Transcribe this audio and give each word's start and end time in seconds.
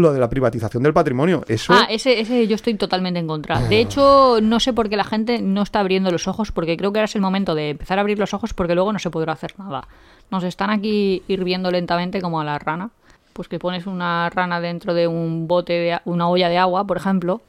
lo 0.00 0.12
de 0.12 0.20
la 0.20 0.28
privatización 0.28 0.82
del 0.82 0.92
patrimonio. 0.92 1.44
Eso. 1.48 1.72
Ah, 1.72 1.86
ese, 1.88 2.20
ese 2.20 2.46
yo 2.46 2.54
estoy 2.54 2.74
totalmente 2.74 3.20
en 3.20 3.26
contra. 3.26 3.60
De 3.60 3.80
hecho, 3.80 4.38
no 4.42 4.60
sé 4.60 4.72
por 4.72 4.88
qué 4.88 4.96
la 4.96 5.04
gente 5.04 5.40
no 5.40 5.62
está 5.62 5.80
abriendo 5.80 6.10
los 6.10 6.28
ojos, 6.28 6.52
porque 6.52 6.76
creo 6.76 6.92
que 6.92 6.98
ahora 6.98 7.06
es 7.06 7.14
el 7.14 7.20
momento 7.20 7.54
de 7.54 7.70
empezar 7.70 7.98
a 7.98 8.00
abrir 8.00 8.18
los 8.18 8.34
ojos, 8.34 8.54
porque 8.54 8.74
luego 8.74 8.92
no 8.92 8.98
se 8.98 9.10
podrá 9.10 9.32
hacer 9.32 9.54
nada. 9.58 9.86
Nos 10.30 10.44
están 10.44 10.70
aquí 10.70 11.22
hirviendo 11.28 11.70
lentamente 11.70 12.20
como 12.20 12.40
a 12.40 12.44
la 12.44 12.58
rana. 12.58 12.90
Pues 13.32 13.48
que 13.48 13.58
pones 13.58 13.86
una 13.86 14.28
rana 14.30 14.60
dentro 14.60 14.92
de 14.92 15.06
un 15.06 15.46
bote, 15.46 15.72
de, 15.72 16.00
una 16.04 16.28
olla 16.28 16.48
de 16.48 16.58
agua, 16.58 16.84
por 16.84 16.96
ejemplo, 16.96 17.40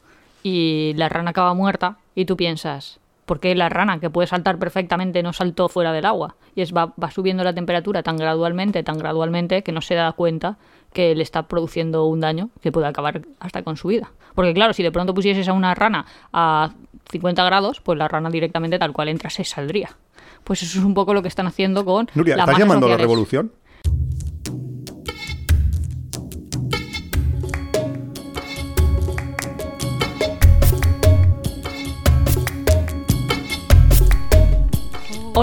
y 0.43 0.93
la 0.95 1.09
rana 1.09 1.31
acaba 1.31 1.54
muerta, 1.54 1.97
y 2.13 2.25
tú 2.25 2.38
piensas, 2.38 2.99
¿por 3.25 3.39
qué 3.39 3.55
la 3.55 3.70
rana, 3.70 3.99
que 3.99 4.09
puede 4.09 4.27
saltar 4.27 4.59
perfectamente, 4.59 5.23
no 5.23 5.33
saltó 5.33 5.70
fuera 5.70 5.91
del 5.91 6.05
agua? 6.05 6.36
Y 6.55 6.61
es 6.61 6.73
va, 6.73 6.93
va 7.02 7.11
subiendo 7.11 7.43
la 7.43 7.54
temperatura 7.54 8.04
tan 8.04 8.18
gradualmente, 8.18 8.83
tan 8.83 8.97
gradualmente, 8.97 9.63
que 9.63 9.71
no 9.71 9.81
se 9.81 9.95
da 9.95 10.11
cuenta 10.11 10.57
que 10.94 11.16
le 11.16 11.23
está 11.23 11.44
produciendo 11.44 12.05
un 12.05 12.20
daño 12.20 12.50
que 12.62 12.71
puede 12.71 12.88
acabar 12.88 13.21
hasta 13.40 13.64
con 13.64 13.78
su 13.78 13.88
vida. 13.88 14.12
Porque 14.36 14.54
claro, 14.54 14.73
si 14.73 14.84
de 14.84 14.91
pronto 14.91 15.13
pusieses 15.13 15.48
a 15.48 15.54
una 15.54 15.73
rana 15.76 16.05
a 16.34 16.72
50 17.12 17.44
grados, 17.44 17.82
pues 17.82 17.98
la 17.98 18.08
rana 18.08 18.30
directamente 18.30 18.80
tal 18.80 18.94
cual 18.94 19.09
entra 19.09 19.30
se 19.30 19.44
saldría. 19.44 19.98
Pues 20.44 20.63
eso 20.63 20.80
es 20.80 20.85
un 20.85 20.94
poco 20.94 21.13
lo 21.13 21.22
que 21.22 21.27
están 21.27 21.48
haciendo 21.48 21.85
con 21.85 22.08
Nuria, 22.16 22.35
las 22.35 22.48
¿estás 22.48 22.59
llamando 22.59 22.88
a 22.88 22.90
la 22.90 22.98
revolución? 22.98 23.52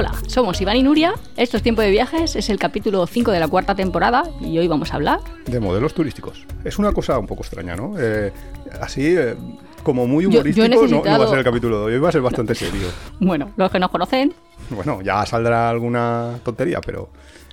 Hola, 0.01 0.13
somos 0.29 0.61
Iván 0.61 0.77
y 0.77 0.85
Nuria. 0.85 1.13
Esto 1.37 1.57
es 1.57 1.63
Tiempo 1.65 1.83
de 1.83 1.91
Viajes, 1.91 2.37
es 2.37 2.49
el 2.51 2.59
capítulo 2.61 3.05
5 3.05 3.33
de 3.33 3.41
la 3.41 3.49
cuarta 3.49 3.75
temporada 3.75 4.23
y 4.41 4.57
hoy 4.57 4.69
vamos 4.69 4.93
a 4.93 4.95
hablar. 4.95 5.19
De 5.45 5.59
modelos 5.59 5.93
turísticos. 5.93 6.47
Es 6.63 6.79
una 6.79 6.93
cosa 6.93 7.19
un 7.19 7.27
poco 7.27 7.43
extraña, 7.43 7.75
¿no? 7.75 7.95
Eh, 7.99 8.33
así, 8.81 9.17
eh, 9.17 9.35
como 9.83 10.07
muy 10.07 10.23
Yo- 10.23 10.31
yo 10.31 10.37
humorístico, 10.39 10.69
no- 10.87 11.03
no, 11.05 11.19
va 11.19 11.25
a 11.25 11.29
ser 11.29 11.39
el 11.39 11.45
capítulo 11.45 11.85
de 11.89 11.95
hoy, 11.97 12.01
va 12.01 12.11
a 12.11 12.13
ser 12.13 12.21
bastante 12.21 12.55
serio. 12.55 12.87
Bueno, 13.19 13.51
los 13.57 13.73
que 13.73 13.81
nos 13.81 13.91
conocen, 13.91 14.33
Bueno, 14.71 15.03
ya 15.03 15.27
saldrá 15.27 15.69
alguna 15.69 16.39
tontería, 16.45 16.81
pero, 16.81 17.11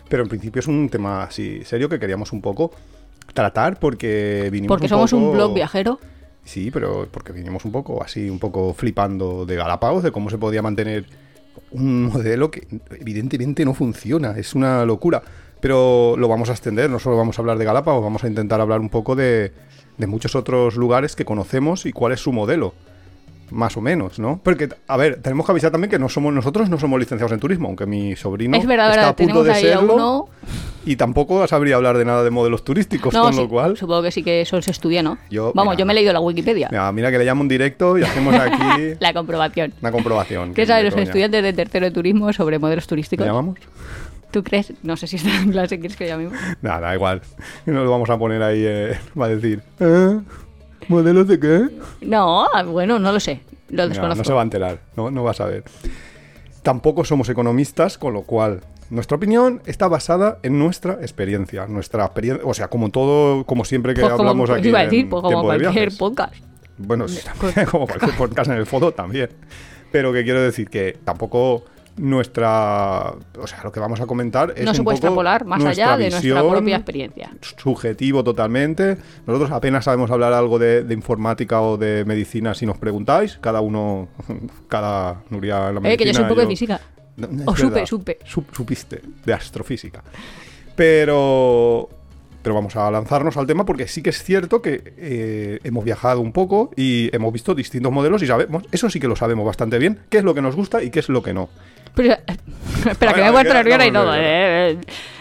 pero 0.08 0.22
en 0.22 0.30
principio 0.30 0.59
es 0.59 0.67
un 0.67 0.88
tema 0.88 1.23
así 1.23 1.64
serio 1.66 1.89
que 1.89 1.97
queríamos 1.97 2.31
un 2.31 2.41
poco 2.44 2.69
tratar 3.34 3.80
porque 3.80 4.50
vinimos 4.52 4.67
porque 4.72 4.86
un 4.86 4.89
somos 4.89 5.14
un 5.14 5.31
blog 5.34 5.56
viajero. 5.56 6.00
Sí, 6.44 6.69
pero 6.69 7.08
porque 7.09 7.34
vinimos 7.34 7.66
un 7.66 7.72
poco 7.72 8.03
así, 8.03 8.30
un 8.30 8.38
poco 8.38 8.72
flipando 8.75 9.47
de 9.47 9.56
Galápagos, 9.56 10.03
de 10.03 10.12
cómo 10.12 10.30
se 10.30 10.38
podía 10.38 10.62
mantener 10.62 11.08
un 11.72 12.03
modelo 12.06 12.52
que 12.52 12.67
evidentemente 13.00 13.66
no 13.66 13.73
funciona, 13.73 14.38
es 14.38 14.56
una 14.56 14.86
locura. 14.86 15.22
Pero 15.59 16.16
lo 16.17 16.28
vamos 16.28 16.50
a 16.50 16.52
extender, 16.52 16.89
no 16.89 17.00
solo 17.00 17.17
vamos 17.17 17.39
a 17.39 17.42
hablar 17.42 17.58
de 17.58 17.66
Galápagos, 17.66 18.03
vamos 18.03 18.23
a 18.23 18.28
intentar 18.28 18.62
hablar 18.62 18.80
un 18.80 18.89
poco 18.89 19.16
de, 19.16 19.52
de 19.97 20.08
muchos 20.08 20.36
otros 20.36 20.75
lugares 20.75 21.16
que 21.16 21.25
conocemos 21.25 21.86
y 21.86 21.92
cuál 21.92 22.14
es 22.14 22.20
su 22.20 22.31
modelo. 22.31 22.73
Más 23.51 23.77
o 23.77 23.81
menos, 23.81 24.17
¿no? 24.19 24.39
Porque, 24.43 24.69
a 24.88 24.97
ver, 24.97 25.21
tenemos 25.21 25.45
que 25.45 25.51
avisar 25.51 25.71
también 25.71 25.91
que 25.91 25.99
no 25.99 26.09
somos 26.09 26.33
nosotros 26.33 26.69
no 26.69 26.79
somos 26.79 26.99
licenciados 26.99 27.31
en 27.31 27.39
turismo, 27.39 27.67
aunque 27.67 27.85
mi 27.85 28.15
sobrino 28.15 28.57
es 28.57 28.65
verdad, 28.65 28.88
está 28.89 28.95
verdad, 28.97 29.09
a 29.11 29.15
punto 29.15 29.43
de 29.43 29.55
serlo 29.55 29.93
uno. 29.95 30.25
y 30.85 30.95
tampoco 30.95 31.45
sabría 31.47 31.75
hablar 31.75 31.97
de 31.97 32.05
nada 32.05 32.23
de 32.23 32.31
modelos 32.31 32.63
turísticos, 32.63 33.13
No, 33.13 33.21
con 33.23 33.33
sí, 33.33 33.39
lo 33.41 33.47
cual... 33.49 33.77
supongo 33.77 34.01
que 34.01 34.11
sí 34.11 34.23
que 34.23 34.41
eso 34.41 34.59
se 34.61 34.71
estudia, 34.71 35.03
¿no? 35.03 35.17
Yo- 35.29 35.51
Vamos, 35.53 35.73
mira. 35.73 35.79
yo 35.79 35.85
me 35.85 35.93
he 35.93 35.95
leído 35.95 36.11
la 36.13 36.19
Wikipedia, 36.21 36.69
Mira, 36.71 36.91
mira 36.91 37.11
que 37.11 37.19
le 37.19 37.25
llamo 37.25 37.41
un 37.41 37.47
directo 37.47 37.97
y 37.99 38.03
hacemos 38.03 38.33
aquí 38.35 38.95
la 38.99 39.13
comprobación. 39.13 39.73
una 39.79 39.91
comprobación. 39.91 40.53
¿Qué 40.55 40.66
saben 40.66 40.85
los 40.85 40.95
estudiantes 40.97 41.43
de 41.43 41.53
tercero 41.53 41.85
de 41.85 41.91
turismo 41.91 42.33
sobre 42.33 42.57
modelos 42.59 42.85
¿Le 42.85 42.89
turísticos? 42.89 43.27
llamamos? 43.27 43.59
¿Tú 44.31 44.43
crees? 44.43 44.73
No 44.83 44.97
sé 44.97 45.07
si 45.07 45.16
está 45.17 45.29
en 45.39 45.51
clase, 45.51 45.79
¿quieres 45.79 45.95
que 45.95 46.07
llamemos? 46.07 46.33
Nada, 46.61 46.79
da 46.81 46.95
igual. 46.95 47.21
No 47.67 47.83
lo 47.83 47.91
vamos 47.91 48.09
a 48.09 48.17
poner 48.17 48.41
ahí, 48.43 48.63
eh, 48.66 48.97
va 49.19 49.25
a 49.27 49.29
decir. 49.29 49.61
¿Eh? 49.79 50.19
¿Modelos 50.88 51.28
de 51.28 51.39
qué? 51.39 51.69
No, 52.02 52.45
bueno, 52.67 53.00
no 53.00 53.11
lo 53.11 53.19
sé. 53.19 53.41
Lo 53.69 53.88
desconozco. 53.89 54.17
no 54.19 54.23
se 54.23 54.33
va 54.33 54.41
a 54.41 54.44
enterar, 54.44 54.80
no, 54.95 55.09
no 55.11 55.23
va 55.23 55.31
a 55.31 55.33
saber. 55.33 55.64
Tampoco 56.64 57.03
somos 57.05 57.30
economistas, 57.30 57.97
con 57.97 58.13
lo 58.13 58.23
cual 58.23 58.62
nuestra 58.90 59.18
opinión 59.18 59.62
está 59.66 59.88
basada 59.88 60.40
en 60.44 60.57
nuestra 60.59 60.94
experiencia. 61.01 61.68
Nuestra 61.68 62.06
experiencia, 62.06 62.46
o 62.47 62.53
sea, 62.53 62.68
como 62.69 62.90
todo, 62.90 63.44
como 63.46 63.66
siempre 63.66 63.94
que 63.94 64.01
Pues 64.01 64.13
hablamos 64.13 64.50
aquí. 64.50 64.69
iba 64.69 64.79
a 64.79 64.84
en 64.84 64.90
decir, 64.90 65.09
pues 65.09 65.22
como 65.23 65.44
cualquier 65.44 65.72
Viajes. 65.73 65.97
podcast. 65.97 66.35
Bueno, 66.78 67.07
sí, 67.07 67.22
también, 67.40 67.66
como 67.67 67.88
cualquier 67.88 68.16
podcast 68.16 68.50
en 68.52 68.57
el 68.57 68.66
fondo 68.66 68.91
también. 68.91 69.29
Pero 69.91 70.12
que 70.13 70.23
quiero 70.23 70.41
decir 70.41 70.69
que 70.69 70.97
tampoco 71.03 71.63
nuestra. 71.97 73.13
O 73.39 73.47
sea, 73.47 73.63
lo 73.63 73.72
que 73.72 73.79
vamos 73.79 74.00
a 74.01 74.06
comentar 74.06 74.53
es. 74.56 74.66
No 74.66 74.73
se 74.73 74.81
un 74.81 74.85
puede 74.85 74.97
poco 74.97 75.07
extrapolar 75.07 75.45
más 75.45 75.63
allá 75.63 75.97
de 75.97 76.09
nuestra 76.09 76.41
propia 76.47 76.75
experiencia. 76.78 77.31
subjetivo 77.57 78.23
totalmente. 78.23 78.97
Nosotros 79.25 79.51
apenas 79.51 79.85
sabemos 79.85 80.11
hablar 80.11 80.34
algo 80.34 80.59
de, 80.59 80.84
de 80.84 80.94
informática 80.94 81.61
o 81.61 81.78
de 81.78 82.03
medicina 82.05 82.53
si 82.53 82.66
nos 82.66 82.78
preguntáis. 82.78 83.38
Cada 83.41 83.61
uno, 83.61 84.07
cada 84.67 85.22
Nuria 85.29 85.69
en 85.69 85.75
la 85.75 85.81
medicina. 85.81 85.94
Eh, 85.94 85.97
que 85.97 86.05
yo 86.05 86.13
soy 86.13 86.23
un 86.23 86.29
poco 86.29 86.41
de 86.41 86.47
física. 86.47 86.79
No, 87.17 87.28
no, 87.31 87.44
O 87.51 87.55
supe, 87.55 87.85
supe. 87.88 88.19
Sup- 88.25 88.53
supiste, 88.53 89.01
de 89.25 89.34
astrofísica. 89.34 90.03
Pero... 90.75 91.89
Pero 92.41 92.53
vamos 92.53 92.75
a 92.75 92.91
lanzarnos 92.91 93.35
al 93.38 93.47
tema 93.47 93.66
porque 93.66 93.88
sí 93.88 94.03
que 94.03 94.11
es 94.11 94.22
cierto 94.22 94.61
que 94.61 94.94
eh, 94.97 95.59
hemos 95.63 95.84
viajado 95.84 96.22
un 96.22 96.31
poco 96.31 96.69
y 96.75 97.09
hemos 97.11 97.34
visto 97.34 97.55
distintos 97.55 97.91
modelos 97.91 98.22
y 98.22 98.28
sabemos, 98.28 98.61
eso 98.72 98.88
sí 98.91 99.00
que 99.00 99.07
lo 99.07 99.16
sabemos 99.16 99.47
bastante 99.47 99.79
bien, 99.79 99.97
qué 100.09 100.19
es 100.19 100.23
lo 100.23 100.35
que 100.35 100.44
nos 100.44 100.55
gusta 100.55 100.84
y 100.84 100.91
qué 100.91 101.00
es 101.00 101.09
lo 101.09 101.23
que 101.23 101.34
no. 101.34 101.50
Pero, 101.95 102.16
espera, 102.91 103.11
A 103.11 103.16
que 103.16 103.22
me 103.22 103.28
a 103.28 103.31
puesto 103.31 103.50
¿qué? 103.50 103.57
nerviosa 103.57 103.85
y 103.88 103.91
No, 103.91 104.01
todo. 104.03 104.16
eh, 104.16 104.72
eh. 104.72 104.78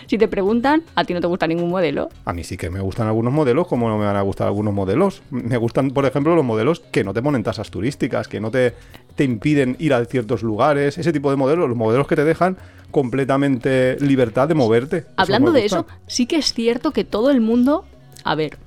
Si 0.07 0.19
te 0.19 0.29
preguntan, 0.29 0.83
a 0.95 1.05
ti 1.05 1.15
no 1.15 1.21
te 1.21 1.27
gusta 1.27 1.47
ningún 1.47 1.71
modelo. 1.71 2.11
A 2.27 2.35
mí 2.35 2.45
sí 2.45 2.59
que 2.59 2.69
me 2.69 2.81
gustan 2.81 3.07
algunos 3.07 3.33
modelos, 3.33 3.67
como 3.67 3.89
no 3.89 3.97
me 3.97 4.05
van 4.05 4.17
a 4.17 4.21
gustar 4.21 4.47
algunos 4.47 4.75
modelos. 4.75 5.23
Me 5.31 5.57
gustan, 5.57 5.91
por 5.93 6.05
ejemplo, 6.05 6.37
los 6.37 6.45
modelos 6.45 6.81
que 6.81 7.03
no 7.05 7.15
te 7.15 7.23
ponen 7.23 7.43
tasas 7.43 7.71
turísticas, 7.71 8.29
que 8.29 8.39
no 8.39 8.51
te, 8.51 8.75
te 9.17 9.25
impiden 9.25 9.77
ir 9.79 9.95
a 9.95 10.05
ciertos 10.05 10.43
lugares, 10.43 10.99
ese 10.99 11.11
tipo 11.11 11.31
de 11.31 11.37
modelos, 11.37 11.69
los 11.69 11.77
modelos 11.79 12.07
que 12.07 12.17
te 12.17 12.25
dejan 12.25 12.59
completamente 12.91 13.97
libertad 14.01 14.47
de 14.47 14.55
moverte. 14.55 15.07
Hablando 15.17 15.53
de 15.53 15.65
eso, 15.65 15.87
sí 16.07 16.27
que 16.27 16.37
es 16.37 16.53
cierto 16.53 16.91
que 16.93 17.05
todo 17.05 17.31
el 17.31 17.41
mundo, 17.41 17.85
a 18.25 18.35
ver, 18.35 18.59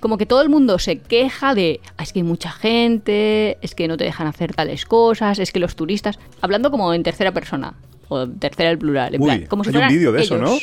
como 0.00 0.18
que 0.18 0.26
todo 0.26 0.42
el 0.42 0.48
mundo 0.48 0.78
se 0.78 0.98
queja 0.98 1.54
de, 1.54 1.80
"Ah, 1.96 2.02
es 2.02 2.12
que 2.12 2.20
hay 2.20 2.24
mucha 2.24 2.50
gente, 2.50 3.58
es 3.62 3.74
que 3.74 3.88
no 3.88 3.96
te 3.96 4.04
dejan 4.04 4.26
hacer 4.26 4.54
tales 4.54 4.84
cosas, 4.84 5.38
es 5.38 5.52
que 5.52 5.60
los 5.60 5.76
turistas, 5.76 6.18
hablando 6.40 6.70
como 6.70 6.92
en 6.94 7.02
tercera 7.02 7.32
persona, 7.32 7.74
o 8.08 8.28
tercera 8.28 8.70
el 8.70 8.78
plural, 8.78 9.14
en 9.14 9.20
Uy, 9.22 9.26
plan, 9.26 9.46
como 9.46 9.64
si 9.64 9.70
hay 9.76 9.82
un 9.82 9.88
vídeo 9.88 10.12
de 10.12 10.22
eso, 10.22 10.38
¿no? 10.38 10.56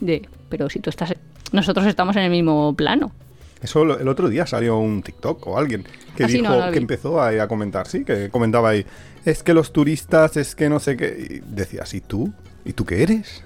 De, 0.00 0.28
pero 0.48 0.68
si 0.70 0.80
tú 0.80 0.90
estás, 0.90 1.14
nosotros 1.52 1.86
estamos 1.86 2.16
en 2.16 2.22
el 2.22 2.30
mismo 2.30 2.74
plano. 2.74 3.12
Eso 3.62 3.82
el 3.82 4.08
otro 4.08 4.28
día 4.30 4.46
salió 4.46 4.78
un 4.78 5.02
TikTok 5.02 5.46
o 5.46 5.58
alguien 5.58 5.84
que 6.16 6.24
dijo, 6.26 6.42
no, 6.44 6.58
no 6.60 6.66
lo 6.66 6.72
que 6.72 6.78
empezó 6.78 7.20
a, 7.20 7.28
a 7.28 7.46
comentar, 7.46 7.86
sí, 7.86 8.04
que 8.04 8.30
comentaba 8.30 8.70
ahí, 8.70 8.86
es 9.24 9.42
que 9.42 9.52
los 9.52 9.70
turistas, 9.72 10.38
es 10.38 10.54
que 10.54 10.70
no 10.70 10.80
sé 10.80 10.96
qué. 10.96 11.42
Y 11.44 11.54
decías, 11.54 11.92
¿y 11.92 12.00
tú? 12.00 12.32
¿Y 12.64 12.72
tú 12.72 12.86
qué 12.86 13.02
eres? 13.02 13.44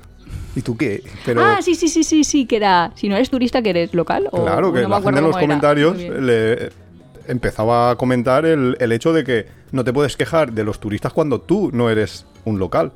¿Y 0.57 0.63
tú 0.63 0.77
qué? 0.77 1.03
Pero 1.25 1.43
Ah, 1.43 1.59
sí, 1.63 1.75
sí, 1.75 1.89
sí, 1.89 2.05
sí, 2.05 2.23
sí, 2.25 2.47
que 2.47 2.57
era, 2.57 2.93
si 2.95 3.09
no 3.09 3.17
eres 3.17 3.31
turista, 3.31 3.61
que 3.63 3.71
eres 3.71 3.93
local. 3.95 4.29
O, 4.31 4.45
claro, 4.45 4.73
que 4.73 4.83
no 4.83 4.89
la 4.89 4.97
gente 5.03 5.19
en 5.19 5.25
los 5.25 5.37
comentarios 5.37 5.97
le 5.99 6.71
empezaba 7.27 7.91
a 7.91 7.97
comentar 7.97 8.45
el, 8.47 8.77
el 8.81 8.93
hecho 8.93 9.13
de 9.13 9.25
que 9.25 9.47
no 9.73 9.83
te 9.85 9.93
puedes 9.93 10.17
quejar 10.17 10.53
de 10.53 10.63
los 10.65 10.79
turistas 10.79 11.13
cuando 11.13 11.41
tú 11.41 11.71
no 11.73 11.91
eres 11.91 12.27
un 12.45 12.59
local. 12.59 12.93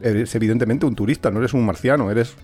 Eres 0.00 0.34
evidentemente 0.34 0.84
un 0.86 0.94
turista, 0.94 1.30
no 1.30 1.38
eres 1.38 1.54
un 1.54 1.64
marciano, 1.64 2.10
eres 2.10 2.34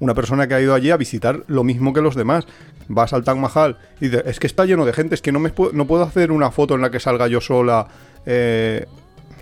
una 0.00 0.14
persona 0.14 0.46
que 0.48 0.54
ha 0.54 0.60
ido 0.60 0.74
allí 0.74 0.90
a 0.90 0.96
visitar 0.96 1.42
lo 1.46 1.64
mismo 1.64 1.92
que 1.92 2.00
los 2.00 2.14
demás. 2.14 2.46
Vas 2.88 3.12
al 3.12 3.24
Taj 3.24 3.36
Mahal 3.36 3.78
y 4.00 4.06
dices, 4.08 4.22
es 4.26 4.40
que 4.40 4.46
está 4.46 4.64
lleno 4.66 4.84
de 4.84 4.92
gente, 4.92 5.14
es 5.14 5.22
que 5.22 5.32
no, 5.32 5.38
me 5.40 5.54
pu- 5.54 5.72
no 5.72 5.86
puedo 5.86 6.02
hacer 6.04 6.30
una 6.32 6.50
foto 6.50 6.74
en 6.74 6.80
la 6.80 6.90
que 6.90 7.00
salga 7.00 7.26
yo 7.28 7.40
sola. 7.40 7.88
eh, 8.26 8.86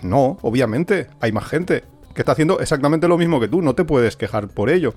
no, 0.03 0.37
obviamente, 0.41 1.07
hay 1.19 1.31
más 1.31 1.45
gente 1.45 1.83
que 2.13 2.21
está 2.21 2.31
haciendo 2.33 2.59
exactamente 2.59 3.07
lo 3.07 3.17
mismo 3.17 3.39
que 3.39 3.47
tú, 3.47 3.61
no 3.61 3.75
te 3.75 3.83
puedes 3.85 4.15
quejar 4.17 4.47
por 4.47 4.69
ello. 4.69 4.93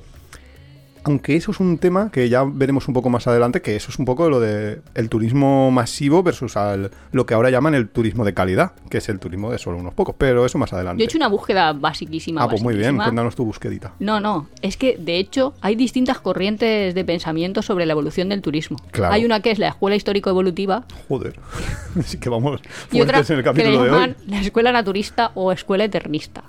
Aunque 1.06 1.36
eso 1.36 1.50
es 1.50 1.60
un 1.60 1.76
tema 1.76 2.10
que 2.10 2.30
ya 2.30 2.44
veremos 2.47 2.88
un 2.88 2.94
poco 2.94 3.10
más 3.10 3.26
adelante, 3.26 3.60
que 3.60 3.76
eso 3.76 3.91
es 3.91 3.98
un 3.98 4.06
poco 4.06 4.30
lo 4.30 4.41
de 4.41 4.80
el 4.94 5.10
turismo 5.10 5.70
masivo 5.70 6.22
versus 6.22 6.56
al- 6.56 6.90
lo 7.12 7.26
que 7.26 7.34
ahora 7.34 7.50
llaman 7.50 7.75
el 7.75 7.90
turismo 7.90 8.25
de 8.25 8.32
calidad, 8.32 8.72
que 8.88 8.96
es 8.96 9.11
el 9.11 9.19
turismo 9.19 9.50
de 9.52 9.58
solo 9.58 9.76
unos 9.76 9.93
pocos, 9.93 10.14
pero 10.16 10.46
eso 10.46 10.56
más 10.56 10.72
adelante. 10.72 11.00
Yo 11.00 11.05
he 11.05 11.06
hecho 11.06 11.19
una 11.19 11.28
búsqueda 11.28 11.75
basiquísima. 11.75 12.43
ah, 12.43 12.49
pues 12.49 12.62
muy 12.62 12.75
bien, 12.75 12.96
cuéntanos 12.96 13.37
tu 13.37 13.44
busquedita. 13.44 13.93
No, 13.99 14.19
no, 14.19 14.49
es 14.62 14.78
que 14.78 14.96
de 14.96 15.19
hecho 15.19 15.52
hay 15.61 15.75
distintas 15.76 16.20
corrientes 16.20 16.94
de 16.94 17.05
pensamiento 17.05 17.61
sobre 17.61 17.84
la 17.84 17.93
evolución 17.93 18.31
del 18.31 18.40
turismo. 18.40 18.78
Claro. 18.90 19.12
Hay 19.12 19.26
una 19.26 19.40
que 19.40 19.50
es 19.50 19.58
la 19.58 19.69
escuela 19.69 19.96
histórico-evolutiva 19.96 20.87
Joder, 21.11 21.38
sí 22.06 22.16
que 22.19 22.31
vamos 22.31 22.62
y 22.93 23.02
otra 23.02 23.19
en 23.19 23.25
el 23.25 23.26
que 23.26 23.34
le 23.37 23.43
capítulo 23.43 23.82
de 23.84 23.90
llaman 23.90 24.16
hoy. 24.20 24.26
la 24.31 24.40
escuela 24.40 24.72
naturista 24.72 25.32
o 25.34 25.52
escuela 25.52 25.84
eternista. 25.84 26.44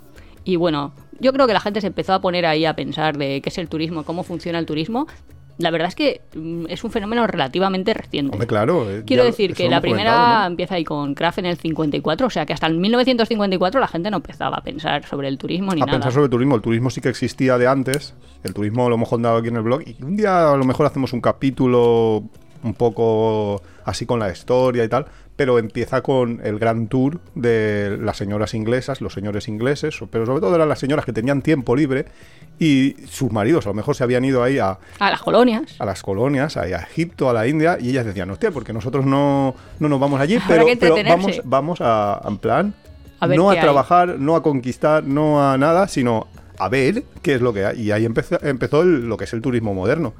Y 0.46 0.56
bueno, 0.56 0.94
yo 1.20 1.34
creo 1.34 1.48
que 1.48 1.54
la 1.54 1.60
gente 1.60 1.82
se 1.82 1.88
empezó 1.88 2.14
a 2.14 2.22
poner 2.22 2.46
ahí 2.46 2.66
a 2.66 2.76
pensar 2.76 3.18
de 3.18 3.42
qué 3.42 3.50
es 3.50 3.58
el 3.58 3.68
turismo, 3.68 4.04
cómo 4.04 4.24
funciona 4.24 4.60
el 4.60 4.66
turismo. 4.66 5.08
La 5.58 5.72
verdad 5.72 5.88
es 5.88 5.96
que 5.96 6.22
mm, 6.36 6.66
es 6.68 6.84
un 6.84 6.92
fenómeno 6.92 7.26
relativamente 7.26 7.94
reciente. 7.94 8.34
Hombre, 8.34 8.46
claro. 8.46 8.92
eh, 8.92 9.04
Quiero 9.08 9.24
decir 9.24 9.54
que 9.54 9.70
la 9.70 9.80
primera 9.82 10.46
empieza 10.46 10.76
ahí 10.76 10.84
con 10.84 11.16
Kraft 11.16 11.40
en 11.40 11.46
el 11.46 11.58
54, 11.58 12.28
o 12.28 12.30
sea 12.30 12.46
que 12.46 12.52
hasta 12.54 12.68
el 12.68 12.78
1954 12.78 13.80
la 13.80 13.88
gente 13.88 14.12
no 14.12 14.18
empezaba 14.18 14.58
a 14.58 14.62
pensar 14.62 15.06
sobre 15.06 15.30
el 15.30 15.38
turismo 15.38 15.74
ni 15.74 15.82
a 15.82 15.86
nada. 15.86 15.98
pensar 15.98 16.12
sobre 16.12 16.26
el 16.26 16.30
turismo. 16.32 16.56
El 16.56 16.62
turismo 16.62 16.90
sí 16.90 17.00
que 17.02 17.10
existía 17.10 17.58
de 17.58 17.68
antes. 17.68 18.14
El 18.44 18.54
turismo 18.54 18.90
lo 18.90 18.96
hemos 18.96 19.10
contado 19.10 19.38
aquí 19.38 19.48
en 19.48 19.56
el 19.56 19.64
blog. 19.64 19.82
Y 19.88 19.96
un 20.04 20.18
día 20.18 20.52
a 20.52 20.58
lo 20.58 20.66
mejor 20.66 20.86
hacemos 20.88 21.14
un 21.14 21.22
capítulo 21.22 22.24
un 22.64 22.74
poco 22.74 23.62
así 23.86 24.06
con 24.06 24.20
la 24.20 24.32
historia 24.32 24.84
y 24.84 24.90
tal, 24.90 25.06
pero 25.36 25.60
empieza 25.60 26.02
con 26.02 26.40
el 26.44 26.60
gran 26.60 26.88
tour 26.88 27.20
de 27.36 27.98
las 28.02 28.18
señoras 28.18 28.54
inglesas, 28.54 29.02
los 29.02 29.14
señores 29.14 29.48
ingleses, 29.50 29.98
pero 30.10 30.26
sobre 30.26 30.40
todo 30.42 30.56
eran 30.56 30.70
las 30.70 30.80
señoras 30.80 31.06
que 31.06 31.12
tenían 31.14 31.42
tiempo 31.42 31.76
libre 31.76 32.06
y 32.58 32.96
sus 33.08 33.32
maridos 33.34 33.66
a 33.66 33.70
lo 33.70 33.74
mejor 33.74 33.96
se 33.96 34.04
habían 34.06 34.24
ido 34.24 34.42
ahí 34.44 34.60
a, 34.60 34.78
A 35.00 35.10
las 35.12 35.22
colonias. 35.22 35.76
a 35.80 35.86
las 35.86 36.02
colonias, 36.04 36.56
ahí 36.56 36.72
a 36.72 36.78
Egipto, 36.80 37.30
a 37.30 37.34
la 37.34 37.48
India, 37.48 37.78
y 37.80 37.90
ellas 37.90 38.06
decían, 38.06 38.30
hostia, 38.30 38.52
porque 38.52 38.72
nosotros 38.72 39.06
no, 39.06 39.56
no 39.80 39.90
nos 39.90 40.00
vamos 40.00 40.22
allí, 40.22 40.38
pero, 40.48 40.66
que 40.66 40.78
pero 40.78 40.96
entretenerse". 40.98 41.42
vamos, 41.44 41.80
vamos 41.80 41.82
a, 41.82 42.22
en 42.26 42.38
plan, 42.38 42.74
A 43.20 43.28
no 43.28 43.50
a 43.50 43.54
hay. 43.54 43.60
trabajar, 43.60 44.18
no 44.20 44.38
a 44.38 44.42
conquistar, 44.44 45.04
no 45.04 45.46
a 45.52 45.58
nada, 45.58 45.90
sino 45.90 46.28
a 46.58 46.70
ver 46.70 47.04
qué 47.22 47.36
es 47.36 47.42
lo 47.42 47.52
que 47.54 47.66
hay. 47.66 47.82
Y 47.82 47.92
ahí 47.92 48.06
empezó, 48.06 48.42
empezó 48.42 48.84
el- 48.84 49.10
lo 49.10 49.18
que 49.18 49.26
es 49.26 49.34
el 49.34 49.42
turismo 49.42 49.74
moderno 49.74 50.14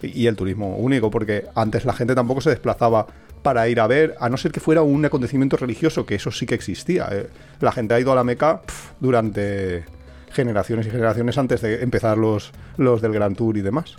y 0.00 0.28
el 0.28 0.36
turismo 0.36 0.76
único, 0.76 1.10
porque 1.10 1.46
antes 1.56 1.84
la 1.84 1.92
gente 1.92 2.14
tampoco 2.14 2.40
se 2.40 2.50
desplazaba 2.50 3.06
para 3.42 3.68
ir 3.68 3.80
a 3.80 3.86
ver, 3.86 4.16
a 4.20 4.28
no 4.28 4.36
ser 4.36 4.52
que 4.52 4.60
fuera 4.60 4.82
un 4.82 5.04
acontecimiento 5.04 5.56
religioso, 5.56 6.06
que 6.06 6.14
eso 6.14 6.30
sí 6.30 6.46
que 6.46 6.54
existía. 6.54 7.08
eh. 7.10 7.28
La 7.60 7.72
gente 7.72 7.94
ha 7.94 8.00
ido 8.00 8.12
a 8.12 8.14
la 8.14 8.24
Meca 8.24 8.62
durante 9.00 9.84
generaciones 10.30 10.86
y 10.86 10.90
generaciones 10.90 11.38
antes 11.38 11.60
de 11.60 11.82
empezar 11.82 12.18
los, 12.18 12.52
los 12.76 13.02
del 13.02 13.12
Gran 13.12 13.34
Tour 13.34 13.56
y 13.56 13.62
demás. 13.62 13.96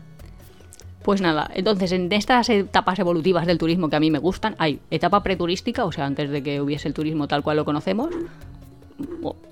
Pues 1.04 1.20
nada, 1.20 1.50
entonces 1.56 1.92
en 1.94 2.12
estas 2.12 2.50
etapas 2.50 3.00
evolutivas 3.00 3.48
del 3.48 3.58
turismo 3.58 3.90
que 3.90 3.96
a 3.96 4.00
mí 4.00 4.12
me 4.12 4.20
gustan, 4.20 4.56
hay 4.60 4.80
etapa 4.92 5.24
preturística, 5.24 5.84
o 5.84 5.92
sea, 5.92 6.06
antes 6.06 6.30
de 6.30 6.44
que 6.44 6.62
hubiese 6.62 6.88
el 6.88 6.94
turismo 6.94 7.28
tal 7.28 7.42
cual 7.42 7.58
lo 7.58 7.66
conocemos. 7.66 8.12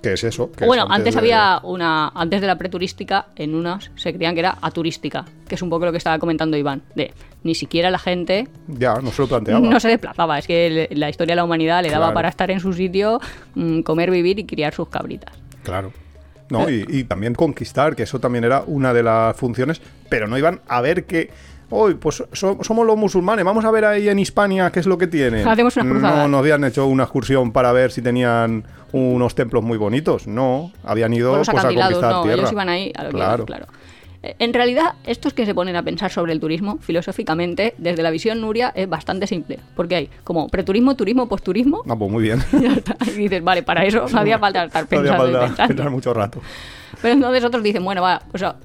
¿Qué 0.01 0.13
es 0.13 0.23
eso? 0.23 0.49
Bueno, 0.65 0.85
es 0.85 0.91
antes, 0.91 1.13
de- 1.13 1.19
había 1.19 1.59
una, 1.63 2.09
antes 2.09 2.41
de 2.41 2.47
la 2.47 2.57
preturística, 2.57 3.27
en 3.35 3.55
unas 3.55 3.91
se 3.95 4.13
creían 4.13 4.33
que 4.33 4.39
era 4.41 4.57
aturística, 4.61 5.25
que 5.47 5.55
es 5.55 5.61
un 5.61 5.69
poco 5.69 5.85
lo 5.85 5.91
que 5.91 5.97
estaba 5.97 6.17
comentando 6.19 6.55
Iván, 6.57 6.81
de 6.95 7.13
ni 7.43 7.55
siquiera 7.55 7.89
la 7.91 7.99
gente 7.99 8.47
Ya, 8.67 8.95
no 8.95 9.11
se 9.11 9.21
lo 9.21 9.27
planteaba. 9.27 9.59
no 9.59 9.79
se 9.79 9.87
desplazaba, 9.89 10.39
es 10.39 10.47
que 10.47 10.69
le- 10.89 10.95
la 10.97 11.09
historia 11.09 11.33
de 11.33 11.37
la 11.37 11.43
humanidad 11.43 11.81
le 11.83 11.89
daba 11.89 12.05
Claro. 12.07 12.13
para 12.15 12.29
estar 12.29 12.49
en 12.51 12.59
su 12.59 12.73
sitio, 12.73 13.19
mm, 13.55 13.81
comer, 13.81 14.11
vivir 14.11 14.39
y 14.39 14.45
criar 14.45 14.73
sus 14.73 14.89
cabritas. 14.89 15.33
Claro. 15.63 15.91
No, 16.49 16.67
y, 16.69 16.83
y 16.87 17.03
también 17.03 17.35
conquistar, 17.35 17.95
que 17.95 18.03
eso 18.03 18.19
también 18.19 18.43
era 18.43 18.63
una 18.65 18.91
de 18.93 19.03
las 19.03 19.35
funciones, 19.37 19.81
pero 20.09 20.27
no 20.27 20.37
iban 20.37 20.61
a 20.67 20.81
ver 20.81 21.05
que. 21.05 21.29
Hoy, 21.71 21.93
pues 21.95 22.23
so- 22.33 22.57
somos 22.63 22.85
los 22.85 22.97
musulmanes, 22.97 23.45
vamos 23.45 23.63
a 23.65 23.71
ver 23.71 23.85
ahí 23.85 24.09
en 24.09 24.17
Hispania 24.19 24.71
qué 24.71 24.79
es 24.79 24.87
lo 24.87 24.97
que 24.97 25.07
tienen. 25.07 25.47
Hacemos 25.47 25.75
unas 25.77 25.87
cruzadas. 25.87 26.17
No, 26.17 26.27
no 26.27 26.37
habían 26.39 26.63
hecho 26.63 26.87
una 26.87 27.03
excursión 27.03 27.51
para 27.51 27.71
ver 27.71 27.91
si 27.91 28.01
tenían 28.01 28.63
unos 28.91 29.35
templos 29.35 29.63
muy 29.63 29.77
bonitos, 29.77 30.25
no. 30.27 30.71
Habían 30.83 31.13
ido 31.13 31.35
pues, 31.35 31.49
a 31.49 31.51
conquistar 31.51 31.91
no, 31.91 32.23
tierra. 32.23 32.37
ellos 32.39 32.51
iban 32.51 32.69
ahí 32.69 32.91
a 32.95 33.03
lo 33.03 33.09
que 33.09 33.15
claro. 33.15 33.33
iban, 33.35 33.45
claro. 33.45 33.65
Eh, 34.23 34.35
En 34.39 34.53
realidad, 34.53 34.95
estos 35.05 35.33
que 35.33 35.45
se 35.45 35.53
ponen 35.53 35.75
a 35.75 35.83
pensar 35.83 36.11
sobre 36.11 36.33
el 36.33 36.39
turismo, 36.39 36.77
filosóficamente, 36.81 37.75
desde 37.77 38.01
la 38.03 38.09
visión 38.11 38.41
Nuria, 38.41 38.71
es 38.75 38.89
bastante 38.89 39.27
simple. 39.27 39.59
Porque 39.75 39.95
hay 39.95 40.09
como 40.23 40.49
preturismo, 40.49 40.95
turismo, 40.95 41.29
posturismo. 41.29 41.83
Ah, 41.87 41.95
pues 41.95 42.11
muy 42.11 42.23
bien. 42.23 42.43
y 42.61 42.65
está. 42.65 42.97
Y 43.07 43.11
dices, 43.11 43.43
vale, 43.43 43.63
para 43.63 43.85
eso 43.85 44.05
no 44.11 44.19
hacía 44.19 44.37
falta 44.39 44.65
estar 44.65 44.83
No 44.83 44.89
pensando 44.89 45.27
y 45.29 45.31
falta 45.31 45.39
pensando. 45.47 45.67
pensar 45.75 45.89
mucho 45.91 46.13
rato. 46.13 46.41
Pero 47.01 47.13
entonces 47.13 47.43
otros 47.45 47.63
dicen, 47.63 47.85
bueno, 47.85 48.01
va, 48.01 48.21
o 48.33 48.37
sea, 48.37 48.55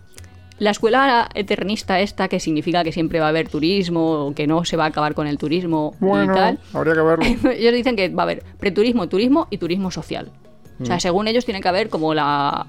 la 0.58 0.70
escuela 0.70 1.28
eternista 1.34 1.98
esta, 2.00 2.28
que 2.28 2.38
significa 2.40 2.84
que 2.84 2.92
siempre 2.92 3.18
va 3.20 3.26
a 3.26 3.28
haber 3.30 3.48
turismo, 3.48 4.26
o 4.26 4.34
que 4.34 4.46
no 4.46 4.64
se 4.64 4.76
va 4.76 4.84
a 4.84 4.88
acabar 4.88 5.14
con 5.14 5.26
el 5.26 5.36
turismo 5.38 5.94
y 6.00 6.26
tal. 6.28 6.58
habría 6.72 6.94
que 6.94 7.00
verlo. 7.00 7.24
ellos 7.52 7.74
dicen 7.74 7.96
que 7.96 8.08
va 8.08 8.22
a 8.22 8.24
haber 8.24 8.42
preturismo, 8.58 9.08
turismo 9.08 9.48
y 9.50 9.58
turismo 9.58 9.90
social. 9.90 10.30
O 10.78 10.82
Mm. 10.82 10.86
sea, 10.86 10.98
según 11.00 11.28
ellos 11.28 11.44
tiene 11.44 11.60
que 11.60 11.68
haber 11.68 11.88
como 11.88 12.14
la 12.14 12.66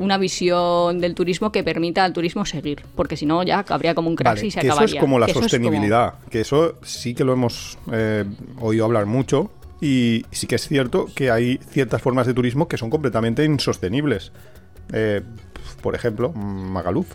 una 0.00 0.16
visión 0.16 1.00
del 1.00 1.14
turismo 1.16 1.50
que 1.50 1.64
permita 1.64 2.04
al 2.04 2.12
turismo 2.12 2.44
seguir, 2.46 2.82
porque 2.94 3.16
si 3.16 3.26
no 3.26 3.42
ya 3.42 3.64
habría 3.68 3.96
como 3.96 4.08
un 4.08 4.14
crash 4.14 4.36
Vale, 4.36 4.46
y 4.46 4.50
se 4.52 4.60
que 4.60 4.68
eso 4.68 4.82
es 4.84 4.94
como 4.94 5.18
la 5.18 5.26
Que 5.26 5.32
eso 5.32 5.40
es 5.40 5.46
como- 5.46 5.48
sostenibilidad, 5.50 6.14
que 6.30 6.40
eso 6.40 6.74
sí 6.82 7.14
que 7.14 7.24
lo 7.24 7.32
hemos 7.32 7.78
eh, 7.92 8.24
oído 8.60 8.84
hablar 8.84 9.06
mucho 9.06 9.50
y 9.80 10.24
sí 10.30 10.46
que 10.46 10.54
es 10.54 10.68
cierto 10.68 11.06
que 11.16 11.32
hay 11.32 11.58
ciertas 11.70 12.00
formas 12.00 12.28
de 12.28 12.34
turismo 12.34 12.68
que 12.68 12.76
son 12.76 12.90
completamente 12.90 13.44
insostenibles. 13.44 14.30
Eh, 14.92 15.22
por 15.80 15.94
ejemplo, 15.94 16.32
Magaluf. 16.32 17.12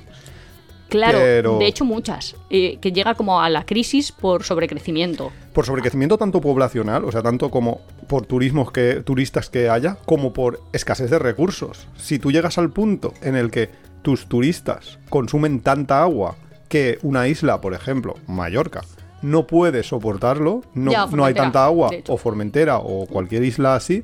Claro, 0.90 1.18
pero- 1.20 1.58
de 1.58 1.66
hecho 1.66 1.86
muchas, 1.86 2.36
eh, 2.52 2.78
que 2.80 2.92
llega 2.92 3.16
como 3.16 3.42
a 3.42 3.50
la 3.50 3.66
crisis 3.66 4.12
por 4.12 4.44
sobrecrecimiento. 4.44 5.32
Por 5.52 5.66
sobrecrecimiento 5.66 6.18
tanto 6.20 6.40
poblacional, 6.40 7.04
o 7.06 7.12
sea, 7.12 7.24
tanto 7.24 7.50
como 7.50 7.82
por 8.08 8.26
turismos 8.28 8.72
que, 8.72 9.02
turistas 9.04 9.50
que 9.50 9.70
haya, 9.70 9.98
como 10.06 10.34
por 10.34 10.62
escasez 10.72 11.10
de 11.10 11.18
recursos. 11.18 11.88
Si 11.98 12.20
tú 12.20 12.32
llegas 12.32 12.60
al 12.60 12.70
punto 12.70 13.14
en 13.24 13.36
el 13.36 13.50
que 13.50 13.70
tus 14.04 14.28
turistas 14.28 15.00
consumen 15.10 15.62
tanta 15.62 16.04
agua 16.04 16.36
que 16.70 17.00
una 17.02 17.28
isla, 17.28 17.60
por 17.60 17.74
ejemplo, 17.74 18.16
Mallorca, 18.28 18.82
no 19.24 19.48
puede 19.48 19.82
soportarlo, 19.84 20.62
no, 20.76 20.92
Ya, 20.92 21.06
no 21.08 21.24
hay 21.26 21.34
tanta 21.34 21.66
agua, 21.66 21.90
o 22.08 22.18
Formentera, 22.18 22.78
o 22.78 23.08
cualquier 23.08 23.44
isla 23.44 23.76
así, 23.76 24.04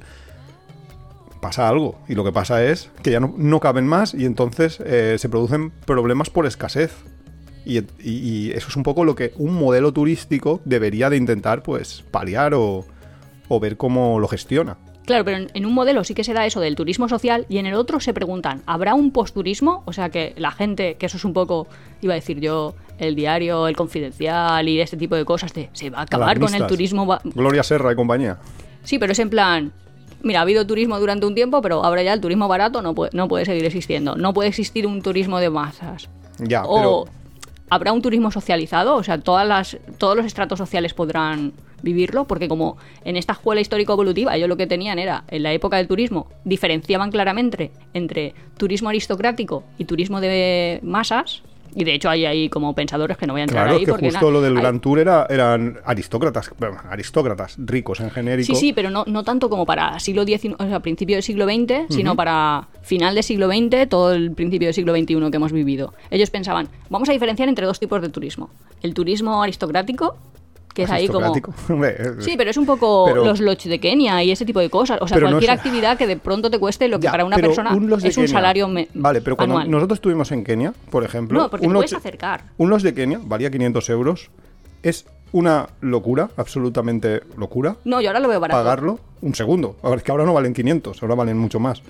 pasa 1.42 1.68
algo. 1.70 2.00
Y 2.08 2.16
lo 2.16 2.24
que 2.24 2.32
pasa 2.32 2.64
es 2.64 2.90
que 3.04 3.12
ya 3.12 3.20
no, 3.20 3.34
no 3.38 3.60
caben 3.60 3.88
más 3.88 4.14
y 4.14 4.26
entonces 4.26 4.80
eh, 4.86 5.16
se 5.18 5.30
producen 5.30 5.72
problemas 5.86 6.30
por 6.30 6.46
escasez. 6.46 6.94
Y, 7.66 7.80
y- 7.80 7.86
y 8.04 8.52
eso 8.52 8.70
es 8.70 8.76
un 8.76 8.84
poco 8.84 9.06
lo 9.06 9.16
que 9.16 9.34
un 9.38 9.54
modelo 9.54 9.92
turístico 9.92 10.62
debería 10.66 11.10
de 11.10 11.18
intentar 11.18 11.62
pues 11.62 12.04
paliar 12.12 12.54
o, 12.54 12.86
o 13.48 13.60
ver 13.60 13.78
cómo 13.78 14.20
lo 14.20 14.28
gestiona. 14.28 14.78
Claro, 15.06 15.26
pero 15.26 15.48
en, 15.54 15.66
un 15.66 15.74
modelo 15.74 16.04
sí 16.04 16.14
que 16.14 16.24
se 16.24 16.34
da 16.34 16.46
eso 16.46 16.60
del 16.60 16.76
turismo 16.76 17.10
social 17.10 17.48
y 17.50 17.58
en 17.58 17.66
el 17.66 17.74
otro 17.74 18.00
se 18.00 18.14
preguntan, 18.14 18.62
¿habrá 18.68 18.94
un 18.94 19.12
posturismo? 19.12 19.82
O 19.88 19.94
sea, 19.94 20.10
que 20.10 20.34
la 20.38 20.52
gente, 20.52 20.96
que 20.98 21.08
eso 21.08 21.18
es 21.18 21.26
un 21.26 21.34
poco, 21.34 21.68
iba 22.02 22.14
a 22.14 22.16
decir 22.16 22.40
yo, 22.40 22.76
el 23.00 23.16
diario, 23.16 23.68
el 23.68 23.76
confidencial 23.76 24.70
y 24.70 24.80
este 24.80 24.98
tipo 24.98 25.16
de 25.16 25.26
cosas, 25.26 25.52
de, 25.54 25.70
se 25.74 25.90
va 25.90 26.00
a 26.00 26.02
acabar 26.04 26.40
con 26.40 26.54
el 26.54 26.68
turismo. 26.68 27.18
Gloria 27.24 27.64
Serra 27.64 27.92
y 27.92 27.96
compañía. 27.96 28.38
Sí, 28.84 29.00
pero 29.00 29.14
es 29.14 29.20
en 29.20 29.32
plan, 29.32 29.72
mira, 30.22 30.40
ha 30.40 30.42
habido 30.44 30.66
turismo 30.66 31.00
durante 31.00 31.26
un 31.26 31.36
tiempo, 31.36 31.62
pero 31.62 31.84
ahora 31.84 32.04
ya 32.04 32.14
el 32.14 32.22
turismo 32.22 32.48
barato 32.48 32.82
no 32.82 32.94
puede, 32.96 33.12
no 33.14 33.28
puede 33.28 33.46
seguir 33.46 33.66
existiendo. 33.66 34.16
No 34.16 34.34
puede 34.34 34.50
existir 34.50 34.88
un 34.88 35.02
turismo 35.02 35.40
de 35.40 35.50
masas. 35.50 36.10
Ya, 36.40 36.64
o 36.64 36.76
pero 36.78 37.06
habrá 37.70 37.94
un 37.94 38.02
turismo 38.02 38.32
socializado, 38.32 38.96
o 38.96 39.04
sea, 39.04 39.20
todas 39.20 39.48
las, 39.48 39.78
todos 39.98 40.16
los 40.16 40.26
estratos 40.26 40.58
sociales 40.58 40.94
podrán 40.94 41.54
vivirlo, 41.82 42.26
porque 42.26 42.48
como 42.48 42.78
en 43.06 43.16
esta 43.16 43.34
escuela 43.34 43.62
histórico-evolutiva 43.62 44.36
ellos 44.36 44.50
lo 44.50 44.58
que 44.58 44.68
tenían 44.68 45.00
era, 45.00 45.24
en 45.30 45.44
la 45.44 45.54
época 45.54 45.78
del 45.78 45.88
turismo, 45.88 46.28
diferenciaban 46.44 47.12
claramente 47.12 47.72
entre 47.94 48.34
turismo 48.58 48.90
aristocrático 48.90 49.64
y 49.78 49.86
turismo 49.86 50.20
de 50.20 50.80
masas, 50.84 51.44
y 51.76 51.84
de 51.84 51.94
hecho 51.94 52.10
hay 52.10 52.26
ahí 52.26 52.50
como 52.50 52.74
pensadores 52.76 53.18
que 53.18 53.28
no 53.28 53.34
voy 53.34 53.42
a 53.42 53.44
entrar 53.44 53.66
claro, 53.66 53.80
ahí 53.80 53.86
que 53.86 53.92
porque 53.92 54.10
justo 54.10 54.32
lo 54.32 54.42
del 54.42 54.56
hay- 54.56 54.62
Gran 54.62 54.80
Tour 54.80 55.00
era, 55.00 55.26
eran 55.30 55.80
aristócratas, 55.86 56.52
aristócratas, 56.90 57.56
ricos 57.58 58.00
en 58.00 58.10
genérico. 58.12 58.48
Sí, 58.54 58.56
sí, 58.56 58.74
pero 58.74 58.90
no, 58.90 59.04
no 59.08 59.24
tanto 59.24 59.50
como 59.50 59.66
para 59.66 60.00
siglo 60.00 60.24
XIX, 60.26 60.56
o 60.60 60.66
sea, 60.68 60.80
principio 60.80 61.16
del 61.16 61.24
siglo 61.24 61.46
XX, 61.46 61.86
sino 61.90 62.16
para 62.16 62.68
final 62.82 63.14
del 63.16 63.24
siglo 63.24 63.48
XX, 63.48 63.88
todo 63.90 64.14
el 64.14 64.32
principio 64.32 64.68
del 64.68 64.74
siglo 64.74 64.94
XXI 64.96 65.30
que 65.32 65.38
hemos 65.38 65.52
vivido. 65.52 65.94
Ellos 66.12 66.30
pensaban, 66.30 66.70
vamos 66.90 67.10
a 67.10 67.14
diferenciar 67.14 67.50
entre 67.50 67.66
dos 67.66 67.80
tipos 67.80 68.02
de 68.02 68.10
turismo. 68.10 68.50
El 68.82 68.94
turismo 68.94 69.44
aristocrático, 69.44 70.16
que 70.74 70.84
es 70.84 70.92
ahí 70.92 71.08
como... 71.08 71.34
Eh, 71.84 72.14
Sí, 72.20 72.36
pero 72.38 72.50
es 72.52 72.58
un 72.58 72.66
poco 72.66 73.06
Pero- 73.08 73.26
los 73.26 73.40
lodge 73.40 73.66
de 73.68 73.80
Kenia 73.80 74.24
y 74.24 74.32
ese 74.32 74.46
tipo 74.46 74.60
de 74.60 74.70
cosas. 74.70 75.00
O 75.02 75.08
sea, 75.08 75.18
no 75.20 75.28
cualquier 75.28 75.52
es- 75.52 75.58
actividad 75.58 75.98
que 75.98 76.08
de 76.08 76.18
pronto 76.18 76.50
te 76.50 76.60
cueste 76.60 76.88
lo 76.88 77.00
que 77.00 77.06
Ya, 77.06 77.12
para 77.12 77.26
una 77.26 77.36
persona 77.38 77.74
un 77.74 77.92
es 77.94 78.18
un 78.18 78.24
Kenia- 78.26 78.28
salario 78.28 78.68
me- 78.68 78.88
Vale, 78.94 79.22
pero 79.22 79.36
cuando 79.36 79.56
anual. 79.58 79.72
nosotros 79.72 79.98
estuvimos 79.98 80.32
en 80.32 80.44
Kenia, 80.44 80.74
por 80.90 81.04
ejemplo, 81.04 81.40
No, 81.42 81.50
porque 81.50 81.66
un 81.68 81.74
te 81.74 81.76
puedes 81.78 81.94
lodge- 81.94 81.98
acercar. 81.98 82.44
Un 82.58 82.70
lodge 82.70 82.84
de 82.84 82.94
Kenia 82.94 83.20
valía 83.24 83.50
500 83.52 83.90
euros. 83.90 84.30
Es 84.84 85.06
una 85.32 85.68
locura, 85.82 86.30
absolutamente 86.38 87.22
locura. 87.38 87.76
No, 87.86 88.02
yo 88.02 88.10
ahora 88.10 88.20
lo 88.20 88.28
veo 88.30 88.40
barato. 88.40 88.58
Pagarlo 88.58 89.00
un 89.22 89.36
segundo. 89.36 89.76
Ahora 89.84 89.98
es 89.98 90.04
que 90.04 90.12
ahora 90.12 90.26
no 90.26 90.34
valen 90.34 90.54
500, 90.54 91.02
ahora 91.04 91.16
valen 91.16 91.38
mucho 91.38 91.60
más. 91.60 91.82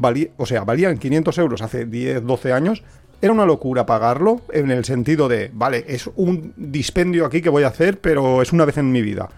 Valí- 0.00 0.30
o 0.36 0.46
sea, 0.46 0.62
valían 0.64 0.96
500 0.98 1.36
euros 1.38 1.60
hace 1.62 1.84
10, 1.84 2.24
12 2.24 2.52
años. 2.52 2.82
Era 3.20 3.32
una 3.32 3.44
locura 3.46 3.84
pagarlo 3.84 4.42
en 4.52 4.70
el 4.70 4.84
sentido 4.84 5.28
de, 5.28 5.50
vale, 5.52 5.84
es 5.88 6.08
un 6.16 6.52
dispendio 6.56 7.26
aquí 7.26 7.42
que 7.42 7.48
voy 7.48 7.64
a 7.64 7.68
hacer, 7.68 8.00
pero 8.00 8.42
es 8.42 8.52
una 8.52 8.64
vez 8.64 8.78
en 8.78 8.92
mi 8.92 9.02
vida. 9.02 9.28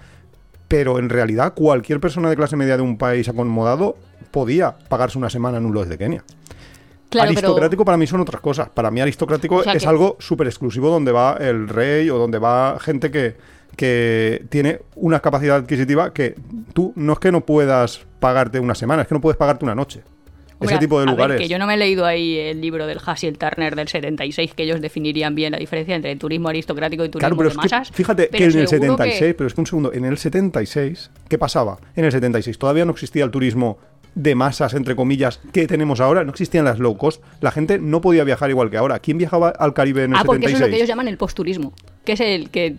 Pero 0.69 0.99
en 0.99 1.09
realidad 1.09 1.55
cualquier 1.55 1.99
persona 1.99 2.29
de 2.29 2.37
clase 2.37 2.57
media 2.57 2.77
de 2.77 2.83
un 2.83 2.99
país 2.99 3.29
acomodado 3.29 3.97
podía 4.31 4.77
pagarse 4.89 5.17
una 5.19 5.31
semana 5.31 5.59
en 5.59 5.65
un 5.67 5.73
lodge 5.75 5.89
de 5.89 5.99
Kenia. 5.99 6.25
Claro, 7.09 7.29
pero- 7.31 7.39
aristocrático 7.39 7.85
para 7.85 7.97
mí 7.97 8.07
son 8.07 8.21
otras 8.21 8.41
cosas. 8.41 8.69
Para 8.69 8.91
mí 8.91 9.01
aristocrático 9.01 9.57
O 9.57 9.63
sea 9.63 9.73
es 9.73 9.83
que- 9.83 9.89
algo 9.89 10.17
súper 10.21 10.47
exclusivo 10.47 10.91
donde 10.91 11.11
va 11.11 11.39
el 11.41 11.69
rey 11.69 12.09
o 12.11 12.19
donde 12.19 12.39
va 12.39 12.79
gente 12.81 13.11
que, 13.11 13.37
que 13.77 14.45
tiene 14.51 14.81
una 14.95 15.21
capacidad 15.21 15.57
adquisitiva 15.57 16.13
que 16.13 16.37
tú 16.75 16.93
no 16.97 17.15
es 17.15 17.19
que 17.19 17.33
no 17.33 17.41
puedas 17.47 18.07
pagarte 18.21 18.61
una 18.61 18.75
semana, 18.77 19.03
es 19.03 19.09
que 19.09 19.15
no 19.15 19.21
puedes 19.21 19.39
pagarte 19.39 19.65
una 19.65 19.75
noche. 19.75 20.03
Hombre, 20.61 20.75
Ese 20.77 20.81
tipo 20.81 21.01
de 21.01 21.07
ver, 21.07 21.15
lugares. 21.15 21.41
que 21.41 21.49
yo 21.49 21.59
no 21.59 21.67
me 21.67 21.75
he 21.75 21.77
leído 21.79 22.05
ahí 22.05 22.37
el 22.39 22.61
libro 22.61 22.87
del 22.87 22.99
Hassel 23.05 23.39
Turner 23.39 23.75
del 23.75 23.89
76, 23.89 24.53
que 24.55 24.63
ellos 24.65 24.81
definirían 24.83 25.35
bien 25.35 25.53
la 25.53 25.59
diferencia 25.59 25.97
entre 25.97 26.15
turismo 26.17 26.49
aristocrático 26.51 27.03
y 27.05 27.09
turismo 27.09 27.21
Claro, 27.21 27.37
pero 27.37 27.49
de 27.49 27.55
que 27.57 27.63
masas. 27.63 27.91
fíjate 27.91 28.29
pero 28.31 28.39
que 28.39 28.45
en 28.45 28.45
el 28.61 28.69
seguro 28.69 28.97
que- 28.97 29.03
76, 29.05 29.35
pero 29.39 29.47
es 29.49 29.55
que 29.55 29.61
un 29.63 29.67
segundo, 29.67 29.93
en 29.95 30.05
el 30.05 30.19
76, 30.19 31.11
¿qué 31.29 31.39
pasaba? 31.39 31.79
En 31.97 32.05
el 32.05 32.13
76 32.13 32.59
todavía 32.59 32.85
no 32.85 32.93
existía 32.93 33.25
el 33.25 33.31
turismo 33.31 33.79
de 34.15 34.35
masas, 34.35 34.75
entre 34.75 34.95
comillas, 34.97 35.41
que 35.53 35.67
tenemos 35.67 36.01
ahora, 36.01 36.25
no 36.25 36.31
existían 36.31 36.65
las 36.67 36.79
low 36.79 36.97
cost, 36.99 37.23
la 37.41 37.53
gente 37.53 37.79
no 37.79 38.01
podía 38.03 38.25
viajar 38.25 38.51
igual 38.51 38.69
que 38.69 38.77
ahora. 38.77 38.99
¿Quién 38.99 39.17
viajaba 39.19 39.49
al 39.51 39.73
Caribe 39.73 40.05
en 40.05 40.13
el 40.13 40.19
Ah, 40.19 40.25
porque 40.27 40.47
eso 40.47 40.57
76? 40.57 40.57
es 40.57 40.61
lo 40.61 40.71
que 40.73 40.77
ellos 40.77 40.89
llaman 40.89 41.09
el 41.09 41.17
posturismo, 41.17 41.73
que 42.05 42.13
es 42.13 42.21
el 42.21 42.51
que 42.51 42.77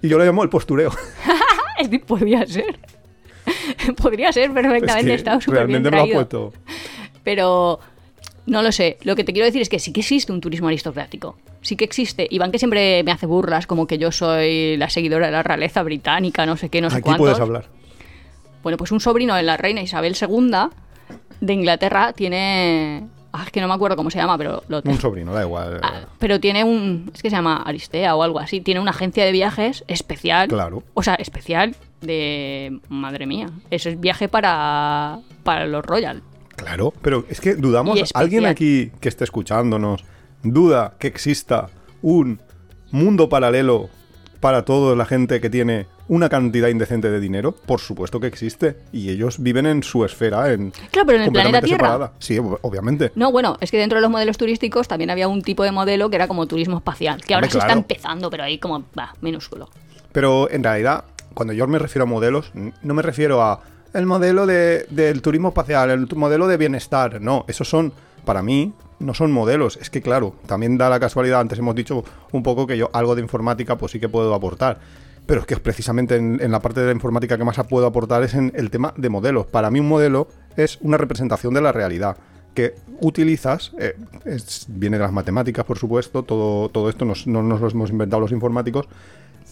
Y 0.00 0.08
yo 0.08 0.16
lo 0.18 0.24
llamo 0.24 0.42
el 0.44 0.48
postureo. 0.48 0.92
Podría 2.06 2.46
ser. 2.46 2.78
Podría 4.00 4.32
ser 4.32 4.52
perfectamente, 4.52 4.98
Es 5.00 5.04
que 5.06 5.14
está 5.14 5.40
súper 5.40 5.66
bien 5.66 5.82
lo 5.82 5.88
ha 5.88 5.92
traído. 5.92 6.14
puesto. 6.14 6.52
Pero 7.24 7.80
no 8.46 8.62
lo 8.62 8.72
sé. 8.72 8.96
Lo 9.02 9.14
que 9.14 9.24
te 9.24 9.32
quiero 9.32 9.46
decir 9.46 9.62
es 9.62 9.68
que 9.68 9.78
sí 9.78 9.92
que 9.92 10.00
existe 10.00 10.32
un 10.32 10.40
turismo 10.40 10.68
aristocrático. 10.68 11.36
Sí 11.60 11.76
que 11.76 11.84
existe. 11.84 12.26
Iván 12.30 12.50
que 12.50 12.58
siempre 12.58 13.02
me 13.04 13.12
hace 13.12 13.26
burlas 13.26 13.66
como 13.66 13.86
que 13.86 13.98
yo 13.98 14.10
soy 14.10 14.76
la 14.76 14.88
seguidora 14.88 15.26
de 15.26 15.32
la 15.32 15.42
realeza 15.42 15.82
británica, 15.82 16.46
no 16.46 16.56
sé 16.56 16.68
qué, 16.68 16.80
no 16.80 16.88
sé 16.88 16.96
Aquí 16.96 17.02
cuántos. 17.04 17.24
puedes 17.24 17.40
hablar. 17.40 17.66
Bueno, 18.62 18.76
pues 18.76 18.90
un 18.90 19.00
sobrino 19.00 19.34
de 19.34 19.42
la 19.42 19.56
reina 19.56 19.82
Isabel 19.82 20.16
II 20.20 20.50
de 21.40 21.52
Inglaterra 21.52 22.12
tiene... 22.12 23.06
Ah, 23.32 23.42
es 23.44 23.52
que 23.52 23.60
no 23.60 23.68
me 23.68 23.74
acuerdo 23.74 23.96
cómo 23.96 24.10
se 24.10 24.18
llama, 24.18 24.38
pero 24.38 24.62
lo 24.68 24.80
Un 24.82 24.98
sobrino, 24.98 25.34
da 25.34 25.42
igual. 25.42 25.80
Ah, 25.82 26.06
pero 26.18 26.40
tiene 26.40 26.64
un. 26.64 27.10
Es 27.14 27.20
que 27.20 27.28
se 27.28 27.36
llama 27.36 27.58
Aristea 27.58 28.16
o 28.16 28.22
algo 28.22 28.38
así. 28.38 28.62
Tiene 28.62 28.80
una 28.80 28.90
agencia 28.90 29.24
de 29.26 29.32
viajes 29.32 29.84
especial. 29.86 30.48
Claro. 30.48 30.82
O 30.94 31.02
sea, 31.02 31.14
especial 31.14 31.76
de. 32.00 32.80
Madre 32.88 33.26
mía. 33.26 33.50
Eso 33.70 33.90
es 33.90 34.00
viaje 34.00 34.28
para. 34.28 35.18
Para 35.42 35.66
los 35.66 35.84
Royal. 35.84 36.22
Claro, 36.58 36.92
pero 37.02 37.24
es 37.28 37.40
que 37.40 37.54
dudamos, 37.54 38.10
alguien 38.14 38.44
aquí 38.46 38.90
que 39.00 39.08
esté 39.08 39.24
escuchándonos, 39.24 40.04
duda 40.42 40.94
que 40.98 41.06
exista 41.08 41.68
un 42.02 42.40
mundo 42.90 43.28
paralelo 43.28 43.88
para 44.40 44.64
toda 44.64 44.94
la 44.94 45.04
gente 45.04 45.40
que 45.40 45.50
tiene 45.50 45.86
una 46.06 46.28
cantidad 46.28 46.68
indecente 46.68 47.10
de 47.10 47.20
dinero. 47.20 47.52
Por 47.52 47.80
supuesto 47.80 48.18
que 48.20 48.28
existe. 48.28 48.76
Y 48.92 49.10
ellos 49.10 49.42
viven 49.42 49.66
en 49.66 49.82
su 49.82 50.04
esfera, 50.04 50.52
en 50.52 50.70
Claro, 50.90 51.06
pero 51.06 51.18
en 51.18 51.24
el 51.24 51.32
planeta 51.32 51.58
completamente 51.60 51.66
Tierra. 51.66 51.86
separada. 51.86 52.12
Sí, 52.18 52.36
ob- 52.36 52.58
obviamente. 52.62 53.12
No, 53.14 53.30
bueno, 53.32 53.56
es 53.60 53.70
que 53.70 53.76
dentro 53.78 53.96
de 53.98 54.02
los 54.02 54.10
modelos 54.10 54.38
turísticos 54.38 54.88
también 54.88 55.10
había 55.10 55.28
un 55.28 55.42
tipo 55.42 55.64
de 55.64 55.72
modelo 55.72 56.08
que 56.08 56.16
era 56.16 56.28
como 56.28 56.46
turismo 56.46 56.78
espacial. 56.78 57.20
Que 57.20 57.34
ahora 57.34 57.46
Hombre, 57.48 57.52
se 57.60 57.66
está 57.66 57.72
empezando, 57.72 58.30
pero 58.30 58.44
ahí 58.44 58.58
como. 58.58 58.84
Va, 58.98 59.14
minúsculo. 59.20 59.68
Pero 60.12 60.48
en 60.50 60.64
realidad, 60.64 61.04
cuando 61.34 61.52
yo 61.52 61.66
me 61.66 61.78
refiero 61.78 62.04
a 62.04 62.06
modelos, 62.06 62.52
no 62.54 62.94
me 62.94 63.02
refiero 63.02 63.42
a 63.42 63.60
el 63.94 64.06
modelo 64.06 64.46
de- 64.46 64.86
del 64.90 65.22
turismo 65.22 65.48
espacial, 65.48 65.90
el 65.90 66.08
modelo 66.16 66.46
de 66.46 66.56
bienestar. 66.56 67.20
No, 67.20 67.44
esos 67.48 67.68
son, 67.68 67.92
para 68.24 68.42
mí, 68.42 68.72
no 69.00 69.14
son 69.14 69.32
modelos. 69.32 69.78
Es 69.80 69.90
que, 69.90 70.02
claro, 70.02 70.34
también 70.46 70.76
da 70.78 70.90
la 70.90 70.98
casualidad, 71.00 71.40
antes 71.40 71.58
hemos 71.58 71.74
dicho 71.74 72.04
un 72.32 72.42
poco 72.42 72.66
que 72.66 72.76
yo 72.76 72.90
algo 72.92 73.14
de 73.14 73.22
informática 73.22 73.76
pues 73.78 73.92
sí 73.92 74.00
que 74.00 74.08
puedo 74.08 74.34
aportar. 74.34 74.78
Pero 75.26 75.40
es 75.42 75.46
que 75.46 75.56
precisamente 75.58 76.16
en, 76.16 76.38
en 76.40 76.50
la 76.50 76.60
parte 76.60 76.80
de 76.80 76.86
la 76.86 76.92
informática 76.92 77.36
que 77.36 77.44
más 77.44 77.58
puedo 77.68 77.86
aportar 77.86 78.22
es 78.22 78.34
en 78.34 78.50
el 78.56 78.70
tema 78.70 78.94
de 78.96 79.08
modelos. 79.10 79.46
Para 79.46 79.70
mí 79.70 79.78
un 79.78 79.88
modelo 79.88 80.28
es 80.56 80.78
una 80.80 80.96
representación 80.96 81.52
de 81.54 81.60
la 81.60 81.70
realidad 81.70 82.16
que 82.54 82.74
utilizas, 83.00 83.72
eh, 83.78 83.94
es- 84.24 84.64
viene 84.68 84.96
de 84.96 85.02
las 85.04 85.12
matemáticas, 85.12 85.64
por 85.64 85.78
supuesto, 85.78 86.22
todo, 86.22 86.68
todo 86.70 86.88
esto 86.88 87.04
nos- 87.04 87.26
no 87.26 87.42
nos 87.42 87.60
lo 87.60 87.68
hemos 87.68 87.90
inventado 87.90 88.20
los 88.20 88.32
informáticos. 88.32 88.86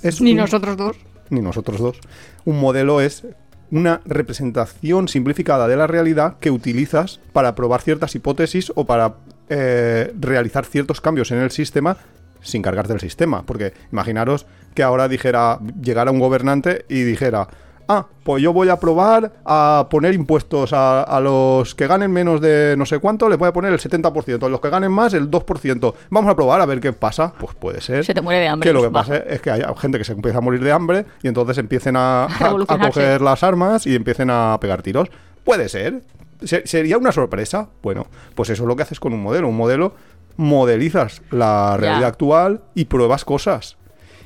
Es 0.02 0.20
Ni 0.20 0.32
un- 0.32 0.38
nosotros 0.38 0.76
dos. 0.76 0.96
ni 1.30 1.40
nosotros 1.40 1.78
dos. 1.78 2.00
Un 2.44 2.58
modelo 2.58 3.00
es 3.00 3.24
una 3.70 4.00
representación 4.04 5.08
simplificada 5.08 5.68
de 5.68 5.76
la 5.76 5.86
realidad 5.86 6.36
que 6.38 6.50
utilizas 6.50 7.20
para 7.32 7.54
probar 7.54 7.82
ciertas 7.82 8.14
hipótesis 8.14 8.72
o 8.74 8.86
para 8.86 9.14
eh, 9.48 10.12
realizar 10.18 10.64
ciertos 10.64 11.00
cambios 11.00 11.30
en 11.30 11.38
el 11.38 11.50
sistema 11.50 11.96
sin 12.40 12.62
cargarte 12.62 12.92
el 12.92 13.00
sistema. 13.00 13.44
Porque 13.44 13.72
imaginaros 13.92 14.46
que 14.74 14.82
ahora 14.82 15.08
dijera, 15.08 15.58
llegara 15.82 16.10
un 16.10 16.18
gobernante 16.18 16.84
y 16.88 17.02
dijera, 17.02 17.48
ah, 17.88 18.06
pues 18.24 18.42
yo 18.42 18.52
voy 18.52 18.68
a 18.68 18.76
probar 18.80 19.32
a 19.44 19.86
poner 19.90 20.14
impuestos 20.14 20.72
a, 20.72 21.02
a 21.02 21.20
los 21.20 21.74
que 21.74 21.86
ganen 21.86 22.10
menos 22.10 22.40
de 22.40 22.74
no 22.76 22.84
sé 22.86 22.98
cuánto, 22.98 23.28
les 23.28 23.38
voy 23.38 23.48
a 23.48 23.52
poner 23.52 23.72
el 23.72 23.78
70%, 23.78 24.42
a 24.44 24.48
los 24.48 24.60
que 24.60 24.70
ganen 24.70 24.90
más 24.92 25.14
el 25.14 25.30
2%. 25.30 25.94
Vamos 26.10 26.30
a 26.30 26.34
probar 26.36 26.60
a 26.60 26.66
ver 26.66 26.80
qué 26.80 26.92
pasa. 26.92 27.32
Pues 27.38 27.54
puede 27.54 27.80
ser. 27.80 28.04
Se 28.04 28.14
te 28.14 28.20
muere 28.20 28.40
de 28.40 28.48
hambre, 28.48 28.68
Que 28.68 28.72
lo 28.72 28.82
que 28.82 28.90
pasa 28.90 29.16
es 29.16 29.40
que 29.40 29.50
haya 29.50 29.72
gente 29.76 29.98
que 29.98 30.04
se 30.04 30.12
empieza 30.12 30.38
a 30.38 30.40
morir 30.40 30.62
de 30.64 30.72
hambre 30.72 31.06
y 31.22 31.28
entonces 31.28 31.58
empiecen 31.58 31.96
a, 31.96 32.24
a- 32.24 32.26
a 32.26 32.38
revolucionarse. 32.38 32.92
coger 33.00 33.20
las 33.22 33.42
armas 33.42 33.86
y 33.86 33.94
empiecen 33.94 34.30
a 34.30 34.58
pegar 34.60 34.82
tiros. 34.82 35.08
Puede 35.44 35.68
ser. 35.68 36.02
Se- 36.44 36.66
¿Sería 36.66 36.98
una 36.98 37.12
sorpresa? 37.12 37.68
Bueno, 37.82 38.06
pues 38.34 38.50
eso 38.50 38.64
es 38.64 38.68
lo 38.68 38.76
que 38.76 38.82
haces 38.82 39.00
con 39.00 39.12
un 39.12 39.22
modelo. 39.22 39.48
Un 39.48 39.56
modelo 39.56 39.94
modelizas 40.36 41.22
la 41.30 41.76
realidad 41.78 42.08
actual 42.08 42.60
y 42.74 42.86
pruebas 42.86 43.24
cosas. 43.24 43.76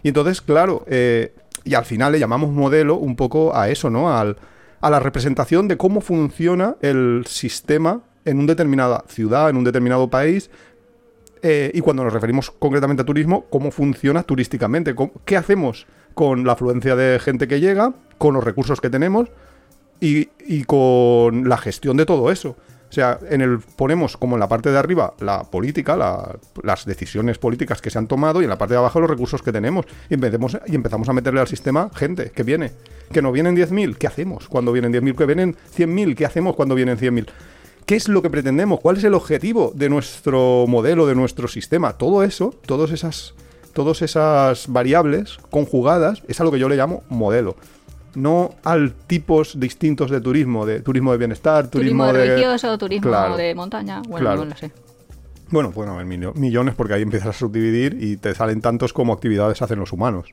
Y 0.03 0.09
entonces, 0.09 0.41
claro, 0.41 0.85
eh, 0.89 1.35
y 1.65 1.75
al 1.75 1.85
final 1.85 2.13
le 2.13 2.19
llamamos 2.19 2.51
modelo 2.51 2.97
un 2.97 3.17
poco 3.17 3.57
a 3.57 3.69
eso, 3.69 3.91
¿no? 3.91 4.17
Al, 4.17 4.37
a 4.81 4.91
la 4.91 5.01
representación 5.01 5.69
de 5.69 5.77
cómo 5.77 6.01
funciona 6.01 6.77
el 6.81 7.25
sistema 7.27 8.03
en 8.25 8.39
una 8.39 8.49
determinada 8.49 9.05
ciudad, 9.09 9.51
en 9.51 9.57
un 9.57 9.65
determinado 9.65 10.09
país, 10.09 10.51
eh, 11.43 11.71
y 11.73 11.81
cuando 11.81 12.05
nos 12.05 12.13
referimos 12.13 12.51
concretamente 12.51 13.03
a 13.03 13.07
turismo, 13.07 13.47
cómo 13.51 13.71
funciona 13.71 14.23
turísticamente, 14.23 14.95
qué 15.25 15.37
hacemos 15.37 15.87
con 16.15 16.45
la 16.45 16.53
afluencia 16.53 16.97
de 16.97 17.19
gente 17.19 17.49
que 17.49 17.61
llega, 17.61 17.95
con 18.19 18.35
los 18.35 18.45
recursos 18.45 18.81
que 18.81 18.91
tenemos 18.91 19.29
y, 20.01 20.29
y 20.47 20.65
con 20.65 21.49
la 21.49 21.57
gestión 21.57 21.97
de 21.97 22.05
todo 22.05 22.31
eso. 22.31 22.57
O 22.91 22.93
sea, 22.93 23.21
en 23.31 23.41
el 23.41 23.61
ponemos 23.61 24.17
como 24.17 24.35
en 24.35 24.41
la 24.41 24.49
parte 24.49 24.71
de 24.71 24.77
arriba 24.77 25.15
la 25.21 25.45
política, 25.45 25.97
la- 25.97 26.37
las 26.65 26.85
decisiones 26.85 27.39
políticas 27.39 27.81
que 27.81 27.89
se 27.89 27.99
han 27.99 28.09
tomado 28.09 28.41
y 28.41 28.45
en 28.45 28.51
la 28.51 28.59
parte 28.59 28.75
de 28.75 28.79
abajo 28.79 28.99
los 28.99 29.09
recursos 29.09 29.43
que 29.43 29.53
tenemos. 29.53 29.87
Y 30.09 30.15
empecemos, 30.15 30.59
y 30.67 30.75
empezamos 30.75 31.09
a 31.09 31.13
meterle 31.13 31.41
al 31.41 31.47
sistema 31.49 31.89
gente 31.95 32.33
que 32.35 32.43
viene. 32.43 32.73
Que 33.13 33.23
no 33.23 33.31
vienen 33.31 33.55
10.000, 33.57 33.97
¿qué 33.97 34.09
hacemos 34.09 34.49
cuando 34.49 34.73
vienen 34.73 34.93
10.000? 34.93 35.15
Que 35.17 35.27
vienen 35.27 35.57
100.000, 35.77 36.15
¿qué 36.17 36.27
hacemos 36.27 36.57
cuando 36.57 36.75
vienen 36.75 36.99
100.000? 36.99 37.27
¿Qué 37.87 37.95
es 37.97 38.09
lo 38.09 38.23
que 38.23 38.31
pretendemos? 38.31 38.81
¿Cuál 38.81 38.97
es 38.99 39.05
el 39.05 39.15
objetivo 39.15 39.73
de 39.75 39.89
nuestro 39.89 40.65
modelo, 40.69 41.07
de 41.07 41.15
nuestro 41.15 41.49
sistema? 41.49 41.95
Todo 41.95 42.23
eso, 42.25 42.55
todas 42.67 42.91
esas, 42.93 43.35
todas 43.73 44.03
esas 44.03 44.67
variables 44.69 45.39
conjugadas, 45.51 46.23
es 46.29 46.41
a 46.41 46.45
lo 46.45 46.51
que 46.53 46.59
yo 46.59 46.69
le 46.69 46.77
llamo 46.77 47.03
modelo. 47.09 47.57
No 48.15 48.55
al 48.65 48.93
tipos 48.93 49.59
distintos 49.61 50.11
de 50.11 50.21
turismo, 50.21 50.67
de 50.67 50.81
turismo 50.81 51.13
de 51.13 51.19
bienestar, 51.19 51.69
Turismo, 51.69 52.05
turismo, 52.07 52.19
de... 52.19 52.27
religioso, 52.35 52.77
turismo 52.79 53.09
Claro. 53.09 53.37
de 53.37 53.55
montaña. 53.55 54.03
Bueno, 54.09 54.25
Claro. 54.27 54.45
no 54.45 54.51
lo 54.51 54.57
sé. 54.57 54.73
Bueno, 55.51 55.71
bueno, 55.73 56.01
en 56.01 56.09
millo- 56.09 56.35
millones 56.35 56.75
porque 56.75 56.95
ahí 56.95 57.03
empiezas 57.03 57.29
a 57.29 57.39
subdividir 57.39 57.97
y 58.01 58.17
te 58.17 58.35
salen 58.35 58.61
tantos 58.61 58.93
como 58.93 59.13
actividades 59.13 59.63
hacen 59.63 59.79
los 59.81 59.93
humanos. 59.93 60.29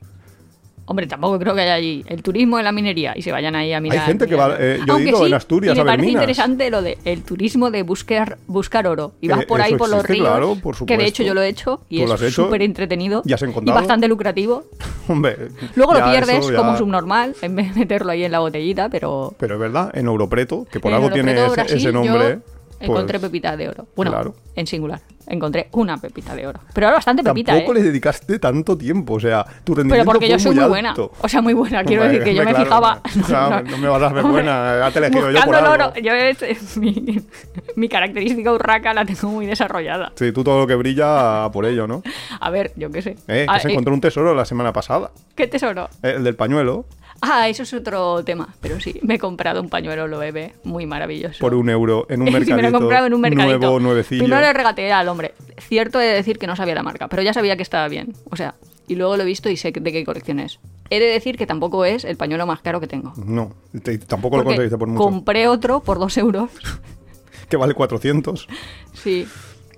Hombre, 0.90 1.06
tampoco 1.06 1.38
creo 1.38 1.54
que 1.54 1.62
haya 1.62 1.74
allí 1.74 2.02
el 2.08 2.24
turismo 2.24 2.56
de 2.56 2.64
la 2.64 2.72
minería 2.72 3.12
y 3.14 3.22
se 3.22 3.32
vayan 3.34 3.56
ahí 3.58 3.74
a 3.74 3.82
mirar. 3.82 4.06
gente 4.06 4.26
que 4.26 4.36
va- 4.36 4.56
eh, 4.58 4.80
yo 4.88 4.94
Aunque 4.94 5.14
sí, 5.14 5.26
en 5.26 5.34
Asturias 5.34 5.74
y 5.74 5.76
me 5.76 5.82
a 5.82 5.84
ver 5.84 5.92
parece 5.92 6.08
minas. 6.08 6.22
interesante 6.24 6.70
lo 6.70 6.82
de 6.82 6.98
el 7.04 7.24
turismo 7.24 7.72
de 7.72 7.84
buscar 7.84 8.38
buscar 8.48 8.88
oro. 8.88 9.12
Y 9.20 9.28
vas 9.28 9.42
Eh, 9.42 9.46
por 9.48 9.62
ahí 9.62 9.76
por 9.76 9.90
los 9.90 10.06
ríos, 10.06 10.26
claro, 10.30 10.56
por 10.56 10.86
que 10.86 10.98
de 10.98 11.06
hecho 11.06 11.24
yo 11.24 11.34
lo 11.34 11.42
he 11.42 11.50
hecho 11.50 11.82
y 11.90 12.00
¿Tú 12.02 12.08
lo 12.08 12.14
has 12.14 12.22
es 12.22 12.34
súper 12.34 12.62
entretenido 12.62 13.22
¿Ya 13.26 13.36
has 13.36 13.42
y 13.44 13.66
bastante 13.66 14.08
lucrativo. 14.08 14.64
Hombre, 15.10 15.50
Luego 15.76 15.94
lo 15.94 16.06
pierdes 16.06 16.40
eso 16.40 16.56
como 16.56 16.78
subnormal 16.78 17.36
en 17.42 17.56
vez 17.56 17.74
de 17.74 17.80
meterlo 17.82 18.12
ahí 18.14 18.24
en 18.24 18.32
la 18.32 18.40
botellita, 18.40 18.88
pero 18.88 19.34
Pero 19.38 19.56
es 19.56 19.60
verdad, 19.60 19.92
en 19.94 20.06
Europreto, 20.08 20.66
que 20.72 20.80
por 20.80 20.92
en 20.92 20.96
algo 20.96 21.10
tiene 21.12 21.34
ese, 21.34 21.50
Brasil, 21.50 21.78
ese 21.78 21.92
nombre. 21.92 22.40
yo 22.46 22.57
encontré 22.80 23.20
pues, 23.20 23.30
pepitas 23.30 23.58
de 23.58 23.70
oro. 23.70 23.88
Bueno, 23.96 24.12
claro. 24.12 24.36
en 24.56 24.68
singular. 24.68 25.02
Encontré 25.30 25.68
una 25.74 25.98
pepita 25.98 26.34
de 26.36 26.48
oro. 26.48 26.62
Pero 26.74 26.88
era 26.88 26.96
bastante 26.96 27.22
pepita, 27.22 27.52
Tampoco 27.52 27.74
¿eh? 27.74 27.76
le 27.80 27.84
dedicaste 27.84 28.40
tanto 28.40 28.78
tiempo, 28.78 29.16
o 29.16 29.20
sea, 29.20 29.44
tu 29.66 29.74
Pero 29.74 29.84
rendimiento 29.84 30.12
porque 30.12 30.30
yo 30.30 30.40
soy 30.40 30.52
muy, 30.56 30.62
muy 30.62 30.70
buena. 30.70 30.96
O 30.98 31.28
sea, 31.28 31.42
muy 31.42 31.54
buena. 31.54 31.84
Quiero 31.84 32.04
Hombre, 32.04 32.20
decir 32.20 32.32
que 32.32 32.38
yo 32.38 32.46
me 32.46 32.52
claro, 32.52 32.66
fijaba. 32.66 33.02
no, 33.30 33.62
no 33.72 33.78
me 33.78 33.88
vas 33.90 34.02
a 34.04 34.08
ver 34.14 34.24
Hombre, 34.24 34.44
buena, 34.44 34.80
ya 34.80 34.92
te 34.92 35.12
yo 35.34 35.42
por 35.44 35.56
algo. 35.56 35.72
oro. 35.72 35.94
Yo 36.02 36.14
es, 36.14 36.78
mi, 36.78 37.22
mi 37.76 37.90
característica 37.90 38.54
urraca 38.54 38.94
la 38.94 39.04
tengo 39.04 39.28
muy 39.30 39.46
desarrollada. 39.46 40.14
Sí, 40.16 40.32
tú 40.32 40.46
todo 40.46 40.60
lo 40.60 40.68
que 40.68 40.76
brilla 40.76 41.44
a 41.44 41.52
por 41.52 41.66
ello, 41.66 41.88
¿no? 41.88 42.04
A 42.40 42.50
ver, 42.50 42.72
yo 42.78 42.90
qué 42.90 43.02
sé. 43.02 43.12
Eh, 43.28 43.46
que 43.46 43.46
Ah, 43.50 43.60
se 43.60 43.68
eh, 43.68 43.72
encontró 43.72 43.94
un 43.94 44.00
tesoro 44.00 44.34
la 44.34 44.46
semana 44.46 44.72
pasada. 44.72 45.12
¿Qué 45.36 45.48
tesoro? 45.48 45.90
El 46.04 46.24
del 46.24 46.36
pañuelo, 46.36 46.86
Ah, 47.22 47.50
eso 47.50 47.64
es 47.64 47.74
otro 47.74 48.24
tema. 48.24 48.56
Pero 48.62 48.80
sí, 48.80 49.00
me 49.02 49.16
he 49.16 49.20
comprado 49.20 49.62
un 49.62 49.70
pañuelo 49.70 50.08
lo 50.08 50.20
bebé 50.20 50.54
muy 50.64 50.86
maravilloso. 50.86 51.40
por 51.40 51.54
un 51.56 51.70
euro, 51.70 52.06
en 52.10 52.22
un 52.22 52.28
Sí, 52.28 52.34
mercadito. 52.34 52.56
me 52.56 52.62
lo 52.62 52.68
he 52.70 52.72
comprado 52.72 53.08
en 53.08 53.14
un 53.14 53.22
mercadito. 53.22 53.58
Nuevo, 53.60 53.80
nuevecillo. 53.80 54.24
Primero 54.24 54.42
le 54.42 54.54
regateé 54.54 54.92
al 54.92 55.08
hombre. 55.08 55.34
Cierto 55.60 55.98
de 56.00 56.08
decir 56.08 56.38
que 56.38 56.48
no 56.48 56.56
sabía 56.56 56.76
la 56.76 56.84
marca, 56.84 57.08
pero 57.08 57.22
ya 57.24 57.34
sabía 57.34 57.56
que 57.58 57.64
estaba 57.64 57.88
bien. 57.88 58.14
O 58.30 58.36
sea, 58.36 58.56
y 58.88 58.96
luego 58.96 59.18
lo 59.18 59.24
he 59.24 59.26
visto 59.26 59.50
y 59.50 59.58
sé 59.58 59.72
de 59.72 59.92
qué 59.92 60.06
colección 60.06 60.40
es. 60.40 60.60
He 60.90 61.00
de 61.00 61.08
decir 61.08 61.38
que 61.38 61.46
tampoco 61.46 61.84
es 61.86 62.06
el 62.06 62.16
pañuelo 62.18 62.46
más 62.46 62.62
caro 62.62 62.80
que 62.80 62.88
tengo. 62.88 63.14
No, 63.18 63.52
te- 63.84 63.98
tampoco 63.98 64.38
lo 64.38 64.44
Porque 64.44 64.56
conseguiste 64.58 64.78
por 64.78 64.88
mucho. 64.88 65.04
compré 65.04 65.48
otro 65.48 65.82
por 65.82 66.00
dos 66.00 66.18
euros. 66.18 66.52
Que 67.50 67.56
vale 67.56 67.74
400. 67.74 68.46
Sí. 68.94 69.26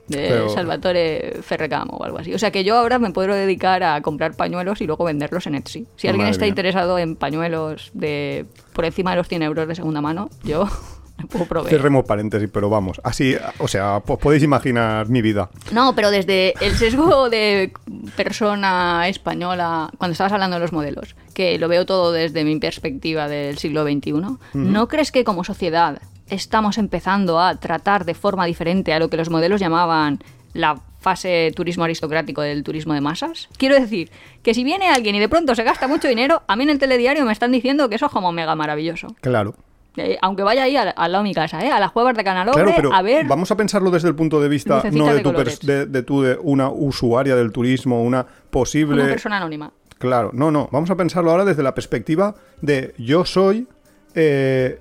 De 0.09 0.27
Pero- 0.27 0.49
Salvatore 0.49 1.37
Ferragamo 1.43 1.97
o 1.97 2.03
algo 2.03 2.17
así. 2.17 2.33
O 2.33 2.39
sea 2.39 2.51
que 2.51 2.63
yo 2.63 2.75
ahora 2.77 2.99
me 2.99 3.11
puedo 3.11 3.33
dedicar 3.33 3.83
a 3.83 4.01
comprar 4.01 4.33
pañuelos 4.35 4.81
y 4.81 4.87
luego 4.87 5.05
venderlos 5.05 5.45
en 5.47 5.55
Etsy. 5.55 5.87
Si 5.95 6.07
alguien 6.07 6.23
Madre 6.23 6.31
está 6.31 6.43
mía. 6.45 6.49
interesado 6.49 6.97
en 6.99 7.15
pañuelos 7.15 7.91
de 7.93 8.45
por 8.73 8.85
encima 8.85 9.11
de 9.11 9.17
los 9.17 9.27
100 9.27 9.43
euros 9.43 9.67
de 9.67 9.75
segunda 9.75 10.01
mano, 10.01 10.29
yo 10.43 10.67
me 11.19 11.25
puedo 11.27 11.45
proveer. 11.45 11.75
Cerremos 11.77 12.05
paréntesis, 12.05 12.49
pero 12.51 12.69
vamos. 12.69 12.99
Así, 13.03 13.35
o 13.59 13.67
sea, 13.67 14.01
pues 14.05 14.19
podéis 14.19 14.41
imaginar 14.43 15.07
mi 15.09 15.21
vida. 15.21 15.49
No, 15.71 15.93
pero 15.95 16.09
desde 16.11 16.53
el 16.59 16.75
sesgo 16.75 17.29
de 17.29 17.71
persona 18.15 19.07
española, 19.07 19.89
cuando 19.97 20.13
estabas 20.13 20.33
hablando 20.33 20.55
de 20.55 20.61
los 20.61 20.73
modelos, 20.73 21.15
que 21.33 21.57
lo 21.57 21.67
veo 21.67 21.85
todo 21.85 22.11
desde 22.11 22.43
mi 22.43 22.57
perspectiva 22.59 23.27
del 23.27 23.57
siglo 23.57 23.83
XXI, 23.83 24.13
¿no 24.53 24.87
crees 24.87 25.11
que 25.11 25.23
como 25.23 25.43
sociedad 25.43 26.01
estamos 26.29 26.77
empezando 26.77 27.39
a 27.39 27.55
tratar 27.55 28.05
de 28.05 28.13
forma 28.13 28.45
diferente 28.45 28.93
a 28.93 28.99
lo 28.99 29.09
que 29.09 29.17
los 29.17 29.29
modelos 29.29 29.59
llamaban 29.59 30.19
la 30.53 30.81
fase 30.99 31.51
turismo 31.55 31.83
aristocrático 31.83 32.41
del 32.41 32.63
turismo 32.63 32.93
de 32.93 33.01
masas. 33.01 33.49
Quiero 33.57 33.75
decir 33.75 34.11
que 34.43 34.53
si 34.53 34.63
viene 34.63 34.89
alguien 34.89 35.15
y 35.15 35.19
de 35.19 35.29
pronto 35.29 35.55
se 35.55 35.63
gasta 35.63 35.87
mucho 35.87 36.07
dinero, 36.07 36.41
a 36.47 36.55
mí 36.55 36.63
en 36.63 36.69
el 36.71 36.79
telediario 36.79 37.25
me 37.25 37.31
están 37.31 37.51
diciendo 37.51 37.89
que 37.89 37.95
eso 37.95 38.07
es 38.07 38.11
como 38.11 38.31
mega 38.31 38.55
maravilloso. 38.55 39.07
Claro. 39.21 39.55
Eh, 39.97 40.17
aunque 40.21 40.43
vaya 40.43 40.63
ahí 40.63 40.75
al, 40.75 40.93
lado 40.95 41.23
de 41.23 41.29
mi 41.29 41.33
casa, 41.33 41.63
¿eh? 41.65 41.71
a 41.71 41.79
las 41.79 41.91
cuevas 41.91 42.15
de 42.15 42.23
Canalobre, 42.23 42.63
Claro, 42.63 42.75
pero 42.75 42.93
a 42.93 43.01
ver... 43.01 43.25
vamos 43.25 43.51
a 43.51 43.57
pensarlo 43.57 43.91
desde 43.91 44.07
el 44.07 44.15
punto 44.15 44.39
de 44.39 44.47
vista 44.47 44.83
no 44.91 45.07
de 45.07 45.15
de 45.15 45.21
tu, 45.21 45.31
de, 45.65 45.85
de 45.87 46.03
tú, 46.03 46.21
de 46.21 46.37
una 46.41 46.69
usuaria 46.69 47.35
del 47.35 47.51
turismo, 47.51 48.03
una 48.03 48.25
posible... 48.49 49.01
Una 49.01 49.09
persona 49.09 49.37
anónima. 49.37 49.71
Claro, 49.97 50.31
no, 50.33 50.51
no. 50.51 50.69
Vamos 50.71 50.89
a 50.89 50.95
pensarlo 50.95 51.31
ahora 51.31 51.43
desde 51.43 51.63
la 51.63 51.75
perspectiva 51.75 52.35
de 52.61 52.93
yo 52.97 53.25
soy 53.25 53.67
eh, 54.15 54.79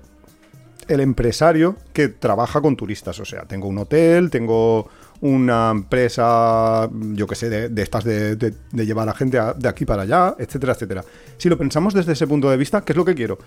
el 0.89 0.99
empresario 0.99 1.77
que 1.93 2.09
trabaja 2.09 2.61
con 2.61 2.75
turistas. 2.75 3.19
O 3.19 3.25
sea, 3.25 3.43
tengo 3.43 3.67
un 3.67 3.77
hotel, 3.77 4.29
tengo 4.29 4.89
una 5.21 5.71
empresa, 5.71 6.89
yo 6.91 7.27
que 7.27 7.35
sé, 7.35 7.69
de, 7.69 7.81
estas 7.81 8.03
de, 8.03 8.53
llevar 8.73 9.07
a 9.07 9.13
gente 9.13 9.39
de 9.57 9.69
aquí 9.69 9.85
para 9.85 10.03
allá, 10.03 10.35
etcétera, 10.37 10.73
etcétera. 10.73 11.05
Si 11.37 11.47
lo 11.47 11.57
pensamos 11.57 11.93
desde 11.93 12.13
ese 12.13 12.27
punto 12.27 12.49
de 12.49 12.57
vista, 12.57 12.81
¿qué 12.81 12.93
es 12.93 12.97
lo 12.97 13.05
que 13.05 13.15
quiero? 13.15 13.37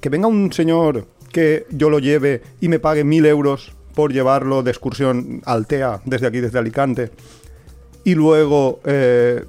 Que 0.00 0.10
venga 0.10 0.28
un 0.28 0.52
señor 0.52 1.06
que 1.32 1.66
yo 1.70 1.88
lo 1.88 1.98
lleve 1.98 2.42
y 2.60 2.68
me 2.68 2.78
pague 2.78 3.02
mil 3.02 3.24
euros 3.26 3.72
por 3.94 4.12
llevarlo 4.12 4.62
de 4.62 4.70
excursión 4.70 5.40
al 5.44 5.66
TEA 5.66 6.00
desde 6.04 6.26
aquí, 6.26 6.40
desde 6.40 6.58
Alicante, 6.58 7.10
y 8.02 8.14
luego 8.14 8.80
eh, 8.84 9.44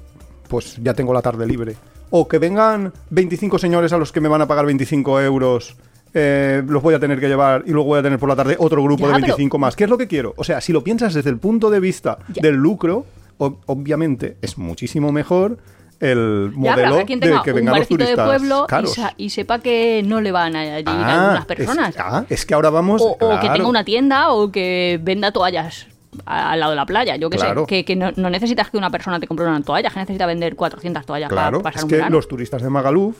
pues 0.48 0.78
ya 0.82 0.94
tengo 0.94 1.12
la 1.12 1.22
tarde 1.22 1.46
libre. 1.46 1.76
O 2.10 2.28
que 2.28 2.38
vengan 2.38 2.92
25 3.10 3.58
señores 3.58 3.92
a 3.92 3.98
los 3.98 4.12
que 4.12 4.20
me 4.20 4.28
van 4.28 4.40
a 4.40 4.46
pagar 4.46 4.64
25 4.66 5.20
euros, 5.20 5.76
eh, 6.18 6.62
los 6.66 6.82
voy 6.82 6.94
a 6.94 6.98
tener 6.98 7.20
que 7.20 7.28
llevar 7.28 7.62
y 7.66 7.72
luego 7.72 7.88
voy 7.88 7.98
a 7.98 8.02
tener 8.02 8.18
por 8.18 8.28
la 8.30 8.36
tarde 8.36 8.56
otro 8.58 8.82
grupo 8.82 9.02
Ya, 9.02 9.08
de 9.08 9.12
pero- 9.14 9.26
25 9.26 9.58
más. 9.58 9.76
¿Qué 9.76 9.84
es 9.84 9.90
lo 9.90 9.98
que 9.98 10.08
quiero? 10.08 10.32
O 10.38 10.44
sea, 10.44 10.62
si 10.62 10.72
lo 10.72 10.82
piensas 10.82 11.12
desde 11.12 11.28
el 11.28 11.38
punto 11.38 11.68
de 11.68 11.78
vista 11.78 12.18
Ya. 12.32 12.40
del 12.40 12.54
lucro, 12.56 13.04
ob- 13.38 13.58
obviamente 13.66 14.38
es 14.40 14.56
muchísimo 14.56 15.12
mejor 15.12 15.58
el 16.00 16.52
Ya, 16.54 16.58
modelo 16.58 17.04
quien 17.06 17.20
de 17.20 17.28
tenga 17.28 17.42
que 17.42 17.50
un 17.50 17.56
vengan 17.56 17.72
los 17.74 17.80
barecito 17.80 17.98
de 17.98 18.04
turistas 18.04 18.26
pueblo 18.28 18.64
y, 18.64 18.66
caros. 18.66 18.94
sa- 18.94 19.14
y 19.18 19.30
sepa 19.30 19.58
que 19.58 20.02
no 20.06 20.20
le 20.22 20.32
van 20.32 20.56
a 20.56 20.78
ir 20.78 20.84
Ah, 20.88 21.20
algunas 21.22 21.40
es- 21.40 21.44
personas. 21.46 21.94
ah, 21.98 22.24
es 22.30 22.46
que 22.46 22.54
ahora 22.54 22.70
vamos... 22.70 23.02
o, 23.02 23.16
o 23.20 23.40
que 23.40 23.48
tenga 23.50 23.68
una 23.68 23.84
tienda 23.84 24.30
o 24.32 24.50
que 24.50 24.98
venda 25.02 25.32
toallas 25.32 25.86
al 26.24 26.60
lado 26.60 26.70
de 26.72 26.76
la 26.76 26.86
playa, 26.86 27.16
yo 27.16 27.28
qué 27.28 27.36
Claro. 27.36 27.62
sé, 27.62 27.66
que, 27.66 27.84
que 27.84 27.94
no, 27.94 28.10
no 28.16 28.30
necesitas 28.30 28.70
que 28.70 28.78
una 28.78 28.88
persona 28.88 29.20
te 29.20 29.26
compre 29.26 29.46
una 29.46 29.60
toalla, 29.60 29.90
que 29.90 29.98
necesita 30.00 30.24
vender 30.24 30.56
400 30.56 31.04
toallas 31.04 31.28
Claro, 31.28 31.58
para 31.60 31.74
pasar 31.74 31.78
es 31.80 31.84
un 31.84 31.90
que 31.90 31.96
verano. 31.96 32.16
los 32.16 32.26
turistas 32.26 32.62
de 32.62 32.70
Magaluf 32.70 33.16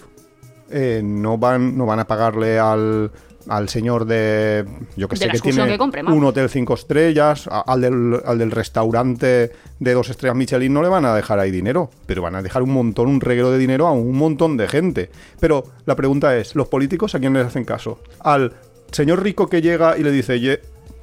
eh, 0.70 1.00
no 1.04 1.38
van 1.38 1.76
no 1.76 1.86
van 1.86 2.00
a 2.00 2.06
pagarle 2.06 2.58
al, 2.58 3.10
al 3.48 3.68
señor 3.68 4.04
de 4.06 4.64
yo 4.96 5.06
que 5.08 5.14
De 5.16 5.26
sé 5.26 5.30
que 5.30 5.38
tiene 5.52 5.68
que 5.68 5.78
compre, 5.78 6.02
vamos. 6.02 6.18
un 6.18 6.24
hotel 6.24 6.48
cinco 6.48 6.74
estrellas 6.74 7.46
a- 7.50 7.60
al 7.60 7.80
del, 7.80 8.20
al 8.24 8.38
del 8.38 8.50
restaurante 8.50 9.52
de 9.78 9.94
dos 9.94 10.10
estrellas 10.10 10.36
Michelin 10.36 10.72
no 10.72 10.82
le 10.82 10.88
van 10.88 11.04
a 11.04 11.14
dejar 11.14 11.38
ahí 11.38 11.50
dinero 11.50 11.90
pero 12.06 12.22
van 12.22 12.34
a 12.34 12.42
dejar 12.42 12.62
un 12.62 12.70
montón 12.72 13.08
un 13.08 13.20
reguero 13.20 13.50
de 13.50 13.58
dinero 13.58 13.86
a 13.86 13.92
un 13.92 14.16
montón 14.16 14.56
de 14.56 14.66
gente 14.68 15.10
pero 15.40 15.64
la 15.84 15.94
pregunta 15.96 16.36
es 16.36 16.54
los 16.56 16.68
políticos 16.68 17.14
a 17.14 17.20
quién 17.20 17.32
les 17.34 17.46
hacen 17.46 17.64
caso 17.64 18.00
al 18.20 18.52
señor 18.90 19.22
rico 19.22 19.48
que 19.48 19.62
llega 19.62 19.96
y 19.98 20.02
le 20.02 20.10
dice 20.10 20.40
"Ye- 20.40 20.60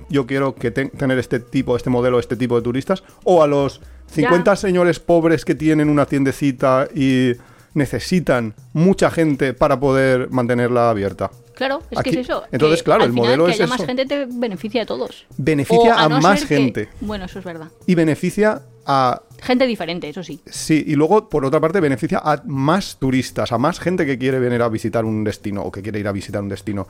yo 0.09 0.25
quiero 0.27 0.53
que 0.55 0.71
te- 0.71 0.87
tener 0.89 1.17
este 1.19 1.39
tipo 1.39 1.75
este 1.77 1.89
modelo 1.89 2.19
este 2.19 2.35
tipo 2.35 2.55
de 2.57 2.61
turistas 2.61 3.03
o 3.23 3.41
a 3.41 3.47
los 3.47 3.79
50 4.07 4.51
Ya. 4.51 4.55
señores 4.57 4.99
pobres 4.99 5.45
que 5.45 5.55
tienen 5.55 5.89
una 5.89 6.05
tiendecita 6.05 6.87
y 6.93 7.31
necesitan 7.73 8.53
mucha 8.73 9.09
gente 9.11 9.53
para 9.53 9.79
poder 9.79 10.29
mantenerla 10.29 10.89
abierta. 10.89 11.31
Claro, 11.55 11.81
es 11.91 11.99
Aquí- 11.99 12.09
que 12.11 12.19
es 12.21 12.27
eso. 12.29 12.43
entonces, 12.51 12.79
que 12.79 12.85
claro, 12.85 13.03
el 13.03 13.11
final 13.11 13.25
modelo 13.25 13.45
que 13.45 13.51
es 13.51 13.57
haya 13.57 13.65
eso. 13.65 13.77
más 13.77 13.85
gente 13.85 14.05
te 14.05 14.25
beneficia 14.25 14.83
a 14.83 14.85
todos. 14.85 15.25
Beneficia 15.37 15.95
a 15.95 16.09
no 16.09 16.19
más 16.19 16.41
que- 16.45 16.47
gente. 16.55 16.89
Bueno, 17.01 17.25
eso 17.25 17.39
es 17.39 17.45
verdad. 17.45 17.67
Y 17.85 17.93
beneficia 17.95 18.63
a... 18.85 19.21
Gente 19.41 19.67
diferente, 19.67 20.09
eso 20.09 20.23
sí. 20.23 20.39
Sí, 20.45 20.83
y 20.87 20.95
luego, 20.95 21.29
por 21.29 21.45
otra 21.45 21.59
parte, 21.59 21.79
beneficia 21.79 22.19
a 22.23 22.41
más 22.45 22.97
turistas, 22.97 23.51
a 23.51 23.57
más 23.57 23.79
gente 23.79 24.05
que 24.05 24.17
quiere 24.17 24.39
venir 24.39 24.61
a 24.61 24.69
visitar 24.69 25.05
un 25.05 25.23
destino 25.23 25.61
o 25.61 25.71
que 25.71 25.81
quiere 25.81 25.99
ir 25.99 26.07
a 26.07 26.11
visitar 26.11 26.41
un 26.41 26.49
destino. 26.49 26.87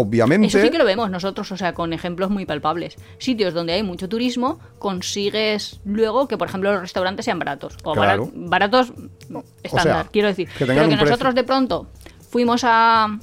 Obviamente... 0.00 0.46
Eso 0.46 0.60
sí 0.60 0.70
que 0.70 0.78
lo 0.78 0.84
vemos 0.84 1.10
nosotros, 1.10 1.50
o 1.50 1.56
sea, 1.56 1.74
con 1.74 1.92
ejemplos 1.92 2.30
muy 2.30 2.46
palpables. 2.46 2.94
Sitios 3.18 3.52
donde 3.52 3.72
hay 3.72 3.82
mucho 3.82 4.08
turismo, 4.08 4.60
consigues 4.78 5.80
luego 5.84 6.28
que, 6.28 6.38
por 6.38 6.46
ejemplo, 6.46 6.70
los 6.70 6.80
restaurantes 6.80 7.24
sean 7.24 7.40
baratos. 7.40 7.76
O 7.82 7.94
Claro. 7.94 8.30
baratos 8.32 8.92
estándar, 9.64 10.04
sea, 10.04 10.08
quiero 10.12 10.28
decir. 10.28 10.48
que 10.56 10.66
Pero 10.66 10.82
que 10.82 10.86
precio. 10.86 11.04
nosotros 11.04 11.34
de 11.34 11.42
pronto 11.42 11.88
fuimos 12.30 12.62
a... 12.62 13.18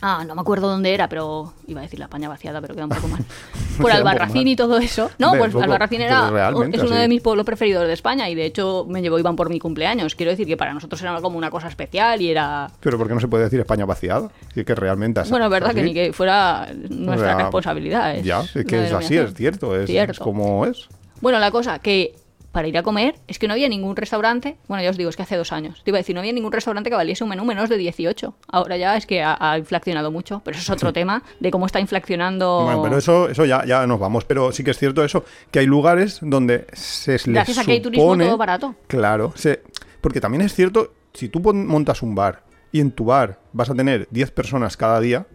Ah, 0.00 0.24
no 0.24 0.36
me 0.36 0.40
acuerdo 0.40 0.68
dónde 0.68 0.94
era, 0.94 1.08
pero 1.08 1.52
iba 1.66 1.80
a 1.80 1.82
decir 1.82 1.98
la 1.98 2.04
España 2.04 2.28
vaciada, 2.28 2.60
pero 2.60 2.74
queda 2.74 2.84
un 2.84 2.90
poco 2.90 3.08
mal. 3.08 3.24
Por 3.80 3.90
Albarracín 3.90 4.46
y 4.46 4.54
todo 4.54 4.78
eso. 4.78 5.10
No, 5.18 5.32
pues 5.36 5.52
poco, 5.52 5.64
Albarracín 5.64 6.00
era 6.02 6.28
es 6.28 6.54
uno 6.54 6.90
así. 6.90 7.00
de 7.00 7.08
mis 7.08 7.20
pueblos 7.20 7.44
preferidos 7.44 7.86
de 7.86 7.92
España 7.92 8.28
y 8.28 8.34
de 8.34 8.44
hecho 8.44 8.86
me 8.88 9.02
llevó 9.02 9.18
Iván 9.18 9.34
por 9.34 9.50
mi 9.50 9.58
cumpleaños. 9.58 10.14
Quiero 10.14 10.30
decir 10.30 10.46
que 10.46 10.56
para 10.56 10.72
nosotros 10.72 11.00
era 11.02 11.20
como 11.20 11.36
una 11.36 11.50
cosa 11.50 11.68
especial 11.68 12.20
y 12.22 12.30
era 12.30 12.70
Pero 12.80 12.96
¿por 12.98 13.08
qué 13.08 13.14
no 13.14 13.20
se 13.20 13.28
puede 13.28 13.44
decir 13.44 13.58
España 13.60 13.84
vaciada? 13.86 14.30
Y 14.54 14.64
que 14.64 14.74
realmente 14.74 15.20
es 15.20 15.30
bueno, 15.30 15.46
es 15.46 15.50
verdad 15.50 15.74
que 15.74 15.82
ni 15.82 15.94
que 15.94 16.12
fuera 16.12 16.68
nuestra 16.90 17.14
O 17.14 17.36
sea, 17.36 17.42
responsabilidad. 17.44 18.16
Es 18.16 18.24
Ya, 18.24 18.40
es 18.40 18.64
que 18.66 18.86
es 18.86 18.92
así, 18.92 19.16
es 19.16 19.34
cierto, 19.34 19.74
es, 19.76 19.86
Cierto. 19.86 20.12
es 20.12 20.18
como 20.18 20.64
es. 20.64 20.88
Bueno, 21.20 21.38
la 21.40 21.50
cosa 21.50 21.80
que 21.80 22.14
para 22.52 22.66
ir 22.66 22.76
a 22.78 22.82
comer 22.82 23.14
es 23.28 23.38
que 23.38 23.46
no 23.46 23.52
había 23.54 23.68
ningún 23.68 23.94
restaurante. 23.94 24.56
Bueno, 24.68 24.82
ya 24.82 24.90
os 24.90 24.96
digo, 24.96 25.10
es 25.10 25.16
que 25.16 25.22
hace 25.22 25.36
dos 25.36 25.52
años. 25.52 25.82
Te 25.84 25.90
iba 25.90 25.98
a 25.98 26.00
decir, 26.00 26.14
no 26.14 26.20
había 26.20 26.32
ningún 26.32 26.50
restaurante 26.52 26.90
que 26.90 26.96
valiese 26.96 27.22
un 27.24 27.30
menú 27.30 27.44
menos 27.44 27.68
de 27.68 27.76
18. 27.76 28.34
Ahora 28.48 28.76
ya 28.76 28.96
es 28.96 29.06
que 29.06 29.22
ha, 29.22 29.36
ha 29.38 29.58
inflacionado 29.58 30.10
mucho, 30.10 30.40
pero 30.44 30.56
eso 30.56 30.62
es 30.72 30.76
otro 30.76 30.92
tema 30.92 31.22
de 31.40 31.50
cómo 31.50 31.66
está 31.66 31.78
inflacionando. 31.80 32.62
Bueno, 32.64 32.82
pero 32.82 32.98
eso, 32.98 33.28
eso 33.28 33.44
ya, 33.44 33.64
ya 33.64 33.86
nos 33.86 34.00
vamos. 34.00 34.24
Pero 34.24 34.50
sí 34.52 34.64
que 34.64 34.70
es 34.72 34.78
cierto 34.78 35.04
eso, 35.04 35.24
que 35.50 35.58
hay 35.58 35.66
lugares 35.66 36.18
donde 36.22 36.66
se 36.72 37.12
les 37.12 37.26
Gracias 37.28 37.58
a 37.58 37.64
que 37.64 37.72
hay 37.72 37.80
turismo, 37.80 38.16
todo 38.16 38.36
barato. 38.36 38.74
Claro, 38.86 39.32
se- 39.36 39.62
porque 40.00 40.20
también 40.20 40.42
es 40.42 40.54
cierto, 40.54 40.94
si 41.12 41.28
tú 41.28 41.40
montas 41.40 42.02
un 42.02 42.14
bar 42.14 42.44
y 42.72 42.80
en 42.80 42.90
tu 42.92 43.04
bar 43.06 43.40
vas 43.52 43.68
a 43.70 43.74
tener 43.74 44.08
10 44.10 44.30
personas 44.30 44.76
cada 44.76 45.00
día, 45.00 45.26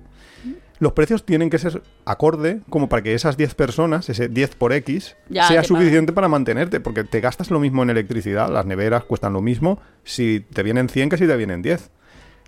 los 0.83 0.93
precios 0.93 1.25
tienen 1.25 1.49
que 1.49 1.57
ser 1.57 1.81
acorde 2.05 2.61
como 2.69 2.89
para 2.89 3.01
que 3.01 3.13
esas 3.15 3.37
10 3.37 3.55
personas, 3.55 4.09
ese 4.09 4.27
10 4.27 4.55
por 4.55 4.71
X, 4.73 5.15
Ya, 5.29 5.47
sea 5.47 5.61
te 5.61 5.67
suficiente 5.67 6.13
para 6.13 6.27
mantenerte, 6.27 6.79
porque 6.79 7.03
te 7.03 7.19
gastas 7.21 7.49
lo 7.49 7.59
mismo 7.59 7.81
en 7.83 7.89
electricidad, 7.89 8.49
las 8.51 8.65
neveras 8.67 9.03
cuestan 9.05 9.33
lo 9.33 9.41
mismo 9.41 9.79
si 10.03 10.41
te 10.53 10.61
vienen 10.61 10.89
100 10.89 11.09
que 11.09 11.17
si 11.17 11.25
te 11.25 11.35
vienen 11.37 11.61
10. 11.63 11.89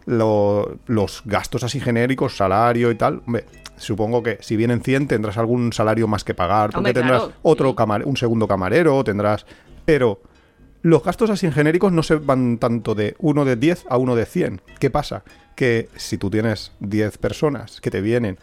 Lo- 0.06 0.78
los 0.86 1.24
gastos 1.26 1.64
así 1.64 1.80
genéricos, 1.80 2.38
salario 2.38 2.92
y 2.92 2.96
tal, 2.96 3.24
hombre, 3.26 3.46
supongo 3.78 4.22
que 4.22 4.38
si 4.42 4.56
vienen 4.56 4.82
100 4.82 5.08
tendrás 5.08 5.38
algún 5.38 5.74
salario 5.74 6.08
más 6.08 6.24
que 6.24 6.36
pagar, 6.36 6.68
porque 6.70 6.78
Hombre, 6.78 6.94
tendrás 6.94 7.24
claro, 7.24 7.34
otro 7.42 7.70
sí. 7.70 7.76
camar- 7.76 8.06
un 8.06 8.16
segundo 8.18 8.48
camarero, 8.48 9.04
tendrás... 9.04 9.46
Pero 9.86 10.20
los 10.86 11.04
gastos 11.04 11.32
así 11.32 11.52
genéricos 11.52 11.92
no 11.92 12.04
se 12.04 12.14
van 12.14 12.60
tanto 12.60 12.94
de 12.94 13.16
uno 13.18 13.44
de 13.44 13.56
10 13.56 13.88
a 13.90 13.98
uno 13.98 14.16
de 14.16 14.28
100. 14.28 14.62
¿Qué 14.80 14.92
pasa? 14.92 15.24
Que 15.56 15.90
si 15.96 16.20
tú 16.20 16.30
tienes 16.30 16.74
10 16.80 17.18
personas 17.18 17.82
que 17.82 17.90
te 17.90 18.02
vienen, 18.02 18.38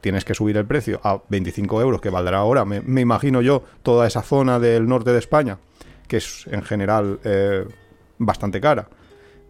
tienes 0.00 0.24
que 0.24 0.32
subir 0.32 0.56
el 0.56 0.64
precio 0.64 1.02
a 1.04 1.20
25 1.28 1.82
euros, 1.82 2.00
que 2.00 2.08
valdrá 2.08 2.38
ahora, 2.38 2.64
me, 2.64 2.80
me 2.80 3.02
imagino 3.02 3.42
yo, 3.42 3.62
toda 3.82 4.06
esa 4.06 4.22
zona 4.22 4.58
del 4.58 4.88
norte 4.88 5.12
de 5.12 5.18
España, 5.18 5.58
que 6.08 6.16
es 6.16 6.46
en 6.50 6.62
general 6.62 7.20
eh, 7.24 7.66
bastante 8.16 8.58
cara. 8.58 8.88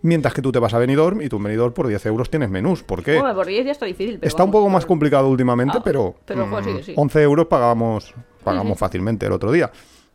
Mientras 0.03 0.35
que 0.35 0.43
tú 0.43 0.51
te 0.51 0.59
vas 0.59 0.75
a 0.75 0.79
Benidorm 0.79 1.23
y 1.23 1.29
tú 1.29 1.37
en 1.37 1.45
Benidorm 1.45 1.73
por 1.73 1.87
10 1.87 2.05
euros 2.07 2.29
tienes 2.29 2.51
menús. 2.51 2.83
¿Por 2.83 3.05
qué? 3.05 3.19
Hombre, 3.19 3.35
por 3.35 3.47
10 3.47 3.67
ya 3.67 3.71
está 3.71 3.87
difícil. 3.87 4.19
pero 4.19 4.27
Está 4.29 4.43
un 4.43 4.51
poco 4.51 4.69
más 4.69 4.85
complicado 4.85 5.29
últimamente, 5.29 5.79
Ah, 5.79 5.83
pero, 5.85 6.17
pero, 6.25 6.51
pues, 6.51 6.65
sí, 6.65 6.73
mm, 6.73 6.83
sí. 6.83 6.93
11 6.97 7.23
euros 7.23 7.47
pagamos, 7.47 8.13
pagamos 8.43 8.77
fácilmente 8.81 9.27
el 9.27 9.33
otro 9.33 9.53
día. 9.53 9.71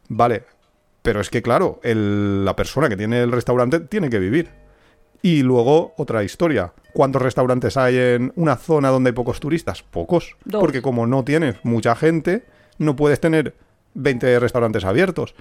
Vale, 0.09 0.43
pero 1.07 1.21
es 1.21 1.29
que 1.29 1.41
claro, 1.41 1.79
el- 1.83 2.43
la 2.43 2.53
persona 2.57 2.89
que 2.89 2.97
tiene 2.97 3.21
el 3.21 3.31
restaurante 3.31 3.79
tiene 3.79 4.09
que 4.09 4.19
vivir. 4.19 4.49
Y 5.21 5.41
luego 5.41 5.93
otra 5.97 6.21
historia. 6.25 6.73
¿Cuántos 6.91 7.21
restaurantes 7.21 7.77
hay 7.77 7.95
en 7.97 8.33
una 8.35 8.57
zona 8.57 8.89
donde 8.89 9.11
hay 9.11 9.13
pocos 9.13 9.39
turistas? 9.39 9.83
Pocos. 9.83 10.35
Dos. 10.43 10.59
Porque 10.59 10.81
como 10.81 11.07
no 11.07 11.23
tienes 11.23 11.55
mucha 11.63 11.95
gente, 11.95 12.43
no 12.77 12.97
puedes 12.97 13.21
tener 13.21 13.55
20 13.93 14.37
restaurantes 14.41 14.83
abiertos. 14.83 15.33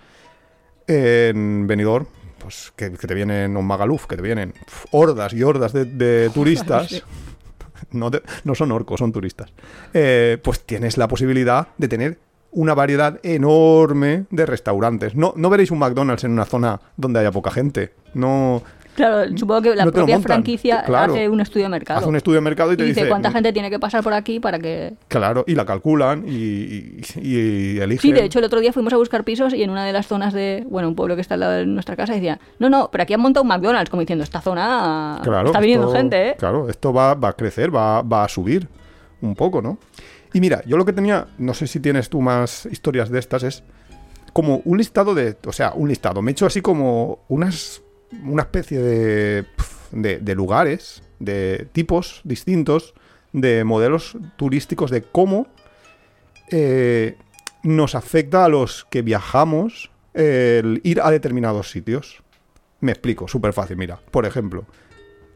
En 0.86 1.66
Benidorm, 1.66 2.06
pues 2.38 2.72
que, 2.76 2.92
que 2.92 3.06
te 3.08 3.14
vienen 3.14 3.56
un 3.56 3.66
Magaluf, 3.66 4.06
que 4.06 4.14
te 4.14 4.22
vienen 4.22 4.54
hordas 4.92 5.32
y 5.32 5.42
hordas 5.42 5.72
de, 5.72 5.84
de 5.84 6.30
turistas. 6.30 7.02
No, 7.90 8.10
te- 8.10 8.22
no 8.44 8.54
son 8.54 8.72
orcos, 8.72 8.98
son 9.00 9.12
turistas. 9.12 9.52
Eh, 9.92 10.38
pues 10.42 10.60
tienes 10.64 10.96
la 10.96 11.08
posibilidad 11.08 11.68
de 11.76 11.88
tener 11.88 12.18
una 12.56 12.74
variedad 12.74 13.20
enorme 13.22 14.24
de 14.30 14.46
restaurantes. 14.46 15.14
No, 15.14 15.32
no 15.36 15.48
veréis 15.50 15.70
un 15.70 15.78
McDonald's 15.78 16.24
en 16.24 16.32
una 16.32 16.44
zona 16.46 16.80
donde 16.96 17.20
haya 17.20 17.30
poca 17.30 17.50
gente. 17.50 17.92
No 18.14 18.62
Claro, 18.94 19.28
supongo 19.36 19.60
que 19.60 19.76
la 19.76 19.84
No 19.84 19.92
propia 19.92 20.18
franquicia 20.20 20.82
Claro. 20.86 21.12
hace 21.12 21.28
un 21.28 21.38
estudio 21.42 21.66
de 21.66 21.68
mercado. 21.68 21.98
hace 22.00 22.08
un 22.08 22.16
estudio 22.16 22.36
de 22.36 22.40
mercado 22.40 22.70
y 22.70 22.74
y 22.74 22.76
te 22.78 22.84
dice, 22.84 23.00
dice 23.00 23.08
cuánta 23.10 23.30
gente 23.30 23.52
tiene 23.52 23.68
que 23.68 23.78
pasar 23.78 24.02
por 24.02 24.14
aquí 24.14 24.40
para 24.40 24.58
que... 24.58 24.94
Claro, 25.08 25.44
y 25.46 25.54
la 25.54 25.66
calculan 25.66 26.24
y, 26.26 26.32
y, 26.32 27.00
y 27.20 27.78
eligen. 27.78 28.00
Sí, 28.00 28.12
de 28.12 28.24
hecho, 28.24 28.38
el 28.38 28.46
otro 28.46 28.58
día 28.58 28.72
fuimos 28.72 28.94
a 28.94 28.96
buscar 28.96 29.22
pisos 29.22 29.52
y 29.52 29.62
en 29.62 29.68
una 29.68 29.84
de 29.84 29.92
las 29.92 30.06
zonas 30.06 30.32
de, 30.32 30.64
bueno, 30.70 30.88
un 30.88 30.94
pueblo 30.96 31.14
que 31.14 31.20
está 31.20 31.34
al 31.34 31.40
lado 31.40 31.52
de 31.52 31.66
nuestra 31.66 31.94
casa 31.94 32.14
decía, 32.14 32.40
no, 32.58 32.70
no, 32.70 32.88
pero 32.90 33.02
aquí 33.02 33.12
han 33.12 33.20
montado 33.20 33.42
un 33.42 33.48
McDonald's, 33.48 33.90
como 33.90 34.00
diciendo, 34.00 34.24
esta 34.24 34.40
zona 34.40 35.20
Claro, 35.22 35.48
está 35.48 35.60
viniendo 35.60 35.88
esto- 35.88 35.98
gente, 35.98 36.28
¿eh? 36.30 36.36
Claro, 36.38 36.70
esto 36.70 36.90
va, 36.94 37.12
va 37.12 37.28
a 37.28 37.32
crecer, 37.34 37.74
va, 37.76 38.00
va 38.00 38.24
a 38.24 38.28
subir 38.30 38.66
un 39.20 39.34
poco, 39.34 39.60
¿no? 39.60 39.76
Y 40.36 40.40
mira, 40.42 40.62
yo 40.66 40.76
lo 40.76 40.84
que 40.84 40.92
tenía, 40.92 41.28
no 41.38 41.54
sé 41.54 41.66
si 41.66 41.80
tienes 41.80 42.10
tú 42.10 42.20
más 42.20 42.68
historias 42.70 43.08
de 43.08 43.18
estas, 43.18 43.42
es 43.42 43.62
como 44.34 44.60
un 44.66 44.76
listado 44.76 45.14
de. 45.14 45.34
O 45.46 45.52
sea, 45.52 45.72
un 45.72 45.88
listado. 45.88 46.20
Me 46.20 46.30
he 46.30 46.32
hecho 46.32 46.44
así 46.44 46.60
como 46.60 47.20
unas. 47.28 47.80
Una 48.22 48.42
especie 48.42 48.78
de. 48.78 49.46
de, 49.92 50.34
lugares, 50.34 51.02
de 51.20 51.66
tipos 51.72 52.20
distintos, 52.24 52.92
de 53.32 53.64
modelos 53.64 54.18
turísticos, 54.36 54.90
de 54.90 55.04
cómo 55.04 55.46
eh, 56.50 57.16
nos 57.62 57.94
afecta 57.94 58.44
a 58.44 58.50
los 58.50 58.84
que 58.90 59.00
viajamos 59.00 59.90
el 60.12 60.82
ir 60.84 61.00
a 61.00 61.10
determinados 61.10 61.70
sitios. 61.70 62.22
Me 62.80 62.92
explico, 62.92 63.26
súper 63.26 63.54
fácil. 63.54 63.78
Mira, 63.78 64.00
por 64.10 64.26
ejemplo, 64.26 64.66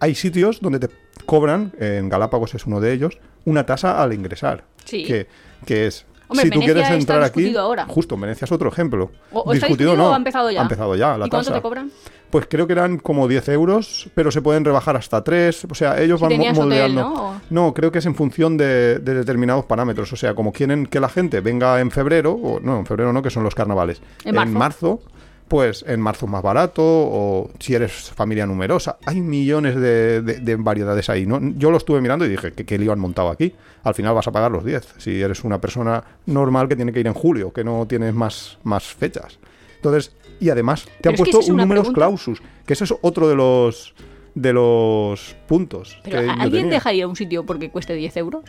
hay 0.01 0.15
sitios 0.15 0.61
donde 0.61 0.79
te 0.81 0.89
cobran, 1.27 1.73
en 1.79 2.09
Galápagos 2.09 2.55
es 2.55 2.67
uno 2.67 2.81
de 2.81 2.93
ellos, 2.93 3.19
una 3.45 3.65
tasa 3.67 4.03
al 4.03 4.13
ingresar. 4.13 4.65
Sí. 4.85 5.05
Que, 5.05 5.27
que 5.65 5.87
es. 5.87 6.07
Hombre, 6.29 6.45
si 6.45 6.51
tú 6.51 6.61
Venecia 6.61 6.75
quieres 6.83 7.01
entrar 7.01 7.23
aquí, 7.25 7.57
ahora. 7.57 7.87
justo, 7.87 8.15
en 8.15 8.21
Venecia 8.21 8.45
es 8.45 8.53
otro 8.53 8.69
ejemplo. 8.69 9.11
¿O- 9.33 9.43
o 9.51 9.53
discutido 9.53 9.95
o 9.95 10.13
ha 10.13 10.17
empezado 10.17 10.49
ya? 10.51 10.61
Ha 10.61 10.63
empezado 10.63 10.95
ya, 10.95 11.19
la 11.19 11.27
¿Y 11.27 11.29
cuánto 11.31 11.49
tasa. 11.49 11.55
te 11.55 11.63
cobran? 11.63 11.91
Pues 12.31 12.47
creo 12.49 12.69
que 12.69 12.75
eran 12.75 12.99
como 12.99 13.27
10 13.27 13.49
euros, 13.49 14.09
pero 14.15 14.31
se 14.31 14.41
pueden 14.41 14.65
rebajar 14.65 14.97
hasta 14.97 15.25
3. 15.25 15.67
O 15.69 15.75
sea, 15.75 16.01
ellos 16.01 16.21
Si 16.21 16.23
van 16.27 16.31
mo- 16.33 16.37
tenías 16.39 16.53
hotel, 16.57 16.65
moldeando. 16.69 17.03
¿no? 17.03 17.41
No, 17.51 17.75
creo 17.75 17.91
que 17.91 17.99
es 17.99 18.07
en 18.07 18.15
función 18.15 18.57
de, 18.57 19.01
de 19.01 19.15
determinados 19.15 19.65
parámetros. 19.65 20.13
O 20.13 20.17
sea, 20.17 20.35
como 20.35 20.53
quieren 20.53 20.87
que 20.87 21.01
la 21.01 21.09
gente 21.09 21.41
venga 21.41 21.81
en 21.81 21.91
febrero, 21.91 22.35
o 22.35 22.61
no, 22.61 22.79
en 22.79 22.87
febrero 22.87 23.13
no, 23.13 23.23
que 23.23 23.31
son 23.31 23.43
los 23.43 23.57
carnavales. 23.57 24.01
En 24.25 24.37
marzo. 24.53 25.03
Pues 25.51 25.85
en 25.87 26.01
marzo 26.01 26.27
es 26.27 26.33
más 26.33 26.43
barato, 26.45 26.83
o 26.83 27.51
si 27.59 27.75
eres 27.75 27.93
familia 28.15 28.47
numerosa. 28.47 28.99
Hay 29.05 29.21
millones 29.21 29.75
de, 29.75 30.23
de- 30.23 30.39
de 30.39 30.57
variedades 30.57 31.11
ahí. 31.11 31.27
¿no? 31.27 31.41
Yo 31.59 31.73
lo 31.73 31.77
estuve 31.77 32.01
mirando 32.01 32.25
y 32.25 32.29
dije, 32.29 32.53
¿qué, 32.53 32.65
qué 32.65 32.79
lío 32.79 32.93
han 32.93 33.01
montado 33.01 33.29
aquí? 33.31 33.53
Al 33.83 33.95
final 33.95 34.15
vas 34.15 34.29
a 34.29 34.33
pagar 34.33 34.53
los 34.53 34.65
10. 34.65 34.95
Si 34.99 35.21
eres 35.21 35.43
una 35.43 35.61
persona 35.61 36.03
normal 36.27 36.69
que 36.69 36.77
tiene 36.77 36.93
que 36.93 37.01
ir 37.01 37.07
en 37.09 37.15
julio, 37.15 37.53
que 37.53 37.65
no 37.65 37.85
tienes 37.89 38.15
más, 38.15 38.59
más 38.63 38.85
fechas. 38.85 39.39
Entonces, 39.75 40.15
y 40.39 40.51
además 40.51 40.85
te 40.85 40.91
Pero 41.03 41.11
han 41.11 41.17
puesto 41.17 41.41
es 41.41 41.49
un 41.49 41.57
números 41.57 41.91
clausus, 41.91 42.41
que 42.65 42.73
eso 42.75 42.85
es 42.85 42.95
otro 43.03 43.29
de 43.29 43.35
los 43.35 43.93
de 44.37 44.53
los 44.53 45.35
puntos. 45.49 45.99
Pero 46.05 46.21
que 46.21 46.27
yo 46.27 46.33
¿alguien 46.33 46.51
tenía. 46.63 46.71
deja 46.75 46.93
ir 46.95 47.03
a 47.03 47.09
un 47.09 47.17
sitio 47.17 47.45
porque 47.45 47.71
cueste 47.71 47.95
10 47.95 48.17
euros? 48.19 48.45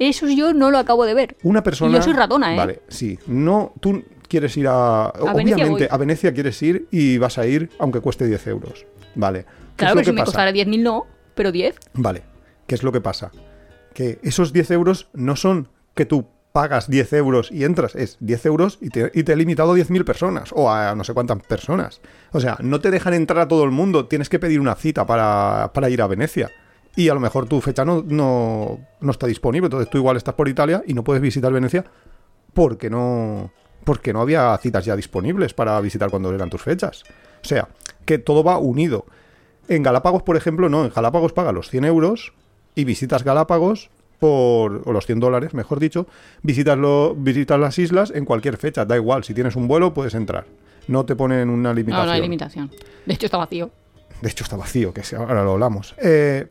Eso 0.00 0.26
yo 0.28 0.52
no 0.52 0.70
lo 0.72 0.78
acabo 0.78 1.04
de 1.04 1.14
ver. 1.14 1.36
Una 1.44 1.62
persona. 1.62 1.96
Yo 1.96 2.02
soy 2.02 2.14
ratona, 2.14 2.52
¿eh? 2.54 2.56
Vale, 2.58 2.82
sí. 2.88 3.16
No, 3.28 3.72
tú 3.80 4.02
quieres 4.28 4.56
ir 4.56 4.66
a. 4.68 5.08
Obviamente, 5.08 5.88
a 5.90 5.96
Venecia 5.96 6.32
quieres 6.32 6.60
ir 6.62 6.88
y 6.90 7.18
vas 7.18 7.38
a 7.38 7.46
ir 7.46 7.70
aunque 7.78 8.00
cueste 8.00 8.26
10 8.26 8.46
euros. 8.48 8.86
Vale. 9.14 9.44
¿Qué 9.44 9.76
Claro, 9.76 9.94
pero 9.94 10.04
si 10.04 10.10
que 10.10 10.12
me 10.12 10.20
pasa? 10.20 10.26
costara 10.26 10.50
10.000 10.52 10.82
no, 10.82 11.06
pero 11.34 11.52
10. 11.52 11.76
Vale. 11.94 12.22
¿Qué 12.66 12.74
es 12.74 12.82
lo 12.82 12.92
que 12.92 13.00
pasa? 13.00 13.30
Que 13.92 14.18
esos 14.22 14.52
10 14.52 14.70
euros 14.72 15.08
no 15.12 15.36
son 15.36 15.68
que 15.94 16.06
tú 16.06 16.26
pagas 16.52 16.88
10 16.88 17.12
euros 17.14 17.50
y 17.50 17.64
entras, 17.64 17.96
es 17.96 18.16
10 18.20 18.46
euros 18.46 18.78
y 18.80 18.90
te, 18.90 19.10
y 19.12 19.24
te 19.24 19.32
he 19.32 19.36
limitado 19.36 19.72
a 19.72 19.76
10.000 19.76 20.04
personas 20.04 20.50
o 20.52 20.70
a 20.70 20.94
no 20.94 21.02
sé 21.02 21.12
cuántas 21.12 21.42
personas. 21.42 22.00
O 22.30 22.38
sea, 22.38 22.56
no 22.60 22.80
te 22.80 22.92
dejan 22.92 23.14
entrar 23.14 23.40
a 23.40 23.48
todo 23.48 23.64
el 23.64 23.72
mundo, 23.72 24.06
tienes 24.06 24.28
que 24.28 24.38
pedir 24.38 24.60
una 24.60 24.76
cita 24.76 25.04
para, 25.04 25.72
para 25.74 25.90
ir 25.90 26.00
a 26.00 26.06
Venecia. 26.06 26.50
Y 26.94 27.08
a 27.08 27.14
lo 27.14 27.18
mejor 27.18 27.48
tu 27.48 27.60
fecha 27.60 27.84
no, 27.84 28.04
no, 28.06 28.78
no 29.00 29.10
está 29.10 29.26
disponible, 29.26 29.66
entonces 29.66 29.90
tú 29.90 29.98
igual 29.98 30.16
estás 30.16 30.34
por 30.34 30.48
Italia 30.48 30.84
y 30.86 30.94
no 30.94 31.02
puedes 31.02 31.20
visitar 31.20 31.52
Venecia 31.52 31.84
porque 32.52 32.88
no, 32.88 33.50
porque 33.84 34.12
no 34.12 34.20
había 34.20 34.56
citas 34.58 34.84
ya 34.84 34.96
disponibles 34.96 35.54
para 35.54 35.80
visitar 35.80 36.10
cuando 36.10 36.34
eran 36.34 36.50
tus 36.50 36.62
fechas. 36.62 37.04
O 37.42 37.46
sea, 37.46 37.68
que 38.04 38.18
todo 38.18 38.42
va 38.42 38.58
unido. 38.58 39.06
En 39.68 39.82
Galápagos, 39.82 40.22
por 40.22 40.36
ejemplo, 40.36 40.68
no. 40.68 40.84
En 40.84 40.92
Galápagos 40.94 41.32
pagas 41.32 41.54
los 41.54 41.70
100 41.70 41.84
euros 41.84 42.32
y 42.74 42.84
visitas 42.84 43.22
Galápagos 43.24 43.90
por. 44.18 44.82
o 44.84 44.92
los 44.92 45.06
100 45.06 45.20
dólares, 45.20 45.54
mejor 45.54 45.80
dicho. 45.80 46.06
Visitas, 46.42 46.76
lo, 46.78 47.14
visitas 47.14 47.58
las 47.60 47.78
islas 47.78 48.12
en 48.14 48.24
cualquier 48.24 48.56
fecha. 48.56 48.84
Da 48.84 48.96
igual, 48.96 49.24
si 49.24 49.34
tienes 49.34 49.56
un 49.56 49.68
vuelo 49.68 49.94
puedes 49.94 50.14
entrar. 50.14 50.46
No 50.88 51.04
te 51.06 51.16
ponen 51.16 51.48
una 51.48 51.70
No, 51.70 51.74
limitación. 51.74 52.06
no 52.06 52.12
hay 52.12 52.20
limitación. 52.20 52.70
De 53.06 53.14
hecho, 53.14 53.26
está 53.26 53.38
vacío. 53.38 53.70
De 54.20 54.30
hecho, 54.30 54.44
está 54.44 54.56
vacío, 54.56 54.92
que 54.92 55.02
si 55.02 55.16
ahora 55.16 55.42
lo 55.44 55.52
hablamos. 55.52 55.94
Eh, 55.98 56.46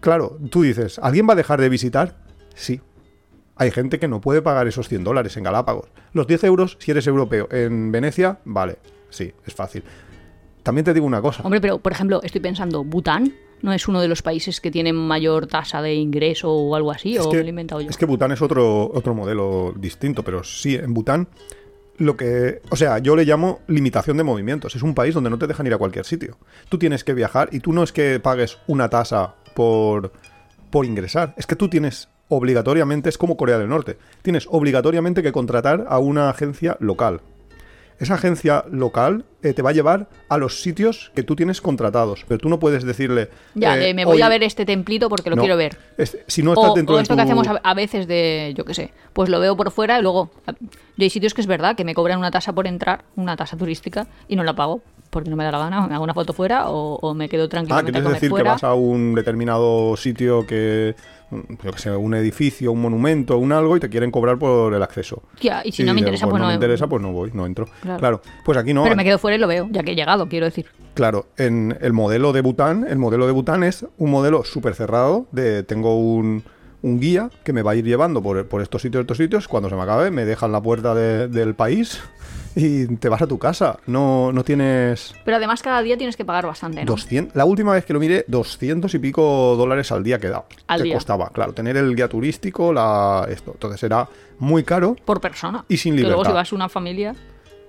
claro, 0.00 0.38
tú 0.50 0.62
dices, 0.62 0.98
¿alguien 1.00 1.28
va 1.28 1.32
a 1.32 1.36
dejar 1.36 1.60
de 1.60 1.68
visitar? 1.68 2.14
Sí. 2.54 2.80
Hay 3.60 3.70
gente 3.70 3.98
que 3.98 4.08
no 4.08 4.22
puede 4.22 4.40
pagar 4.40 4.66
esos 4.68 4.88
100 4.88 5.04
dólares 5.04 5.36
en 5.36 5.44
Galápagos. 5.44 5.90
Los 6.14 6.26
10 6.26 6.44
euros, 6.44 6.78
si 6.80 6.92
eres 6.92 7.06
europeo. 7.06 7.46
En 7.52 7.92
Venecia, 7.92 8.38
vale. 8.46 8.78
Sí, 9.10 9.34
es 9.46 9.52
fácil. 9.52 9.84
También 10.62 10.86
te 10.86 10.94
digo 10.94 11.04
una 11.04 11.20
cosa. 11.20 11.42
Hombre, 11.42 11.60
pero 11.60 11.78
por 11.78 11.92
ejemplo, 11.92 12.22
estoy 12.22 12.40
pensando, 12.40 12.84
¿Bután 12.84 13.34
no 13.60 13.74
es 13.74 13.86
uno 13.86 14.00
de 14.00 14.08
los 14.08 14.22
países 14.22 14.62
que 14.62 14.70
tienen 14.70 14.96
mayor 14.96 15.46
tasa 15.46 15.82
de 15.82 15.92
ingreso 15.92 16.50
o 16.50 16.74
algo 16.74 16.90
así? 16.90 17.16
Es 17.16 17.26
¿O 17.26 17.28
que, 17.28 17.36
me 17.36 17.42
lo 17.42 17.46
he 17.48 17.50
inventado 17.50 17.82
yo? 17.82 17.90
es 17.90 17.98
que 17.98 18.06
Bután 18.06 18.32
es 18.32 18.40
otro, 18.40 18.90
otro 18.94 19.14
modelo 19.14 19.74
distinto, 19.76 20.22
pero 20.22 20.42
sí, 20.42 20.76
en 20.76 20.94
Bután 20.94 21.28
lo 21.98 22.16
que... 22.16 22.62
O 22.70 22.76
sea, 22.76 22.98
yo 22.98 23.14
le 23.14 23.26
llamo 23.26 23.60
limitación 23.66 24.16
de 24.16 24.22
movimientos. 24.24 24.74
Es 24.74 24.82
un 24.82 24.94
país 24.94 25.12
donde 25.12 25.28
no 25.28 25.36
te 25.36 25.46
dejan 25.46 25.66
ir 25.66 25.74
a 25.74 25.78
cualquier 25.78 26.06
sitio. 26.06 26.38
Tú 26.70 26.78
tienes 26.78 27.04
que 27.04 27.12
viajar 27.12 27.50
y 27.52 27.60
tú 27.60 27.74
no 27.74 27.82
es 27.82 27.92
que 27.92 28.20
pagues 28.20 28.56
una 28.68 28.88
tasa 28.88 29.34
por, 29.54 30.12
por 30.70 30.86
ingresar. 30.86 31.34
Es 31.36 31.46
que 31.46 31.56
tú 31.56 31.68
tienes 31.68 32.08
obligatoriamente, 32.30 33.10
es 33.10 33.18
como 33.18 33.36
Corea 33.36 33.58
del 33.58 33.68
Norte, 33.68 33.98
tienes 34.22 34.46
obligatoriamente 34.50 35.22
que 35.22 35.32
contratar 35.32 35.84
a 35.88 35.98
una 35.98 36.30
agencia 36.30 36.76
local. 36.80 37.20
Esa 37.98 38.14
agencia 38.14 38.64
local 38.72 39.26
eh, 39.42 39.52
te 39.52 39.60
va 39.60 39.70
a 39.70 39.72
llevar 39.74 40.08
a 40.30 40.38
los 40.38 40.62
sitios 40.62 41.12
que 41.14 41.22
tú 41.22 41.36
tienes 41.36 41.60
contratados, 41.60 42.24
pero 42.26 42.38
tú 42.40 42.48
no 42.48 42.58
puedes 42.58 42.82
decirle... 42.82 43.28
Ya, 43.54 43.76
eh, 43.78 43.92
me 43.92 44.06
voy 44.06 44.14
"Oye, 44.14 44.22
a 44.22 44.28
ver 44.30 44.42
este 44.42 44.64
templito 44.64 45.10
porque 45.10 45.28
lo 45.28 45.36
no, 45.36 45.42
quiero 45.42 45.58
ver. 45.58 45.76
es- 45.98 46.16
si 46.26 46.42
no 46.42 46.54
estás 46.54 46.70
O, 46.70 46.74
dentro 46.74 46.94
o 46.94 46.96
de 46.96 47.02
esto 47.02 47.12
tu- 47.12 47.16
que 47.18 47.22
hacemos 47.24 47.46
a, 47.62 47.74
veces 47.74 48.06
de, 48.08 48.54
yo 48.56 48.64
qué 48.64 48.72
sé, 48.72 48.90
pues 49.12 49.28
lo 49.28 49.38
veo 49.38 49.54
por 49.54 49.70
fuera 49.70 49.98
y 49.98 50.02
luego... 50.02 50.30
Yo 50.46 51.04
hay 51.04 51.10
sitios 51.10 51.34
que 51.34 51.42
es 51.42 51.46
verdad 51.46 51.76
que 51.76 51.84
me 51.84 51.92
cobran 51.94 52.18
una 52.18 52.30
tasa 52.30 52.54
por 52.54 52.66
entrar, 52.66 53.04
una 53.16 53.36
tasa 53.36 53.58
turística, 53.58 54.06
y 54.28 54.36
no 54.36 54.44
la 54.44 54.54
pago 54.54 54.80
porque 55.10 55.28
no 55.28 55.34
me 55.36 55.42
da 55.44 55.50
la 55.50 55.58
gana, 55.58 55.86
me 55.88 55.94
hago 55.94 56.04
una 56.04 56.14
foto 56.14 56.32
fuera 56.32 56.70
o, 56.70 56.94
o 57.02 57.14
me 57.14 57.28
quedo 57.28 57.44
Ah, 57.44 57.48
tranquilamente 57.48 57.98
a 57.98 58.00
quieres 58.00 58.12
decir 58.20 58.32
que 58.32 58.42
vas 58.44 58.62
a 58.64 58.74
un 58.74 59.14
determinado 59.14 59.96
sitio 59.96 60.46
que, 60.46 60.94
yo 61.30 61.72
que 61.72 61.78
sé, 61.78 61.90
un 61.90 62.14
edificio, 62.14 62.72
un 62.72 62.80
monumento, 62.82 63.38
un 63.38 63.52
algo 63.52 63.76
y 63.76 63.80
te 63.80 63.88
quieren 63.88 64.10
cobrar 64.10 64.38
por 64.38 64.74
el 64.74 64.82
acceso. 64.82 65.22
Ya, 65.40 65.62
y 65.64 65.72
si 65.72 65.84
no 65.84 65.94
me 65.94 66.00
interesa, 66.00 66.26
pues 66.26 66.38
no 66.40 66.44
no- 66.44 66.48
me 66.48 66.54
interesa, 66.54 66.86
pues 66.88 67.00
no 67.02 67.12
voy, 67.12 67.30
no 67.32 67.46
entro. 67.46 67.66
Claro. 67.82 67.98
Claro, 67.98 68.22
pues 68.44 68.58
aquí 68.58 68.74
no. 68.74 68.82
Pero 68.82 68.96
me 68.96 69.04
quedo 69.04 69.18
fuera 69.18 69.36
y 69.36 69.38
lo 69.40 69.46
veo, 69.46 69.68
ya 69.70 69.82
que 69.82 69.92
he 69.92 69.94
llegado, 69.94 70.28
quiero 70.28 70.46
decir. 70.46 70.66
Claro, 70.94 71.26
en 71.36 71.78
el 71.80 71.92
modelo 71.92 72.32
de 72.32 72.40
Bután, 72.40 72.86
el 72.88 72.98
modelo 72.98 73.26
de 73.26 73.32
Bután 73.32 73.62
es 73.62 73.86
un 73.98 74.10
modelo 74.10 74.44
súper 74.44 74.74
cerrado 74.74 75.26
de 75.30 75.62
tengo 75.62 75.98
un, 75.98 76.42
un 76.82 76.98
guía 77.00 77.30
que 77.44 77.52
me 77.52 77.62
va 77.62 77.72
a 77.72 77.74
ir 77.76 77.84
llevando 77.84 78.22
por, 78.22 78.46
por 78.48 78.60
estos 78.62 78.82
sitios, 78.82 79.02
estos 79.02 79.16
sitios, 79.18 79.46
cuando 79.48 79.68
se 79.68 79.76
me 79.76 79.82
acabe 79.82 80.10
me 80.10 80.24
dejan 80.24 80.50
la 80.52 80.60
puerta 80.60 80.94
de- 80.94 81.28
del 81.28 81.54
país 81.54 82.00
y 82.54 82.86
te 82.96 83.08
vas 83.08 83.22
a 83.22 83.26
tu 83.26 83.38
casa. 83.38 83.78
No, 83.86 84.32
no 84.32 84.44
tienes... 84.44 85.14
Pero 85.24 85.36
además 85.36 85.62
cada 85.62 85.82
día 85.82 85.96
tienes 85.96 86.16
que 86.16 86.24
pagar 86.24 86.46
bastante, 86.46 86.80
¿no? 86.84 86.86
200, 86.86 87.36
la 87.36 87.44
última 87.44 87.72
vez 87.72 87.84
que 87.84 87.92
lo 87.92 88.00
miré, 88.00 88.24
200 88.28 88.92
y 88.94 88.98
pico 88.98 89.54
dólares 89.56 89.92
al 89.92 90.02
día 90.02 90.18
que 90.18 90.28
da. 90.28 90.44
Al 90.66 90.78
que 90.78 90.84
día. 90.84 90.94
costaba, 90.94 91.30
claro, 91.30 91.52
tener 91.52 91.76
el 91.76 91.94
guía 91.94 92.08
turístico, 92.08 92.72
la 92.72 93.26
esto. 93.30 93.52
Entonces 93.52 93.82
era 93.82 94.08
muy 94.38 94.64
caro. 94.64 94.96
Por 95.04 95.20
persona. 95.20 95.64
Y 95.68 95.76
sin 95.76 95.94
Que 95.94 96.02
luego 96.02 96.22
libertad. 96.22 96.30
si 96.30 96.34
vas 96.34 96.52
a 96.52 96.56
una 96.56 96.68
familia... 96.68 97.14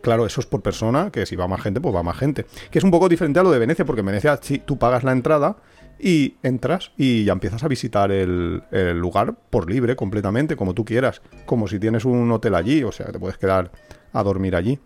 Claro, 0.01 0.25
eso 0.25 0.41
es 0.41 0.47
por 0.47 0.63
persona, 0.63 1.11
que 1.11 1.27
si 1.27 1.35
va 1.35 1.47
más 1.47 1.61
gente, 1.61 1.79
pues 1.79 1.93
va 1.95 2.01
más 2.01 2.17
gente. 2.17 2.47
Que 2.71 2.79
es 2.79 2.83
un 2.83 2.89
poco 2.89 3.07
diferente 3.07 3.39
a 3.39 3.43
lo 3.43 3.51
de 3.51 3.59
Venecia, 3.59 3.85
porque 3.85 3.99
en 3.99 4.07
Venecia 4.07 4.39
sí, 4.41 4.57
tú 4.57 4.79
pagas 4.79 5.03
la 5.03 5.11
entrada 5.11 5.57
y 5.99 6.37
entras 6.41 6.91
y 6.97 7.23
ya 7.23 7.33
empiezas 7.33 7.63
a 7.63 7.67
visitar 7.67 8.11
el, 8.11 8.63
el 8.71 8.97
lugar 8.97 9.35
por 9.51 9.69
libre, 9.69 9.95
completamente, 9.95 10.55
como 10.55 10.73
tú 10.73 10.85
quieras. 10.85 11.21
Como 11.45 11.67
si 11.67 11.79
tienes 11.79 12.03
un 12.05 12.31
hotel 12.31 12.55
allí, 12.55 12.83
o 12.83 12.91
sea, 12.91 13.11
te 13.11 13.19
puedes 13.19 13.37
quedar 13.37 13.69
a 14.13 14.23
dormir 14.23 14.55
allí. 14.55 14.79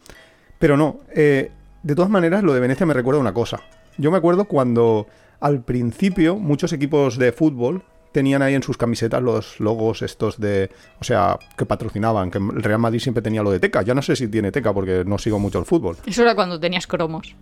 Pero 0.59 0.77
no, 0.77 0.99
eh, 1.13 1.51
de 1.83 1.95
todas 1.95 2.09
maneras, 2.09 2.43
lo 2.43 2.53
de 2.53 2.59
Venecia 2.59 2.85
me 2.85 2.93
recuerda 2.93 3.19
una 3.19 3.33
cosa. 3.33 3.59
Yo 3.97 4.11
me 4.11 4.17
acuerdo 4.17 4.45
cuando 4.45 5.07
al 5.39 5.61
principio 5.63 6.35
muchos 6.37 6.73
equipos 6.73 7.17
de 7.17 7.31
fútbol 7.31 7.83
tenían 8.11 8.41
ahí 8.41 8.53
en 8.55 8.63
sus 8.63 8.77
camisetas 8.77 9.21
los 9.21 9.59
logos 9.59 10.01
estos 10.01 10.39
de, 10.39 10.69
o 11.01 11.03
sea, 11.03 11.37
que 11.57 11.65
patrocinaban, 11.65 12.31
que 12.31 12.37
el 12.37 12.63
Real 12.63 12.79
Madrid 12.79 12.99
siempre 12.99 13.21
tenía 13.21 13.43
lo 13.43 13.51
de 13.51 13.59
Teca. 13.59 13.81
Ya 13.81 13.93
no 13.93 14.01
sé 14.01 14.15
si 14.15 14.29
tiene 14.29 14.51
Teca 14.53 14.73
porque 14.73 15.03
no 15.05 15.17
sigo 15.17 15.37
mucho 15.37 15.59
el 15.59 15.65
fútbol. 15.65 15.97
Eso 16.05 16.21
era 16.21 16.33
cuando 16.33 16.59
tenías 16.59 16.87
cromos. 16.87 17.35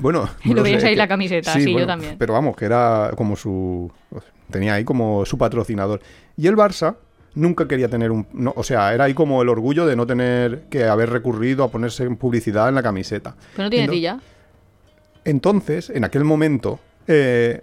Bueno, 0.00 0.28
Y 0.44 0.52
lo 0.52 0.62
veías 0.62 0.84
ahí 0.84 0.90
que- 0.92 0.96
la 0.96 1.08
camiseta, 1.08 1.54
sí, 1.54 1.72
yo 1.72 1.86
también. 1.86 2.16
Pero 2.18 2.34
vamos, 2.34 2.54
que 2.54 2.66
era 2.66 3.12
como 3.16 3.34
su 3.34 3.90
tenía 4.50 4.74
ahí 4.74 4.84
como 4.84 5.24
su 5.24 5.38
patrocinador. 5.38 6.00
Y 6.36 6.46
el 6.48 6.56
Barça 6.56 6.96
nunca 7.34 7.66
quería 7.68 7.88
tener 7.88 8.10
un, 8.10 8.26
no, 8.32 8.52
o 8.56 8.62
sea, 8.62 8.92
era 8.92 9.04
ahí 9.04 9.14
como 9.14 9.42
el 9.42 9.48
orgullo 9.48 9.86
de 9.86 9.96
no 9.96 10.06
tener 10.06 10.62
que 10.70 10.84
haber 10.84 11.10
recurrido 11.10 11.64
a 11.64 11.70
ponerse 11.70 12.04
en 12.04 12.16
publicidad 12.16 12.68
en 12.68 12.74
la 12.74 12.82
camiseta. 12.82 13.36
Pero 13.56 13.64
no 13.64 13.70
tiene 13.70 13.86
Ento- 13.86 13.90
tilla. 13.92 14.20
Entonces, 15.24 15.90
en 15.90 16.04
aquel 16.04 16.24
momento, 16.24 16.80
eh, 17.06 17.60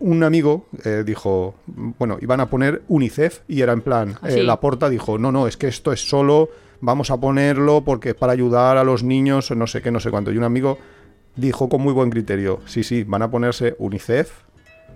un 0.00 0.22
amigo 0.24 0.66
eh, 0.84 1.02
dijo, 1.04 1.54
bueno, 1.66 2.18
iban 2.20 2.40
a 2.40 2.46
poner 2.48 2.82
UNICEF 2.88 3.40
y 3.48 3.60
era 3.60 3.72
en 3.72 3.82
plan, 3.82 4.14
Ah, 4.22 4.30
eh, 4.30 4.42
la 4.42 4.60
porta 4.60 4.88
dijo, 4.88 5.18
no, 5.18 5.32
no, 5.32 5.46
es 5.46 5.56
que 5.56 5.68
esto 5.68 5.92
es 5.92 6.08
solo, 6.08 6.48
vamos 6.80 7.10
a 7.10 7.18
ponerlo 7.18 7.82
porque 7.84 8.10
es 8.10 8.14
para 8.14 8.32
ayudar 8.32 8.76
a 8.76 8.84
los 8.84 9.02
niños, 9.02 9.50
no 9.52 9.66
sé 9.66 9.82
qué, 9.82 9.90
no 9.90 10.00
sé 10.00 10.10
cuánto. 10.10 10.32
Y 10.32 10.38
un 10.38 10.44
amigo 10.44 10.78
dijo 11.36 11.68
con 11.68 11.80
muy 11.82 11.92
buen 11.92 12.10
criterio, 12.10 12.60
sí, 12.66 12.82
sí, 12.84 13.04
van 13.04 13.22
a 13.22 13.30
ponerse 13.30 13.74
UNICEF 13.78 14.32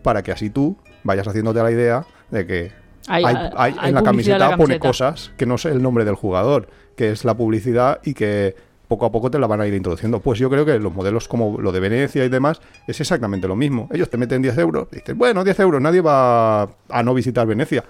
para 0.03 0.23
que 0.23 0.33
así 0.33 0.51
tú 0.51 0.77
vayas 1.05 1.27
haciéndote 1.27 1.63
la 1.63 1.71
idea 1.71 2.07
de 2.31 2.47
que 2.47 2.73
Hay- 3.09 3.25
hay- 3.57 3.73
en 3.89 3.95
la 3.95 4.01
camiseta, 4.05 4.37
pone 4.57 4.75
cosas 4.89 5.33
que 5.37 5.47
no 5.47 5.59
sé 5.59 5.71
el 5.71 5.83
nombre 5.83 6.05
del 6.05 6.15
jugador. 6.15 6.69
que 6.97 7.11
es 7.11 7.25
la 7.27 7.37
publicidad 7.37 8.01
y 8.05 8.15
que 8.15 8.55
poco 8.89 9.05
a 9.05 9.13
poco 9.13 9.31
te 9.31 9.39
la 9.39 9.47
van 9.47 9.61
a 9.61 9.67
ir 9.67 9.75
introduciendo. 9.75 10.21
Pues 10.21 10.39
yo 10.39 10.49
creo 10.49 10.65
que 10.65 10.79
los 10.79 10.95
modelos 10.95 11.29
como 11.29 11.61
lo 11.61 11.71
de 11.73 11.81
Venecia 11.81 12.25
y 12.25 12.31
demás 12.31 12.63
es 12.87 12.99
exactamente 13.01 13.47
lo 13.47 13.55
mismo. 13.55 13.87
Ellos 13.93 14.09
te 14.09 14.17
meten 14.17 14.41
10 14.41 14.57
euros, 14.57 14.89
y 14.93 14.97
dices, 14.97 15.15
bueno, 15.15 15.45
10 15.45 15.61
euros, 15.61 15.83
nadie 15.83 16.01
va 16.01 16.63
a 16.63 17.03
no 17.05 17.13
visitar 17.13 17.47
Venecia. 17.47 17.85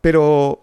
Pero 0.00 0.60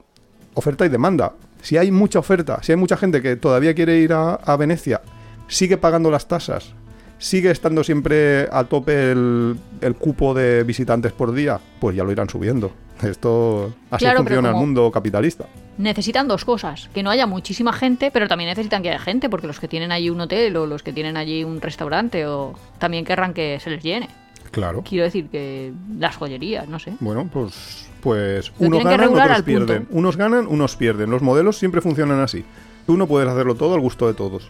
oferta 0.55 0.85
y 0.85 0.89
demanda. 0.89 1.33
Si 1.61 1.77
hay 1.77 1.91
mucha 1.91 2.19
oferta, 2.19 2.59
si 2.63 2.71
hay 2.71 2.77
mucha 2.77 2.97
gente 2.97 3.21
que 3.21 3.35
todavía 3.35 3.73
quiere 3.75 3.97
ir 3.97 4.13
a, 4.13 4.33
a 4.35 4.55
Venecia, 4.55 5.01
sigue 5.47 5.77
pagando 5.77 6.09
las 6.09 6.27
tasas, 6.27 6.73
sigue 7.17 7.51
estando 7.51 7.83
siempre 7.83 8.47
a 8.51 8.63
tope 8.63 9.11
el, 9.11 9.57
el 9.81 9.95
cupo 9.95 10.33
de 10.33 10.63
visitantes 10.63 11.11
por 11.11 11.33
día, 11.33 11.59
pues 11.79 11.95
ya 11.95 12.03
lo 12.03 12.11
irán 12.11 12.29
subiendo. 12.29 12.71
Esto 13.03 13.73
así 13.91 14.03
Claro, 14.05 14.19
funciona 14.19 14.49
el 14.49 14.55
mundo 14.55 14.91
capitalista. 14.91 15.45
Necesitan 15.77 16.27
dos 16.27 16.43
cosas, 16.43 16.89
que 16.93 17.03
no 17.03 17.09
haya 17.09 17.25
muchísima 17.25 17.71
gente, 17.71 18.11
pero 18.11 18.27
también 18.27 18.49
necesitan 18.49 18.83
que 18.83 18.89
haya 18.89 18.99
gente, 18.99 19.29
porque 19.29 19.47
los 19.47 19.59
que 19.59 19.67
tienen 19.67 19.91
allí 19.91 20.09
un 20.09 20.19
hotel 20.19 20.57
o 20.57 20.65
los 20.65 20.83
que 20.83 20.91
tienen 20.91 21.15
allí 21.15 21.43
un 21.43 21.61
restaurante 21.61 22.25
o 22.25 22.53
también 22.79 23.05
querrán 23.05 23.33
que 23.33 23.59
se 23.61 23.69
les 23.69 23.81
llene. 23.81 24.09
Claro. 24.51 24.83
Quiero 24.87 25.05
decir 25.05 25.27
que 25.29 25.71
las 25.97 26.15
joyerías, 26.17 26.67
no 26.67 26.79
sé. 26.79 26.93
Bueno, 26.99 27.29
pues, 27.31 27.87
pues 28.01 28.51
Lo 28.59 28.67
unos 28.67 28.83
ganan, 28.83 29.09
otros 29.09 29.27
punto. 29.27 29.43
pierden. 29.45 29.87
Unos 29.91 30.17
ganan, 30.17 30.47
unos 30.47 30.75
pierden. 30.75 31.09
Los 31.11 31.21
modelos 31.21 31.57
siempre 31.57 31.81
funcionan 31.81 32.19
así. 32.19 32.43
Tú 32.85 32.97
no 32.97 33.07
puedes 33.07 33.29
hacerlo 33.29 33.55
todo 33.55 33.75
al 33.75 33.81
gusto 33.81 34.07
de 34.07 34.15
todos. 34.15 34.49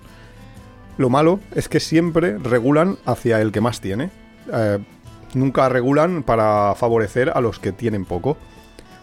Lo 0.98 1.10
malo 1.10 1.40
es 1.54 1.70
que 1.70 1.80
siempre 1.80 2.38
regulan 2.38 2.98
hacia 3.06 3.42
el 3.42 3.52
que 3.52 3.62
más 3.62 3.82
tiene. 3.82 4.10
Eh, 4.52 4.80
nunca 5.34 5.70
regulan 5.70 6.24
para 6.24 6.74
favorecer 6.76 7.32
a 7.34 7.42
los 7.42 7.60
que 7.60 7.72
tienen 7.72 8.06
poco. 8.06 8.38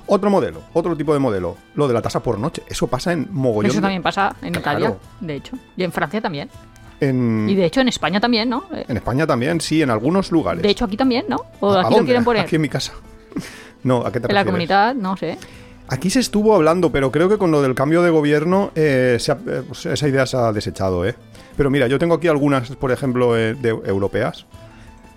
Otro 0.08 0.30
modelo, 0.30 0.60
otro 0.72 0.96
tipo 0.96 1.12
de 1.12 1.18
modelo, 1.18 1.56
lo 1.74 1.88
de 1.88 1.94
la 1.94 2.00
tasa 2.02 2.20
por 2.22 2.38
noche. 2.38 2.62
Eso 2.68 2.86
pasa 2.86 3.12
en 3.12 3.26
mogollón. 3.32 3.70
Eso 3.72 3.80
también 3.80 4.02
pasa 4.02 4.36
en 4.40 4.52
Claro. 4.54 4.78
Italia, 4.78 4.96
de 5.20 5.34
hecho. 5.34 5.56
Y 5.76 5.82
en 5.82 5.90
Francia 5.90 6.20
también. 6.20 6.48
En, 7.00 7.46
Y 7.50 7.54
de 7.56 7.64
hecho 7.66 7.80
en 7.80 7.88
España 7.88 8.20
también, 8.20 8.48
¿no? 8.48 8.64
En 8.70 8.96
España 8.96 9.26
también, 9.26 9.60
sí, 9.60 9.82
en 9.82 9.90
algunos 9.90 10.30
lugares. 10.30 10.62
De 10.62 10.70
hecho 10.70 10.84
aquí 10.84 10.96
también, 10.96 11.26
¿no? 11.28 11.38
O 11.60 11.72
¿A 11.72 11.82
aquí 11.82 11.96
lo 11.98 12.04
quieren 12.04 12.24
poner. 12.24 12.42
Aquí 12.44 12.56
en 12.56 12.62
mi 12.62 12.68
casa. 12.68 12.92
No, 13.82 13.98
¿a 14.04 14.10
qué 14.10 14.18
te 14.18 14.26
en 14.26 14.34
la 14.34 14.42
refieres? 14.42 14.46
comunidad, 14.46 14.94
no 14.96 15.16
sé. 15.16 15.38
Aquí 15.88 16.10
se 16.10 16.18
estuvo 16.18 16.54
hablando, 16.56 16.90
pero 16.90 17.12
creo 17.12 17.28
que 17.28 17.38
con 17.38 17.52
lo 17.52 17.62
del 17.62 17.74
cambio 17.76 18.02
de 18.02 18.10
gobierno 18.10 18.72
eh, 18.74 19.16
se 19.20 19.30
ha- 19.30 19.38
eh, 19.46 19.62
pues 19.66 19.86
esa 19.86 20.08
idea 20.08 20.26
se 20.26 20.36
ha 20.36 20.50
desechado, 20.52 21.04
¿eh? 21.06 21.14
Pero 21.56 21.70
mira, 21.70 21.86
yo 21.86 21.96
tengo 21.98 22.14
aquí 22.16 22.26
algunas, 22.26 22.70
por 22.76 22.90
ejemplo, 22.90 23.36
eh, 23.36 23.54
de 23.54 23.68
europeas. 23.68 24.46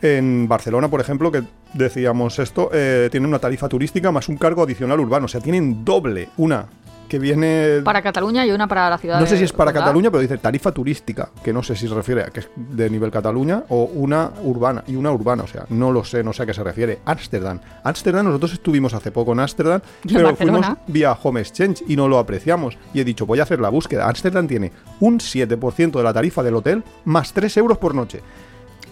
En 0.01 0.47
Barcelona, 0.47 0.87
por 0.87 1.01
ejemplo, 1.01 1.31
que 1.31 1.43
decíamos 1.73 2.39
esto, 2.39 2.69
eh, 2.73 3.09
tienen 3.11 3.27
una 3.27 3.39
tarifa 3.39 3.67
turística 3.67 4.11
más 4.11 4.29
un 4.29 4.37
cargo 4.37 4.63
adicional 4.63 4.99
urbano. 4.99 5.25
O 5.25 5.29
sea, 5.29 5.41
tienen 5.41 5.83
doble. 5.83 6.29
Una 6.37 6.67
que 7.09 7.19
viene... 7.19 7.81
Para 7.83 8.01
Cataluña 8.01 8.45
y 8.45 8.51
una 8.51 8.67
para 8.67 8.89
la 8.89 8.97
ciudad 8.97 9.19
no 9.19 9.25
sé 9.25 9.35
si 9.35 9.43
es 9.43 9.51
para. 9.51 9.73
Cataluña, 9.73 10.09
pero 10.09 10.21
dice 10.21 10.37
tarifa 10.37 10.71
turística, 10.71 11.29
que 11.43 11.51
no 11.51 11.63
sé 11.63 11.75
si 11.75 11.87
se 11.87 11.93
refiere 11.93 12.21
a 12.21 12.27
que 12.27 12.41
es 12.41 12.49
de 12.55 12.89
nivel 12.89 13.11
Cataluña 13.11 13.63
o 13.69 13.85
una 13.85 14.31
urbana 14.43 14.83
y 14.87 14.95
una 14.95 15.11
urbana, 15.11 15.43
o 15.43 15.47
sea, 15.47 15.65
no 15.69 15.91
lo 15.91 16.03
sé, 16.03 16.23
no 16.23 16.31
sé 16.31 16.43
a 16.43 16.45
qué 16.45 16.53
se 16.53 16.63
refiere. 16.63 16.99
Ámsterdam. 17.05 17.59
Ámsterdam, 17.83 18.25
nosotros 18.25 18.53
estuvimos 18.53 18.93
hace 18.93 19.11
poco 19.11 19.33
en 19.33 19.41
Ámsterdam, 19.41 19.81
pero 20.07 20.23
Barcelona. 20.23 20.59
fuimos 20.59 20.77
vía 20.87 21.17
Home 21.23 21.41
Exchange 21.41 21.83
y 21.87 21.95
no 21.95 22.07
lo 22.07 22.19
apreciamos. 22.19 22.77
Y 22.93 23.01
he 23.01 23.03
dicho, 23.03 23.25
voy 23.25 23.39
a 23.39 23.43
hacer 23.43 23.59
la 23.59 23.69
búsqueda. 23.69 24.07
Ámsterdam 24.07 24.47
tiene 24.47 24.71
un 24.99 25.19
7% 25.19 25.91
de 25.91 26.03
la 26.03 26.13
tarifa 26.13 26.43
del 26.43 26.55
hotel 26.55 26.83
más 27.05 27.33
3 27.33 27.57
euros 27.57 27.77
por 27.77 27.95
noche. 27.95 28.21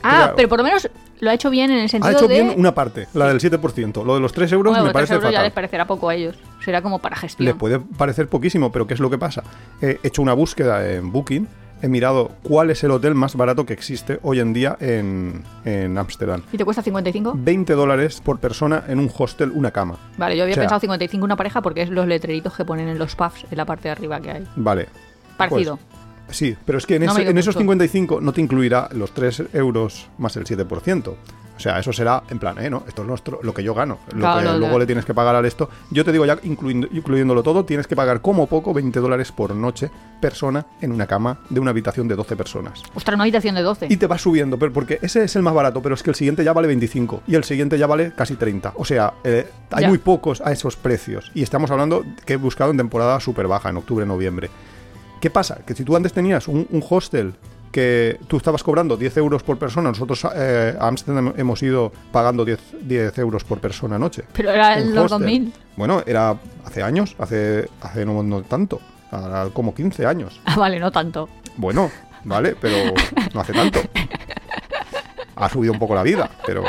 Ah, 0.03 0.15
Claro. 0.17 0.33
pero 0.35 0.49
por 0.49 0.57
lo 0.59 0.63
menos 0.63 0.89
lo 1.19 1.29
ha 1.29 1.33
hecho 1.33 1.49
bien 1.49 1.71
en 1.71 1.79
el 1.79 1.85
Ha 1.85 1.89
sentido 1.89 2.13
hecho 2.17 2.27
de... 2.27 2.33
bien 2.43 2.53
una 2.57 2.73
parte, 2.75 3.07
la 3.13 3.27
del 3.27 3.39
7%. 3.39 4.03
Lo 4.05 4.13
de 4.15 4.19
los 4.21 4.31
3 4.33 4.51
euros 4.51 4.71
Bueno, 4.71 4.83
me 4.85 4.89
tres 4.89 4.93
parece 4.93 5.13
euros 5.15 5.31
ya 5.31 5.41
les 5.41 5.51
parecerá 5.53 5.85
poco 5.87 6.09
a 6.09 6.15
ellos. 6.15 6.35
Será 6.63 6.81
como 6.81 6.99
para 6.99 7.15
gestión. 7.15 7.45
Les 7.45 7.55
puede 7.55 7.79
parecer 7.79 8.27
poquísimo, 8.27 8.71
pero 8.71 8.85
¿qué 8.87 8.93
es 8.93 8.99
lo 8.99 9.09
que 9.09 9.17
pasa? 9.17 9.43
He 9.81 9.99
hecho 10.03 10.21
una 10.21 10.33
búsqueda 10.33 10.87
en 10.91 11.11
Booking, 11.11 11.47
he 11.81 11.87
mirado 11.87 12.31
cuál 12.43 12.69
es 12.71 12.83
el 12.83 12.91
hotel 12.91 13.15
más 13.15 13.35
barato 13.35 13.65
que 13.65 13.73
existe 13.73 14.19
hoy 14.23 14.39
en 14.39 14.51
día 14.53 14.75
en 14.79 15.43
en 15.65 15.97
Ámsterdam. 15.97 16.41
¿Y 16.51 16.57
te 16.57 16.65
cuesta 16.65 16.81
55? 16.83 17.33
20 17.35 17.73
dólares 17.73 18.21
por 18.23 18.39
persona 18.39 18.83
en 18.87 18.99
un 18.99 19.09
hostel, 19.17 19.51
una 19.51 19.71
cama. 19.71 19.97
Vale, 20.17 20.35
yo 20.37 20.43
había 20.43 20.53
O 20.53 20.55
sea- 20.55 20.63
pensado 20.63 20.79
55 20.81 21.23
una 21.23 21.35
pareja 21.35 21.61
porque 21.61 21.81
es 21.83 21.89
los 21.89 22.05
letreritos 22.07 22.53
que 22.55 22.65
ponen 22.65 22.87
en 22.89 22.99
los 22.99 23.15
pubs 23.15 23.45
en 23.49 23.57
la 23.57 23.65
parte 23.65 23.83
de 23.87 23.91
arriba 23.93 24.19
que 24.19 24.31
hay. 24.31 24.47
Vale. 24.55 24.87
Parecido. 25.37 25.77
Pues, 25.77 26.06
sí, 26.29 26.55
pero 26.65 26.77
es 26.77 26.85
que 26.85 26.95
en, 26.95 27.05
No 27.05 27.11
ese- 27.11 27.29
en 27.29 27.37
esos 27.37 27.55
mucho. 27.55 27.59
55 27.63 28.21
no 28.21 28.33
te 28.33 28.41
incluirá 28.41 28.89
los 28.93 29.11
3 29.13 29.43
euros 29.53 30.07
más 30.17 30.35
el 30.37 30.45
7%. 30.45 31.15
O 31.55 31.59
sea, 31.59 31.79
eso 31.79 31.91
será 31.91 32.21
en 32.29 32.37
plan, 32.37 32.55
eh, 32.63 32.69
¿no? 32.69 32.83
Esto 32.87 33.01
es 33.01 33.07
nuestro, 33.07 33.39
lo 33.41 33.51
que 33.51 33.63
yo 33.63 33.73
gano. 33.73 33.97
Lo 34.11 34.19
Claro, 34.19 34.51
que 34.53 34.57
luego 34.59 34.77
le 34.77 34.85
tienes 34.85 35.05
que 35.05 35.15
pagar 35.15 35.33
al 35.35 35.43
esto. 35.43 35.67
Yo 35.89 36.05
te 36.05 36.11
digo 36.11 36.23
ya, 36.23 36.37
incluyendo- 36.43 36.87
incluyéndolo 36.91 37.41
todo, 37.41 37.65
tienes 37.65 37.87
que 37.87 37.95
pagar 37.95 38.21
como 38.21 38.45
poco 38.45 38.75
20 38.75 38.99
dólares 38.99 39.31
por 39.31 39.55
noche, 39.55 39.89
persona, 40.21 40.67
en 40.81 40.91
una 40.91 41.07
cama 41.07 41.39
de 41.49 41.59
una 41.59 41.71
habitación 41.71 42.07
de 42.07 42.15
12 42.15 42.35
personas. 42.35 42.83
Ostras, 42.93 43.15
una 43.15 43.23
habitación 43.23 43.55
de 43.55 43.63
12. 43.63 43.87
Y 43.89 43.97
te 43.97 44.05
va 44.05 44.19
subiendo, 44.19 44.59
pero 44.59 44.71
porque 44.71 44.99
ese 45.01 45.23
es 45.23 45.35
el 45.35 45.41
más 45.41 45.55
barato, 45.55 45.81
pero 45.81 45.95
es 45.95 46.03
que 46.03 46.11
el 46.11 46.15
siguiente 46.15 46.43
ya 46.43 46.53
vale 46.53 46.67
25 46.67 47.23
y 47.27 47.33
el 47.33 47.43
siguiente 47.43 47.79
ya 47.79 47.87
vale 47.87 48.13
casi 48.15 48.35
30. 48.35 48.73
O 48.75 48.85
sea, 48.85 49.13
eh, 49.23 49.47
hay 49.71 49.81
Ya. 49.81 49.89
muy 49.89 49.97
pocos 49.97 50.41
a 50.41 50.51
esos 50.51 50.75
precios. 50.75 51.31
Y 51.33 51.41
estamos 51.41 51.71
hablando 51.71 52.05
que 52.27 52.33
he 52.33 52.37
buscado 52.37 52.69
en 52.69 52.77
temporada 52.77 53.19
súper 53.19 53.47
baja, 53.47 53.69
en 53.69 53.77
octubre, 53.77 54.05
noviembre. 54.05 54.51
¿Qué 55.19 55.29
pasa? 55.29 55.59
Que 55.65 55.73
si 55.73 55.83
tú 55.83 55.95
antes 55.95 56.13
tenías 56.13 56.47
un, 56.47 56.67
un 56.69 56.83
hostel 56.89 57.33
que 57.71 58.19
tú 58.27 58.37
estabas 58.37 58.63
cobrando 58.63 58.97
10 58.97 59.17
euros 59.17 59.43
por 59.43 59.57
persona, 59.57 59.89
nosotros 59.89 60.25
eh, 60.35 60.75
a 60.79 60.87
Amsterdam 60.87 61.33
hemos 61.37 61.61
ido 61.61 61.91
pagando 62.11 62.45
10, 62.45 62.59
10 62.81 63.17
euros 63.19 63.43
por 63.43 63.59
persona 63.59 63.99
noche. 63.99 64.23
Pero 64.33 64.51
era 64.51 64.79
en 64.79 64.95
los 64.95 65.11
hostel. 65.11 65.19
2000. 65.19 65.53
Bueno, 65.75 66.03
era 66.05 66.35
hace 66.65 66.81
años, 66.81 67.15
hace, 67.19 67.69
hace 67.81 68.05
no, 68.05 68.23
no 68.23 68.41
tanto, 68.41 68.79
ahora 69.11 69.49
como 69.53 69.75
15 69.75 70.05
años. 70.05 70.39
Ah, 70.45 70.55
vale, 70.57 70.79
no 70.79 70.91
tanto. 70.91 71.29
Bueno, 71.57 71.91
vale, 72.23 72.55
pero 72.59 72.93
no 73.33 73.41
hace 73.41 73.53
tanto. 73.53 73.79
Ha 75.39 75.49
subido 75.49 75.73
un 75.73 75.79
poco 75.79 75.93
la 75.95 76.03
vida, 76.03 76.29
pero 76.45 76.63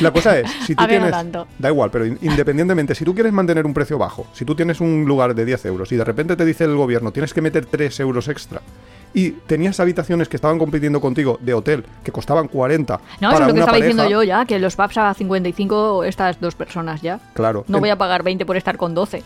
la 0.00 0.10
cosa 0.10 0.38
es, 0.38 0.50
si 0.66 0.74
tú 0.74 0.86
tienes, 0.86 1.10
tanto. 1.10 1.46
da 1.58 1.68
igual, 1.68 1.90
pero 1.90 2.06
in- 2.06 2.18
independientemente, 2.22 2.94
si 2.94 3.04
tú 3.04 3.14
quieres 3.14 3.32
mantener 3.32 3.66
un 3.66 3.74
precio 3.74 3.98
bajo, 3.98 4.26
si 4.32 4.44
tú 4.44 4.54
tienes 4.54 4.80
un 4.80 5.04
lugar 5.06 5.34
de 5.34 5.44
10 5.44 5.64
euros 5.66 5.90
y 5.92 5.96
de 5.96 6.04
repente 6.04 6.36
te 6.36 6.44
dice 6.44 6.64
el 6.64 6.74
gobierno 6.76 7.12
tienes 7.12 7.32
que 7.34 7.40
meter 7.40 7.66
3 7.66 8.00
euros 8.00 8.28
extra 8.28 8.60
y 9.12 9.30
tenías 9.30 9.80
habitaciones 9.80 10.28
que 10.28 10.36
estaban 10.36 10.58
compitiendo 10.58 11.00
contigo 11.00 11.38
de 11.40 11.52
hotel 11.54 11.84
que 12.04 12.12
costaban 12.12 12.46
40 12.48 12.94
No, 12.94 13.00
para 13.30 13.32
eso 13.32 13.42
es 13.42 13.48
lo 13.48 13.54
que 13.54 13.60
estaba 13.60 13.76
diciendo 13.76 14.02
pareja, 14.04 14.18
yo 14.20 14.22
ya, 14.22 14.44
que 14.44 14.58
los 14.58 14.76
pubs 14.76 14.98
a 14.98 15.14
55 15.14 16.04
estas 16.04 16.40
dos 16.40 16.54
personas 16.54 17.02
ya. 17.02 17.18
Claro. 17.34 17.64
No 17.68 17.78
En- 17.78 17.80
voy 17.80 17.90
a 17.90 17.96
pagar 17.98 18.22
20 18.22 18.46
por 18.46 18.56
estar 18.56 18.76
con 18.76 18.94
12. 18.94 19.22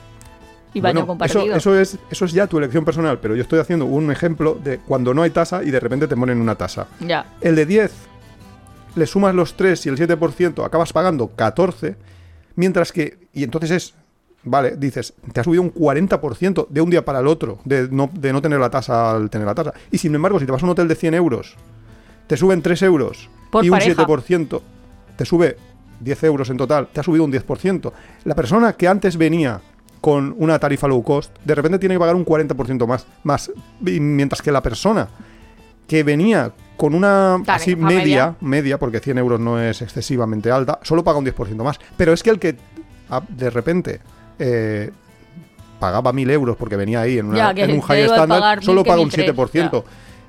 Y 0.77 0.81
baño 0.81 0.94
Bueno, 0.94 1.01
eso, 1.01 1.07
compartido. 1.07 1.57
eso 1.57 1.79
es, 1.79 1.99
eso 2.11 2.25
es 2.25 2.33
ya 2.33 2.49
tu 2.49 2.59
elección 2.59 2.85
personal, 2.85 3.18
pero 3.20 3.37
yo 3.37 3.42
estoy 3.42 3.61
haciendo 3.61 3.85
un 3.85 4.11
ejemplo 4.11 4.55
de 4.61 4.79
cuando 4.79 5.14
no 5.14 5.23
hay 5.23 5.31
tasa 5.31 5.62
y 5.62 5.70
de 5.70 5.79
repente 5.79 6.09
te 6.09 6.16
ponen 6.16 6.40
una 6.40 6.57
tasa. 6.57 6.88
Ya. 6.99 7.27
El 7.40 7.55
de 7.55 7.64
10, 7.64 7.92
le 8.94 9.07
sumas 9.07 9.35
los 9.35 9.57
3 9.57 9.87
y 9.87 9.88
el 9.88 9.98
7%, 9.98 10.64
acabas 10.64 10.92
pagando 10.92 11.28
14, 11.28 11.96
mientras 12.57 12.92
que, 12.92 13.18
y 13.33 13.44
entonces 13.44 13.70
es, 13.70 13.94
vale, 14.44 14.76
dices, 14.76 15.14
te 15.33 15.40
ha 15.40 15.44
subido 15.44 15.62
un 15.62 15.72
40% 15.72 16.68
de 16.68 16.80
un 16.80 16.90
día 16.90 17.04
para 17.04 17.20
el 17.20 17.26
otro, 17.26 17.59
de 17.64 17.88
no, 17.90 18.11
de 18.12 18.33
no 18.33 18.42
tener 18.42 18.61
la 18.61 18.70
tasa 18.70 19.12
al 19.12 19.30
tener 19.30 19.46
la 19.46 19.54
tasa. 19.54 19.74
Y 19.90 19.98
sin 19.98 20.14
embargo, 20.14 20.38
si 20.38 20.46
te 20.46 20.52
vas 20.52 20.62
a 20.62 20.66
un 20.66 20.72
hotel 20.72 20.88
de 20.88 20.94
100 20.94 21.14
euros, 21.14 21.57
te 22.26 22.37
suben 22.37 22.62
3 22.62 22.83
euros 22.83 23.28
Por 23.50 23.64
y 23.64 23.68
un 23.68 23.78
pareja. 23.78 24.07
7%, 24.07 24.61
te 25.16 25.24
sube 25.24 25.57
10 26.00 26.24
euros 26.24 26.50
en 26.50 26.57
total, 26.57 26.88
te 26.92 27.00
ha 27.00 27.02
subido 27.02 27.24
un 27.24 27.33
10%. 27.33 27.92
La 28.24 28.35
persona 28.35 28.74
que 28.74 28.88
antes 28.88 29.16
venía 29.16 29.61
con 30.00 30.35
una 30.38 30.59
tarifa 30.59 30.87
low 30.87 31.02
cost, 31.02 31.35
de 31.44 31.54
repente 31.54 31.78
tiene 31.78 31.94
que 31.94 31.98
pagar 31.98 32.14
un 32.14 32.26
40% 32.26 32.87
más, 32.87 33.07
más, 33.22 33.50
mientras 33.80 34.42
que 34.42 34.52
la 34.52 34.62
persona 34.62 35.09
que 35.87 36.02
venía 36.02 36.52
con 36.76 36.94
una 36.94 37.37
así 37.46 37.76
media. 37.76 37.96
media, 37.98 38.37
media, 38.40 38.78
porque 38.78 39.00
100 39.00 39.18
euros 39.18 39.40
no 39.40 39.60
es 39.60 39.80
excesivamente 39.82 40.50
alta, 40.50 40.80
solo 40.82 41.04
paga 41.04 41.18
un 41.18 41.26
10% 41.26 41.62
más. 41.62 41.78
Pero 41.96 42.12
es 42.12 42.22
que 42.22 42.30
el 42.30 42.38
que 42.38 42.56
ah, 43.10 43.22
de 43.28 43.50
repente 43.50 44.00
eh, 44.38 44.90
pagaba 45.78 46.12
1000 46.12 46.30
euros 46.30 46.56
porque 46.56 46.76
venía 46.76 47.00
ahí 47.02 47.18
en, 47.18 47.26
una- 47.26 47.37
Ya, 47.37 47.54
que 47.54 47.62
en 47.64 47.72
un 47.72 47.80
high 47.80 48.02
estándar, 48.02 48.62
solo 48.62 48.82
1000 48.82 48.84
que 48.84 48.88
paga 48.88 49.00
un 49.02 49.08
1003, 49.08 49.70
7%. 49.70 49.84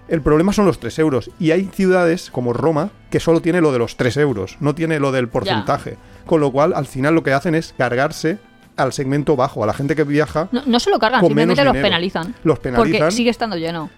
El 0.08 0.22
problema 0.22 0.54
son 0.54 0.66
los 0.68 0.80
3 0.80 1.00
euros. 1.00 1.32
Y 1.40 1.50
hay 1.52 1.66
ciudades 1.74 2.30
como 2.30 2.54
Roma 2.54 2.92
que 3.10 3.20
solo 3.20 3.42
tiene 3.42 3.60
lo 3.62 3.72
de 3.72 3.80
los 3.80 3.98
3 3.98 4.18
euros, 4.18 4.58
no 4.60 4.76
tiene 4.76 5.00
lo 5.00 5.12
del 5.12 5.30
porcentaje. 5.30 5.98
Con 6.28 6.42
lo 6.42 6.52
cual, 6.52 6.74
al 6.76 6.86
final 6.86 7.16
lo 7.16 7.24
que 7.24 7.34
hacen 7.34 7.56
es 7.56 7.74
cargarse 7.78 8.38
al 8.78 8.94
segmento 8.94 9.36
bajo, 9.36 9.64
a 9.64 9.68
la 9.68 9.74
gente 9.74 9.96
que 9.96 10.04
viaja. 10.04 10.50
No, 10.52 10.62
no 10.66 10.80
se 10.80 10.90
lo 10.90 11.00
cargan, 11.00 11.22
simplemente 11.22 11.64
los 11.64 11.74
penalizan. 11.74 12.36
Los 12.44 12.60
penalizan. 12.60 13.00
Porque 13.00 13.12
sigue 13.16 13.30
estando 13.30 13.56
lleno. 13.58 13.90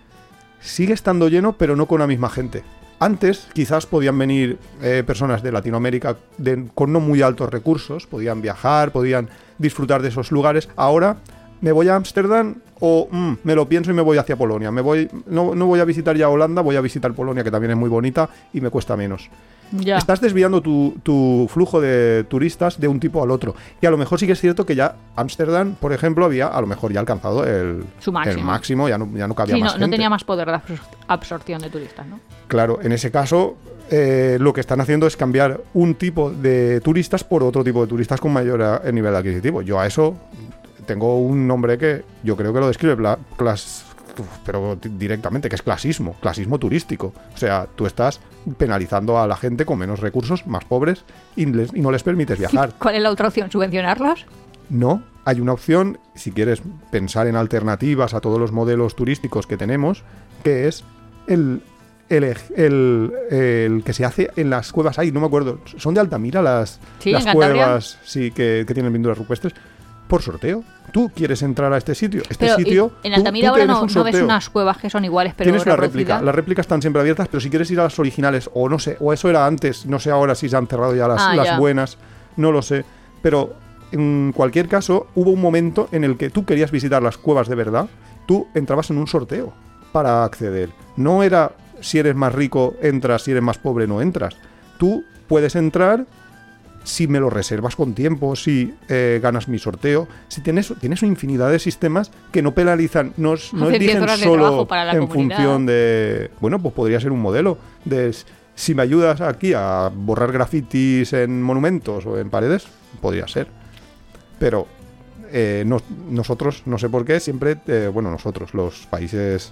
Sigue 0.62 0.94
estando 0.94 1.28
lleno, 1.30 1.54
pero 1.54 1.76
no 1.76 1.86
con 1.86 2.00
la 2.00 2.08
misma 2.08 2.30
gente. 2.30 2.64
Antes 3.00 3.48
quizás 3.54 3.86
podían 3.86 4.18
venir 4.18 4.58
eh, 4.82 5.04
personas 5.06 5.44
de 5.44 5.52
Latinoamérica 5.52 6.18
con 6.74 6.92
no 6.92 7.00
muy 7.00 7.22
altos 7.22 7.52
recursos, 7.52 8.08
podían 8.08 8.42
viajar, 8.42 8.92
podían 8.92 9.30
disfrutar 9.60 10.02
de 10.02 10.10
esos 10.10 10.32
lugares. 10.32 10.68
Ahora 10.76 11.18
¿me 11.62 11.72
voy 11.72 11.88
a 11.90 11.96
Ámsterdam 11.96 12.56
o 12.80 13.08
mm, 13.10 13.34
me 13.44 13.56
lo 13.56 13.68
pienso 13.68 13.92
y 13.92 13.94
me 13.94 14.02
voy 14.02 14.18
hacia 14.18 14.36
Polonia? 14.36 14.72
Me 14.72 14.82
voy, 14.82 15.10
no, 15.28 15.56
no 15.56 15.66
voy 15.66 15.80
a 15.80 15.86
visitar 15.86 16.16
ya 16.16 16.30
Holanda, 16.30 16.62
voy 16.62 16.76
a 16.76 16.82
visitar 16.82 17.14
Polonia, 17.14 17.44
que 17.44 17.52
también 17.52 17.72
es 17.72 17.78
muy 17.78 17.90
bonita 17.90 18.30
y 18.54 18.62
me 18.62 18.70
cuesta 18.70 18.96
menos. 18.98 19.30
Ya. 19.72 19.98
Estás 19.98 20.22
desviando 20.22 20.62
tu, 20.62 20.96
tu 21.04 21.46
flujo 21.52 21.82
de 21.82 22.24
turistas 22.30 22.80
de 22.80 22.88
un 22.88 23.02
tipo 23.02 23.22
al 23.22 23.32
otro. 23.32 23.54
Y 23.82 23.86
a 23.86 23.92
lo 23.92 23.98
mejor 23.98 24.18
sí 24.18 24.26
que 24.26 24.32
es 24.32 24.40
cierto 24.40 24.66
que 24.66 24.76
ya 24.76 24.96
Ámsterdam, 25.18 25.74
por 25.76 25.92
ejemplo, 25.92 26.24
había 26.24 26.48
a 26.48 26.62
lo 26.62 26.68
mejor 26.68 26.94
ya 26.94 27.02
alcanzado 27.02 27.44
el, 27.46 27.84
Su 28.00 28.14
máximo. 28.14 28.38
el 28.40 28.46
máximo, 28.46 28.88
ya 28.88 28.98
no, 28.98 29.10
ya 29.14 29.28
no 29.28 29.36
cabía 29.36 29.56
Sí, 29.56 29.62
más 29.62 29.74
no, 29.74 29.80
no 29.80 29.84
gente. 29.86 29.96
tenía 29.98 30.10
más 30.10 30.24
poder 30.24 30.48
de 30.48 30.54
absor- 30.54 30.80
absorción 31.10 31.62
de 31.62 31.70
turistas, 31.70 32.08
¿no? 32.08 32.22
Claro, 32.48 32.80
en 32.82 32.94
ese 32.94 33.12
caso 33.12 33.58
eh, 33.92 34.38
lo 34.40 34.54
que 34.54 34.62
están 34.62 34.80
haciendo 34.80 35.06
es 35.06 35.18
cambiar 35.18 35.60
un 35.74 35.96
tipo 35.96 36.32
de 36.32 36.80
turistas 36.80 37.26
por 37.26 37.44
otro 37.44 37.62
tipo 37.62 37.82
de 37.82 37.88
turistas 37.88 38.22
con 38.22 38.32
mayor 38.32 38.82
eh, 38.86 38.92
nivel 38.94 39.14
adquisitivo. 39.14 39.62
Yo 39.64 39.82
a 39.82 39.86
eso 39.88 40.16
tengo 40.88 41.20
un 41.20 41.46
nombre 41.48 41.78
que 41.78 42.04
yo 42.24 42.36
creo 42.36 42.52
que 42.54 42.60
lo 42.60 42.68
describe 42.68 42.96
clas- 43.38 43.84
pero 44.44 44.76
di- 44.82 44.90
directamente, 44.98 45.48
que 45.50 45.56
es 45.56 45.62
clasismo, 45.62 46.16
clasismo 46.20 46.58
turístico. 46.58 47.14
O 47.36 47.38
sea, 47.38 47.68
tú 47.76 47.86
estás 47.86 48.20
penalizando 48.58 49.20
a 49.20 49.28
la 49.28 49.36
gente 49.38 49.64
con 49.66 49.78
menos 49.78 50.00
recursos, 50.00 50.48
más 50.48 50.66
pobres, 50.66 51.04
y, 51.36 51.46
les- 51.46 51.72
y 51.76 51.82
no 51.82 51.92
les 51.92 52.02
permites 52.02 52.40
viajar. 52.40 52.74
¿Cuál 52.80 52.96
es 52.96 53.02
la 53.04 53.12
otra 53.12 53.28
opción? 53.28 53.52
¿Subvencionarlos? 53.52 54.26
No, 54.70 55.04
hay 55.24 55.40
una 55.40 55.54
opción, 55.54 56.00
si 56.16 56.32
quieres 56.32 56.62
pensar 56.92 57.28
en 57.28 57.36
alternativas 57.36 58.14
a 58.16 58.20
todos 58.22 58.40
los 58.40 58.52
modelos 58.52 58.96
turísticos 58.96 59.46
que 59.46 59.56
tenemos, 59.56 60.04
que 60.44 60.68
es 60.68 60.84
el, 61.28 61.62
el, 62.10 62.24
el- 62.56 63.12
el 63.30 63.84
que 63.86 63.94
se 63.94 64.04
hace 64.04 64.32
en 64.36 64.50
las 64.50 64.72
cuevas. 64.72 64.98
Ay, 64.98 65.12
no 65.12 65.20
me 65.20 65.28
acuerdo, 65.28 65.60
son 65.78 65.94
de 65.94 66.00
Altamira 66.00 66.42
las, 66.42 66.80
Sí, 67.00 67.12
las 67.12 67.26
cuevas 67.28 68.00
sí, 68.04 68.32
que, 68.32 68.66
que 68.68 68.74
tienen 68.74 68.92
pinturas 68.94 69.18
rupestres. 69.18 69.54
Por 70.08 70.22
sorteo. 70.22 70.64
Tú 70.92 71.12
quieres 71.14 71.42
entrar 71.42 71.72
a 71.74 71.78
este 71.78 71.94
sitio. 71.94 72.22
Este 72.30 72.46
Pero 72.46 72.56
sitio. 72.56 72.92
en 73.04 73.14
Altamira 73.14 73.50
tú 73.50 73.54
ahora 73.56 73.66
no, 73.66 73.82
un 73.84 73.94
no 73.94 74.04
ves 74.04 74.16
unas 74.22 74.50
cuevas 74.50 74.78
que 74.78 74.90
son 74.90 75.04
iguales, 75.04 75.34
pero 75.36 75.50
Tienes 75.52 75.66
la 75.66 75.76
réplica. 75.76 76.22
Las 76.22 76.34
réplicas 76.34 76.64
están 76.64 76.82
siempre 76.82 77.02
abiertas, 77.02 77.28
pero 77.28 77.42
si 77.42 77.50
quieres 77.50 77.70
ir 77.72 77.80
a 77.80 77.84
las 77.84 78.00
originales, 78.00 78.50
o 78.54 78.70
no 78.70 78.80
sé, 78.80 78.96
o 79.02 79.12
eso 79.12 79.30
era 79.30 79.46
antes, 79.46 79.86
no 79.86 80.00
sé 80.00 80.12
ahora 80.12 80.34
si 80.34 80.48
se 80.48 80.56
han 80.56 80.66
cerrado 80.68 80.96
ya 80.96 81.08
las, 81.08 81.22
Ah, 81.22 81.36
las 81.36 81.46
ya. 81.46 81.60
buenas, 81.60 81.98
no 82.38 82.52
lo 82.54 82.62
sé. 82.62 82.86
Pero 83.22 83.54
en 83.92 84.32
cualquier 84.34 84.68
caso, 84.70 85.08
hubo 85.16 85.32
un 85.32 85.42
momento 85.42 85.90
en 85.92 86.04
el 86.06 86.18
que 86.18 86.30
tú 86.30 86.46
querías 86.46 86.72
visitar 86.72 87.04
las 87.04 87.18
cuevas 87.18 87.50
de 87.50 87.56
verdad, 87.56 87.88
tú 88.26 88.48
entrabas 88.56 88.90
en 88.90 88.98
un 88.98 89.08
sorteo 89.08 89.54
para 89.92 90.24
acceder. 90.24 90.70
No 90.96 91.22
era 91.24 91.52
si 91.82 92.00
eres 92.00 92.16
más 92.16 92.34
rico, 92.34 92.76
entras, 92.82 93.24
si 93.24 93.32
eres 93.32 93.44
más 93.44 93.58
pobre, 93.58 93.88
no 93.88 94.02
entras. 94.02 94.36
Tú 94.78 95.04
puedes 95.28 95.56
entrar 95.56 96.06
si 96.88 97.06
me 97.08 97.20
lo 97.20 97.30
reservas 97.30 97.76
con 97.76 97.94
tiempo, 97.94 98.36
si 98.38 98.74
eh, 98.88 99.20
ganas 99.22 99.50
mi 99.50 99.60
sorteo, 99.60 100.08
si 100.30 100.40
tienes, 100.40 100.74
tienes 100.80 101.02
una 101.02 101.10
infinidad 101.12 101.52
de 101.52 101.60
sistemas 101.60 102.12
que 102.32 102.42
no 102.42 102.54
penalizan, 102.54 103.12
no, 103.18 103.32
no 103.52 103.66
Hacer 103.68 103.80
10 103.82 103.96
eligen 103.98 104.18
solo 104.20 104.34
trabajo 104.44 104.68
para 104.70 104.86
la 104.86 104.94
en 104.94 105.06
comunidad. 105.08 105.36
función 105.38 105.66
de, 105.66 106.32
bueno, 106.40 106.60
pues 106.62 106.74
podría 106.74 107.02
ser 107.02 107.12
un 107.12 107.20
modelo 107.20 107.58
de 107.84 108.16
si 108.56 108.74
me 108.74 108.84
ayudas 108.84 109.20
aquí 109.20 109.52
a 109.54 109.92
borrar 109.94 110.32
grafitis 110.32 111.12
en 111.12 111.42
monumentos 111.44 112.06
o 112.06 112.18
en 112.18 112.30
paredes, 112.30 112.66
podría 113.02 113.28
ser. 113.28 113.48
Pero 114.40 114.66
eh, 115.32 115.64
nos- 115.68 115.84
nosotros, 116.10 116.64
no 116.68 116.78
sé 116.78 116.88
por 116.88 117.04
qué, 117.04 117.20
siempre, 117.20 117.58
eh, 117.68 117.90
bueno, 117.94 118.10
nosotros, 118.12 118.54
los 118.54 118.88
países 118.88 119.52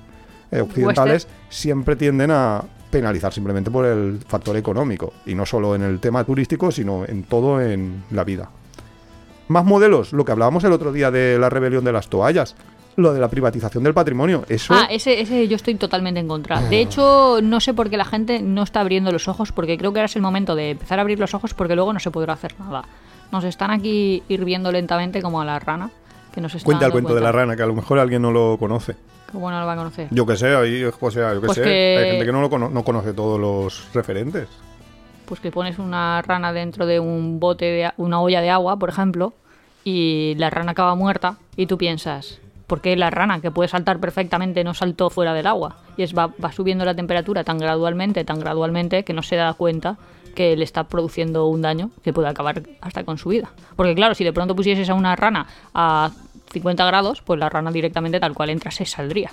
occidentales, 0.52 1.28
siempre 1.50 1.96
tienden 1.98 2.32
a 2.32 2.64
penalizar 2.90 3.34
simplemente 3.34 3.72
por 3.72 3.86
el 3.86 4.20
factor 4.28 4.56
económico. 4.58 5.14
Y 5.26 5.36
no 5.36 5.46
solo 5.46 5.76
en 5.76 5.84
el 5.84 6.00
tema 6.00 6.24
turístico, 6.24 6.72
sino 6.72 7.06
en 7.06 7.24
todo 7.24 7.62
en 7.62 8.04
la 8.12 8.24
vida. 8.24 8.50
Más 9.48 9.66
modelos, 9.66 10.14
lo 10.14 10.26
que 10.26 10.32
hablábamos 10.32 10.64
el 10.64 10.72
otro 10.72 10.92
día 10.92 11.12
de 11.12 11.38
la 11.38 11.50
rebelión 11.50 11.84
de 11.84 11.92
las 11.92 12.08
toallas. 12.10 12.56
Lo 12.98 13.14
de 13.14 13.20
la 13.20 13.28
privatización 13.28 13.84
del 13.84 13.94
patrimonio. 13.94 14.46
Eso. 14.48 14.74
Ah, 14.74 14.88
ese, 14.90 15.20
ese 15.20 15.50
yo 15.50 15.58
estoy 15.58 15.76
totalmente 15.76 16.22
en 16.22 16.30
contra. 16.30 16.62
De 16.62 16.80
hecho, 16.80 17.40
no 17.44 17.60
sé 17.60 17.74
por 17.74 17.90
qué 17.90 17.98
la 17.98 18.06
gente 18.06 18.42
no 18.42 18.64
está 18.64 18.80
abriendo 18.80 19.12
los 19.12 19.28
ojos, 19.28 19.52
porque 19.52 19.78
creo 19.78 19.92
que 19.92 20.00
ahora 20.00 20.06
es 20.06 20.16
el 20.16 20.22
momento 20.22 20.56
de 20.56 20.72
empezar 20.72 21.00
a 21.00 21.02
abrir 21.02 21.20
los 21.20 21.34
ojos, 21.34 21.54
porque 21.54 21.76
luego 21.76 21.92
no 21.92 22.00
se 22.00 22.10
podrá 22.10 22.34
hacer 22.34 22.56
nada. 22.58 22.86
Nos 23.34 23.44
están 23.44 23.72
aquí 23.72 24.24
hirviendo 24.30 24.72
lentamente 24.72 25.22
como 25.22 25.42
a 25.42 25.46
la 25.46 25.60
rana. 25.60 25.92
Que 26.34 26.40
nos 26.40 26.56
está 26.56 26.66
Cuenta 26.66 26.86
el 26.86 26.94
cuento 26.94 27.14
de 27.14 27.22
la 27.22 27.34
rana, 27.34 27.58
que 27.58 27.64
a 27.64 27.66
lo 27.66 27.76
mejor 27.76 28.00
alguien 28.00 28.22
no 28.22 28.32
lo 28.32 28.58
conoce. 28.58 28.96
Bueno, 29.40 29.60
lo 29.60 29.66
va 29.66 29.74
a 29.74 29.78
conocer. 29.78 30.08
Yo 30.12 30.26
que 30.26 30.36
sé, 30.38 30.56
ahí, 30.56 30.84
o 30.84 31.12
sea, 31.12 31.34
yo 31.34 31.42
que 31.42 31.46
Pues 31.48 31.56
sé. 31.58 31.64
que- 31.64 31.98
Hay 32.00 32.10
gente 32.12 32.26
que 32.26 32.32
no, 32.32 32.42
lo 32.42 32.50
cono- 32.50 32.70
no 32.70 32.84
conoce 32.84 33.14
todos 33.14 33.40
los 33.40 33.88
referentes. 33.94 34.48
Pues 35.26 35.40
que 35.40 35.52
pones 35.52 35.80
una 35.80 36.22
rana 36.22 36.54
dentro 36.54 36.86
de 36.86 37.00
un 37.00 37.40
bote, 37.40 37.66
de 37.66 37.92
una 37.98 38.22
olla 38.22 38.42
de 38.42 38.50
agua, 38.50 38.78
por 38.78 38.90
ejemplo, 38.90 39.34
y 39.84 40.36
la 40.38 40.50
rana 40.50 40.72
acaba 40.72 40.96
muerta, 40.96 41.38
y 41.56 41.66
tú 41.68 41.78
piensas, 41.78 42.40
¿por 42.68 42.82
qué 42.82 42.96
la 42.96 43.10
rana, 43.10 43.40
que 43.42 43.52
puede 43.52 43.68
saltar 43.70 44.00
perfectamente, 44.00 44.64
no 44.64 44.74
saltó 44.74 45.10
fuera 45.10 45.34
del 45.34 45.48
agua? 45.48 45.78
Y 45.98 46.04
es 46.04 46.16
va, 46.16 46.28
va 46.44 46.52
subiendo 46.52 46.86
la 46.86 46.94
temperatura 46.96 47.44
tan 47.44 47.58
gradualmente, 47.58 48.24
tan 48.24 48.40
gradualmente, 48.40 49.04
que 49.04 49.14
no 49.14 49.22
se 49.24 49.36
da 49.36 49.54
cuenta 49.54 49.98
que 50.36 50.56
le 50.58 50.64
está 50.66 50.84
produciendo 50.84 51.48
un 51.48 51.62
daño 51.62 51.92
que 52.04 52.12
puede 52.12 52.28
acabar 52.28 52.62
hasta 52.82 53.04
con 53.06 53.18
su 53.18 53.30
vida. 53.30 53.50
Porque 53.76 53.96
claro, 53.96 54.14
si 54.16 54.24
de 54.24 54.34
pronto 54.34 54.56
pusieses 54.56 54.90
a 54.90 54.94
una 54.94 55.16
rana 55.16 55.48
a 55.74 56.12
50 56.56 56.86
grados, 56.86 57.22
pues 57.22 57.40
la 57.40 57.50
rana 57.50 57.72
directamente 57.72 58.20
tal 58.20 58.34
cual 58.34 58.50
entra 58.50 58.72
se 58.72 58.86
saldría. 58.86 59.32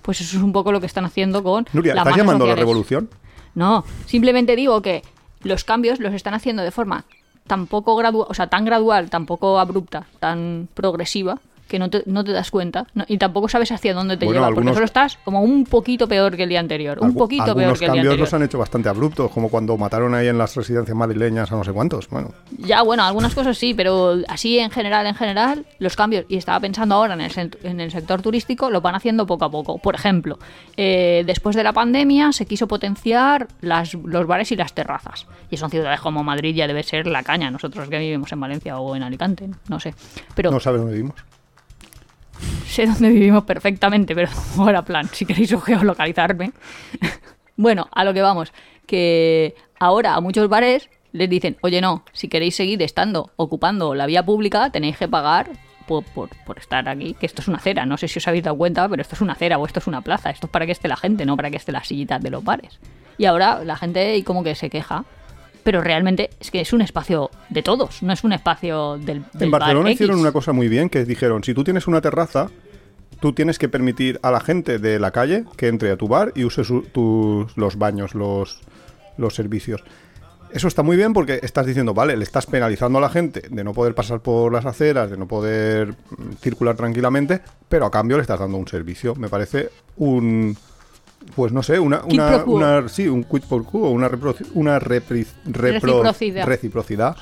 Pues 0.00 0.20
eso 0.20 0.36
es 0.36 0.42
un 0.42 0.52
poco 0.52 0.72
lo 0.72 0.80
que 0.80 0.86
están 0.86 1.04
haciendo 1.04 1.42
con 1.42 1.66
Nuria, 1.72 1.94
¿estás 1.94 2.16
llamando 2.16 2.44
a 2.44 2.48
la 2.48 2.54
revolución? 2.54 3.08
No, 3.54 3.84
simplemente 4.06 4.56
digo 4.56 4.80
que 4.80 5.02
los 5.42 5.64
cambios 5.64 6.00
los 6.00 6.14
están 6.14 6.34
haciendo 6.34 6.62
de 6.62 6.70
forma 6.70 7.04
tan 7.46 7.66
poco 7.66 7.94
gradual, 7.96 8.26
o 8.30 8.34
sea, 8.34 8.46
tan 8.46 8.64
gradual, 8.64 9.10
tan 9.10 9.26
poco 9.26 9.58
abrupta, 9.58 10.06
tan 10.18 10.68
progresiva, 10.72 11.38
que 11.72 11.78
no 11.80 11.90
te, 11.90 12.02
no 12.06 12.22
te 12.22 12.30
das 12.30 12.50
cuenta 12.52 12.86
no- 12.94 13.04
y 13.08 13.18
tampoco 13.18 13.48
sabes 13.48 13.72
hacia 13.72 13.94
dónde 13.94 14.16
te 14.16 14.26
Bueno, 14.26 14.38
lleva, 14.40 14.46
porque 14.46 14.58
algunos- 14.60 14.74
solo 14.76 14.84
estás 14.84 15.18
como 15.24 15.42
un 15.42 15.64
poquito 15.64 16.06
peor 16.06 16.36
que 16.36 16.44
el 16.44 16.48
día 16.50 16.60
anterior, 16.60 16.98
un 17.00 17.12
Algu- 17.14 17.18
poquito 17.18 17.54
peor 17.56 17.56
que 17.56 17.62
el 17.62 17.64
día 17.78 17.86
cambios 17.88 18.04
anterior. 18.04 18.18
los 18.20 18.34
han 18.34 18.42
hecho 18.44 18.58
bastante 18.58 18.88
abruptos, 18.88 19.30
como 19.32 19.48
cuando 19.48 19.76
mataron 19.76 20.14
ahí 20.14 20.28
en 20.28 20.38
las 20.38 20.54
residencias 20.54 20.96
madrileñas 20.96 21.50
a 21.50 21.56
no 21.56 21.64
sé 21.64 21.72
cuántos. 21.72 22.08
Bueno, 22.10 22.30
Ya, 22.58 22.82
bueno, 22.82 23.02
algunas 23.02 23.34
cosas 23.34 23.58
sí, 23.58 23.74
pero 23.74 24.16
así 24.28 24.58
en 24.58 24.70
general, 24.70 25.06
en 25.06 25.14
general, 25.14 25.64
los 25.78 25.96
cambios, 25.96 26.24
y 26.28 26.36
estaba 26.36 26.60
pensando 26.60 26.94
ahora 26.94 27.14
en 27.14 27.22
el, 27.22 27.58
en 27.62 27.80
el 27.80 27.90
sector 27.90 28.22
turístico, 28.22 28.70
lo 28.70 28.80
van 28.82 28.94
haciendo 28.94 29.26
poco 29.26 29.46
a 29.46 29.50
poco. 29.50 29.78
Por 29.78 29.94
ejemplo, 29.94 30.38
eh, 30.76 31.22
después 31.26 31.56
de 31.56 31.64
la 31.64 31.72
pandemia 31.72 32.32
se 32.32 32.46
quiso 32.46 32.68
potenciar 32.68 33.48
las, 33.62 33.94
los 33.94 34.26
bares 34.26 34.52
y 34.52 34.56
las 34.56 34.74
terrazas. 34.74 35.26
Y 35.50 35.56
son 35.56 35.70
ciudades 35.70 36.00
como 36.00 36.22
Madrid 36.22 36.54
ya 36.54 36.66
debe 36.66 36.82
ser 36.82 37.06
la 37.06 37.22
caña, 37.22 37.50
nosotros 37.50 37.88
que 37.88 37.98
vivimos 37.98 38.30
en 38.32 38.40
Valencia 38.40 38.78
o 38.78 38.94
en 38.94 39.02
Alicante, 39.02 39.48
no 39.68 39.80
sé. 39.80 39.94
Pero 40.34 40.50
no 40.50 40.60
sabes 40.60 40.80
dónde 40.80 40.94
vivimos. 40.96 41.16
Sé 42.66 42.86
dónde 42.86 43.08
vivimos 43.10 43.44
perfectamente, 43.44 44.14
pero 44.14 44.30
ahora 44.58 44.82
plan, 44.84 45.08
si 45.12 45.24
queréis 45.26 45.54
geolocalizarme. 45.64 46.52
bueno, 47.56 47.88
a 47.92 48.04
lo 48.04 48.14
que 48.14 48.22
vamos, 48.22 48.52
que 48.86 49.54
ahora 49.78 50.14
a 50.14 50.20
muchos 50.20 50.48
bares 50.48 50.88
les 51.12 51.28
dicen, 51.28 51.56
oye 51.60 51.80
no, 51.80 52.04
si 52.12 52.28
queréis 52.28 52.56
seguir 52.56 52.82
estando 52.82 53.30
ocupando 53.36 53.94
la 53.94 54.06
vía 54.06 54.24
pública, 54.24 54.70
tenéis 54.70 54.96
que 54.96 55.08
pagar 55.08 55.50
por, 55.86 56.04
por- 56.04 56.30
estar 56.58 56.88
aquí, 56.88 57.14
que 57.14 57.26
esto 57.26 57.42
es 57.42 57.48
una 57.48 57.58
acera, 57.58 57.84
no 57.84 57.96
sé 57.98 58.08
si 58.08 58.18
os 58.18 58.28
habéis 58.28 58.44
dado 58.44 58.56
cuenta, 58.56 58.88
pero 58.88 59.02
esto 59.02 59.14
es 59.14 59.20
una 59.20 59.32
acera 59.34 59.58
o 59.58 59.66
esto 59.66 59.80
es 59.80 59.86
una 59.86 60.00
plaza, 60.00 60.30
esto 60.30 60.46
es 60.46 60.50
para 60.50 60.64
que 60.64 60.72
esté 60.72 60.88
la 60.88 60.96
gente, 60.96 61.26
no 61.26 61.36
para 61.36 61.50
que 61.50 61.56
esté 61.56 61.72
las 61.72 61.88
sillitas 61.88 62.22
de 62.22 62.30
los 62.30 62.42
bares. 62.44 62.78
Y 63.18 63.26
ahora 63.26 63.62
la 63.64 63.76
gente 63.76 64.22
como 64.24 64.42
que 64.42 64.54
se 64.54 64.70
queja. 64.70 65.04
Pero 65.64 65.80
realmente 65.80 66.30
es 66.40 66.50
que 66.50 66.60
es 66.60 66.72
un 66.72 66.82
espacio 66.82 67.30
de 67.48 67.62
todos, 67.62 68.02
no 68.02 68.12
es 68.12 68.24
un 68.24 68.32
espacio 68.32 68.96
del, 68.98 69.24
del 69.32 69.42
En 69.44 69.50
bar 69.50 69.60
Barcelona 69.60 69.90
X. 69.90 69.94
hicieron 70.00 70.18
una 70.20 70.32
cosa 70.32 70.52
muy 70.52 70.68
bien, 70.68 70.88
que 70.88 71.04
dijeron, 71.04 71.44
si 71.44 71.54
tú 71.54 71.62
tienes 71.64 71.86
una 71.86 72.00
terraza, 72.00 72.48
tú 73.20 73.32
tienes 73.32 73.58
que 73.58 73.68
permitir 73.68 74.18
a 74.22 74.30
la 74.32 74.40
gente 74.40 74.78
de 74.80 74.98
la 74.98 75.12
calle 75.12 75.44
que 75.56 75.68
entre 75.68 75.92
a 75.92 75.96
tu 75.96 76.08
bar 76.08 76.32
y 76.34 76.44
use 76.44 76.64
su- 76.64 76.82
tus- 76.82 77.56
los 77.56 77.76
baños, 77.78 78.14
los, 78.16 78.60
los 79.16 79.34
servicios. 79.34 79.84
Eso 80.52 80.68
está 80.68 80.82
muy 80.82 80.96
bien 80.98 81.12
porque 81.14 81.38
estás 81.42 81.64
diciendo, 81.64 81.94
vale, 81.94 82.14
le 82.16 82.24
estás 82.24 82.44
penalizando 82.46 82.98
a 82.98 83.00
la 83.00 83.08
gente 83.08 83.42
de 83.48 83.64
no 83.64 83.72
poder 83.72 83.94
pasar 83.94 84.20
por 84.20 84.52
las 84.52 84.66
aceras, 84.66 85.10
de 85.10 85.16
no 85.16 85.26
poder 85.26 85.90
mm, 85.92 86.32
circular 86.42 86.76
tranquilamente, 86.76 87.40
pero 87.70 87.86
a 87.86 87.90
cambio 87.90 88.16
le 88.18 88.22
estás 88.22 88.40
dando 88.40 88.58
un 88.58 88.66
servicio. 88.68 89.14
Me 89.14 89.28
parece 89.28 89.70
un... 89.96 90.54
Pues 91.34 91.52
no 91.52 91.62
sé, 91.62 91.78
una, 91.78 92.02
una, 92.04 92.44
una- 92.44 92.88
sí, 92.88 93.08
un 93.08 93.24
quid 93.24 93.42
pro 93.48 93.64
quo, 93.64 93.90
una, 93.90 94.08
repro- 94.10 94.36
una 94.54 94.78
repri- 94.78 95.26
repro- 95.46 95.80
Reciprocidad. 96.02 96.46
reciprocidad 96.46 97.16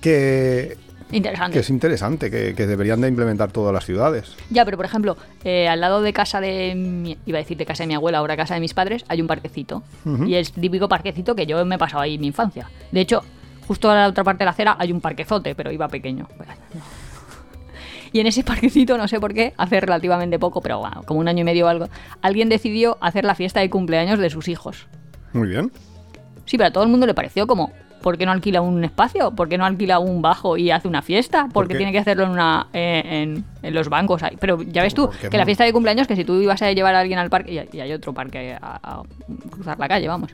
que, 0.00 0.76
Interesante. 1.12 1.52
que 1.54 1.58
es 1.60 1.70
interesante, 1.70 2.30
que, 2.30 2.54
que 2.54 2.66
deberían 2.66 3.00
de 3.00 3.08
implementar 3.08 3.52
todas 3.52 3.72
las 3.72 3.84
ciudades. 3.84 4.34
Ya, 4.50 4.64
pero 4.64 4.76
por 4.76 4.86
ejemplo, 4.86 5.16
eh, 5.44 5.68
al 5.68 5.80
lado 5.80 6.02
de 6.02 6.12
casa 6.12 6.40
de 6.40 6.74
mi, 6.74 7.16
iba 7.26 7.38
a 7.38 7.42
decir 7.42 7.56
de 7.56 7.66
casa 7.66 7.82
de 7.84 7.88
mi 7.88 7.94
abuela, 7.94 8.18
ahora 8.18 8.36
casa 8.36 8.54
de 8.54 8.60
mis 8.60 8.74
padres, 8.74 9.04
hay 9.08 9.20
un 9.20 9.26
parquecito. 9.26 9.82
Y 10.26 10.34
es 10.34 10.52
el 10.56 10.62
típico 10.62 10.88
parquecito 10.88 11.34
que 11.34 11.46
yo 11.46 11.64
me 11.64 11.74
he 11.76 11.78
pasado 11.78 12.02
ahí 12.02 12.18
mi 12.18 12.26
infancia. 12.28 12.68
De 12.90 13.00
hecho, 13.00 13.22
justo 13.66 13.90
a 13.90 13.94
la 13.94 14.08
otra 14.08 14.24
parte 14.24 14.40
de 14.40 14.44
la 14.46 14.50
acera 14.52 14.76
hay 14.78 14.92
un 14.92 15.00
parquezote, 15.00 15.54
pero 15.54 15.70
iba 15.70 15.88
pequeño. 15.88 16.28
Y 18.14 18.20
en 18.20 18.28
ese 18.28 18.44
parquecito, 18.44 18.96
no 18.96 19.08
sé 19.08 19.18
por 19.18 19.34
qué, 19.34 19.54
hace 19.56 19.80
relativamente 19.80 20.38
poco, 20.38 20.60
pero 20.60 20.78
bueno, 20.78 21.02
como 21.04 21.18
un 21.18 21.26
año 21.26 21.40
y 21.40 21.44
medio 21.44 21.66
o 21.66 21.68
algo, 21.68 21.88
alguien 22.22 22.48
decidió 22.48 22.96
hacer 23.00 23.24
la 23.24 23.34
fiesta 23.34 23.58
de 23.58 23.68
cumpleaños 23.68 24.20
de 24.20 24.30
sus 24.30 24.46
hijos. 24.46 24.86
Muy 25.32 25.48
bien. 25.48 25.72
Sí, 26.44 26.56
pero 26.56 26.68
a 26.68 26.70
todo 26.70 26.84
el 26.84 26.90
mundo 26.90 27.08
le 27.08 27.14
pareció 27.14 27.48
como 27.48 27.72
¿por 28.02 28.16
qué 28.16 28.24
no 28.24 28.30
alquila 28.30 28.60
un 28.60 28.84
espacio? 28.84 29.32
¿Por 29.32 29.48
qué 29.48 29.58
no 29.58 29.64
alquila 29.64 29.98
un 29.98 30.22
bajo 30.22 30.56
y 30.56 30.70
hace 30.70 30.86
una 30.86 31.02
fiesta? 31.02 31.48
¿Por 31.52 31.66
qué 31.66 31.72
qué? 31.72 31.78
tiene 31.78 31.90
que 31.90 31.98
hacerlo 31.98 32.22
en, 32.22 32.30
una, 32.30 32.68
eh, 32.72 33.02
en, 33.04 33.44
en 33.62 33.74
los 33.74 33.88
bancos? 33.88 34.22
ahí? 34.22 34.36
Pero 34.38 34.62
ya 34.62 34.84
ves 34.84 34.94
tú 34.94 35.06
¿Por 35.06 35.16
qué 35.16 35.30
que 35.30 35.36
la 35.36 35.44
fiesta 35.44 35.64
de 35.64 35.72
cumpleaños, 35.72 36.06
que 36.06 36.14
si 36.14 36.24
tú 36.24 36.34
ibas 36.40 36.62
a 36.62 36.70
llevar 36.70 36.94
a 36.94 37.00
alguien 37.00 37.18
al 37.18 37.30
parque, 37.30 37.52
y 37.52 37.58
hay, 37.58 37.68
y 37.72 37.80
hay 37.80 37.92
otro 37.92 38.12
parque 38.12 38.56
a, 38.60 38.78
a 38.80 39.02
cruzar 39.50 39.76
la 39.80 39.88
calle, 39.88 40.06
vamos. 40.06 40.30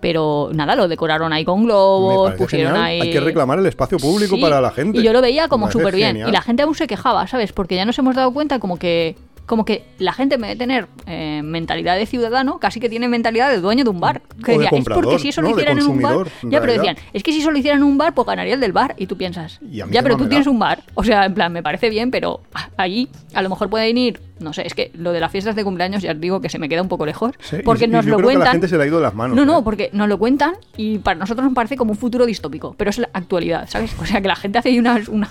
Pero 0.00 0.50
nada, 0.54 0.74
lo 0.74 0.88
decoraron 0.88 1.32
ahí 1.32 1.44
con 1.44 1.64
globos, 1.64 2.32
pusieron 2.34 2.72
genial. 2.72 2.84
ahí... 2.84 3.00
Hay 3.00 3.10
que 3.10 3.20
reclamar 3.20 3.58
el 3.58 3.66
espacio 3.66 3.98
público 3.98 4.36
Sí, 4.36 4.42
para 4.42 4.60
la 4.60 4.70
gente. 4.70 4.98
Y 4.98 5.02
yo 5.02 5.12
lo 5.12 5.20
veía 5.20 5.48
como 5.48 5.70
súper 5.70 5.94
bien. 5.94 6.16
Y 6.16 6.30
la 6.30 6.42
gente 6.42 6.62
aún 6.62 6.74
se 6.74 6.86
quejaba, 6.86 7.26
¿sabes? 7.26 7.52
Porque 7.52 7.76
ya 7.76 7.84
nos 7.84 7.98
hemos 7.98 8.14
dado 8.14 8.32
cuenta 8.32 8.58
como 8.58 8.78
que 8.78 9.16
como 9.50 9.64
que 9.64 9.82
la 9.98 10.12
gente 10.12 10.36
en 10.36 10.42
vez 10.42 10.50
de 10.50 10.56
tener 10.56 10.86
eh, 11.06 11.42
mentalidad 11.42 11.96
de 11.96 12.06
ciudadano, 12.06 12.60
casi 12.60 12.78
que 12.78 12.88
tiene 12.88 13.08
mentalidad 13.08 13.50
de 13.50 13.60
dueño 13.60 13.82
de 13.82 13.90
un 13.90 13.98
bar. 13.98 14.22
Que 14.44 14.52
decía, 14.52 14.70
es 14.70 14.84
porque 14.84 15.18
si 15.18 15.30
eso 15.30 15.42
lo 15.42 15.50
hicieran 15.50 15.76
en 15.76 15.88
un 15.88 16.00
bar... 16.00 16.28
en 16.44 16.52
Ya, 16.52 16.60
pero 16.60 16.74
decían, 16.74 16.96
es 17.12 17.24
que 17.24 17.32
si 17.32 17.40
eso 17.40 17.50
lo 17.50 17.58
hicieran 17.58 17.80
en 17.80 17.86
un 17.86 17.98
bar, 17.98 18.14
pues 18.14 18.28
ganaría 18.28 18.54
el 18.54 18.60
del 18.60 18.70
bar. 18.70 18.94
Y 18.96 19.08
tú 19.08 19.16
piensas, 19.16 19.58
Y 19.60 19.78
ya, 19.78 20.02
pero 20.04 20.16
tú 20.16 20.28
tienes 20.28 20.46
un 20.46 20.60
bar. 20.60 20.84
O 20.94 21.02
sea, 21.02 21.24
en 21.24 21.34
plan, 21.34 21.52
me 21.52 21.64
parece 21.64 21.90
bien, 21.90 22.12
pero 22.12 22.42
allí 22.76 23.08
a 23.34 23.42
lo 23.42 23.48
mejor 23.48 23.68
pueden 23.68 23.98
ir... 23.98 24.20
No 24.38 24.52
sé, 24.54 24.66
es 24.66 24.72
que 24.72 24.92
lo 24.94 25.12
de 25.12 25.20
las 25.20 25.32
fiestas 25.32 25.54
de 25.54 25.64
cumpleaños 25.64 26.00
ya 26.00 26.12
os 26.12 26.20
digo 26.20 26.40
que 26.40 26.48
se 26.48 26.58
me 26.58 26.68
queda 26.68 26.80
un 26.80 26.88
poco 26.88 27.04
lejos. 27.04 27.32
Sí, 27.40 27.56
porque 27.62 27.86
y 27.86 27.88
nos 27.88 28.06
yo 28.06 28.12
lo 28.12 28.16
creo 28.18 28.28
que 28.28 28.34
cuentan... 28.34 28.46
la 28.46 28.52
gente 28.52 28.68
se 28.68 28.78
le 28.78 28.84
ha 28.84 28.86
ido 28.86 28.96
de 28.98 29.02
las 29.02 29.14
manos. 29.14 29.36
No, 29.36 29.42
¿eh? 29.42 29.46
no, 29.46 29.64
porque 29.64 29.90
nos 29.92 30.08
lo 30.08 30.16
cuentan 30.16 30.54
y 30.76 30.98
para 30.98 31.18
nosotros 31.18 31.44
nos 31.44 31.54
parece 31.54 31.76
como 31.76 31.90
un 31.90 31.98
futuro 31.98 32.24
distópico, 32.24 32.74
pero 32.78 32.88
es 32.88 32.98
la 32.98 33.10
actualidad, 33.12 33.68
¿sabes? 33.68 33.94
O 34.00 34.06
sea, 34.06 34.22
que 34.22 34.28
la 34.28 34.36
gente 34.36 34.58
hace 34.58 34.70
ahí 34.70 34.78
unas, 34.78 35.08
unas 35.08 35.30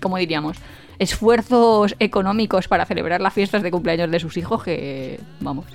¿cómo 0.00 0.16
diríamos? 0.18 0.56
Esfuerzos 0.98 1.94
económicos 1.98 2.68
para 2.68 2.84
celebrar 2.86 3.20
las 3.20 3.32
fiestas 3.32 3.62
de 3.62 3.70
cumpleaños 3.70 4.10
de 4.10 4.20
sus 4.20 4.36
hijos 4.36 4.62
que, 4.62 5.20
vamos, 5.40 5.66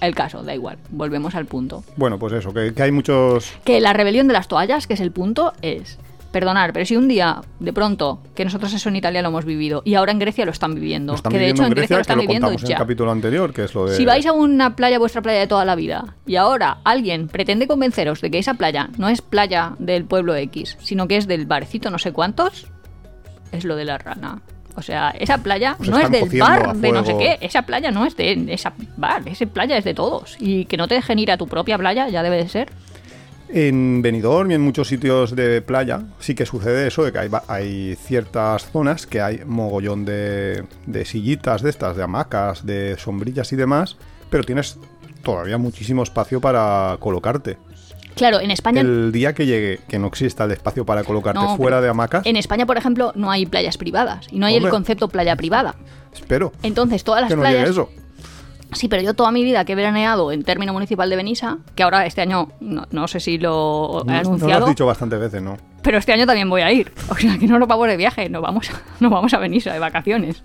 el 0.00 0.14
caso, 0.14 0.42
da 0.42 0.54
igual, 0.54 0.78
volvemos 0.90 1.34
al 1.34 1.46
punto. 1.46 1.82
Bueno, 1.96 2.18
pues 2.18 2.32
eso, 2.32 2.52
que, 2.54 2.72
que 2.72 2.82
hay 2.82 2.92
muchos... 2.92 3.52
Que 3.64 3.80
la 3.80 3.92
rebelión 3.92 4.28
de 4.28 4.34
las 4.34 4.48
toallas, 4.48 4.86
que 4.86 4.94
es 4.94 5.00
el 5.00 5.12
punto, 5.12 5.52
es... 5.62 5.98
Perdonar, 6.30 6.74
pero 6.74 6.84
si 6.84 6.94
un 6.94 7.08
día, 7.08 7.40
de 7.58 7.72
pronto, 7.72 8.20
que 8.34 8.44
nosotros 8.44 8.70
eso 8.74 8.90
en 8.90 8.96
Italia 8.96 9.22
lo 9.22 9.28
hemos 9.28 9.46
vivido 9.46 9.80
y 9.86 9.94
ahora 9.94 10.12
en 10.12 10.18
Grecia 10.18 10.44
lo 10.44 10.50
están 10.50 10.74
viviendo, 10.74 11.14
Lo 11.14 11.16
están 11.16 11.32
que 11.32 11.38
de 11.38 11.44
viviendo 11.46 11.62
hecho 11.62 11.68
en 11.68 11.74
Grecia, 11.74 11.96
lo 11.96 11.98
que 11.98 12.02
están 12.02 12.16
lo 12.18 12.20
viviendo 12.20 12.50
en 12.50 12.56
ya. 12.58 12.74
el 12.74 12.78
capítulo 12.78 13.10
anterior, 13.10 13.54
que 13.54 13.64
es 13.64 13.74
lo 13.74 13.86
de... 13.86 13.96
Si 13.96 14.04
vais 14.04 14.26
a 14.26 14.32
una 14.32 14.76
playa, 14.76 14.98
vuestra 14.98 15.22
playa 15.22 15.40
de 15.40 15.46
toda 15.46 15.64
la 15.64 15.74
vida, 15.74 16.16
y 16.26 16.36
ahora 16.36 16.80
alguien 16.84 17.28
pretende 17.28 17.66
convenceros 17.66 18.20
de 18.20 18.30
que 18.30 18.38
esa 18.38 18.54
playa 18.54 18.90
no 18.98 19.08
es 19.08 19.22
playa 19.22 19.72
del 19.78 20.04
pueblo 20.04 20.36
X, 20.36 20.76
sino 20.82 21.08
que 21.08 21.16
es 21.16 21.26
del 21.28 21.46
barecito 21.46 21.90
no 21.90 21.98
sé 21.98 22.12
cuántos, 22.12 22.66
es 23.52 23.64
lo 23.64 23.76
de 23.76 23.84
la 23.84 23.98
rana. 23.98 24.40
O 24.76 24.82
sea, 24.82 25.10
esa 25.10 25.38
playa 25.38 25.76
no 25.80 25.98
es 25.98 26.10
del 26.10 26.38
bar 26.38 26.76
de 26.76 26.92
no 26.92 27.04
sé 27.04 27.16
qué, 27.18 27.38
esa 27.40 27.62
playa 27.62 27.90
no 27.90 28.06
es 28.06 28.16
de 28.16 28.46
esa 28.48 28.72
bar, 28.96 29.22
esa 29.26 29.46
playa 29.46 29.76
es 29.76 29.84
de 29.84 29.92
todos. 29.92 30.36
Y 30.38 30.66
que 30.66 30.76
no 30.76 30.86
te 30.86 30.94
dejen 30.94 31.18
ir 31.18 31.32
a 31.32 31.36
tu 31.36 31.48
propia 31.48 31.76
playa 31.76 32.08
ya 32.08 32.22
debe 32.22 32.36
de 32.36 32.48
ser. 32.48 32.68
En 33.48 34.02
Benidorm 34.02 34.50
y 34.50 34.54
en 34.54 34.60
muchos 34.60 34.88
sitios 34.88 35.34
de 35.34 35.62
playa 35.62 36.02
sí 36.20 36.34
que 36.34 36.46
sucede 36.46 36.86
eso, 36.86 37.02
de 37.02 37.12
que 37.12 37.18
hay, 37.18 37.30
hay 37.48 37.96
ciertas 37.96 38.70
zonas 38.70 39.06
que 39.06 39.20
hay 39.20 39.40
mogollón 39.46 40.04
de, 40.04 40.64
de 40.86 41.04
sillitas 41.04 41.62
de 41.62 41.70
estas, 41.70 41.96
de 41.96 42.02
hamacas, 42.02 42.64
de 42.64 42.96
sombrillas 42.98 43.52
y 43.52 43.56
demás, 43.56 43.96
pero 44.30 44.44
tienes 44.44 44.78
todavía 45.22 45.58
muchísimo 45.58 46.02
espacio 46.02 46.40
para 46.40 46.98
colocarte. 47.00 47.56
Claro, 48.18 48.40
en 48.40 48.50
España... 48.50 48.80
El 48.80 49.12
día 49.12 49.32
que 49.32 49.46
llegue 49.46 49.80
que 49.88 49.98
no 49.98 50.06
exista 50.08 50.44
el 50.44 50.50
espacio 50.52 50.84
para 50.84 51.04
colocarte 51.04 51.40
no, 51.40 51.56
fuera 51.56 51.80
de 51.80 51.88
hamacas, 51.88 52.26
En 52.26 52.36
España, 52.36 52.66
por 52.66 52.76
ejemplo, 52.76 53.12
no 53.14 53.30
hay 53.30 53.46
playas 53.46 53.78
privadas 53.78 54.26
y 54.30 54.38
no 54.38 54.46
hay 54.46 54.56
Hombre. 54.56 54.68
el 54.68 54.72
concepto 54.72 55.08
playa 55.08 55.36
privada. 55.36 55.74
espero 56.12 56.52
Entonces, 56.62 57.04
todas 57.04 57.22
las 57.22 57.28
que 57.30 57.36
no 57.36 57.42
playas 57.42 57.70
eso. 57.70 57.88
Sí, 58.72 58.86
pero 58.88 59.02
yo 59.02 59.14
toda 59.14 59.30
mi 59.32 59.44
vida 59.44 59.64
que 59.64 59.72
he 59.72 59.76
veraneado 59.76 60.30
en 60.30 60.42
término 60.44 60.74
municipal 60.74 61.08
de 61.08 61.16
Benissa, 61.16 61.56
que 61.74 61.82
ahora 61.82 62.04
este 62.04 62.20
año 62.20 62.48
no, 62.60 62.86
no 62.90 63.08
sé 63.08 63.18
si 63.18 63.38
lo 63.38 64.02
he 64.02 64.04
No, 64.04 64.12
no 64.12 64.12
lo 64.12 64.18
anunciado, 64.28 64.64
has 64.66 64.70
dicho 64.70 64.84
bastantes 64.84 65.18
veces, 65.18 65.40
¿no? 65.40 65.56
pero 65.82 65.96
este 65.96 66.12
año 66.12 66.26
también 66.26 66.50
voy 66.50 66.60
a 66.60 66.70
ir. 66.70 66.92
O 67.08 67.14
sea, 67.14 67.38
que 67.38 67.46
no 67.46 67.58
nos 67.58 67.66
vamos 67.66 67.88
de 67.88 67.96
viaje, 67.96 68.28
nos 68.28 68.42
vamos, 68.42 68.68
a- 68.70 68.82
nos 69.00 69.10
vamos 69.10 69.32
a 69.32 69.38
Benissa 69.38 69.72
de 69.72 69.78
vacaciones. 69.78 70.42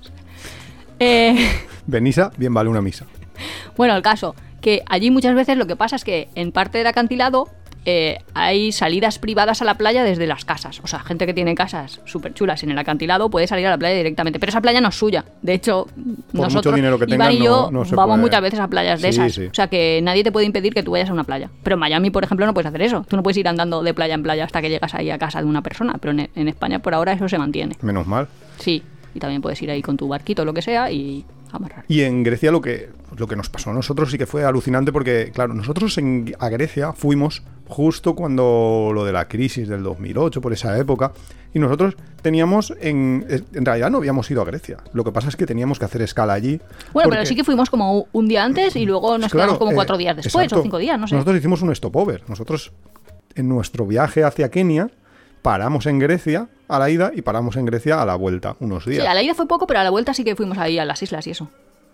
Eh, 0.99 1.49
Benissa, 1.86 2.32
bien 2.38 2.53
vale 2.53 2.69
una 2.69 2.82
misa. 2.82 3.05
bueno, 3.78 3.95
el 3.95 4.01
caso, 4.01 4.36
que 4.61 4.84
allí 4.88 5.11
muchas 5.11 5.36
veces 5.36 5.57
lo 5.57 5.67
que 5.67 5.76
pasa 5.76 5.95
es 5.97 6.05
que 6.05 6.30
en 6.36 6.51
parte 6.53 6.78
del 6.78 6.88
acantilado 6.88 7.49
eh, 7.86 8.19
hay 8.34 8.71
salidas 8.71 9.19
privadas 9.19 9.61
a 9.61 9.65
la 9.65 9.75
playa 9.75 10.03
desde 10.03 10.25
las 10.27 10.45
casas. 10.45 10.79
O 10.84 10.88
sea, 10.88 10.99
gente 10.99 11.25
que 11.25 11.34
tiene 11.34 11.53
casas 11.55 11.99
súper 12.05 12.34
chulas 12.34 12.63
en 12.63 12.71
el 12.71 12.77
acantilado 12.77 13.29
puede 13.29 13.47
salir 13.47 13.67
a 13.67 13.71
la 13.71 13.77
playa 13.77 13.97
directamente. 13.97 14.39
Pero 14.39 14.49
esa 14.51 14.61
playa 14.61 14.79
no 14.81 14.89
es 14.89 14.95
suya. 14.95 15.25
De 15.41 15.53
hecho, 15.53 15.88
nosotros, 16.31 16.53
mucho 16.65 16.71
dinero 16.71 16.97
que 16.97 17.05
Iván 17.05 17.29
tengan, 17.29 17.31
y 17.34 17.38
yo, 17.45 17.69
no 17.71 17.79
vamos 17.84 17.95
puede. 17.95 18.17
muchas 18.17 18.41
veces 18.41 18.59
a 18.59 18.67
playas 18.67 19.01
de 19.01 19.11
Sí, 19.11 19.19
esas. 19.19 19.34
sí. 19.34 19.45
O 19.47 19.53
sea, 19.53 19.67
que 19.67 19.99
nadie 20.03 20.23
te 20.23 20.31
puede 20.31 20.45
impedir 20.45 20.73
que 20.73 20.84
tú 20.84 20.91
vayas 20.91 21.09
a 21.09 21.13
una 21.13 21.23
playa. 21.25 21.49
Pero 21.63 21.75
en 21.75 21.79
Miami, 21.81 22.09
por 22.09 22.23
ejemplo, 22.23 22.45
no 22.45 22.53
puedes 22.53 22.67
hacer 22.67 22.81
eso. 22.81 23.05
Tú 23.09 23.15
no 23.15 23.23
puedes 23.23 23.38
ir 23.38 23.47
andando 23.47 23.84
de 23.84 23.93
playa 23.93 24.13
en 24.13 24.23
playa 24.23 24.45
hasta 24.45 24.61
que 24.61 24.69
llegas 24.69 24.93
ahí 24.95 25.09
a 25.11 25.17
casa 25.17 25.39
de 25.41 25.45
una 25.47 25.61
persona. 25.61 25.95
Pero 25.99 26.11
en, 26.11 26.29
en 26.36 26.47
España, 26.47 26.79
por 26.79 26.93
ahora, 26.93 27.13
eso 27.13 27.27
se 27.27 27.38
mantiene. 27.38 27.75
Menos 27.81 28.07
mal. 28.07 28.27
Sí. 28.59 28.81
Y 29.15 29.19
también 29.19 29.41
puedes 29.41 29.61
ir 29.61 29.69
ahí 29.69 29.81
con 29.81 29.97
tu 29.97 30.07
barquito, 30.07 30.43
lo 30.45 30.53
que 30.53 30.61
sea, 30.63 30.89
y 30.91 31.23
amarrar. 31.58 31.86
Y 31.88 32.01
en 32.01 32.24
Grecia 32.24 32.51
lo 32.51 32.62
que, 32.62 32.89
lo 33.18 33.28
que 33.28 33.36
nos 33.36 33.49
pasó 33.49 33.72
a 33.72 33.74
nosotros 33.74 34.12
sí 34.12 34.18
que 34.18 34.26
fue 34.26 34.43
alucinante 34.43 34.91
porque, 34.91 35.32
claro, 35.34 35.54
nosotros 35.54 35.97
en, 35.97 36.36
a 36.39 36.49
Grecia 36.49 36.93
fuimos 36.93 37.43
justo 37.68 38.16
cuando 38.16 38.91
lo 38.93 39.06
de 39.06 39.12
la 39.12 39.28
crisis 39.28 39.68
del 39.68 39.84
2008, 39.84 40.41
por 40.41 40.54
esa 40.54 40.78
época, 40.78 41.12
y 41.54 41.60
nosotros 41.60 41.95
teníamos, 42.22 42.74
en, 42.82 43.26
en 43.30 43.66
realidad 43.66 43.89
no 43.91 43.97
habíamos 43.99 44.30
ido 44.30 44.41
a 44.41 44.45
Grecia. 44.45 44.78
Lo 44.93 45.04
que 45.04 45.12
pasa 45.12 45.30
es 45.30 45.36
que 45.36 45.45
teníamos 45.45 45.80
que 45.80 45.86
hacer 45.86 46.01
escala 46.01 46.34
allí. 46.34 46.60
Bueno, 46.93 47.10
pero 47.10 47.26
sí 47.26 47.36
que 47.36 47.43
fuimos 47.43 47.70
como 47.70 48.08
un 48.12 48.28
día 48.28 48.43
antes 48.43 48.76
y 48.76 48.86
luego 48.86 49.18
nos 49.18 49.32
Claro, 49.32 49.45
quedamos 49.47 49.60
como 49.60 49.72
eh, 49.72 49.76
cuatro 49.76 49.97
días 49.97 50.16
después 50.16 50.51
o 50.51 50.62
cinco 50.62 50.78
días, 50.78 50.99
no 50.99 51.08
sé. 51.08 51.16
Nosotros 51.16 51.38
hicimos 51.38 51.62
un 51.62 51.74
stopover. 51.76 52.24
Nosotros, 52.28 52.72
en 53.36 53.47
nuestro 53.47 53.86
viaje 53.86 54.24
hacia 54.24 54.49
Kenia, 54.49 54.89
paramos 55.43 55.85
en 55.85 55.99
Grecia 55.99 56.47
a 56.67 56.79
la 56.79 56.89
ida 56.89 57.11
y 57.15 57.21
paramos 57.21 57.55
en 57.57 57.65
Grecia 57.65 58.01
a 58.01 58.05
la 58.07 58.15
vuelta, 58.15 58.55
unos 58.59 58.85
Sí, 58.85 58.91
días. 58.91 59.05
a 59.07 59.13
la 59.13 59.21
ida 59.21 59.35
fue 59.35 59.47
poco, 59.47 59.67
pero 59.67 59.81
a 59.81 59.83
la 59.83 59.91
vuelta 59.91 60.15
sí 60.15 60.23
que 60.23 60.35
fuimos 60.35 60.57
ahí 60.57 60.79
a 60.79 60.85
las 60.85 61.03
islas 61.03 61.27
y 61.27 61.31
eso. 61.31 61.49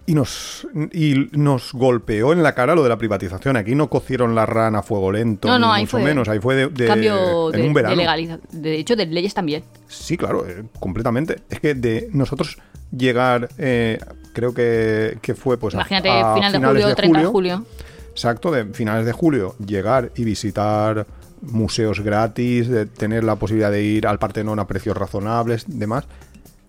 Y 0.05 0.15
nos, 0.15 0.65
y 0.91 1.27
nos 1.33 1.71
golpeó 1.73 2.31
en 2.33 2.41
la 2.41 2.55
cara 2.55 2.73
lo 2.73 2.81
de 2.81 2.89
la 2.89 2.97
privatización. 2.97 3.57
Aquí 3.57 3.75
no 3.75 3.89
cocieron 3.91 4.33
la 4.33 4.45
rana 4.47 4.79
a 4.79 4.81
fuego 4.81 5.11
lento, 5.11 5.47
No, 5.47 5.59
no, 5.59 5.67
ni 5.67 5.73
ahí 5.73 5.81
mucho 5.83 5.91
fue 5.91 6.03
menos. 6.03 6.27
Ahí 6.29 6.39
fue 6.39 6.55
de, 6.55 6.67
de- 6.67 6.87
Cambio 6.87 7.53
en 7.53 7.61
de, 7.61 7.67
un 7.67 7.73
verano. 7.75 7.95
de 7.95 8.01
legaliza- 8.03 8.39
De 8.51 8.75
hecho, 8.77 8.95
de 8.95 9.05
leyes 9.05 9.35
también. 9.35 9.63
Sí, 9.87 10.17
claro, 10.17 10.47
eh, 10.47 10.63
completamente. 10.79 11.41
Es 11.49 11.59
que 11.59 11.75
de 11.75 12.07
nosotros 12.11 12.57
llegar, 12.95 13.49
eh, 13.59 13.99
creo 14.33 14.53
que, 14.55 15.19
que 15.21 15.35
fue 15.35 15.57
pues 15.59 15.75
Imagínate, 15.75 16.09
a 16.09 16.33
final 16.33 16.53
de 16.53 16.59
julio, 16.59 16.95
30 16.95 17.19
de 17.19 17.25
julio. 17.25 17.65
Exacto, 18.09 18.49
de 18.51 18.65
finales 18.73 19.05
de 19.05 19.11
julio, 19.11 19.55
llegar 19.63 20.11
y 20.15 20.23
visitar 20.23 21.05
museos 21.41 21.99
gratis, 22.01 22.67
de 22.67 22.85
tener 22.85 23.23
la 23.23 23.35
posibilidad 23.35 23.71
de 23.71 23.83
ir 23.83 24.07
al 24.07 24.19
Partenón 24.19 24.59
a 24.59 24.67
precios 24.67 24.95
razonables, 24.97 25.65
demás. 25.67 26.05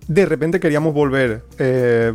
De 0.09 0.27
repente 0.27 0.61
queríamos 0.61 0.93
volver. 0.95 1.43
eh, 1.59 2.13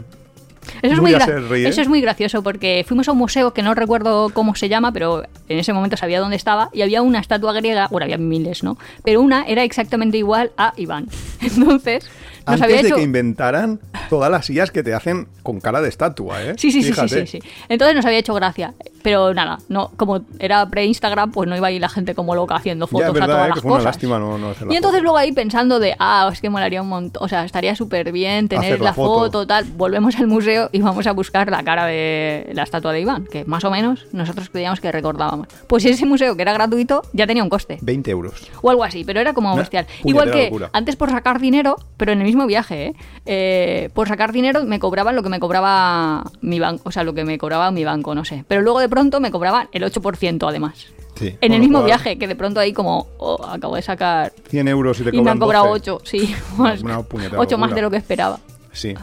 Eso 0.82 0.93
es, 0.95 0.99
Muy 0.99 1.14
a 1.14 1.20
ser 1.20 1.43
eso 1.53 1.82
es 1.82 1.88
muy 1.88 2.01
gracioso 2.01 2.41
porque 2.43 2.84
fuimos 2.88 3.08
a 3.08 3.12
un 3.12 3.20
museo 3.20 3.53
que 3.53 3.62
no 3.62 3.74
recuerdo 3.76 4.30
cómo 4.30 4.56
se 4.56 4.68
llama, 4.68 4.91
pero 4.91 5.24
en 5.47 5.60
ese 5.60 5.74
momento 5.74 5.95
sabía 5.95 6.20
dónde 6.20 6.36
estaba 6.36 6.70
y 6.74 6.82
había 6.82 7.01
una 7.01 7.20
estatua 7.20 7.53
griega, 7.53 7.88
bueno, 7.91 8.06
había 8.06 8.18
miles, 8.18 8.64
¿no? 8.64 8.78
Pero 9.03 9.22
una 9.22 9.43
era 9.43 9.64
exactamente 9.64 10.18
igual 10.18 10.51
a 10.58 10.74
Iván. 10.76 11.08
Entonces, 11.41 12.10
nos 12.48 12.62
antes 12.62 12.82
de 12.82 12.88
hecho... 12.88 12.96
que 12.96 13.02
inventaran 13.04 13.80
todas 14.10 14.30
las 14.32 14.46
sillas 14.46 14.72
que 14.72 14.84
te 14.84 14.93
hacen 14.93 15.28
con 15.43 15.60
cara 15.60 15.82
de 15.82 15.89
estatua, 15.89 16.41
¿eh? 16.43 16.54
Sí, 16.58 16.72
sí, 16.72 16.82
sí, 16.84 16.93
sí, 16.93 17.08
sí, 17.10 17.28
sí. 17.28 17.39
Entonces 17.70 17.96
nos 17.96 18.06
había 18.06 18.20
hecho 18.20 18.34
gracia. 18.34 18.74
Pero 19.04 19.36
nada, 19.36 19.60
no, 19.70 19.91
como 19.98 20.22
era 20.39 20.68
pre-Instagram, 20.68 21.32
pues 21.32 21.48
no 21.48 21.56
iba 21.56 21.68
ahí 21.68 21.78
la 21.78 21.89
gente 21.89 22.16
como 22.16 22.34
loca 22.34 22.56
haciendo 22.56 22.88
Ya, 22.88 22.89
fotos 22.91 23.22
a 23.22 23.26
todas 23.28 23.46
¿eh? 23.46 23.50
las 23.50 23.56
que 23.56 23.62
fue 23.62 23.70
una 23.72 23.78
cosas. 23.78 23.86
lástima 23.86 24.18
no, 24.18 24.39
no 24.39 24.50
hacer 24.50 24.66
la 24.66 24.74
Y 24.74 24.78
entonces 24.78 24.98
foto. 24.98 25.04
luego 25.04 25.18
ahí 25.20 25.32
pensando 25.32 25.80
de, 25.80 25.96
ah, 26.00 26.28
es 26.34 26.41
que 26.41 26.50
molaría 26.50 26.82
un 26.82 26.89
montón, 26.89 27.24
o 27.24 27.28
sea, 27.28 27.46
estaría 27.46 27.76
súper 27.76 28.12
bien 28.12 28.48
tener 28.48 28.66
Hacer 28.66 28.80
la, 28.80 28.86
la 28.86 28.93
foto. 28.96 29.26
foto. 29.26 29.48
tal. 29.48 29.66
Volvemos 29.66 30.16
al 30.18 30.26
museo 30.26 30.70
y 30.72 30.82
vamos 30.82 31.06
a 31.06 31.12
buscar 31.12 31.52
la 31.52 31.62
cara 31.64 31.86
de 31.86 32.50
la 32.54 32.64
estatua 32.64 32.93
de 32.93 33.02
Iván, 33.02 33.26
que 33.32 33.46
más 33.46 33.64
o 33.64 33.70
menos 33.70 34.08
nosotros 34.12 34.50
creíamos 34.50 34.80
que 34.80 34.91
recordábamos. 34.91 35.50
Pues 35.68 35.86
ese 35.86 36.08
museo 36.08 36.36
que 36.36 36.41
era 36.41 36.54
gratuito 36.54 37.04
ya 37.14 37.28
tenía 37.28 37.43
un 37.43 37.50
coste. 37.50 37.78
20 37.84 38.10
euros. 38.10 38.34
O 38.64 38.72
algo 38.72 38.84
así, 38.84 39.04
pero 39.04 39.20
era 39.20 39.34
como 39.36 39.50
Una 39.54 39.62
bestial. 39.62 39.86
Igual 40.04 40.32
que 40.32 40.46
locura. 40.46 40.72
antes 40.74 40.96
por 40.96 41.12
sacar 41.12 41.39
dinero, 41.39 41.76
pero 41.98 42.12
en 42.12 42.22
el 42.22 42.26
mismo 42.26 42.35
viaje, 42.46 42.88
¿eh? 42.88 42.96
Eh, 43.26 43.90
por 43.94 44.08
sacar 44.08 44.32
dinero 44.32 44.64
me 44.66 44.80
cobraban 44.80 45.16
lo 45.16 45.24
que 45.24 45.30
me 45.30 45.40
cobraba 45.40 46.24
mi 46.42 46.60
banco, 46.60 46.84
o 46.86 46.92
sea, 46.92 47.04
lo 47.04 47.14
que 47.14 47.24
me 47.24 47.38
cobraba 47.38 47.72
mi 47.72 47.84
banco, 47.84 48.14
no 48.14 48.26
sé. 48.26 48.44
Pero 48.48 48.62
luego 48.62 48.80
de 48.80 48.90
pronto 48.90 49.20
me 49.20 49.32
cobraban 49.32 49.70
el 49.72 49.84
8% 49.84 50.48
además. 50.48 50.88
Sí. 51.16 51.38
En 51.40 51.54
el 51.54 51.62
mismo 51.62 51.78
cual, 51.80 51.86
viaje, 51.86 52.18
que 52.18 52.28
de 52.28 52.36
pronto 52.36 52.60
ahí 52.60 52.74
como, 52.74 53.08
oh, 53.18 53.46
acabo 53.46 53.78
de 53.78 53.82
sacar 53.82 54.34
100 54.50 54.68
euros 54.68 55.00
y 55.00 55.04
te 55.04 55.16
y 55.16 55.22
me 55.22 55.32
han 55.32 55.40
cobrado 55.40 55.68
12. 55.68 55.92
8, 55.92 56.02
sí. 56.04 56.36
Puñetera 57.08 57.40
8 57.40 57.58
más 57.58 57.74
de 57.74 57.82
lo 57.82 57.90
que 57.90 57.98
esperaba. 57.98 58.40
Sí. 58.74 58.94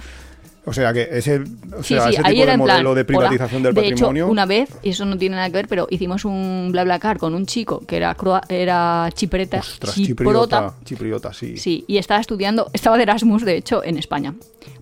O 0.64 0.72
sea 0.72 0.92
que 0.92 1.08
ese, 1.10 1.40
o 1.40 1.82
Sí, 1.82 1.94
sea, 1.94 2.04
sí, 2.04 2.10
ese 2.14 2.22
ahí 2.24 2.34
tipo 2.34 2.42
era 2.44 2.52
de 2.52 2.58
plan. 2.58 2.58
modelo 2.76 2.94
de 2.94 3.04
privatización 3.04 3.62
hola. 3.62 3.72
del 3.72 3.74
de 3.84 3.90
patrimonio. 3.90 4.24
hecho, 4.26 4.30
una 4.32 4.46
vez, 4.46 4.70
y 4.84 4.90
eso 4.90 5.04
no 5.04 5.18
tiene 5.18 5.34
nada 5.34 5.48
que 5.48 5.54
ver, 5.54 5.66
pero 5.68 5.88
hicimos 5.90 6.24
un 6.24 6.68
BlaBlaCar 6.70 7.18
con 7.18 7.34
un 7.34 7.46
chico 7.46 7.80
que 7.84 7.96
era, 7.96 8.14
croa- 8.16 8.42
era 8.48 9.08
chipreta, 9.12 9.58
Ostras, 9.58 9.94
chiprota. 9.96 10.58
chipriota. 10.68 10.74
Chipriota, 10.84 11.32
sí. 11.32 11.56
Sí, 11.56 11.84
y 11.88 11.98
estaba 11.98 12.20
estudiando, 12.20 12.70
estaba 12.72 12.96
de 12.96 13.02
Erasmus, 13.02 13.44
de 13.44 13.56
hecho, 13.56 13.82
en 13.82 13.98
España. 13.98 14.34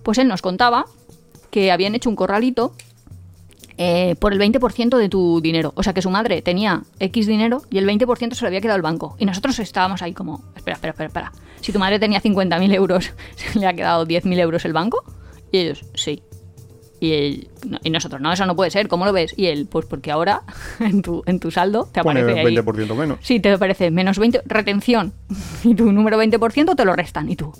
Pues 0.03 0.19
él 0.19 0.27
nos 0.27 0.43
contaba 0.43 0.85
que 1.49 1.71
habían 1.71 1.95
hecho 1.95 2.09
un 2.11 2.15
corralito 2.15 2.73
eh, 3.77 4.15
por 4.19 4.33
el 4.33 4.39
20% 4.39 4.97
de 4.97 5.09
tu 5.09 5.41
dinero. 5.41 5.73
O 5.75 5.81
sea 5.83 5.93
que 5.93 6.01
su 6.03 6.09
madre 6.11 6.41
tenía 6.43 6.83
X 6.99 7.25
dinero 7.25 7.63
y 7.71 7.79
el 7.79 7.87
20% 7.87 8.33
se 8.35 8.41
lo 8.41 8.47
había 8.47 8.61
quedado 8.61 8.75
el 8.77 8.83
banco. 8.83 9.15
Y 9.17 9.25
nosotros 9.25 9.57
estábamos 9.57 10.01
ahí 10.03 10.13
como, 10.13 10.43
espera, 10.55 10.75
espera, 10.75 10.91
espera, 10.91 11.07
espera. 11.07 11.31
Si 11.61 11.71
tu 11.71 11.79
madre 11.79 11.97
tenía 11.99 12.21
50.000 12.21 12.73
euros, 12.75 13.11
¿se 13.35 13.57
le 13.57 13.65
ha 13.65 13.73
quedado 13.73 14.05
10.000 14.05 14.37
euros 14.39 14.63
el 14.65 14.73
banco? 14.73 15.03
Y 15.51 15.57
ellos, 15.59 15.85
sí. 15.95 16.23
Y, 16.99 17.13
él- 17.13 17.49
no, 17.67 17.79
y 17.83 17.89
nosotros, 17.89 18.21
no, 18.21 18.31
eso 18.31 18.45
no 18.45 18.55
puede 18.55 18.69
ser, 18.69 18.87
¿cómo 18.87 19.05
lo 19.05 19.13
ves? 19.13 19.33
Y 19.35 19.47
él, 19.47 19.67
pues 19.69 19.85
porque 19.87 20.11
ahora 20.11 20.43
en 20.79 21.01
tu, 21.01 21.23
en 21.25 21.39
tu 21.39 21.49
saldo 21.51 21.89
te 21.91 22.03
Pone 22.03 22.21
aparece 22.21 22.41
ahí. 22.47 22.55
20% 22.55 22.95
menos. 22.95 23.17
Sí, 23.21 23.39
te 23.39 23.51
aparece 23.51 23.89
menos 23.91 24.19
20, 24.19 24.43
retención. 24.45 25.13
Y 25.63 25.73
tu 25.75 25.91
número 25.91 26.21
20% 26.21 26.75
te 26.75 26.85
lo 26.85 26.93
restan. 26.95 27.29
Y 27.29 27.35
tú. 27.35 27.51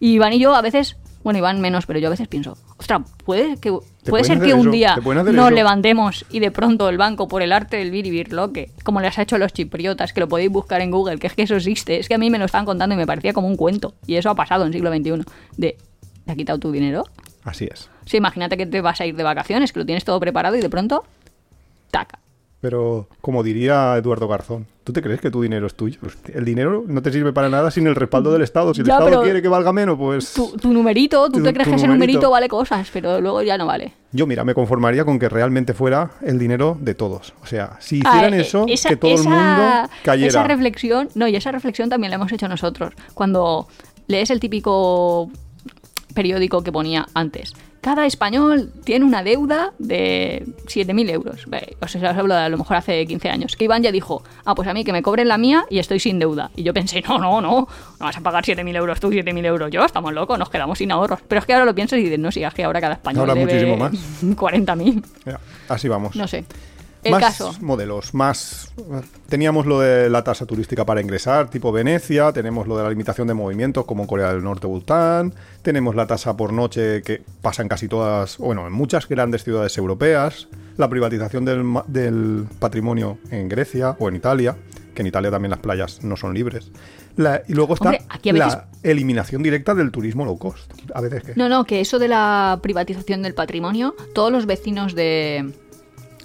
Y 0.00 0.12
Iván 0.12 0.32
y 0.32 0.38
yo 0.38 0.54
a 0.54 0.62
veces, 0.62 0.96
bueno, 1.24 1.38
Iván 1.40 1.60
menos, 1.60 1.86
pero 1.86 1.98
yo 1.98 2.06
a 2.06 2.10
veces 2.10 2.28
pienso, 2.28 2.56
ostras, 2.76 3.02
puede, 3.24 3.56
que, 3.56 3.76
puede 4.08 4.22
ser 4.22 4.40
que 4.40 4.54
un 4.54 4.70
día 4.70 4.94
nos 4.96 5.26
eso. 5.26 5.50
levantemos 5.50 6.24
y 6.30 6.38
de 6.38 6.52
pronto 6.52 6.88
el 6.88 6.98
banco, 6.98 7.26
por 7.26 7.42
el 7.42 7.50
arte 7.52 7.78
del 7.78 7.90
biribirloque, 7.90 8.70
como 8.84 9.00
les 9.00 9.18
ha 9.18 9.22
hecho 9.22 9.34
a 9.34 9.38
los 9.40 9.52
chipriotas, 9.52 10.12
que 10.12 10.20
lo 10.20 10.28
podéis 10.28 10.52
buscar 10.52 10.80
en 10.82 10.92
Google, 10.92 11.18
que 11.18 11.26
es 11.26 11.34
que 11.34 11.42
eso 11.42 11.56
existe, 11.56 11.98
es 11.98 12.06
que 12.06 12.14
a 12.14 12.18
mí 12.18 12.30
me 12.30 12.38
lo 12.38 12.44
estaban 12.44 12.64
contando 12.64 12.94
y 12.94 12.98
me 12.98 13.06
parecía 13.08 13.32
como 13.32 13.48
un 13.48 13.56
cuento. 13.56 13.94
Y 14.06 14.14
eso 14.14 14.30
ha 14.30 14.36
pasado 14.36 14.64
en 14.66 14.72
siglo 14.72 14.92
XXI. 14.94 15.24
De, 15.56 15.76
¿te 16.28 16.32
ha 16.32 16.36
quitado 16.36 16.58
tu 16.58 16.70
dinero? 16.70 17.04
Así 17.42 17.66
es. 17.72 17.88
Sí, 18.04 18.18
imagínate 18.18 18.58
que 18.58 18.66
te 18.66 18.82
vas 18.82 19.00
a 19.00 19.06
ir 19.06 19.16
de 19.16 19.22
vacaciones, 19.22 19.72
que 19.72 19.80
lo 19.80 19.86
tienes 19.86 20.04
todo 20.04 20.20
preparado 20.20 20.56
y 20.56 20.60
de 20.60 20.68
pronto, 20.68 21.04
taca. 21.90 22.18
Pero, 22.60 23.08
como 23.22 23.42
diría 23.42 23.96
Eduardo 23.96 24.28
Garzón, 24.28 24.66
¿tú 24.84 24.92
te 24.92 25.00
crees 25.00 25.20
que 25.22 25.30
tu 25.30 25.40
dinero 25.40 25.66
es 25.66 25.74
tuyo? 25.74 26.00
El 26.34 26.44
dinero 26.44 26.84
no 26.86 27.00
te 27.00 27.10
sirve 27.12 27.32
para 27.32 27.48
nada 27.48 27.70
sin 27.70 27.86
el 27.86 27.94
respaldo 27.94 28.30
del 28.32 28.42
Estado. 28.42 28.74
Si 28.74 28.82
el 28.82 28.86
Ya, 28.88 28.98
Estado 28.98 29.22
quiere 29.22 29.40
que 29.40 29.48
valga 29.48 29.72
menos, 29.72 29.96
pues... 29.96 30.34
Tu, 30.34 30.54
tu 30.58 30.70
numerito, 30.72 31.30
tú 31.30 31.38
Tu- 31.38 31.44
te 31.44 31.54
crees 31.54 31.66
que 31.68 31.76
ese 31.76 31.86
numerito. 31.86 32.30
vale 32.30 32.48
cosas, 32.48 32.90
pero 32.92 33.20
luego 33.22 33.40
ya 33.42 33.56
no 33.56 33.64
vale. 33.64 33.92
Yo, 34.12 34.26
mira, 34.26 34.44
me 34.44 34.52
conformaría 34.52 35.06
con 35.06 35.18
que 35.18 35.30
realmente 35.30 35.72
fuera 35.72 36.10
el 36.20 36.38
dinero 36.38 36.76
de 36.78 36.94
todos. 36.94 37.32
O 37.42 37.46
sea, 37.46 37.76
si 37.80 37.98
hicieran 38.00 38.34
Ah, 38.34 38.36
eh, 38.36 38.40
eso, 38.40 38.66
esa- 38.68 38.90
que 38.90 38.96
todo 38.96 39.12
el 39.14 39.22
mundo 39.22 39.88
cayera. 40.02 40.28
Esa 40.28 40.44
reflexión, 40.44 41.08
no, 41.14 41.26
y 41.26 41.36
esa 41.36 41.52
reflexión 41.52 41.88
también 41.88 42.10
la 42.10 42.16
hemos 42.16 42.30
hecho 42.32 42.48
nosotros. 42.48 42.92
Cuando 43.14 43.68
lees 44.08 44.30
el 44.30 44.40
típico 44.40 45.30
periódico 46.18 46.64
que 46.64 46.72
ponía 46.72 47.06
antes. 47.14 47.54
Cada 47.80 48.04
español 48.04 48.72
tiene 48.82 49.04
una 49.04 49.22
deuda 49.22 49.72
de 49.78 50.42
7.000 50.66 51.10
euros. 51.10 51.46
O 51.80 51.86
sea, 51.86 52.10
os 52.10 52.18
hablo 52.18 52.34
de 52.34 52.40
a 52.40 52.48
lo 52.48 52.58
mejor 52.58 52.76
hace 52.76 53.06
15 53.06 53.28
años. 53.28 53.54
Que 53.54 53.66
Iván 53.66 53.84
ya 53.84 53.92
dijo, 53.92 54.24
ah, 54.44 54.56
pues 54.56 54.66
a 54.66 54.74
mí 54.74 54.82
que 54.82 54.92
me 54.92 55.00
cobren 55.00 55.28
la 55.28 55.38
mía 55.38 55.64
y 55.70 55.78
estoy 55.78 56.00
sin 56.00 56.18
deuda. 56.18 56.50
Y 56.56 56.64
yo 56.64 56.74
pensé, 56.74 57.04
no, 57.08 57.18
no, 57.20 57.40
no, 57.40 57.50
no 57.50 57.68
vas 58.00 58.16
a 58.16 58.20
pagar 58.20 58.42
7.000 58.42 58.76
euros 58.76 58.98
tú, 58.98 59.10
7.000 59.10 59.46
euros 59.46 59.70
yo, 59.70 59.84
estamos 59.84 60.12
locos, 60.12 60.36
nos 60.40 60.50
quedamos 60.50 60.78
sin 60.78 60.90
ahorros. 60.90 61.20
Pero 61.28 61.38
es 61.38 61.46
que 61.46 61.52
ahora 61.52 61.66
lo 61.66 61.74
piensas 61.76 62.00
y 62.00 62.02
dices, 62.02 62.18
no, 62.18 62.32
sí, 62.32 62.42
es 62.42 62.52
que 62.52 62.64
ahora 62.64 62.80
cada 62.80 62.94
español 62.94 63.30
Ahora 63.30 63.34
debe 63.34 63.46
muchísimo 63.46 63.76
más. 63.76 63.92
40.000. 64.22 65.04
Ya, 65.24 65.38
así 65.68 65.86
vamos. 65.86 66.16
No 66.16 66.26
sé. 66.26 66.44
El 67.08 67.12
más 67.12 67.20
caso. 67.22 67.54
modelos, 67.60 68.14
más... 68.14 68.72
Teníamos 69.28 69.66
lo 69.66 69.80
de 69.80 70.08
la 70.08 70.24
tasa 70.24 70.46
turística 70.46 70.84
para 70.86 71.00
ingresar, 71.00 71.50
tipo 71.50 71.70
Venecia, 71.72 72.32
tenemos 72.32 72.66
lo 72.66 72.76
de 72.76 72.84
la 72.84 72.90
limitación 72.90 73.28
de 73.28 73.34
movimientos, 73.34 73.84
como 73.84 74.02
en 74.02 74.06
Corea 74.08 74.32
del 74.32 74.42
Norte, 74.42 74.66
Bután, 74.66 75.34
tenemos 75.62 75.94
la 75.94 76.06
tasa 76.06 76.36
por 76.36 76.52
noche 76.52 77.02
que 77.02 77.22
pasa 77.42 77.62
en 77.62 77.68
casi 77.68 77.88
todas, 77.88 78.38
bueno, 78.38 78.66
en 78.66 78.72
muchas 78.72 79.08
grandes 79.08 79.44
ciudades 79.44 79.76
europeas, 79.76 80.48
la 80.76 80.88
privatización 80.88 81.44
del, 81.44 81.64
del 81.88 82.46
patrimonio 82.58 83.18
en 83.30 83.48
Grecia 83.48 83.96
o 83.98 84.08
en 84.08 84.16
Italia, 84.16 84.56
que 84.94 85.02
en 85.02 85.08
Italia 85.08 85.30
también 85.30 85.50
las 85.50 85.60
playas 85.60 86.02
no 86.02 86.16
son 86.16 86.34
libres. 86.34 86.70
La- 87.16 87.42
y 87.48 87.52
luego 87.54 87.74
está 87.74 87.90
Hombre, 87.90 88.04
aquí 88.08 88.30
veces- 88.32 88.48
la 88.54 88.68
eliminación 88.82 89.42
directa 89.42 89.74
del 89.74 89.90
turismo 89.90 90.24
low 90.24 90.38
cost. 90.38 90.72
A 90.94 91.00
veces 91.00 91.22
que... 91.24 91.34
No, 91.34 91.48
no, 91.48 91.64
que 91.64 91.80
eso 91.80 91.98
de 91.98 92.06
la 92.08 92.58
privatización 92.62 93.22
del 93.22 93.34
patrimonio, 93.34 93.94
todos 94.14 94.30
los 94.32 94.46
vecinos 94.46 94.94
de 94.94 95.52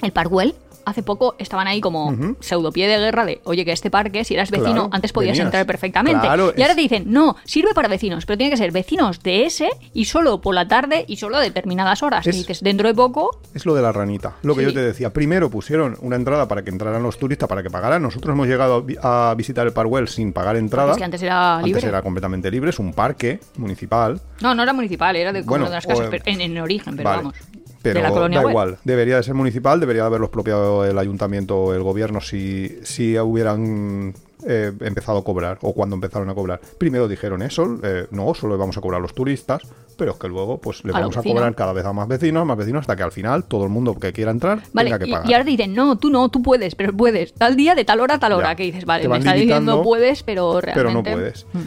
el 0.01 0.11
Parkwell 0.11 0.53
hace 0.85 1.03
poco 1.03 1.35
estaban 1.37 1.67
ahí 1.67 1.81
como 1.81 2.07
Ujú. 2.09 2.37
pseudopié 2.39 2.87
de 2.87 2.97
guerra 2.97 3.25
de, 3.25 3.41
oye, 3.43 3.65
que 3.65 3.71
este 3.71 3.89
parque, 3.89 4.23
si 4.23 4.33
eras 4.33 4.51
vecino, 4.51 4.71
Claro, 4.73 4.89
antes 4.91 5.11
podías 5.13 5.31
venías. 5.33 5.45
entrar 5.45 5.65
perfectamente. 5.65 6.21
Claro, 6.21 6.53
y 6.55 6.61
ahora 6.61 6.71
es- 6.71 6.75
te 6.75 6.81
dicen, 6.81 7.03
no, 7.07 7.35
sirve 7.43 7.73
para 7.73 7.87
vecinos, 7.87 8.25
pero 8.25 8.37
tiene 8.37 8.51
que 8.51 8.57
ser 8.57 8.71
vecinos 8.71 9.21
de 9.23 9.45
ese 9.45 9.69
y 9.93 10.05
solo 10.05 10.41
por 10.41 10.55
la 10.55 10.67
tarde 10.67 11.05
y 11.07 11.17
solo 11.17 11.37
a 11.37 11.41
determinadas 11.41 12.03
horas. 12.03 12.25
Es- 12.27 12.35
Y 12.35 12.39
dices, 12.39 12.61
dentro 12.61 12.87
de 12.87 12.93
poco, 12.93 13.39
Es 13.53 13.65
lo 13.65 13.75
de 13.75 13.81
la 13.81 13.91
ranita. 13.91 14.35
Lo 14.41 14.55
que 14.55 14.61
Sí. 14.61 14.67
yo 14.67 14.73
te 14.73 14.81
decía. 14.81 15.11
Primero 15.13 15.49
pusieron 15.49 15.95
una 16.01 16.15
entrada 16.15 16.47
para 16.47 16.63
que 16.63 16.69
entraran 16.71 17.03
los 17.03 17.17
turistas, 17.19 17.47
para 17.47 17.61
que 17.63 17.69
pagaran. 17.69 18.01
Nosotros 18.01 18.33
hemos 18.33 18.47
llegado 18.47 18.75
a 18.75 18.81
vi- 18.81 18.97
a 19.01 19.33
visitar 19.37 19.65
el 19.67 19.73
Parkwell 19.73 20.07
sin 20.07 20.33
pagar 20.33 20.55
entrada. 20.55 20.91
es 20.91 20.97
que 20.97 21.03
antes 21.03 21.21
era 21.21 21.57
libre. 21.57 21.73
Antes 21.79 21.83
era 21.89 22.01
completamente 22.01 22.49
libre. 22.51 22.69
Es 22.71 22.79
un 22.79 22.93
parque 22.93 23.39
municipal. 23.57 24.19
No, 24.41 24.53
no 24.55 24.63
era 24.63 24.73
municipal, 24.73 25.15
era 25.15 25.31
de 25.31 25.41
como 25.41 25.49
Bueno, 25.51 25.65
de 25.65 25.71
las 25.71 25.85
casas, 25.85 26.07
o- 26.07 26.09
pero- 26.09 26.23
en, 26.25 26.41
en 26.41 26.57
origen, 26.59 26.95
pero 26.97 27.09
Vale. 27.09 27.21
vamos. 27.23 27.35
Pero 27.83 27.99
de 27.99 28.03
la 28.03 28.09
colonia 28.09 28.41
da 28.41 28.49
igual. 28.49 28.77
Debería 28.83 29.17
de 29.17 29.23
ser 29.23 29.35
municipal. 29.35 29.79
Debería 29.79 30.03
de 30.03 30.07
haberlo 30.07 30.25
expropiado 30.27 30.85
el 30.85 30.97
ayuntamiento 30.97 31.57
o 31.57 31.73
el 31.73 31.83
gobierno 31.83 32.21
si, 32.21 32.79
si 32.83 33.19
hubieran 33.19 34.13
eh, 34.47 34.71
empezado 34.81 35.19
a 35.19 35.23
cobrar 35.23 35.59
o 35.61 35.73
cuando 35.73 35.95
empezaron 35.95 36.29
a 36.29 36.33
cobrar. 36.33 36.59
Primero 36.77 37.07
dijeron 37.07 37.41
eso. 37.43 37.77
eh, 37.83 38.07
no, 38.11 38.33
solo 38.33 38.57
vamos 38.57 38.77
a 38.77 38.81
cobrar 38.81 38.99
a 38.99 39.01
los 39.01 39.13
turistas. 39.13 39.61
Pero 39.95 40.13
es 40.13 40.17
que 40.17 40.27
luego 40.27 40.57
pues 40.57 40.83
le 40.83 40.91
A 40.91 41.01
vamos 41.01 41.15
a 41.17 41.21
cobrar 41.21 41.53
cada 41.53 41.71
vez 41.71 41.85
a 41.85 41.93
más 41.93 42.07
vecinos, 42.07 42.47
más 42.47 42.57
vecinos, 42.57 42.81
hasta 42.81 42.95
que 42.95 43.03
al 43.03 43.11
final 43.11 43.43
todo 43.43 43.63
el 43.65 43.69
mundo 43.69 43.93
que 43.93 44.11
quiera 44.11 44.31
entrar 44.31 44.63
Vale, 44.73 44.89
tenga 44.89 44.97
que 44.99 45.07
y, 45.07 45.11
pagar. 45.11 45.29
y 45.29 45.33
ahora 45.33 45.45
te 45.45 45.51
dicen, 45.51 45.75
no, 45.75 45.97
tú 45.99 46.09
no, 46.09 46.29
tú 46.29 46.41
puedes, 46.41 46.73
pero 46.73 46.93
puedes. 46.93 47.31
Tal 47.33 47.55
día, 47.55 47.75
de 47.75 47.85
tal 47.85 47.99
hora, 47.99 48.15
a 48.15 48.19
tal 48.19 48.33
hora. 48.33 48.49
Ya. 48.49 48.55
Que 48.55 48.63
dices, 48.63 48.85
vale, 48.85 49.07
me 49.07 49.19
está 49.19 49.33
diciendo 49.33 49.83
puedes, 49.83 50.23
pero 50.23 50.59
pero 50.63 50.73
realmente. 50.89 51.11
no 51.11 51.15
puedes. 51.17 51.45
Mm. 51.53 51.59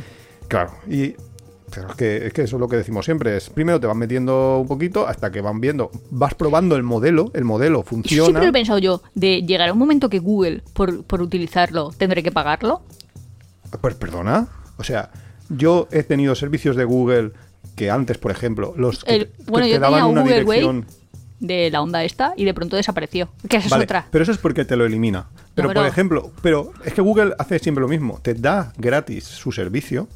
Claro, 0.48 0.72
y 0.90 1.14
pero 1.74 1.88
es 1.90 1.94
que, 1.96 2.26
es 2.26 2.32
que 2.32 2.42
eso 2.42 2.56
es 2.56 2.60
lo 2.60 2.68
que 2.68 2.76
decimos 2.76 3.04
siempre, 3.04 3.36
es 3.36 3.50
primero 3.50 3.80
te 3.80 3.86
van 3.86 3.98
metiendo 3.98 4.58
un 4.60 4.68
poquito 4.68 5.06
hasta 5.06 5.30
que 5.32 5.40
van 5.40 5.60
viendo, 5.60 5.90
vas 6.10 6.34
probando 6.34 6.76
el 6.76 6.82
modelo, 6.82 7.30
el 7.34 7.44
modelo 7.44 7.80
Eso 7.80 7.88
funciona. 7.88 8.24
siempre 8.26 8.42
lo 8.44 8.48
he 8.50 8.52
pensado 8.52 8.78
yo, 8.78 9.02
de 9.14 9.42
llegar 9.42 9.68
a 9.68 9.72
un 9.72 9.78
momento 9.78 10.08
que 10.08 10.18
Google, 10.20 10.62
por, 10.72 11.02
por 11.04 11.20
utilizarlo, 11.22 11.90
tendré 11.96 12.22
que 12.22 12.32
pagarlo. 12.32 12.82
Pues 13.80 13.94
perdona, 13.96 14.48
o 14.78 14.84
sea, 14.84 15.10
yo 15.48 15.88
he 15.90 16.02
tenido 16.02 16.34
servicios 16.34 16.76
de 16.76 16.84
Google 16.84 17.32
que 17.74 17.90
antes, 17.90 18.16
por 18.18 18.30
ejemplo, 18.30 18.72
los 18.76 19.04
que, 19.04 19.14
El- 19.16 19.26
que 19.28 19.32
bueno, 19.50 19.66
te 19.66 19.72
yo 19.72 19.80
daban 19.80 19.94
tenía 20.00 20.06
una 20.06 20.20
Google 20.22 20.34
dirección 20.44 20.86
de 21.40 21.70
la 21.70 21.82
onda 21.82 22.02
esta 22.04 22.32
y 22.36 22.44
de 22.46 22.54
pronto 22.54 22.76
desapareció. 22.76 23.28
Que 23.48 23.58
esa 23.58 23.68
Vale, 23.68 23.82
es 23.84 23.86
otra. 23.86 24.06
pero 24.10 24.22
eso 24.22 24.32
es 24.32 24.38
porque 24.38 24.64
te 24.64 24.76
lo 24.76 24.86
elimina. 24.86 25.28
Pero, 25.54 25.68
pero- 25.68 25.80
por 25.82 25.88
ejemplo, 25.88 26.30
pero 26.42 26.72
es 26.84 26.94
que 26.94 27.02
Google 27.02 27.34
hace 27.38 27.58
siempre 27.58 27.82
lo 27.82 27.88
mismo. 27.88 28.18
Te 28.22 28.32
da 28.34 28.72
gratis 28.78 29.24
su 29.24 29.52
servicio 29.52 30.08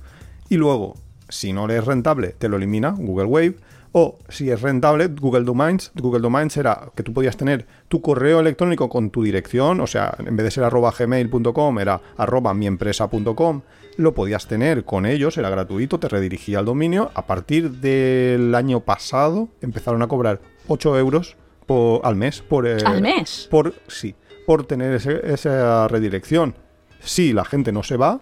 y 0.49 0.57
luego, 0.57 0.97
si 1.31 1.53
no 1.53 1.67
le 1.67 1.79
es 1.79 1.85
rentable, 1.85 2.29
te 2.39 2.49
lo 2.49 2.57
elimina 2.59 2.91
Google 2.91 3.25
Wave. 3.27 3.57
O 3.93 4.19
si 4.29 4.49
es 4.51 4.61
rentable, 4.63 5.09
Google 5.09 5.43
Domains. 5.43 5.91
Google 5.97 6.21
Domains 6.21 6.57
era 6.57 6.93
que 6.95 7.03
tú 7.03 7.13
podías 7.13 7.37
tener 7.37 7.67
tu 7.89 8.01
correo 8.01 8.39
electrónico 8.39 8.89
con 8.89 9.11
tu 9.11 9.25
dirección, 9.25 9.81
o 9.81 9.87
sea, 9.89 10.15
en 10.19 10.37
vez 10.37 10.45
de 10.45 10.51
ser 10.53 10.63
arroba 10.63 10.95
gmail.com, 10.97 11.79
era 11.81 12.01
arroba 12.17 12.55
miempresa.com. 12.55 13.63
Lo 13.97 14.15
podías 14.15 14.47
tener 14.47 14.85
con 14.85 15.07
ellos, 15.07 15.37
era 15.39 15.51
gratuito, 15.51 15.99
te 15.99 16.09
redirigía 16.09 16.61
al 16.61 16.67
dominio. 16.67 17.11
A 17.15 17.27
partir 17.27 17.71
del 17.71 18.55
año 18.55 18.79
pasado 18.81 19.49
empezaron 19.61 20.03
a 20.03 20.07
cobrar 20.07 20.41
8 20.69 20.97
euros 20.97 21.37
por- 21.67 22.01
al 22.07 22.15
mes 22.15 22.43
por, 22.43 22.69
eh, 22.69 22.79
¿Al 22.85 23.03
mes? 23.03 23.49
por 23.51 23.75
sí, 23.89 24.15
por 24.47 24.65
tener 24.67 24.95
ese- 24.95 25.21
esa 25.33 25.89
redirección. 25.89 26.55
Si 27.01 27.33
la 27.33 27.45
gente 27.45 27.73
no 27.73 27.83
se 27.83 27.97
va, 27.97 28.21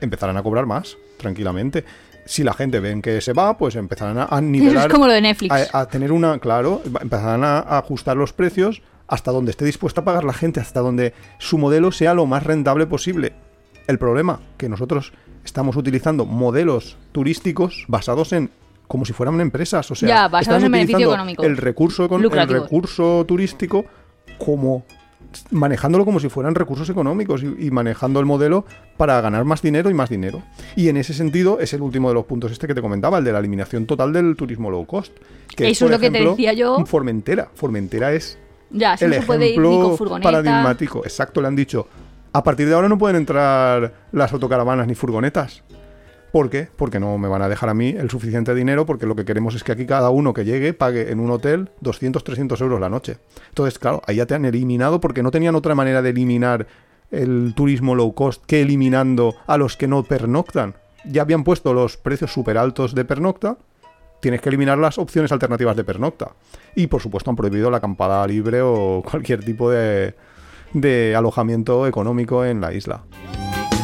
empezarán 0.00 0.38
a 0.38 0.42
cobrar 0.42 0.64
más, 0.64 0.96
tranquilamente. 1.18 1.84
Si 2.24 2.44
la 2.44 2.54
gente 2.54 2.80
ven 2.80 3.02
que 3.02 3.20
se 3.20 3.32
va, 3.32 3.56
pues 3.58 3.76
empezarán 3.76 4.26
a, 4.30 4.40
nivelar. 4.42 4.90
como 4.90 5.06
lo 5.06 5.12
de 5.12 5.20
Netflix. 5.22 5.52
A, 5.52 5.80
a 5.80 5.88
tener 5.88 6.12
una, 6.12 6.38
claro, 6.38 6.82
empezarán 7.00 7.44
a, 7.44 7.58
ajustar 7.78 8.16
los 8.16 8.32
precios 8.32 8.82
hasta 9.08 9.30
donde 9.30 9.50
esté 9.50 9.64
dispuesta 9.64 10.00
a 10.00 10.04
pagar 10.04 10.24
la 10.24 10.32
gente, 10.32 10.60
hasta 10.60 10.80
donde 10.80 11.12
su 11.38 11.58
modelo 11.58 11.92
sea 11.92 12.14
lo 12.14 12.26
más 12.26 12.44
rentable 12.44 12.86
posible. 12.86 13.32
El 13.86 13.98
problema, 13.98 14.40
que 14.56 14.68
nosotros 14.68 15.12
estamos 15.44 15.76
utilizando 15.76 16.24
modelos 16.24 16.96
turísticos 17.10 17.84
basados 17.88 18.32
en 18.32 18.50
como 18.86 19.06
si 19.06 19.14
fueran 19.14 19.40
empresas, 19.40 19.90
o 19.90 19.94
sea, 19.94 20.08
Ya, 20.08 20.28
basados 20.28 20.62
en 20.62 20.70
beneficio 20.70 21.08
económico. 21.08 21.42
el 21.44 21.56
recurso 21.56 22.04
el 22.14 22.48
recurso 22.48 23.24
turístico 23.26 23.86
como 24.38 24.84
manejándolo 25.50 26.04
como 26.04 26.20
si 26.20 26.28
fueran 26.28 26.54
recursos 26.54 26.88
económicos 26.90 27.42
y, 27.42 27.66
y 27.66 27.70
manejando 27.70 28.20
el 28.20 28.26
modelo 28.26 28.64
para 28.96 29.20
ganar 29.20 29.44
más 29.44 29.62
dinero 29.62 29.90
y 29.90 29.94
más 29.94 30.10
dinero. 30.10 30.42
Y 30.76 30.88
en 30.88 30.96
ese 30.96 31.14
sentido 31.14 31.58
es 31.60 31.72
el 31.72 31.82
último 31.82 32.08
de 32.08 32.14
los 32.14 32.24
puntos 32.24 32.52
este 32.52 32.66
que 32.66 32.74
te 32.74 32.82
comentaba, 32.82 33.18
el 33.18 33.24
de 33.24 33.32
la 33.32 33.38
eliminación 33.38 33.86
total 33.86 34.12
del 34.12 34.36
turismo 34.36 34.70
low 34.70 34.86
cost. 34.86 35.12
Que 35.54 35.68
Eso 35.70 35.86
es 35.86 35.90
por 35.90 35.90
lo 35.90 35.98
que 35.98 36.10
te 36.10 36.24
decía 36.24 36.52
yo. 36.52 36.84
Formentera. 36.86 37.50
Formentera 37.54 38.12
es 38.12 38.38
ya, 38.70 38.96
si 38.96 39.04
el 39.04 39.10
no 39.10 39.16
se 39.16 39.22
puede 39.22 39.48
ir 39.50 39.58
ni 39.58 39.64
con 39.64 39.74
ejemplo 39.74 39.96
furgoneta. 39.96 40.30
paradigmático. 40.30 41.04
Exacto, 41.04 41.40
le 41.40 41.48
han 41.48 41.56
dicho. 41.56 41.86
A 42.32 42.42
partir 42.42 42.66
de 42.66 42.74
ahora 42.74 42.88
no 42.88 42.96
pueden 42.96 43.16
entrar 43.16 43.92
las 44.12 44.32
autocaravanas 44.32 44.86
ni 44.86 44.94
furgonetas. 44.94 45.62
¿Por 46.32 46.48
qué? 46.48 46.68
Porque 46.76 46.98
no 46.98 47.18
me 47.18 47.28
van 47.28 47.42
a 47.42 47.48
dejar 47.48 47.68
a 47.68 47.74
mí 47.74 47.90
el 47.90 48.08
suficiente 48.08 48.54
dinero, 48.54 48.86
porque 48.86 49.04
lo 49.04 49.14
que 49.14 49.26
queremos 49.26 49.54
es 49.54 49.62
que 49.62 49.72
aquí 49.72 49.84
cada 49.84 50.08
uno 50.08 50.32
que 50.32 50.46
llegue 50.46 50.72
pague 50.72 51.10
en 51.10 51.20
un 51.20 51.30
hotel 51.30 51.68
200, 51.82 52.24
300 52.24 52.58
euros 52.62 52.80
la 52.80 52.88
noche. 52.88 53.18
Entonces, 53.50 53.78
claro, 53.78 54.00
ahí 54.06 54.16
ya 54.16 54.24
te 54.26 54.34
han 54.34 54.46
eliminado 54.46 54.98
porque 54.98 55.22
no 55.22 55.30
tenían 55.30 55.54
otra 55.54 55.74
manera 55.74 56.00
de 56.00 56.10
eliminar 56.10 56.66
el 57.10 57.52
turismo 57.54 57.94
low 57.94 58.14
cost 58.14 58.42
que 58.46 58.62
eliminando 58.62 59.34
a 59.46 59.58
los 59.58 59.76
que 59.76 59.86
no 59.86 60.04
pernoctan. 60.04 60.74
Ya 61.04 61.20
habían 61.20 61.44
puesto 61.44 61.74
los 61.74 61.98
precios 61.98 62.32
súper 62.32 62.56
altos 62.56 62.94
de 62.94 63.04
pernocta 63.04 63.58
tienes 64.22 64.40
que 64.40 64.48
eliminar 64.50 64.78
las 64.78 64.98
opciones 64.98 65.32
alternativas 65.32 65.76
de 65.76 65.82
pernocta. 65.82 66.30
Y 66.76 66.86
por 66.86 67.02
supuesto 67.02 67.28
han 67.28 67.36
prohibido 67.36 67.70
la 67.70 67.78
acampada 67.78 68.24
libre 68.26 68.62
o 68.62 69.02
cualquier 69.10 69.44
tipo 69.44 69.68
de, 69.68 70.14
de 70.72 71.16
alojamiento 71.16 71.88
económico 71.88 72.44
en 72.44 72.60
la 72.60 72.72
isla. 72.72 73.02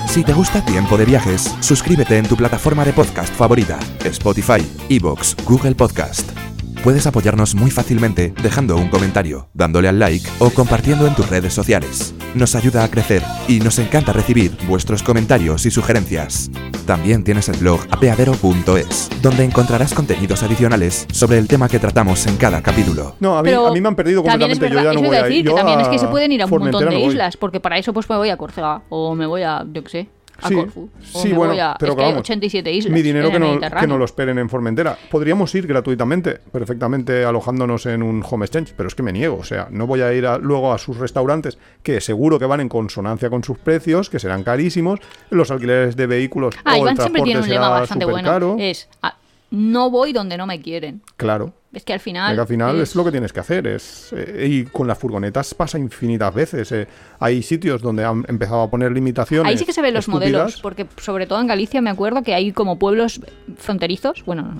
Si 0.08 0.24
te 0.24 0.32
gusta 0.32 0.64
Tiempo 0.64 0.96
de 0.96 1.04
Viajes, 1.04 1.54
suscríbete 1.60 2.16
en 2.16 2.26
tu 2.26 2.34
plataforma 2.34 2.82
de 2.82 2.94
podcast 2.94 3.32
favorita, 3.34 3.78
Spotify, 4.04 4.66
Evox, 4.88 5.36
Google 5.44 5.74
Podcast. 5.74 6.47
Puedes 6.82 7.06
apoyarnos 7.06 7.54
muy 7.54 7.70
fácilmente 7.70 8.32
dejando 8.42 8.76
un 8.76 8.88
comentario, 8.88 9.48
dándole 9.52 9.88
al 9.88 9.98
like 9.98 10.28
o 10.38 10.50
compartiendo 10.50 11.06
en 11.06 11.14
tus 11.14 11.28
redes 11.28 11.52
sociales. 11.52 12.14
Nos 12.34 12.54
ayuda 12.54 12.84
a 12.84 12.90
crecer 12.90 13.22
y 13.48 13.58
nos 13.58 13.78
encanta 13.78 14.12
recibir 14.12 14.52
vuestros 14.68 15.02
comentarios 15.02 15.66
y 15.66 15.70
sugerencias. 15.70 16.50
También 16.86 17.24
tienes 17.24 17.48
el 17.48 17.56
blog 17.58 17.80
apeadero.es, 17.90 19.10
donde 19.20 19.44
encontrarás 19.44 19.92
contenidos 19.92 20.42
adicionales 20.42 21.06
sobre 21.12 21.38
el 21.38 21.48
tema 21.48 21.68
que 21.68 21.78
tratamos 21.78 22.26
en 22.26 22.36
cada 22.36 22.62
capítulo. 22.62 23.16
No, 23.20 23.36
a 23.36 23.42
mí, 23.42 23.48
Pero 23.50 23.66
a 23.66 23.72
mí 23.72 23.80
me 23.80 23.88
han 23.88 23.96
perdido 23.96 24.22
también 24.22 24.52
es 24.52 24.58
completamente. 24.58 24.74
Yo 24.74 24.80
ya 24.80 24.88
verdad, 24.88 24.94
no 24.94 25.00
eso 25.00 25.08
voy 25.08 25.16
a 25.16 25.22
decir, 25.24 25.46
que 25.46 25.54
también 25.54 25.80
es 25.80 25.88
que 25.88 25.98
se 25.98 26.06
pueden 26.06 26.32
ir 26.32 26.42
a 26.42 26.46
un 26.46 26.50
montón 26.50 26.84
de 26.84 26.90
no 26.90 26.98
voy. 27.00 27.08
islas, 27.08 27.36
porque 27.36 27.60
para 27.60 27.76
eso 27.76 27.92
pues 27.92 28.08
me 28.08 28.16
voy 28.16 28.30
a 28.30 28.36
Córcega 28.36 28.82
o 28.88 29.14
me 29.14 29.26
voy 29.26 29.42
a, 29.42 29.66
yo 29.70 29.82
qué 29.82 29.90
sé, 29.90 30.08
a 30.40 30.48
Sí, 30.48 30.54
Corfú. 30.54 30.88
O 31.14 31.22
sí, 31.22 31.28
me 31.30 31.34
bueno, 31.34 31.52
voy 31.52 31.60
a, 31.60 31.76
pero 31.78 31.92
es 31.92 31.96
que 31.96 32.02
hay 32.04 32.10
vamos, 32.12 32.20
87 32.20 32.72
islas 32.72 32.92
Mi 32.92 33.02
dinero 33.02 33.26
en 33.26 33.30
que 33.32 33.36
el 33.36 33.42
no, 33.42 33.80
que 33.80 33.86
no 33.86 33.98
lo 33.98 34.04
esperen 34.04 34.38
en 34.38 34.48
Formentera. 34.48 34.96
Podríamos 35.10 35.54
ir 35.54 35.66
gratuitamente, 35.66 36.38
perfectamente 36.52 37.24
alojándonos 37.24 37.86
en 37.86 38.02
un 38.02 38.22
home 38.28 38.44
exchange, 38.46 38.72
pero 38.76 38.88
es 38.88 38.94
que 38.94 39.02
me 39.02 39.12
niego. 39.12 39.36
O 39.38 39.44
sea, 39.44 39.68
no 39.70 39.86
voy 39.86 40.00
a 40.00 40.12
ir 40.12 40.26
a- 40.26 40.38
luego 40.38 40.72
a 40.72 40.78
sus 40.78 40.96
restaurantes, 40.98 41.58
que 41.82 42.00
seguro 42.00 42.38
que 42.38 42.44
van 42.46 42.60
en 42.60 42.68
consonancia 42.68 43.30
con 43.30 43.42
sus 43.42 43.58
precios, 43.58 44.10
que 44.10 44.18
serán 44.18 44.44
carísimos, 44.44 45.00
los 45.30 45.50
alquileres 45.50 45.96
de 45.96 46.06
vehículos. 46.06 46.54
Ah, 46.64 46.72
o 46.72 46.76
el 46.76 46.80
Iván 46.82 46.96
siempre 46.96 47.22
tiene 47.22 47.40
un 47.40 47.48
lema 47.48 47.68
bastante 47.68 48.04
bueno. 48.04 48.56
Es, 48.58 48.88
ah, 49.02 49.16
no 49.50 49.90
voy 49.90 50.12
donde 50.12 50.36
no 50.36 50.46
me 50.46 50.60
quieren. 50.60 51.02
Claro. 51.16 51.52
Es 51.72 51.84
que 51.84 51.92
al 51.92 52.00
final... 52.00 52.32
Es 52.32 52.36
que 52.36 52.40
al 52.40 52.46
final 52.46 52.80
es... 52.80 52.94
lo 52.94 53.04
que 53.04 53.10
tienes 53.10 53.32
que 53.32 53.40
hacer. 53.40 53.66
Es, 53.66 54.12
eh, 54.16 54.46
y 54.48 54.64
con 54.64 54.86
las 54.86 54.98
furgonetas 54.98 55.54
pasa 55.54 55.78
infinitas 55.78 56.34
veces. 56.34 56.72
eh. 56.72 56.88
hay 57.20 57.42
sitios 57.42 57.82
donde 57.82 58.04
han 58.04 58.24
empezado 58.28 58.62
a 58.62 58.70
poner 58.70 58.92
limitaciones. 58.92 59.50
Ahí 59.50 59.58
sí 59.58 59.66
que 59.66 59.72
se 59.72 59.82
ven 59.82 59.94
los 59.94 60.08
estúpidas. 60.08 60.32
modelos, 60.32 60.60
porque 60.60 60.86
sobre 60.96 61.26
todo 61.26 61.40
en 61.40 61.46
Galicia 61.46 61.80
me 61.80 61.90
acuerdo 61.90 62.22
que 62.22 62.34
hay 62.34 62.52
como 62.52 62.78
pueblos 62.78 63.20
fronterizos, 63.56 64.24
bueno, 64.24 64.54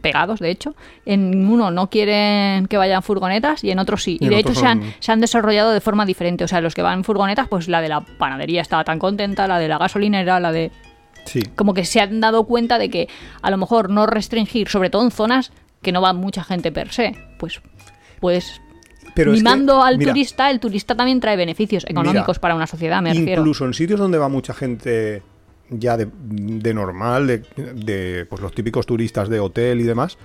pegados 0.00 0.40
de 0.40 0.50
hecho. 0.50 0.74
En 1.06 1.48
uno 1.48 1.70
no 1.70 1.88
quieren 1.88 2.66
que 2.66 2.76
vayan 2.76 3.02
furgonetas 3.02 3.64
y 3.64 3.70
en 3.70 3.78
otro 3.78 3.96
sí. 3.96 4.18
Y 4.20 4.28
de 4.28 4.38
hecho 4.38 4.54
se, 4.54 4.66
han, 4.66 4.94
se 5.00 5.12
han 5.12 5.20
desarrollado 5.20 5.72
de 5.72 5.80
forma 5.80 6.04
diferente. 6.04 6.44
O 6.44 6.48
sea, 6.48 6.60
los 6.60 6.74
que 6.74 6.82
van 6.82 6.98
en 6.98 7.04
furgonetas, 7.04 7.48
pues 7.48 7.68
la 7.68 7.80
de 7.80 7.88
la 7.88 8.00
panadería 8.00 8.60
estaba 8.62 8.84
tan 8.84 8.98
contenta, 8.98 9.46
la 9.46 9.58
de 9.58 9.68
la 9.68 9.78
gasolinera, 9.78 10.40
la 10.40 10.52
de... 10.52 10.70
Sí. 11.24 11.42
Como 11.54 11.74
que 11.74 11.84
se 11.84 12.00
han 12.00 12.20
dado 12.20 12.44
cuenta 12.44 12.78
de 12.78 12.90
que 12.90 13.08
a 13.42 13.50
lo 13.50 13.56
mejor 13.56 13.90
no 13.90 14.06
restringir, 14.06 14.68
sobre 14.68 14.90
todo 14.90 15.02
en 15.02 15.10
zonas 15.10 15.52
que 15.82 15.92
no 15.92 16.02
va 16.02 16.12
mucha 16.12 16.44
gente 16.44 16.72
per 16.72 16.92
se, 16.92 17.16
pues... 17.38 17.60
Pues 18.20 18.60
Pero 19.14 19.32
es 19.32 19.38
que, 19.38 19.42
mimando 19.42 19.82
al 19.82 19.98
mira, 19.98 20.12
turista, 20.12 20.50
el 20.50 20.58
turista 20.58 20.94
también 20.94 21.20
trae 21.20 21.36
beneficios 21.36 21.84
económicos 21.84 22.36
Mira, 22.36 22.40
para 22.40 22.54
una 22.54 22.66
sociedad, 22.66 23.02
me 23.02 23.12
refiero. 23.12 23.42
Incluso 23.42 23.66
en 23.66 23.74
sitios 23.74 24.00
donde 24.00 24.16
va 24.16 24.28
mucha 24.28 24.54
gente 24.54 25.22
ya 25.68 25.96
de, 25.96 26.08
de 26.20 26.74
normal, 26.74 27.26
de, 27.26 27.42
de, 27.74 28.26
pues 28.26 28.40
los 28.40 28.54
típicos 28.54 28.86
turistas 28.86 29.28
de 29.28 29.40
hotel 29.40 29.80
y 29.80 29.84
demás, 29.84 30.16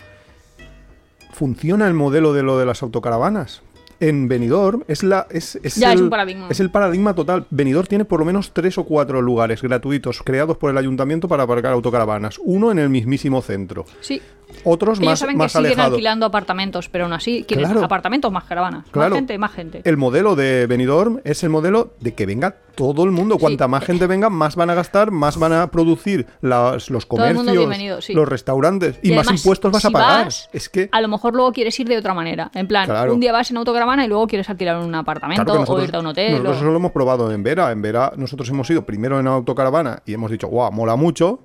funciona 1.31 1.87
el 1.87 1.93
modelo 1.93 2.33
de 2.33 2.43
lo 2.43 2.57
de 2.57 2.65
las 2.65 2.83
autocaravanas. 2.83 3.61
En 4.01 4.27
Benidorm 4.29 4.83
es 4.87 5.03
la 5.03 5.27
es, 5.29 5.59
es 5.61 5.75
Ya, 5.75 5.91
el, 5.91 5.97
es 5.99 6.01
un 6.03 6.09
paradigma. 6.09 6.47
es 6.49 6.59
el 6.59 6.69
paradigma 6.71 7.13
total. 7.13 7.45
Benidorm 7.49 7.87
tiene 7.87 8.05
por 8.05 8.19
lo 8.19 8.25
menos 8.25 8.51
tres 8.53 8.77
o 8.77 8.85
cuatro 8.85 9.21
lugares 9.21 9.61
gratuitos 9.61 10.21
creados 10.23 10.57
por 10.57 10.71
el 10.71 10.77
ayuntamiento 10.77 11.27
para 11.27 11.43
aparcar 11.43 11.73
autocaravanas. 11.73 12.39
Uno 12.43 12.71
en 12.71 12.79
el 12.79 12.89
mismísimo 12.89 13.41
centro. 13.41 13.85
Sí, 14.01 14.21
Otros 14.63 14.99
ellos 14.99 15.09
más, 15.11 15.19
saben 15.19 15.37
más 15.37 15.53
que 15.53 15.59
siguen 15.59 15.79
alquilando 15.79 16.25
apartamentos, 16.25 16.89
pero 16.89 17.05
aún 17.05 17.13
así 17.13 17.43
quieren 17.47 17.65
Claro. 17.65 17.85
apartamentos 17.85 18.31
más 18.31 18.43
caravanas. 18.43 18.85
Claro. 18.91 19.11
Más 19.11 19.17
gente, 19.19 19.37
más 19.37 19.51
gente. 19.51 19.81
El 19.85 19.97
modelo 19.97 20.35
de 20.35 20.65
Benidorm 20.67 21.21
es 21.23 21.43
el 21.43 21.49
modelo 21.49 21.93
de 21.99 22.13
que 22.13 22.25
venga 22.25 22.55
todo 22.75 23.03
el 23.03 23.11
mundo. 23.11 23.37
Cuanta 23.37 23.67
más 23.67 23.83
gente 23.83 24.07
venga, 24.07 24.29
más 24.29 24.55
van 24.55 24.69
a 24.69 24.73
gastar, 24.75 25.11
más 25.11 25.37
van 25.37 25.53
a 25.53 25.67
producir 25.71 26.27
las- 26.41 26.89
los 26.89 27.05
comercios, 27.05 28.05
sí. 28.05 28.13
los 28.13 28.27
restaurantes 28.27 28.99
y, 29.01 29.09
más 29.11 29.27
además, 29.27 29.41
impuestos 29.41 29.71
vas 29.71 29.85
a 29.85 29.91
pagar. 29.91 30.25
vas, 30.25 30.49
es 30.53 30.69
que 30.69 30.89
A 30.91 31.01
lo 31.01 31.07
mejor 31.07 31.35
luego 31.35 31.51
quieres 31.51 31.79
ir 31.79 31.87
de 31.87 31.97
otra 31.97 32.13
manera. 32.13 32.51
En 32.53 32.67
plan, 32.67 32.85
Claro. 32.85 33.13
un 33.13 33.19
día 33.19 33.31
vas 33.31 33.51
en 33.51 33.57
autocaravana 33.57 34.05
y 34.05 34.07
luego 34.07 34.27
quieres 34.27 34.49
alquilar 34.49 34.77
un 34.77 34.93
apartamento 34.95 35.43
nosotros, 35.43 35.69
o 35.69 35.83
irte 35.83 35.97
a 35.97 35.99
un 35.99 36.07
hotel. 36.07 36.31
nosotros 36.31 36.55
o- 36.55 36.59
eso 36.59 36.69
lo 36.71 36.75
hemos 36.77 36.91
probado 36.91 37.31
en 37.31 37.43
Vera. 37.43 37.71
En 37.71 37.81
Vera 37.81 38.11
nosotros 38.15 38.49
hemos 38.49 38.69
ido 38.69 38.85
primero 38.85 39.19
en 39.19 39.27
autocaravana 39.27 40.01
y 40.05 40.13
hemos 40.13 40.31
dicho, 40.31 40.47
guau, 40.47 40.71
mola 40.71 40.95
mucho. 40.95 41.41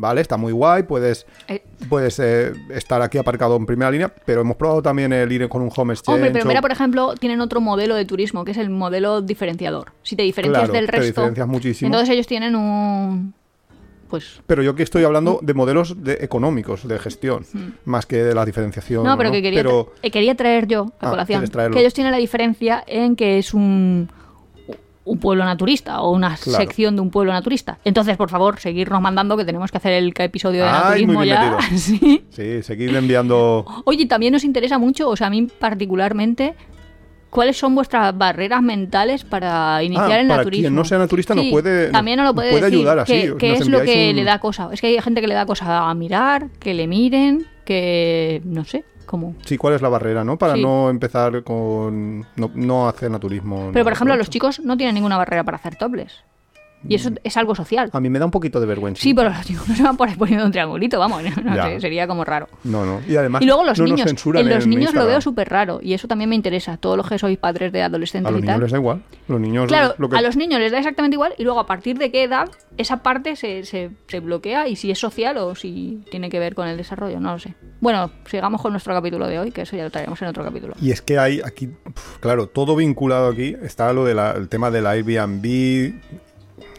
Vale, 0.00 0.20
está 0.20 0.36
muy 0.36 0.52
guay, 0.52 0.84
puedes, 0.84 1.26
Eh. 1.48 1.60
puedes 1.88 2.20
eh, 2.20 2.52
estar 2.70 3.02
aquí 3.02 3.18
aparcado 3.18 3.56
en 3.56 3.66
primera 3.66 3.90
línea, 3.90 4.08
pero 4.24 4.42
hemos 4.42 4.56
probado 4.56 4.80
también 4.80 5.12
el 5.12 5.30
ir 5.32 5.48
con 5.48 5.60
un 5.60 5.70
home 5.76 5.92
exchange. 5.92 6.14
Hombre, 6.18 6.30
pero 6.30 6.44
mira, 6.44 6.60
por 6.60 6.70
ejemplo, 6.70 7.14
tienen 7.18 7.40
otro 7.40 7.60
modelo 7.60 7.96
de 7.96 8.04
turismo, 8.04 8.44
que 8.44 8.52
es 8.52 8.58
el 8.58 8.70
modelo 8.70 9.22
diferenciador. 9.22 9.90
Si 10.04 10.14
te 10.14 10.22
diferencias 10.22 10.66
Claro, 10.68 10.72
del 10.72 10.86
te 10.86 10.92
resto, 10.92 11.06
diferencias 11.06 11.48
muchísimo. 11.48 11.86
entonces 11.88 12.10
ellos 12.14 12.28
tienen 12.28 12.54
un... 12.54 13.34
Pues... 14.08 14.40
Pero 14.46 14.62
yo 14.62 14.70
aquí 14.70 14.82
estoy 14.84 15.02
hablando 15.02 15.40
de 15.42 15.52
modelos 15.52 16.02
de- 16.02 16.18
económicos, 16.20 16.86
de 16.86 16.98
gestión, 17.00 17.44
más 17.84 18.06
que 18.06 18.22
de 18.22 18.34
la 18.36 18.44
diferenciación. 18.46 19.02
Mm. 19.02 19.06
No, 19.06 19.18
pero 19.18 19.32
que 19.32 19.42
quería, 19.42 19.62
Pero- 19.64 19.86
tra- 19.86 19.98
eh, 20.02 20.10
quería 20.12 20.34
traer 20.36 20.68
yo 20.68 20.92
a 21.00 21.08
Ah, 21.08 21.10
colación. 21.10 21.44
Que 21.72 21.80
ellos 21.80 21.92
tienen 21.92 22.12
la 22.12 22.18
diferencia 22.18 22.84
en 22.86 23.16
que 23.16 23.38
es 23.38 23.52
un, 23.52 24.08
un 25.08 25.18
pueblo 25.18 25.44
naturista 25.44 26.00
o 26.02 26.12
una 26.12 26.36
Claro. 26.36 26.58
sección 26.64 26.96
de 26.96 27.02
un 27.02 27.10
pueblo 27.10 27.32
naturista. 27.32 27.78
Entonces, 27.84 28.16
por 28.16 28.30
favor, 28.30 28.60
seguirnos 28.60 29.00
mandando 29.00 29.36
que 29.36 29.44
tenemos 29.44 29.70
que 29.70 29.78
hacer 29.78 29.92
el 29.94 30.12
episodio 30.16 30.64
de 30.64 30.68
Ay, 30.70 31.06
muy 31.06 31.14
naturismo 31.16 31.20
bien 31.22 31.36
ya. 31.36 31.58
Sí. 31.78 32.24
Sí, 32.30 32.62
seguid 32.62 32.94
enviando. 32.94 33.64
Oye, 33.84 34.06
también 34.06 34.32
nos 34.32 34.44
interesa 34.44 34.78
mucho, 34.78 35.08
o 35.08 35.16
sea, 35.16 35.28
a 35.28 35.30
mí 35.30 35.46
particularmente, 35.58 36.54
¿cuáles 37.30 37.56
son 37.56 37.74
vuestras 37.74 38.16
barreras 38.16 38.62
mentales 38.62 39.24
para 39.24 39.82
iniciar 39.82 40.12
Ah, 40.12 40.20
el 40.20 40.28
para 40.28 40.38
naturismo? 40.38 40.62
quien 40.62 40.74
no 40.74 40.84
sea 40.84 40.98
naturista 40.98 41.34
Sí, 41.34 41.50
puede- 41.50 41.90
también 41.90 42.16
nos 42.18 42.26
lo 42.26 42.34
puede, 42.34 42.50
puede 42.50 42.62
decir, 42.64 42.78
ayudar 42.78 42.98
así, 43.00 43.12
¿Qué, 43.38 43.52
es 43.54 43.68
lo 43.68 43.82
que 43.82 44.10
un- 44.10 44.16
le 44.16 44.24
da 44.24 44.38
cosa? 44.40 44.68
Es 44.72 44.80
que 44.80 44.88
hay 44.88 45.00
gente 45.00 45.20
que 45.20 45.26
le 45.28 45.34
da 45.34 45.46
cosa 45.46 45.88
a 45.88 45.94
mirar, 45.94 46.48
que 46.58 46.74
le 46.74 46.86
miren, 46.86 47.46
que 47.64 48.40
no 48.44 48.64
sé, 48.64 48.84
Sí, 49.44 49.56
¿cuál 49.56 49.74
es 49.74 49.82
la 49.82 49.88
barrera, 49.88 50.22
no? 50.24 50.36
Para 50.38 50.54
Sí. 50.54 50.62
no 50.62 50.90
empezar 50.90 51.42
con. 51.42 52.20
No, 52.36 52.50
no 52.54 52.88
hacer 52.88 53.10
naturismo. 53.10 53.70
Pero, 53.72 53.84
por 53.84 53.92
ejemplo, 53.92 54.14
los 54.16 54.30
chicos 54.30 54.60
no 54.60 54.76
tienen 54.76 54.94
ninguna 54.94 55.16
barrera 55.16 55.44
para 55.44 55.56
hacer 55.56 55.76
topless. 55.76 56.22
Y 56.86 56.94
eso 56.94 57.10
es 57.24 57.36
algo 57.36 57.54
social. 57.54 57.90
A 57.92 58.00
mí 58.00 58.08
me 58.10 58.18
da 58.18 58.24
un 58.24 58.30
poquito 58.30 58.60
de 58.60 58.66
vergüenza. 58.66 59.02
Sí, 59.02 59.14
pero 59.14 59.30
los 59.30 59.44
chicos 59.44 59.68
no 59.68 59.74
se 59.74 59.82
van 59.82 59.96
por 59.96 60.08
ahí 60.08 60.14
poniendo 60.16 60.44
un 60.46 60.52
triangulito, 60.52 60.98
vamos, 60.98 61.22
no 61.44 61.64
sé, 61.64 61.80
sería 61.80 62.06
como 62.06 62.24
raro. 62.24 62.48
No, 62.64 62.84
no. 62.86 63.00
Y 63.08 63.16
además. 63.16 63.42
Y 63.42 63.46
luego 63.46 63.64
los 63.64 63.78
no 63.78 63.84
niños. 63.86 64.06
En 64.34 64.48
los 64.48 64.64
en 64.64 64.70
niños 64.70 64.94
lo 64.94 65.06
veo 65.06 65.20
súper 65.20 65.48
raro 65.48 65.80
y 65.82 65.94
eso 65.94 66.06
también 66.06 66.30
me 66.30 66.36
interesa. 66.36 66.76
Todos 66.76 66.96
los 66.96 67.08
que 67.08 67.18
sois 67.18 67.36
padres 67.38 67.72
de 67.72 67.82
A 67.82 67.86
adolescentes 67.86 68.30
los 68.30 68.38
y 68.38 68.42
niños 68.42 68.54
tal. 68.54 68.60
les 68.62 68.70
da 68.72 68.78
igual. 68.78 69.02
Los 69.26 69.40
niños. 69.40 69.66
Claro, 69.66 69.94
lo 69.98 70.08
que- 70.08 70.16
a 70.16 70.22
los 70.22 70.36
niños 70.36 70.60
les 70.60 70.70
da 70.72 70.78
exactamente 70.78 71.14
igual 71.16 71.34
y 71.36 71.42
luego 71.44 71.58
a 71.60 71.66
partir 71.66 71.98
de 71.98 72.10
qué 72.12 72.22
edad 72.22 72.48
esa 72.76 73.02
parte 73.02 73.34
se, 73.34 73.64
se, 73.64 73.90
se 74.06 74.20
bloquea 74.20 74.68
y 74.68 74.76
si 74.76 74.90
es 74.90 74.98
social 75.00 75.36
o 75.38 75.54
si 75.56 76.04
tiene 76.10 76.30
que 76.30 76.38
ver 76.38 76.54
con 76.54 76.68
el 76.68 76.76
desarrollo, 76.76 77.18
no 77.18 77.32
lo 77.32 77.38
sé. 77.40 77.54
Bueno, 77.80 78.10
sigamos 78.26 78.62
con 78.62 78.72
nuestro 78.72 78.94
capítulo 78.94 79.26
de 79.26 79.38
hoy, 79.40 79.50
que 79.50 79.62
eso 79.62 79.76
ya 79.76 79.82
lo 79.84 79.90
traeremos 79.90 80.20
en 80.22 80.28
otro 80.28 80.44
capítulo. 80.44 80.74
Y 80.80 80.90
es 80.92 81.02
que 81.02 81.18
hay 81.18 81.40
aquí, 81.44 81.68
claro, 82.20 82.46
todo 82.48 82.76
vinculado 82.76 83.28
aquí. 83.28 83.56
Está 83.62 83.92
lo 83.92 84.04
del 84.04 84.48
tema 84.48 84.70
del 84.70 84.86
Airbnb. 84.86 85.92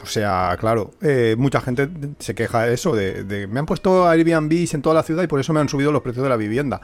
O 0.01 0.05
sea, 0.05 0.55
claro, 0.59 0.91
eh, 1.01 1.35
mucha 1.37 1.61
gente 1.61 1.89
se 2.19 2.33
queja 2.35 2.63
de 2.65 2.73
eso, 2.73 2.95
de, 2.95 3.23
de, 3.23 3.47
me 3.47 3.59
han 3.59 3.65
puesto 3.65 4.07
Airbnb 4.07 4.67
en 4.73 4.81
toda 4.81 4.95
la 4.95 5.03
ciudad 5.03 5.23
y 5.23 5.27
por 5.27 5.39
eso 5.39 5.51
me 5.53 5.59
han 5.59 5.69
subido 5.69 5.91
los 5.91 6.01
precios 6.01 6.23
de 6.23 6.29
la 6.29 6.37
vivienda. 6.37 6.79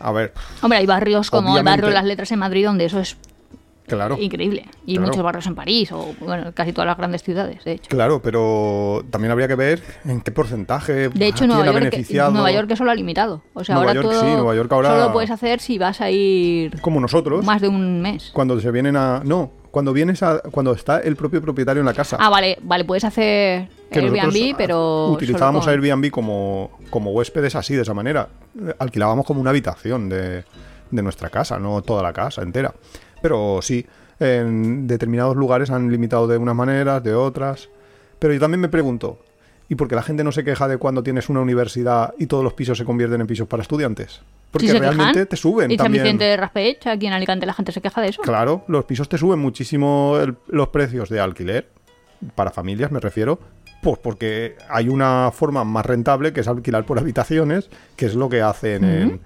A 0.00 0.12
ver, 0.12 0.32
Hombre, 0.62 0.78
hay 0.78 0.86
barrios 0.86 1.30
como 1.30 1.56
el 1.58 1.64
barrio 1.64 1.90
Las 1.90 2.04
Letras 2.04 2.30
en 2.32 2.38
Madrid 2.38 2.64
donde 2.64 2.84
eso 2.84 3.00
es 3.00 3.16
claro. 3.88 4.16
increíble. 4.20 4.66
Y 4.86 4.94
Claro. 4.94 5.08
muchos 5.08 5.22
barrios 5.24 5.46
en 5.48 5.54
París 5.56 5.90
o, 5.90 6.14
bueno, 6.20 6.52
casi 6.54 6.72
todas 6.72 6.86
las 6.86 6.96
grandes 6.96 7.22
ciudades, 7.24 7.64
de 7.64 7.72
hecho. 7.72 7.88
Claro, 7.88 8.22
pero 8.22 9.04
también 9.10 9.32
habría 9.32 9.48
que 9.48 9.56
ver 9.56 9.82
en 10.04 10.20
qué 10.20 10.30
porcentaje 10.30 11.08
De 11.08 11.26
hecho, 11.26 11.46
Nueva 11.48 11.64
York, 11.66 11.78
beneficiado. 11.80 12.30
Nueva 12.30 12.52
York 12.52 12.70
eso 12.70 12.84
lo 12.84 12.90
ha 12.92 12.94
limitado. 12.94 13.42
O 13.54 13.64
sea, 13.64 13.74
Nueva 13.74 13.90
ahora 13.90 14.02
York 14.02 14.14
todo 14.14 14.20
sí, 14.24 14.36
Nueva 14.36 14.54
York 14.54 14.72
ahora- 14.72 14.90
solo 14.90 15.04
lo 15.06 15.12
puedes 15.12 15.30
hacer 15.32 15.58
si 15.60 15.78
vas 15.78 16.00
a 16.00 16.10
ir 16.10 16.80
Como 16.80 17.00
nosotros, 17.00 17.44
más 17.44 17.60
de 17.60 17.66
un 17.68 18.00
mes. 18.00 18.30
cuando 18.32 18.60
se 18.60 18.70
vienen 18.70 18.94
a... 18.96 19.22
No, 19.24 19.50
cuando 19.78 19.92
vienes 19.92 20.24
a... 20.24 20.40
Cuando 20.40 20.72
está 20.72 20.98
el 20.98 21.14
propio 21.14 21.40
propietario 21.40 21.78
en 21.78 21.86
la 21.86 21.94
casa. 21.94 22.16
Ah, 22.18 22.28
vale, 22.30 22.58
vale, 22.62 22.84
puedes 22.84 23.04
hacer 23.04 23.68
que 23.92 24.00
Airbnb, 24.00 24.56
pero 24.56 25.06
Utilizábamos 25.12 25.64
con- 25.64 25.72
Airbnb 25.72 26.10
como, 26.10 26.72
como 26.90 27.12
huéspedes 27.12 27.54
así, 27.54 27.76
de 27.76 27.82
esa 27.82 27.94
manera. 27.94 28.28
Alquilábamos 28.80 29.24
como 29.24 29.40
una 29.40 29.50
habitación 29.50 30.08
de, 30.08 30.42
de 30.90 31.02
nuestra 31.02 31.30
casa, 31.30 31.60
no 31.60 31.80
toda 31.82 32.02
la 32.02 32.12
casa 32.12 32.42
entera. 32.42 32.74
Pero 33.22 33.60
sí, 33.62 33.86
en 34.18 34.88
determinados 34.88 35.36
lugares 35.36 35.70
han 35.70 35.92
limitado 35.92 36.26
de 36.26 36.38
unas 36.38 36.56
maneras, 36.56 37.00
de 37.04 37.14
otras. 37.14 37.68
Pero 38.18 38.34
yo 38.34 38.40
también 38.40 38.60
me 38.60 38.68
pregunto, 38.68 39.20
¿y 39.68 39.74
por 39.74 39.88
qué 39.88 39.94
la 39.94 40.02
gente 40.02 40.24
no 40.24 40.32
se 40.32 40.44
queja 40.44 40.66
de 40.68 40.78
cuando 40.78 41.02
tienes 41.02 41.28
una 41.28 41.40
universidad 41.40 42.14
y 42.18 42.26
todos 42.26 42.42
los 42.44 42.54
pisos 42.54 42.78
se 42.78 42.84
convierten 42.84 43.20
en 43.20 43.26
pisos 43.26 43.46
para 43.48 43.62
estudiantes? 43.62 44.20
Porque 44.50 44.68
Sí 44.68 44.78
realmente 44.78 45.12
quejan. 45.12 45.26
te 45.26 45.36
suben 45.36 45.70
Y 45.70 45.76
también. 45.76 46.04
Vicente 46.04 46.24
de 46.24 46.36
Raspech, 46.38 46.86
aquí 46.86 47.06
en 47.06 47.12
Alicante 47.12 47.44
la 47.44 47.52
gente 47.52 47.70
se 47.72 47.80
queja 47.82 48.00
de 48.00 48.08
eso. 48.08 48.22
Claro, 48.22 48.64
los 48.68 48.84
pisos 48.86 49.08
te 49.08 49.18
suben 49.18 49.38
muchísimo 49.38 50.16
el- 50.22 50.36
los 50.48 50.68
precios 50.68 51.10
de 51.10 51.20
alquiler, 51.20 51.68
para 52.34 52.50
familias 52.50 52.90
me 52.90 53.00
refiero, 53.00 53.38
Pues 53.80 53.96
porque 54.02 54.56
hay 54.68 54.88
una 54.88 55.30
forma 55.32 55.62
más 55.62 55.86
rentable 55.86 56.32
que 56.32 56.40
es 56.40 56.48
alquilar 56.48 56.84
por 56.84 56.98
habitaciones, 56.98 57.70
que 57.94 58.06
es 58.06 58.14
lo 58.16 58.28
que 58.28 58.42
hacen 58.42 58.82
en... 58.84 59.20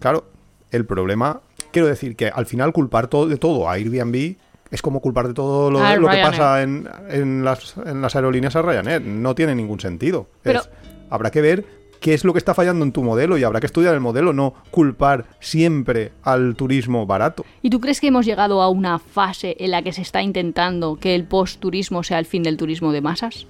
Claro, 0.00 0.24
el 0.72 0.84
problema, 0.86 1.40
quiero 1.70 1.86
decir 1.86 2.16
que 2.16 2.26
al 2.28 2.46
final 2.46 2.72
culpar 2.72 3.06
todo, 3.06 3.28
de 3.28 3.36
todo 3.36 3.68
a 3.68 3.74
Airbnb 3.74 4.34
es 4.72 4.82
como 4.82 5.00
culpar 5.00 5.28
de 5.28 5.34
todo 5.34 5.70
lo, 5.70 5.80
A 5.84 5.94
lo 5.94 6.08
que 6.08 6.16
pasa 6.22 6.62
en, 6.62 6.88
en 7.08 7.44
las, 7.44 7.76
en 7.86 8.02
las 8.02 8.16
aerolíneas 8.16 8.56
a 8.56 8.62
Ryanair. 8.62 9.00
No 9.02 9.34
tiene 9.36 9.54
ningún 9.54 9.78
sentido. 9.78 10.26
Pero- 10.42 10.60
Es- 10.60 10.70
habrá 11.10 11.30
que 11.30 11.40
ver 11.42 11.64
qué 12.00 12.14
es 12.14 12.24
lo 12.24 12.32
que 12.32 12.38
está 12.38 12.52
fallando 12.52 12.84
en 12.84 12.90
tu 12.90 13.04
modelo 13.04 13.38
y 13.38 13.44
habrá 13.44 13.60
que 13.60 13.66
estudiar 13.66 13.94
el 13.94 14.00
modelo, 14.00 14.32
no 14.32 14.54
culpar 14.72 15.26
siempre 15.38 16.10
al 16.24 16.56
turismo 16.56 17.06
barato. 17.06 17.44
¿Y 17.62 17.70
tú 17.70 17.78
crees 17.80 18.00
que 18.00 18.08
hemos 18.08 18.26
llegado 18.26 18.60
a 18.60 18.68
una 18.70 18.98
fase 18.98 19.56
en 19.60 19.70
la 19.70 19.82
que 19.82 19.92
se 19.92 20.02
está 20.02 20.20
intentando 20.20 20.96
que 20.98 21.14
el 21.14 21.24
post-turismo 21.24 22.02
sea 22.02 22.18
el 22.18 22.26
fin 22.26 22.42
del 22.42 22.56
turismo 22.56 22.90
de 22.90 23.02
masas? 23.02 23.46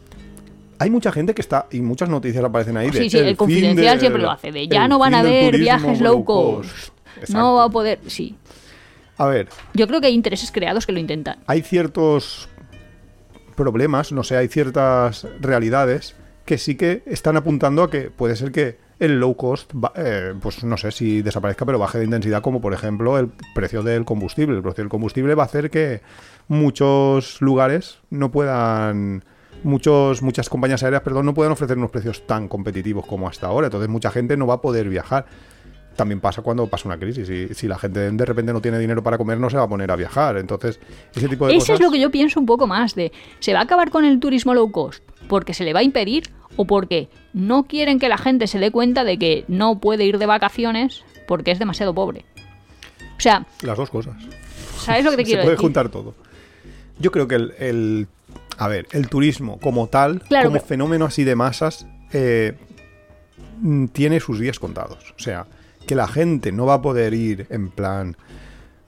Hay 0.79 0.91
mucha 0.91 1.13
gente 1.13 1.33
que 1.35 1.41
está, 1.41 1.67
y 1.71 1.81
muchas 1.81 2.09
noticias 2.11 2.45
aparecen 2.45 2.77
ahí. 2.77 2.91
de 2.91 2.99
Sí, 2.99 3.09
sí, 3.11 3.19
el, 3.19 3.37
confidencial 3.37 4.01
siempre 4.01 4.21
lo 4.21 4.31
hace, 4.33 4.51
de 4.53 4.67
ya 4.69 4.87
no 4.89 4.99
van 4.99 5.15
a 5.15 5.21
haber 5.21 5.57
viajes 5.57 6.01
low 6.01 6.25
cost. 6.25 6.69
No 7.29 7.55
va 7.55 7.65
a 7.65 7.69
poder, 7.69 8.01
sí. 8.09 8.35
A 9.23 9.27
ver, 9.27 9.49
Yo 9.73 9.87
creo 9.87 10.01
que 10.01 10.09
hay 10.09 10.15
intereses 10.15 10.51
creados 10.51 10.85
que 10.85 10.91
lo 10.93 10.99
intentan. 10.99 11.39
hay 11.47 11.63
ciertos 11.63 12.49
problemas, 13.55 14.11
no 14.11 14.25
sé, 14.25 14.37
hay 14.37 14.49
ciertas 14.49 15.29
realidades 15.41 16.17
que 16.45 16.59
sí 16.59 16.75
que 16.75 17.05
están 17.07 17.37
apuntando 17.37 17.85
a 17.85 17.91
que 17.91 18.11
puede 18.11 18.35
ser 18.35 18.51
que 18.51 18.79
el 18.99 19.21
low 19.21 19.37
cost, 19.37 19.73
eh, 19.95 20.35
pues 20.41 20.65
no 20.65 20.77
sé 20.77 20.91
si 20.91 21.23
desaparezca, 21.23 21.65
pero 21.65 21.79
baje 21.79 21.99
de 21.99 22.05
intensidad, 22.05 22.43
como 22.43 22.61
por 22.61 22.75
ejemplo 22.75 23.17
el 23.17 23.31
precio 23.55 23.85
del 23.85 24.05
combustible. 24.05 24.57
El 24.57 24.63
precio 24.63 24.83
del 24.83 24.91
combustible 24.91 25.37
va 25.37 25.45
a 25.45 25.47
hacer 25.47 25.71
que 25.71 26.03
muchos 26.49 27.41
lugares 27.41 27.99
no 28.11 28.33
puedan, 28.33 29.25
muchos, 29.63 30.23
muchas 30.23 30.49
compañías 30.49 30.83
aéreas, 30.83 31.03
perdón, 31.03 31.27
no 31.27 31.35
puedan 31.35 31.53
ofrecer 31.53 31.79
unos 31.79 31.91
precios 31.93 32.27
tan 32.27 32.49
competitivos 32.49 33.07
como 33.07 33.29
hasta 33.29 33.47
ahora. 33.47 33.69
Entonces 33.69 33.89
mucha 33.89 34.11
gente 34.11 34.37
no 34.37 34.49
va 34.49 34.55
a 34.55 34.61
poder 34.61 34.89
viajar. 34.89 35.27
También 35.97 36.21
pasa 36.21 36.43
cuando 36.43 36.67
pasa 36.69 36.89
una 36.89 36.99
crisis. 36.99 37.29
Y 37.29 37.55
si 37.55 37.69
la 37.69 37.79
gente 37.79 38.11
de 38.11 38.25
repente 38.25 38.53
no 38.53 38.61
tiene 38.61 38.79
dinero 38.79 39.03
para 39.03 39.19
comer, 39.19 39.39
no 39.39 39.51
se 39.51 39.57
va 39.57 39.65
a 39.65 39.69
poner 39.69 39.91
a 39.91 39.97
viajar. 39.97 40.37
Entonces, 40.39 40.81
ese 41.15 41.29
tipo 41.29 41.47
de 41.47 41.53
Eso 41.53 41.61
cosas. 41.67 41.75
es 41.75 41.81
lo 41.81 41.91
que 41.91 42.01
yo 42.01 42.11
pienso 42.11 42.41
un 42.41 42.47
poco 42.47 42.67
más 42.67 42.95
de, 42.95 43.13
¿se 43.41 43.53
va 43.53 43.61
a 43.61 43.63
acabar 43.63 43.91
con 43.91 44.05
el 44.05 44.19
turismo 44.21 44.55
low 44.55 44.71
cost 44.73 45.03
porque 45.29 45.55
se 45.55 45.65
le 45.65 45.73
va 45.73 45.81
a 45.81 45.83
impedir 45.83 46.25
o 46.57 46.65
porque 46.67 47.09
no 47.35 47.65
quieren 47.65 47.99
que 47.99 48.09
la 48.09 48.19
gente 48.19 48.47
se 48.47 48.59
dé 48.59 48.71
cuenta 48.71 49.05
de 49.05 49.19
que 49.19 49.45
no 49.49 49.81
puede 49.81 50.05
ir 50.05 50.19
de 50.19 50.27
vacaciones 50.27 51.03
porque 51.29 51.51
es 51.51 51.59
demasiado 51.59 51.95
pobre? 51.95 52.25
O 53.17 53.21
sea, 53.21 53.47
Las 53.63 53.77
dos 53.77 53.91
cosas. 53.91 54.15
¿sabes 54.79 55.05
lo 55.05 55.11
que 55.13 55.19
te 55.19 55.23
Se 55.25 55.27
quiero 55.27 55.43
puede 55.43 55.53
decir? 55.57 55.63
juntar 55.67 55.89
todo. 55.91 56.15
Yo 56.99 57.11
creo 57.13 57.29
que 57.29 57.35
el, 57.37 57.55
el- 57.59 58.07
a 58.59 58.69
ver, 58.69 58.87
el 58.93 59.09
turismo 59.09 59.59
como 59.61 59.89
tal, 59.89 60.21
Claro, 60.23 60.49
como 60.49 60.57
pero- 60.57 60.67
fenómeno 60.67 61.05
así 61.07 61.25
de 61.25 61.35
masas, 61.37 61.87
eh, 62.13 62.55
mm, 63.61 63.87
tiene 63.87 64.21
sus 64.21 64.39
días 64.41 64.59
contados. 64.59 65.15
O 65.17 65.23
sea, 65.23 65.47
que 65.87 65.95
la 65.95 66.07
gente 66.09 66.53
no 66.53 66.67
va 66.67 66.75
a 66.75 66.83
poder 66.83 67.15
ir 67.15 67.47
en 67.51 67.71
plan, 67.71 68.17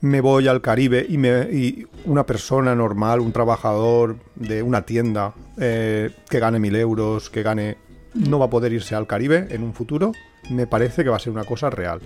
me 0.01 0.21
voy 0.21 0.47
al 0.47 0.61
Caribe 0.61 1.05
y, 1.07 1.17
me, 1.17 1.41
y 1.51 1.85
una 2.05 2.25
persona 2.25 2.75
normal, 2.75 3.19
un 3.19 3.31
trabajador 3.31 4.17
de 4.35 4.61
una 4.63 4.83
tienda 4.83 5.33
eh, 5.59 6.11
que 6.29 6.39
gane 6.39 6.59
mil 6.59 6.75
euros, 6.75 7.29
que 7.29 7.43
gane, 7.43 7.77
no 8.13 8.39
va 8.39 8.45
a 8.45 8.49
poder 8.49 8.71
irse 8.73 8.93
al 8.95 9.07
Caribe 9.07 9.47
en 9.49 9.63
un 9.63 9.73
futuro, 9.73 10.11
me 10.49 10.67
parece 10.67 11.03
que 11.03 11.09
va 11.09 11.15
a 11.15 11.19
ser 11.19 11.33
una 11.33 11.43
cosa 11.43 11.69
real. 11.69 11.99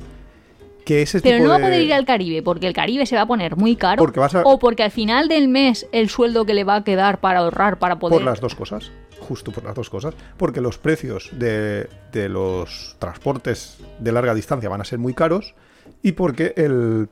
Que 0.85 1.01
ese 1.03 1.19
Pero 1.21 1.35
tipo 1.37 1.43
no 1.43 1.49
va 1.49 1.55
a 1.57 1.59
de- 1.59 1.65
poder 1.65 1.81
ir 1.81 1.93
al 1.93 2.05
Caribe 2.05 2.41
porque 2.41 2.65
el 2.65 2.73
Caribe 2.73 3.05
se 3.05 3.15
va 3.15 3.23
a 3.23 3.27
poner 3.27 3.57
muy 3.57 3.75
caro 3.75 3.99
Porque 4.01 4.19
vas 4.19 4.33
a- 4.33 4.41
o 4.43 4.57
porque 4.57 4.81
al 4.83 4.91
final 4.91 5.27
del 5.27 5.47
mes 5.47 5.85
el 5.91 6.09
sueldo 6.09 6.45
que 6.45 6.53
le 6.55 6.63
va 6.63 6.77
a 6.77 6.83
quedar 6.83 7.19
para 7.19 7.39
ahorrar 7.39 7.77
para 7.77 7.99
poder 7.99 8.17
Por 8.17 8.25
las 8.25 8.39
dos 8.39 8.55
cosas, 8.55 8.91
justo 9.29 9.51
por 9.53 9.63
las 9.63 9.75
dos 9.75 9.89
cosas, 9.89 10.13
porque 10.35 10.59
los 10.59 10.77
precios 10.77 11.29
de, 11.31 11.87
de 12.11 12.27
los 12.27 12.95
transportes 12.99 13.77
de 13.99 14.11
larga 14.11 14.33
distancia 14.33 14.67
van 14.69 14.81
a 14.81 14.83
ser 14.83 14.99
muy 14.99 15.13
caros 15.13 15.53
y 16.01 16.11
porque 16.13 16.53
el, 16.57 17.07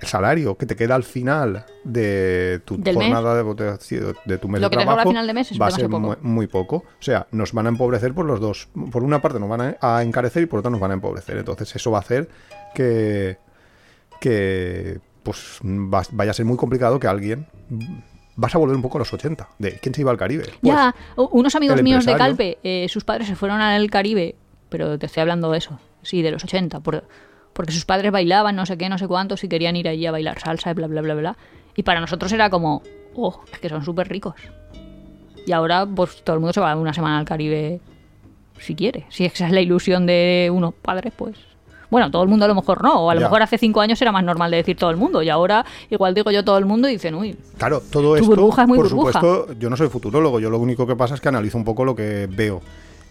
el 0.00 0.06
salario 0.08 0.56
que 0.56 0.66
te 0.66 0.76
queda 0.76 0.94
al 0.94 1.02
final 1.04 1.64
de 1.84 2.60
tu 2.64 2.76
Del 2.76 2.96
mes. 2.96 3.06
jornada 3.06 3.34
de, 3.42 3.42
de- 3.54 4.14
de 4.24 4.38
tu 4.38 4.48
mes 4.48 4.60
Lo 4.60 4.68
de 4.68 4.76
que 4.76 4.84
trabajo 4.84 5.00
a 5.08 5.10
final 5.12 5.26
de 5.26 5.34
mes 5.34 5.50
es 5.50 5.60
va 5.60 5.66
a 5.66 5.70
ser 5.72 5.88
muy, 5.88 6.00
poco. 6.16 6.18
muy 6.22 6.46
poco. 6.46 6.76
O 6.76 7.02
sea, 7.02 7.26
nos 7.32 7.52
van 7.52 7.66
a 7.66 7.70
empobrecer 7.70 8.12
por 8.14 8.26
los 8.26 8.38
dos. 8.40 8.68
Por 8.92 9.02
una 9.02 9.20
parte 9.20 9.40
nos 9.40 9.48
van 9.48 9.76
a, 9.80 10.02
encarecer 10.02 10.42
y 10.42 10.46
por 10.46 10.60
otra 10.60 10.70
nos 10.70 10.78
van 10.80 10.90
a 10.92 10.94
empobrecer. 10.94 11.36
Entonces 11.38 11.74
eso 11.74 11.90
va 11.90 11.98
a 11.98 12.00
hacer 12.02 12.28
que, 12.74 13.38
que 14.20 15.00
pues 15.22 15.58
va- 15.64 16.02
vaya 16.12 16.30
a 16.30 16.34
ser 16.34 16.44
muy 16.44 16.56
complicado 16.56 17.00
que 17.00 17.06
alguien 17.08 17.46
vas 18.40 18.54
a 18.54 18.58
volver 18.58 18.76
un 18.76 18.82
poco 18.82 18.98
a 18.98 19.00
los 19.00 19.12
80 19.12 19.48
de 19.58 19.72
quién 19.80 19.92
se 19.94 20.00
iba 20.00 20.10
al 20.12 20.16
Caribe 20.16 20.44
Pues, 20.44 20.56
Ya, 20.62 20.94
unos 21.16 21.54
amigos 21.56 21.82
míos 21.82 22.06
de. 22.06 22.16
Calpe, 22.16 22.58
eh, 22.62 22.86
sus 22.88 23.04
padres 23.04 23.26
se 23.26 23.34
fueron 23.36 23.60
al 23.60 23.90
Caribe, 23.90 24.36
pero 24.68 24.98
te 24.98 25.06
estoy 25.06 25.20
hablando 25.22 25.50
de 25.50 25.58
eso, 25.58 25.78
sí, 26.02 26.22
de 26.22 26.30
los 26.30 26.44
80, 26.44 26.80
por- 26.80 27.04
porque 27.52 27.72
sus 27.72 27.84
padres 27.84 28.12
bailaban 28.12 28.54
no 28.54 28.64
sé 28.64 28.78
qué, 28.78 28.88
no 28.88 28.96
sé 28.98 29.08
cuántos 29.08 29.42
y 29.42 29.48
querían 29.48 29.74
ir 29.74 29.88
allí 29.88 30.06
a 30.06 30.12
bailar 30.12 30.38
salsa 30.38 30.72
bla, 30.72 30.86
bla, 30.86 31.02
bla, 31.02 31.14
bla. 31.14 31.36
Y 31.74 31.82
para 31.82 32.00
nosotros 32.00 32.30
era 32.32 32.48
como, 32.50 32.82
oh, 33.16 33.40
es 33.52 33.58
que 33.58 33.68
son 33.68 33.84
súper 33.84 34.08
ricos. 34.08 34.34
Y 35.46 35.52
ahora, 35.52 35.84
pues 35.86 36.22
todo 36.22 36.34
el 36.34 36.40
mundo 36.40 36.52
se 36.52 36.60
va 36.60 36.76
una 36.76 36.92
semana 36.94 37.18
al 37.18 37.24
Caribe 37.24 37.80
si 38.60 38.74
quiere. 38.76 39.06
Si 39.08 39.24
esa 39.24 39.46
es 39.46 39.52
la 39.52 39.60
ilusión 39.60 40.06
de 40.06 40.50
unos 40.52 40.74
padres, 40.74 41.12
pues. 41.16 41.36
Bueno, 41.90 42.10
todo 42.10 42.22
el 42.22 42.28
mundo 42.28 42.44
a 42.44 42.48
lo 42.48 42.54
mejor 42.54 42.82
no, 42.82 43.04
o 43.04 43.10
a 43.10 43.14
lo 43.14 43.20
Ya. 43.20 43.26
mejor 43.26 43.42
hace 43.42 43.56
cinco 43.58 43.80
años 43.80 44.00
era 44.02 44.12
más 44.12 44.22
normal 44.24 44.50
de 44.50 44.58
decir 44.58 44.76
todo 44.76 44.90
el 44.90 44.96
mundo, 44.96 45.22
y 45.22 45.28
ahora 45.30 45.64
igual 45.90 46.14
digo 46.14 46.30
yo 46.30 46.44
todo 46.44 46.58
el 46.58 46.66
mundo 46.66 46.88
y 46.88 46.92
dicen, 46.92 47.14
uy, 47.14 47.36
claro 47.56 47.80
todo 47.90 48.16
esto 48.16 48.28
burbuja 48.28 48.62
es 48.62 48.68
muy 48.68 48.76
por 48.78 48.88
burbuja. 48.88 49.12
supuesto 49.20 49.52
yo 49.58 49.70
no 49.70 49.76
soy 49.76 49.88
futurólogo 49.88 50.38
yo 50.40 50.50
lo 50.50 50.58
único 50.58 50.86
que 50.86 50.96
pasa 50.96 51.14
es 51.14 51.20
que 51.20 51.28
analizo 51.28 51.56
un 51.58 51.64
poco 51.64 51.84
lo 51.84 51.94
que 51.94 52.28
veo 52.30 52.60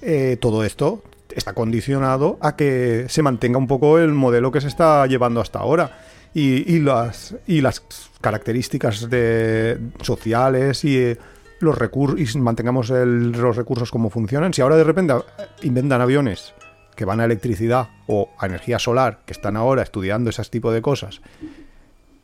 Eh, 0.02 0.38
todo 0.40 0.64
esto 0.64 1.02
está 1.36 1.54
condicionado 1.54 2.38
a 2.40 2.56
que 2.56 3.06
se 3.10 3.24
mantenga 3.24 3.58
un 3.58 3.66
poco 3.68 3.98
el 3.98 4.12
modelo 4.14 4.52
que 4.52 4.62
se 4.62 4.68
está 4.68 5.08
llevando 5.08 5.42
hasta 5.42 5.58
ahora 5.60 5.98
y, 6.36 6.72
y 6.72 6.80
las 6.80 7.36
y 7.48 7.62
las 7.62 7.82
características 8.22 9.10
de 9.10 9.80
sociales 10.02 10.84
y 10.84 10.98
eh, 10.98 11.18
los 11.60 11.76
recursos 11.78 12.36
y 12.36 12.38
mantengamos 12.38 12.90
el- 12.92 13.32
los 13.32 13.56
recursos 13.56 13.90
como 13.90 14.10
funcionan 14.12 14.54
si 14.54 14.62
ahora 14.62 14.76
de 14.76 14.84
repente 14.84 15.16
inventan 15.64 16.02
aviones 16.02 16.54
que 16.98 17.06
van 17.06 17.22
a 17.22 17.26
electricidad 17.26 17.90
o 18.08 18.30
a 18.40 18.48
energía 18.48 18.80
solar 18.80 19.20
que 19.26 19.32
están 19.32 19.56
ahora 19.56 19.84
estudiando 19.84 20.32
ese 20.32 20.44
tipo 20.46 20.72
de 20.72 20.82
cosas 20.82 21.22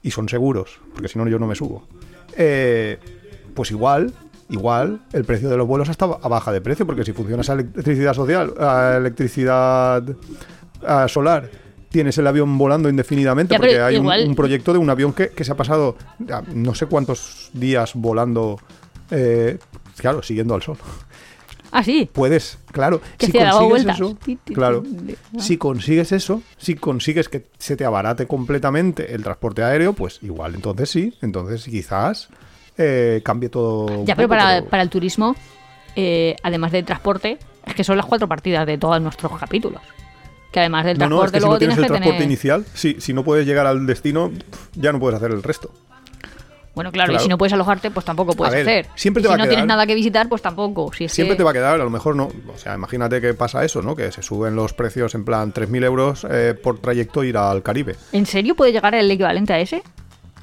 y 0.02 0.12
son 0.12 0.28
seguros, 0.28 0.82
porque 0.94 1.08
si 1.08 1.18
no 1.20 1.28
yo 1.28 1.38
no 1.38 1.46
me 1.46 1.56
subo. 1.56 1.88
Eh, 2.36 2.98
pues 3.54 3.70
igual, 3.70 4.12
igual 4.50 5.02
el 5.14 5.26
precio 5.26 5.48
de 5.48 5.58
los 5.58 5.68
vuelos 5.68 5.90
está 5.90 6.06
a 6.06 6.28
baja 6.28 6.52
de 6.52 6.60
precio, 6.60 6.88
porque 6.88 7.06
si 7.06 7.14
funciona 7.14 7.42
esa 7.42 7.54
electricidad 7.54 8.16
social, 8.16 8.56
a 8.60 8.96
electricidad 8.98 10.04
a 10.86 11.08
solar, 11.08 11.52
tienes 11.90 12.18
el 12.18 12.26
avión 12.26 12.58
volando 12.58 12.90
indefinidamente, 12.90 13.54
Ya, 13.54 13.60
porque 13.60 13.80
hay 13.80 13.98
un, 13.98 14.36
proyecto 14.36 14.74
de 14.74 14.80
un 14.80 14.90
avión 14.90 15.14
que, 15.14 15.30
que 15.30 15.44
se 15.44 15.52
ha 15.52 15.56
pasado 15.56 15.96
no 16.56 16.74
sé 16.74 16.88
cuántos 16.88 17.52
días 17.54 17.92
volando, 17.94 18.60
eh, 19.12 19.60
claro, 19.98 20.24
siguiendo 20.24 20.56
al 20.56 20.64
sol. 20.64 20.78
Ah, 21.74 21.84
sí, 21.84 22.10
Puedes, 22.12 22.58
claro, 22.72 23.02
Que 23.18 23.26
si 23.26 23.32
se 23.32 23.40
consigues 23.40 23.70
vueltas. 23.70 23.96
eso, 23.98 24.18
claro, 24.54 24.84
si 25.38 25.58
consigues 25.58 26.12
eso, 26.12 26.42
si 26.58 26.76
consigues 26.76 27.28
que 27.28 27.48
se 27.58 27.76
te 27.76 27.84
abarate 27.84 28.28
completamente 28.28 29.14
el 29.14 29.24
transporte 29.24 29.64
aéreo, 29.64 29.94
pues 29.94 30.20
igual, 30.22 30.56
entonces 30.56 30.90
sí, 30.90 31.14
entonces 31.22 31.66
quizás 31.66 32.30
eh, 32.78 33.22
cambie 33.24 33.50
todo. 33.50 34.06
Ya, 34.06 34.16
pero 34.16 34.28
poco, 34.28 34.40
para, 34.40 34.66
para 34.66 34.84
el 34.84 34.90
turismo, 34.90 35.36
eh, 35.96 36.36
además 36.44 36.72
del 36.72 36.86
transporte, 36.86 37.38
es 37.66 37.76
que 37.76 37.84
son 37.84 37.98
las 37.98 38.06
cuatro 38.06 38.28
partidas 38.28 38.66
de 38.66 38.78
todos 38.78 39.02
nuestros 39.02 39.38
capítulos. 39.38 39.82
Que 40.52 40.60
además 40.60 40.86
del 40.86 41.00
No, 41.00 41.10
no, 41.10 41.26
es 41.26 41.32
transporte 41.32 41.38
que 41.38 41.42
si 41.42 41.50
no 41.50 41.58
tienes 41.58 41.76
tienes 41.76 41.78
el 41.78 41.88
transporte 41.88 42.18
tener... 42.18 42.32
inicial, 42.32 42.66
si, 42.74 43.02
si 43.02 43.14
no 43.14 43.24
puedes 43.24 43.46
llegar 43.48 43.66
al 43.66 43.88
destino, 43.88 44.32
ya 44.76 44.92
no 44.92 45.00
puedes 45.00 45.18
hacer 45.18 45.32
el 45.32 45.42
resto. 45.42 45.72
Bueno, 46.76 46.92
claro, 46.92 47.14
y 47.14 47.20
si 47.20 47.28
no 47.28 47.38
puedes 47.38 47.54
alojarte, 47.54 47.92
pues 47.92 48.04
tampoco 48.06 48.34
puedes 48.34 48.54
A 48.54 48.58
ver, 48.58 48.68
hacer. 48.68 48.88
siempre 48.96 49.22
Y 49.22 49.24
te 49.24 49.28
si 49.28 49.30
va 49.30 49.36
a 49.36 49.38
no 49.38 49.44
quedar- 49.44 49.50
tienes 49.50 49.68
nada 49.68 49.86
que 49.86 49.94
visitar, 49.96 50.28
pues 50.28 50.42
tampoco. 50.42 50.92
Si 50.92 51.04
es 51.06 51.14
Siempre 51.14 51.36
que- 51.36 51.38
te 51.40 51.44
va 51.44 51.52
a 51.52 51.54
quedar, 51.54 51.76
a 51.80 51.84
lo 51.84 51.90
mejor 51.92 52.16
no. 52.16 52.30
O 52.54 52.58
sea, 52.58 52.74
imagínate 52.76 53.22
que 53.22 53.34
pasa 53.36 53.64
eso, 53.64 53.82
¿no? 53.84 53.96
Que 53.96 54.12
se 54.12 54.24
suben 54.24 54.56
los 54.56 54.74
precios 54.74 55.14
en 55.14 55.24
plan 55.24 55.52
3.000 55.54 55.84
euros 55.84 56.26
eh, 56.30 56.54
por 56.62 56.80
trayecto 56.80 57.24
ir 57.24 57.38
al 57.38 57.62
Caribe. 57.62 57.96
¿En 58.12 58.26
serio 58.26 58.56
puede 58.56 58.72
llegar 58.72 58.96
el 58.96 59.10
equivalente 59.12 59.54
a 59.54 59.60
ese? 59.60 59.84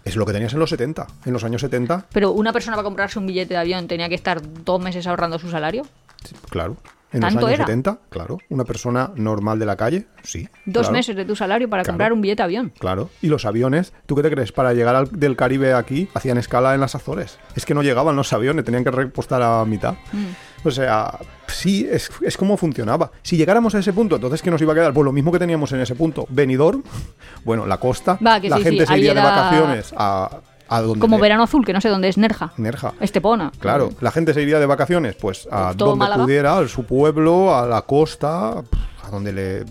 Es 0.04 0.16
lo 0.16 0.24
que 0.24 0.32
tenías 0.32 0.52
en 0.52 0.60
los 0.60 0.70
70. 0.70 1.06
En 1.26 1.32
los 1.32 1.44
años 1.44 1.60
70, 1.60 2.06
Pero 2.12 2.30
una 2.30 2.52
persona 2.52 2.76
para 2.76 2.84
comprarse 2.84 3.18
un 3.18 3.26
billete 3.26 3.54
de 3.54 3.60
avión 3.60 3.86
tenía 3.88 4.08
que 4.08 4.14
estar 4.14 4.40
dos 4.64 4.80
meses 4.80 5.06
ahorrando 5.06 5.38
su 5.38 5.50
salario. 5.50 5.82
sí, 6.24 6.34
claro. 6.48 6.76
En 7.12 7.20
los 7.22 7.32
¿Tanto 7.32 7.46
años 7.46 7.58
era? 7.58 7.66
70, 7.66 7.98
claro. 8.08 8.38
Una 8.50 8.64
persona 8.64 9.10
normal 9.16 9.58
de 9.58 9.66
la 9.66 9.76
calle, 9.76 10.06
sí. 10.22 10.48
Dos 10.64 10.82
claro. 10.82 10.92
meses 10.92 11.16
de 11.16 11.24
tu 11.24 11.34
salario 11.34 11.68
para 11.68 11.82
Claro. 11.82 11.94
comprar 11.94 12.12
un 12.12 12.20
billete 12.20 12.36
de 12.42 12.44
avión. 12.44 12.72
Claro. 12.78 13.10
Y 13.20 13.26
los 13.28 13.44
aviones, 13.44 13.92
¿tú 14.06 14.14
qué 14.14 14.22
te 14.22 14.30
crees? 14.30 14.52
Para 14.52 14.72
llegar 14.74 14.94
al- 14.94 15.10
del 15.10 15.34
Caribe 15.36 15.74
aquí, 15.74 16.08
hacían 16.14 16.38
escala 16.38 16.74
en 16.74 16.80
las 16.80 16.94
Azores. 16.94 17.38
Es 17.56 17.66
que 17.66 17.74
no 17.74 17.82
llegaban 17.82 18.14
los 18.14 18.32
aviones, 18.32 18.64
tenían 18.64 18.84
que 18.84 18.90
repostar 18.92 19.42
a 19.42 19.64
mitad. 19.64 19.94
Mm. 20.12 20.66
O 20.68 20.70
sea, 20.70 21.18
sí, 21.46 21.88
es, 21.90 22.10
es 22.20 22.36
como 22.36 22.56
funcionaba. 22.58 23.10
Si 23.22 23.36
llegáramos 23.36 23.74
a 23.74 23.78
ese 23.78 23.92
punto, 23.94 24.16
entonces, 24.16 24.42
¿qué 24.42 24.50
nos 24.50 24.60
iba 24.60 24.72
a 24.72 24.76
quedar? 24.76 24.92
Pues 24.92 25.04
lo 25.04 25.12
mismo 25.12 25.32
que 25.32 25.38
teníamos 25.38 25.72
en 25.72 25.80
ese 25.80 25.94
punto. 25.94 26.26
Benidorm, 26.28 26.82
bueno, 27.44 27.66
la 27.66 27.78
costa, 27.78 28.18
Va, 28.24 28.40
que 28.40 28.48
la 28.50 28.58
sí, 28.58 28.62
gente 28.64 28.86
sí, 28.86 28.92
se 28.92 28.98
iría 28.98 29.14
de 29.14 29.20
vacaciones 29.22 29.92
a, 29.96 30.30
a 30.70 30.80
donde 30.80 31.00
Como 31.00 31.18
Verano 31.18 31.42
Azul, 31.42 31.66
que 31.66 31.72
no 31.72 31.80
sé 31.80 31.88
dónde 31.88 32.08
es 32.08 32.16
Nerja. 32.16 32.52
Nerja. 32.56 32.94
Estepona. 33.00 33.50
Claro, 33.58 33.90
la 34.00 34.12
gente 34.12 34.32
se 34.32 34.40
iría 34.40 34.60
de 34.60 34.66
vacaciones, 34.66 35.16
pues 35.16 35.48
a 35.50 35.74
Todo 35.76 35.90
donde 35.90 36.04
Málaga. 36.04 36.22
pudiera, 36.22 36.58
a 36.58 36.68
su 36.68 36.84
pueblo, 36.84 37.54
a 37.54 37.66
la 37.66 37.82
costa, 37.82 38.50
a 38.58 39.10
donde 39.10 39.32
le 39.32 39.64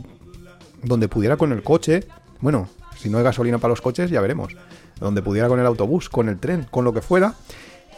donde 0.83 1.07
pudiera 1.07 1.37
con 1.37 1.53
el 1.53 1.63
coche. 1.63 2.03
Bueno, 2.41 2.67
si 2.97 3.09
no 3.09 3.17
hay 3.17 3.23
gasolina 3.23 3.59
para 3.59 3.71
los 3.71 3.81
coches, 3.81 4.11
ya 4.11 4.19
veremos. 4.19 4.55
Donde 4.99 5.21
pudiera 5.21 5.47
con 5.47 5.59
el 5.59 5.65
autobús, 5.65 6.09
con 6.09 6.27
el 6.27 6.37
tren, 6.37 6.67
con 6.69 6.83
lo 6.83 6.91
que 6.93 7.01
fuera. 7.01 7.33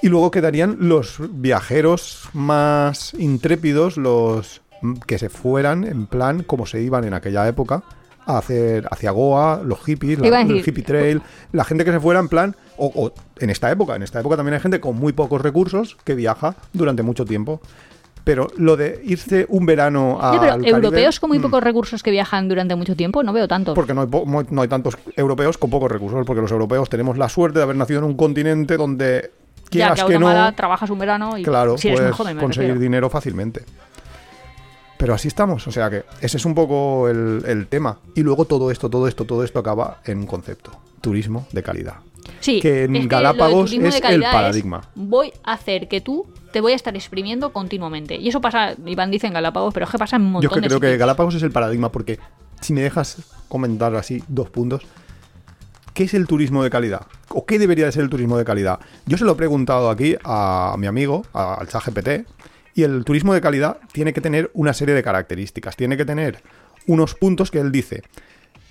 Y 0.04 0.10
luego 0.10 0.30
quedarían 0.30 0.78
los 0.80 1.16
viajeros 1.32 2.30
más 2.34 3.16
intrépidos, 3.16 3.98
los 3.98 4.62
mm, 4.82 4.94
que 5.08 5.18
se 5.18 5.30
fueran 5.30 5.86
en 5.86 6.06
plan 6.06 6.44
como 6.44 6.68
se 6.68 6.82
iban 6.82 7.04
en 7.04 7.16
aquella 7.16 7.48
época 7.48 7.84
a 8.26 8.38
hacer 8.38 8.88
hacia 8.92 9.12
Goa, 9.12 9.62
los 9.64 9.80
hippies, 9.84 10.20
la- 10.20 10.42
el 10.42 10.58
hippie 10.68 10.84
trail, 10.84 11.22
la 11.52 11.64
gente 11.64 11.84
que 11.86 11.92
se 11.92 12.00
fuera 12.00 12.20
en 12.20 12.30
plan, 12.30 12.56
o, 12.78 12.92
o 12.96 13.14
en 13.40 13.50
esta 13.50 13.72
época, 13.72 13.96
en 13.96 14.04
esta 14.04 14.20
época 14.20 14.36
también 14.38 14.54
hay 14.56 14.60
gente 14.60 14.80
con 14.80 14.96
muy 14.96 15.14
pocos 15.14 15.42
recursos 15.42 15.98
que 16.04 16.14
viaja 16.16 16.56
durante 16.74 17.04
mucho 17.04 17.26
tiempo. 17.26 17.62
Pero 18.24 18.50
lo 18.58 18.78
de 18.78 19.02
irse 19.04 19.48
un 19.50 19.66
verano 19.66 20.20
a 20.22 20.36
Ya, 20.36 20.56
pero 20.58 20.78
europeos 20.78 21.20
con 21.20 21.30
muy 21.32 21.40
pocos 21.40 21.64
recursos 21.64 22.04
que 22.04 22.12
viajan 22.12 22.48
durante 22.48 22.76
mucho 22.76 22.96
tiempo, 22.96 23.24
no 23.24 23.34
veo 23.34 23.48
tantos. 23.48 23.74
mm. 23.74 23.76
porque 23.76 23.96
no 23.96 24.02
hay, 24.02 24.46
no 24.52 24.62
hay 24.62 24.68
tantos 24.68 24.96
europeos 25.16 25.58
con 25.58 25.72
pocos 25.72 25.92
recursos, 25.92 26.24
porque 26.24 26.40
los 26.42 26.52
europeos 26.52 26.88
tenemos 26.88 27.18
la 27.18 27.30
suerte 27.30 27.58
de 27.58 27.64
haber 27.64 27.76
nacido 27.78 27.98
en 28.00 28.06
un 28.06 28.16
continente 28.16 28.78
donde 28.78 29.32
ya 29.64 29.70
quieras 29.94 30.04
que 30.04 30.14
que 30.14 30.20
no, 30.20 30.54
trabajas 30.54 30.90
un 30.92 31.00
verano 31.00 31.36
y 31.36 31.42
claro, 31.44 31.80
si 31.80 31.88
eres 31.88 32.00
puedes 32.00 32.12
muy 32.12 32.18
joven, 32.18 32.36
me 32.36 32.42
conseguir 32.44 32.68
refiero. 32.70 32.82
dinero 32.82 33.10
fácilmente. 33.10 33.64
Pero 35.02 35.16
así 35.16 35.28
estamos, 35.28 35.66
o 35.68 35.72
sea 35.72 35.90
que 35.90 36.04
ese 36.22 36.38
es 36.38 36.46
un 36.46 36.54
poco 36.54 37.10
el, 37.10 37.44
el 37.48 37.66
tema. 37.66 37.98
Y 38.14 38.22
luego 38.22 38.46
todo 38.46 38.70
esto, 38.70 38.88
todo 38.88 39.08
esto, 39.08 39.26
todo 39.26 39.44
esto 39.44 39.58
acaba 39.58 40.00
en 40.06 40.20
un 40.20 40.28
concepto, 40.28 40.72
turismo 41.02 41.48
de 41.52 41.64
calidad. 41.64 41.96
Sí, 42.40 42.62
que 42.62 42.84
en 42.84 42.96
es 42.96 43.08
Galápagos 43.08 43.74
es 43.74 44.02
el 44.04 44.22
paradigma. 44.22 44.82
voy 44.94 45.34
a 45.44 45.54
hacer 45.54 45.88
que 45.88 46.02
tú 46.02 46.28
te 46.54 46.62
voy 46.62 46.74
a 46.74 46.76
estar 46.76 46.96
exprimiendo 46.96 47.52
continuamente. 47.52 48.18
Y 48.18 48.30
eso 48.30 48.42
pasa, 48.42 48.76
Iván 48.86 49.10
dice 49.10 49.26
en 49.26 49.34
Galápagos, 49.34 49.74
pero 49.74 49.86
es 49.86 49.92
que 49.92 49.98
pasa 49.98 50.18
en 50.18 50.22
un 50.22 50.34
montón 50.34 50.50
Yo 50.50 50.50
es 50.50 50.54
que 50.54 50.62
de 50.62 50.68
creo 50.68 50.80
que. 50.80 50.98
Galápagos 50.98 51.34
es 51.34 51.42
el 51.42 51.52
paradigma, 51.52 51.92
porque 51.92 52.20
si 52.62 52.72
me 52.72 52.82
dejas 52.82 53.24
comentar 53.48 53.96
así 53.96 54.24
dos 54.28 54.52
puntos, 54.52 54.84
¿qué 55.96 56.04
es 56.04 56.14
el 56.14 56.28
turismo 56.28 56.64
de 56.64 56.70
calidad? 56.70 57.08
¿O 57.30 57.48
qué 57.48 57.58
debería 57.58 57.86
de 57.86 57.92
ser 57.92 58.04
el 58.04 58.10
turismo 58.12 58.38
de 58.38 58.46
calidad? 58.46 58.80
Yo 59.08 59.18
se 59.18 59.26
lo 59.26 59.32
he 59.32 59.36
preguntado 59.36 59.90
aquí 59.90 60.16
a 60.24 60.76
mi 60.78 60.86
amigo, 60.86 61.26
al 61.34 61.68
ChatGPT, 61.68 62.28
y 62.74 62.84
el 62.84 63.04
turismo 63.04 63.34
de 63.34 63.42
calidad 63.42 63.78
tiene 63.92 64.14
que 64.14 64.22
tener 64.22 64.50
una 64.54 64.74
serie 64.74 64.96
de 64.96 65.04
características, 65.04 65.76
tiene 65.76 65.98
que 65.98 66.06
tener 66.06 66.42
unos 66.88 67.16
puntos 67.16 67.52
que 67.52 67.60
él 67.60 67.72
dice. 67.72 68.04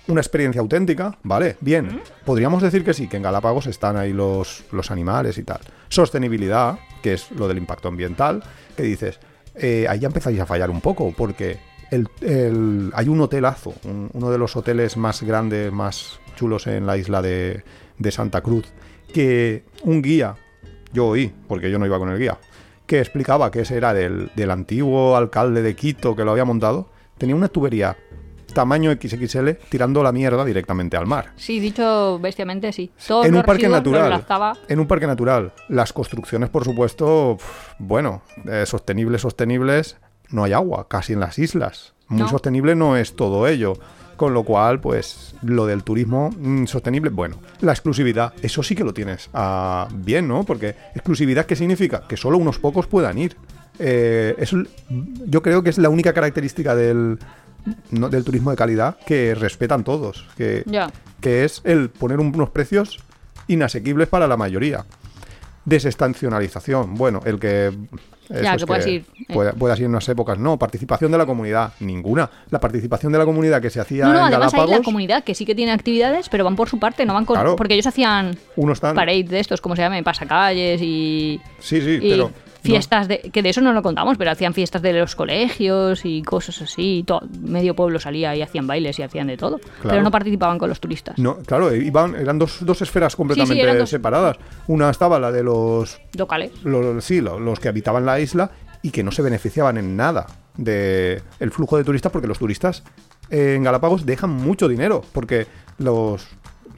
Una 0.07 0.19
experiencia 0.21 0.59
auténtica, 0.61 1.17
vale, 1.23 1.57
bien. 1.61 2.01
Podríamos 2.25 2.63
decir 2.63 2.83
que 2.83 2.93
sí, 2.93 3.07
que 3.07 3.17
en 3.17 3.23
Galápagos 3.23 3.67
están 3.67 3.97
ahí 3.97 4.13
los, 4.13 4.63
los 4.71 4.89
animales 4.89 5.37
y 5.37 5.43
tal. 5.43 5.59
Sostenibilidad, 5.89 6.79
que 7.03 7.13
es 7.13 7.29
lo 7.31 7.47
del 7.47 7.57
impacto 7.59 7.87
ambiental, 7.87 8.43
que 8.75 8.83
dices, 8.83 9.19
eh, 9.53 9.85
ahí 9.87 9.99
ya 9.99 10.07
empezáis 10.07 10.39
a 10.39 10.45
fallar 10.47 10.71
un 10.71 10.81
poco, 10.81 11.13
porque 11.15 11.59
el, 11.91 12.07
el- 12.21 12.91
hay 12.95 13.07
un 13.09 13.21
hotelazo, 13.21 13.75
un- 13.83 14.09
uno 14.13 14.31
de 14.31 14.39
los 14.39 14.55
hoteles 14.55 14.97
más 14.97 15.21
grandes, 15.21 15.71
más 15.71 16.19
chulos 16.35 16.65
en 16.65 16.87
la 16.87 16.97
isla 16.97 17.21
de, 17.21 17.63
de 17.99 18.11
Santa 18.11 18.41
Cruz, 18.41 18.65
que 19.13 19.63
un 19.83 20.01
guía, 20.01 20.35
yo 20.93 21.07
oí, 21.09 21.31
porque 21.47 21.69
yo 21.69 21.77
no 21.77 21.85
iba 21.85 21.99
con 21.99 22.09
el 22.09 22.17
guía, 22.17 22.39
que 22.91 22.99
explicaba 22.99 23.51
que 23.51 23.61
ese 23.61 23.77
era 23.77 23.93
del, 23.93 24.31
del 24.35 24.51
antiguo 24.51 25.15
alcalde 25.15 25.61
de 25.61 25.77
Quito 25.77 26.13
que 26.13 26.25
lo 26.25 26.31
había 26.31 26.43
montado, 26.43 26.89
tenía 27.17 27.37
una 27.37 27.47
tubería 27.47 27.95
tamaño 28.53 28.91
XXL 28.91 29.51
tirando 29.69 30.03
la 30.03 30.11
mierda 30.11 30.43
directamente 30.43 30.97
al 30.97 31.05
mar. 31.07 31.31
Sí, 31.37 31.61
dicho 31.61 32.19
bestiamente, 32.19 32.73
sí. 32.73 32.91
Todos 33.07 33.27
en 33.27 33.31
los 33.31 33.39
un 33.39 33.45
parque 33.45 33.69
natural. 33.69 34.25
En 34.67 34.81
un 34.81 34.87
parque 34.87 35.07
natural. 35.07 35.53
Las 35.69 35.93
construcciones, 35.93 36.49
por 36.49 36.65
supuesto, 36.65 37.37
bueno, 37.79 38.23
eh, 38.45 38.65
sostenibles, 38.65 39.21
sostenibles, 39.21 39.95
no 40.29 40.43
hay 40.43 40.51
agua, 40.51 40.89
casi 40.89 41.13
en 41.13 41.21
las 41.21 41.39
islas. 41.39 41.93
Muy 42.09 42.19
No. 42.23 42.27
sostenible 42.27 42.75
no 42.75 42.97
es 42.97 43.15
todo 43.15 43.47
ello. 43.47 43.71
Con 44.21 44.35
lo 44.35 44.43
cual, 44.43 44.79
pues, 44.79 45.33
lo 45.41 45.65
del 45.65 45.81
turismo 45.83 46.29
mm, 46.37 46.65
sostenible, 46.67 47.09
bueno. 47.09 47.37
La 47.61 47.71
exclusividad, 47.71 48.33
eso 48.43 48.61
sí 48.61 48.75
que 48.75 48.83
lo 48.83 48.93
tienes 48.93 49.31
ah, 49.33 49.87
bien, 49.91 50.27
¿no? 50.27 50.43
Porque 50.43 50.75
exclusividad, 50.93 51.47
¿qué 51.47 51.55
significa? 51.55 52.03
Que 52.07 52.17
solo 52.17 52.37
unos 52.37 52.59
pocos 52.59 52.85
puedan 52.85 53.17
ir. 53.17 53.35
Eh, 53.79 54.35
es 54.37 54.51
yo 55.25 55.41
creo 55.41 55.63
que 55.63 55.71
es 55.71 55.79
la 55.79 55.89
única 55.89 56.13
característica 56.13 56.75
del, 56.75 57.17
no- 57.89 58.09
del 58.09 58.23
turismo 58.23 58.51
de 58.51 58.57
calidad 58.57 58.95
que 59.07 59.33
respetan 59.33 59.83
todos. 59.83 60.27
Que, 60.37 60.63
que 61.19 61.43
es 61.43 61.61
el 61.63 61.89
poner 61.89 62.19
un- 62.19 62.31
unos 62.35 62.51
precios 62.51 62.99
inasequibles 63.47 64.07
para 64.07 64.27
la 64.27 64.37
mayoría. 64.37 64.85
Desestacionalización, 65.65 66.95
bueno, 66.95 67.21
el 67.25 67.39
que... 67.39 67.71
Ya, 68.29 68.55
que 68.55 68.65
puedas 68.65 68.87
ir, 68.87 69.03
eh. 69.27 69.33
pueda- 69.33 69.51
puedas 69.51 69.77
ir 69.79 69.85
en 69.85 69.91
unas 69.91 70.07
épocas. 70.07 70.39
No, 70.39 70.57
participación 70.57 71.11
de 71.11 71.17
la 71.17 71.25
comunidad, 71.25 71.73
ninguna. 71.81 72.29
La 72.49 72.61
participación 72.61 73.11
de 73.11 73.17
la 73.19 73.25
comunidad 73.25 73.61
que 73.61 73.69
se 73.69 73.81
hacía 73.81 74.05
No, 74.05 74.13
no, 74.13 74.19
en 74.19 74.23
además 74.25 74.53
hay 74.53 74.59
la 74.59 74.65
Galápagos, 74.67 74.85
comunidad 74.85 75.23
que 75.25 75.35
sí 75.35 75.45
que 75.45 75.53
tiene 75.53 75.73
actividades, 75.73 76.29
pero 76.29 76.45
van 76.45 76.55
por 76.55 76.69
su 76.69 76.79
parte, 76.79 77.05
no 77.05 77.13
van 77.13 77.25
con... 77.25 77.35
Claro. 77.35 77.57
Porque 77.57 77.73
ellos 77.73 77.87
hacían 77.87 78.37
uno 78.55 78.71
están... 78.71 78.95
parade 78.95 79.25
de 79.25 79.39
estos, 79.41 79.59
como 79.59 79.75
se 79.75 79.81
llama, 79.81 80.01
pasacalles 80.01 80.81
y... 80.81 81.41
Sí, 81.59 81.81
sí, 81.81 81.99
y 82.01 82.09
pero... 82.11 82.31
fiestas 82.61 83.07
de 83.07 83.19
que 83.19 83.41
de 83.41 83.49
eso 83.49 83.61
no 83.61 83.73
lo 83.73 83.81
contamos 83.81 84.17
pero 84.17 84.31
hacían 84.31 84.53
fiestas 84.53 84.81
de 84.81 84.93
los 84.93 85.15
colegios 85.15 86.05
y 86.05 86.21
cosas 86.21 86.61
así 86.61 86.99
y 86.99 87.03
to- 87.03 87.21
medio 87.41 87.75
pueblo 87.75 87.99
salía 87.99 88.35
y 88.35 88.41
hacían 88.41 88.67
bailes 88.67 88.99
y 88.99 89.03
hacían 89.03 89.27
de 89.27 89.37
todo 89.37 89.59
pero 89.81 90.01
no 90.01 90.11
participaban 90.11 90.57
con 90.59 90.69
los 90.69 90.79
turistas. 90.79 91.17
No, 91.17 91.37
claro, 91.39 91.73
iban, 91.75 92.15
eran 92.15 92.37
dos, 92.39 92.57
dos 92.65 92.81
esferas 92.81 93.15
completamente 93.15 93.77
dos- 93.77 93.89
separadas. 93.89 94.37
Una 94.67 94.89
estaba 94.89 95.19
la 95.19 95.31
de 95.31 95.43
los 95.43 95.99
locales. 96.17 96.51
los, 96.63 97.03
sí, 97.03 97.19
lo- 97.21 97.39
los 97.39 97.59
que 97.59 97.67
habitaban 97.69 98.05
la 98.05 98.19
isla 98.19 98.51
y 98.83 98.91
que 98.91 99.03
no 99.03 99.11
se 99.11 99.21
beneficiaban 99.21 99.77
en 99.77 99.95
nada 99.95 100.27
de 100.57 101.21
el 101.39 101.51
flujo 101.51 101.77
de 101.77 101.83
turistas 101.83 102.11
porque 102.11 102.27
los 102.27 102.37
turistas 102.39 102.83
eh, 103.29 103.53
en 103.55 103.63
Galápagos 103.63 104.05
dejan 104.05 104.29
mucho 104.31 104.67
dinero 104.67 105.03
porque 105.13 105.47
los 105.77 106.27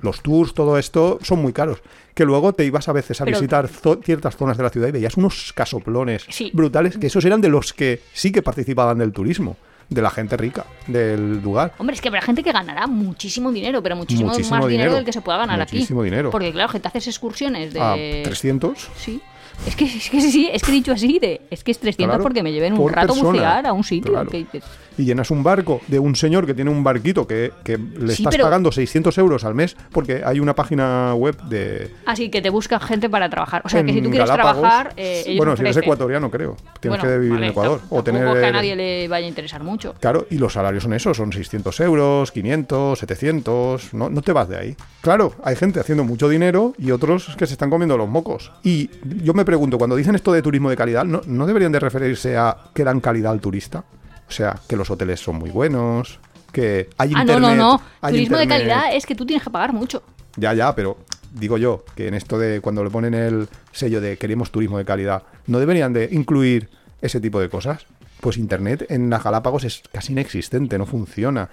los 0.04 0.22
tours, 0.22 0.54
todo 0.54 0.78
esto, 0.78 1.18
son 1.24 1.42
muy 1.42 1.54
caros. 1.54 1.80
Que 2.14 2.26
luego 2.26 2.54
te 2.54 2.64
ibas 2.66 2.88
a 2.90 2.94
veces 2.94 3.20
a 3.22 3.26
Pero- 3.26 3.40
visitar 3.40 3.68
zo- 3.68 4.00
ciertas 4.04 4.36
zonas 4.38 4.58
de 4.58 4.64
la 4.64 4.70
ciudad 4.70 4.88
y 4.90 4.92
veías 4.92 5.18
unos 5.18 5.52
casoplones 5.54 6.26
Sí. 6.30 6.52
brutales, 6.54 6.98
que 6.98 7.08
esos 7.08 7.26
eran 7.26 7.42
de 7.42 7.50
los 7.50 7.74
que 7.74 8.02
sí 8.14 8.32
que 8.32 8.42
participaban 8.44 9.00
del 9.00 9.12
turismo, 9.12 9.58
de 9.90 10.02
la 10.02 10.10
gente 10.12 10.38
rica 10.38 10.66
del 10.88 11.42
lugar. 11.42 11.74
Hombre, 11.80 11.96
es 11.96 12.02
que 12.02 12.08
habrá 12.10 12.22
gente 12.22 12.44
que 12.44 12.52
ganará 12.52 12.86
muchísimo 12.88 13.52
dinero, 13.52 13.82
pero 13.82 13.96
muchísimo, 13.96 14.30
Muchísimo 14.30 14.58
más 14.58 14.66
dinero. 14.68 14.84
dinero. 14.84 14.96
del 14.96 15.06
que 15.06 15.14
se 15.14 15.22
pueda 15.22 15.40
ganar 15.40 15.60
aquí. 15.62 15.78
Muchísimo 15.78 16.04
dinero. 16.04 16.30
Porque 16.30 16.52
claro, 16.52 16.72
que 16.72 16.80
te 16.80 16.88
haces 16.88 17.08
excursiones 17.08 17.74
de... 17.74 17.82
A 17.82 17.96
300 18.24 18.90
Sí. 18.98 19.22
Es 19.68 19.76
que, 19.76 19.86
es 19.86 20.10
que 20.10 20.20
sí, 20.20 20.50
es 20.52 20.64
que 20.64 20.72
dicho 20.72 20.92
así, 20.94 21.20
de, 21.20 21.42
es 21.52 21.64
que 21.64 21.72
es 21.72 21.80
300 21.80 22.14
Claro, 22.16 22.24
porque 22.24 22.42
me 22.42 22.52
lleven 22.52 22.74
un 22.74 22.80
por 22.80 22.92
rato 22.92 23.14
a 23.14 23.22
bucear 23.22 23.68
a 23.68 23.74
un 23.74 23.84
sitio. 23.84 24.12
Claro. 24.14 24.30
que 24.30 24.38
dices, 24.38 24.64
y 24.98 25.06
llenas 25.06 25.32
un 25.32 25.44
barco 25.44 25.82
de 25.88 26.00
un 26.00 26.16
señor 26.16 26.46
que 26.46 26.54
tiene 26.54 26.72
un 26.72 26.84
barquito 26.84 27.28
que, 27.28 27.52
que 27.64 27.78
le 27.78 28.14
Sí, 28.14 28.24
estás 28.24 28.34
pero- 28.36 28.46
pagando 28.46 28.72
600 28.72 29.18
euros 29.18 29.44
al 29.44 29.56
mes 29.56 29.76
porque 29.92 30.22
hay 30.26 30.40
una 30.40 30.56
página 30.56 31.14
web 31.16 31.36
de... 31.44 31.90
Así 32.06 32.30
que 32.30 32.42
te 32.42 32.50
buscan 32.50 32.80
gente 32.80 33.10
para 33.10 33.30
trabajar. 33.30 33.62
O 33.66 33.70
sea, 33.70 33.84
que 33.84 33.94
si 33.94 34.02
tú 34.02 34.10
quieres 34.10 34.30
Galápagos. 34.30 34.62
trabajar, 34.62 34.94
eh, 34.98 35.24
ellos 35.26 35.38
bueno, 35.38 35.56
si 35.56 35.62
eres 35.64 35.78
ecuatoriano, 35.78 36.30
creo. 36.32 36.56
Tienes 36.80 37.00
Bueno, 37.00 37.04
que 37.14 37.18
vivir 37.20 37.34
vale, 37.34 37.46
en 37.48 37.52
Ecuador. 37.52 37.82
O 37.90 38.04
tener... 38.04 38.24
que 38.34 38.46
a 38.46 38.52
nadie 38.52 38.76
le 38.76 39.08
vaya 39.08 39.26
a 39.26 39.30
interesar 39.30 39.64
mucho. 39.64 39.96
Claro, 40.00 40.28
y 40.30 40.38
los 40.38 40.54
salarios 40.54 40.84
son 40.84 40.94
esos, 40.94 41.16
son 41.18 41.32
600 41.32 41.80
euros, 41.82 42.32
500, 42.32 43.00
700, 43.00 43.94
no, 43.94 44.10
no 44.10 44.22
te 44.22 44.32
vas 44.34 44.50
de 44.50 44.58
ahí. 44.58 44.76
Claro, 45.02 45.34
hay 45.44 45.56
gente 45.56 45.80
haciendo 45.80 46.04
mucho 46.04 46.30
dinero 46.30 46.74
y 46.78 46.92
otros 46.92 47.36
que 47.38 47.46
se 47.48 47.54
están 47.54 47.70
comiendo 47.70 47.98
los 47.98 48.08
mocos. 48.10 48.52
Y 48.64 48.90
yo 49.24 49.34
me 49.34 49.46
pregunto, 49.46 49.78
cuando 49.78 49.96
dicen 49.96 50.16
esto 50.16 50.32
de 50.32 50.42
turismo 50.42 50.70
de 50.70 50.78
calidad, 50.78 51.06
¿no, 51.06 51.22
no 51.26 51.46
deberían 51.46 51.72
de 51.72 51.80
referirse 51.80 52.38
a 52.38 52.58
que 52.74 52.84
dan 52.84 53.00
calidad 53.00 53.32
al 53.32 53.40
turista? 53.42 53.84
O 54.28 54.32
sea, 54.32 54.60
que 54.68 54.76
los 54.76 54.90
hoteles 54.90 55.20
son 55.20 55.36
muy 55.38 55.50
buenos, 55.52 56.20
que 56.52 56.90
hay 56.98 57.14
Ah, 57.16 57.22
internet... 57.22 57.40
no, 57.40 57.56
no, 57.56 57.82
no. 58.02 58.10
Turismo 58.10 58.38
de 58.38 58.48
calidad 58.48 58.96
es 58.96 59.06
que 59.06 59.16
tú 59.16 59.26
tienes 59.26 59.44
que 59.44 59.50
pagar 59.50 59.74
mucho. 59.74 60.04
Ya, 60.36 60.54
ya, 60.54 60.74
pero 60.76 60.98
digo 61.34 61.58
yo 61.58 61.84
que 61.96 62.08
en 62.08 62.14
esto 62.16 62.38
de 62.38 62.62
cuando 62.62 62.84
le 62.84 62.90
ponen 62.90 63.14
el 63.14 63.48
sello 63.72 64.02
de 64.02 64.18
queremos 64.18 64.52
turismo 64.52 64.78
de 64.78 64.86
calidad, 64.86 65.24
¿no 65.48 65.60
deberían 65.60 65.94
de 65.94 66.10
incluir 66.12 66.70
ese 67.02 67.20
tipo 67.20 67.40
de 67.40 67.50
cosas? 67.50 67.86
Pues 68.22 68.38
Internet 68.38 68.86
en 68.90 69.10
las 69.10 69.24
Galápagos 69.24 69.64
es 69.66 69.84
casi 69.92 70.14
inexistente, 70.14 70.78
no 70.78 70.86
funciona. 70.86 71.50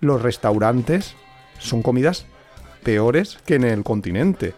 Los 0.00 0.22
restaurantes 0.22 1.14
son 1.58 1.82
comidas 1.82 2.26
peores 2.82 3.38
que 3.44 3.54
en 3.56 3.64
el 3.64 3.82
continente. 3.84 4.54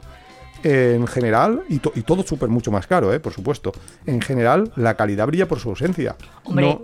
En 0.62 1.06
general, 1.06 1.62
y, 1.68 1.78
to- 1.78 1.92
y 1.94 2.02
todo 2.02 2.22
súper 2.22 2.48
mucho 2.48 2.70
más 2.70 2.86
caro, 2.86 3.12
¿eh? 3.12 3.20
por 3.20 3.32
supuesto. 3.32 3.72
En 4.06 4.20
general, 4.20 4.72
la 4.76 4.94
calidad 4.94 5.26
brilla 5.26 5.46
por 5.46 5.60
su 5.60 5.68
ausencia. 5.70 6.16
Hombre, 6.44 6.66
No- 6.66 6.82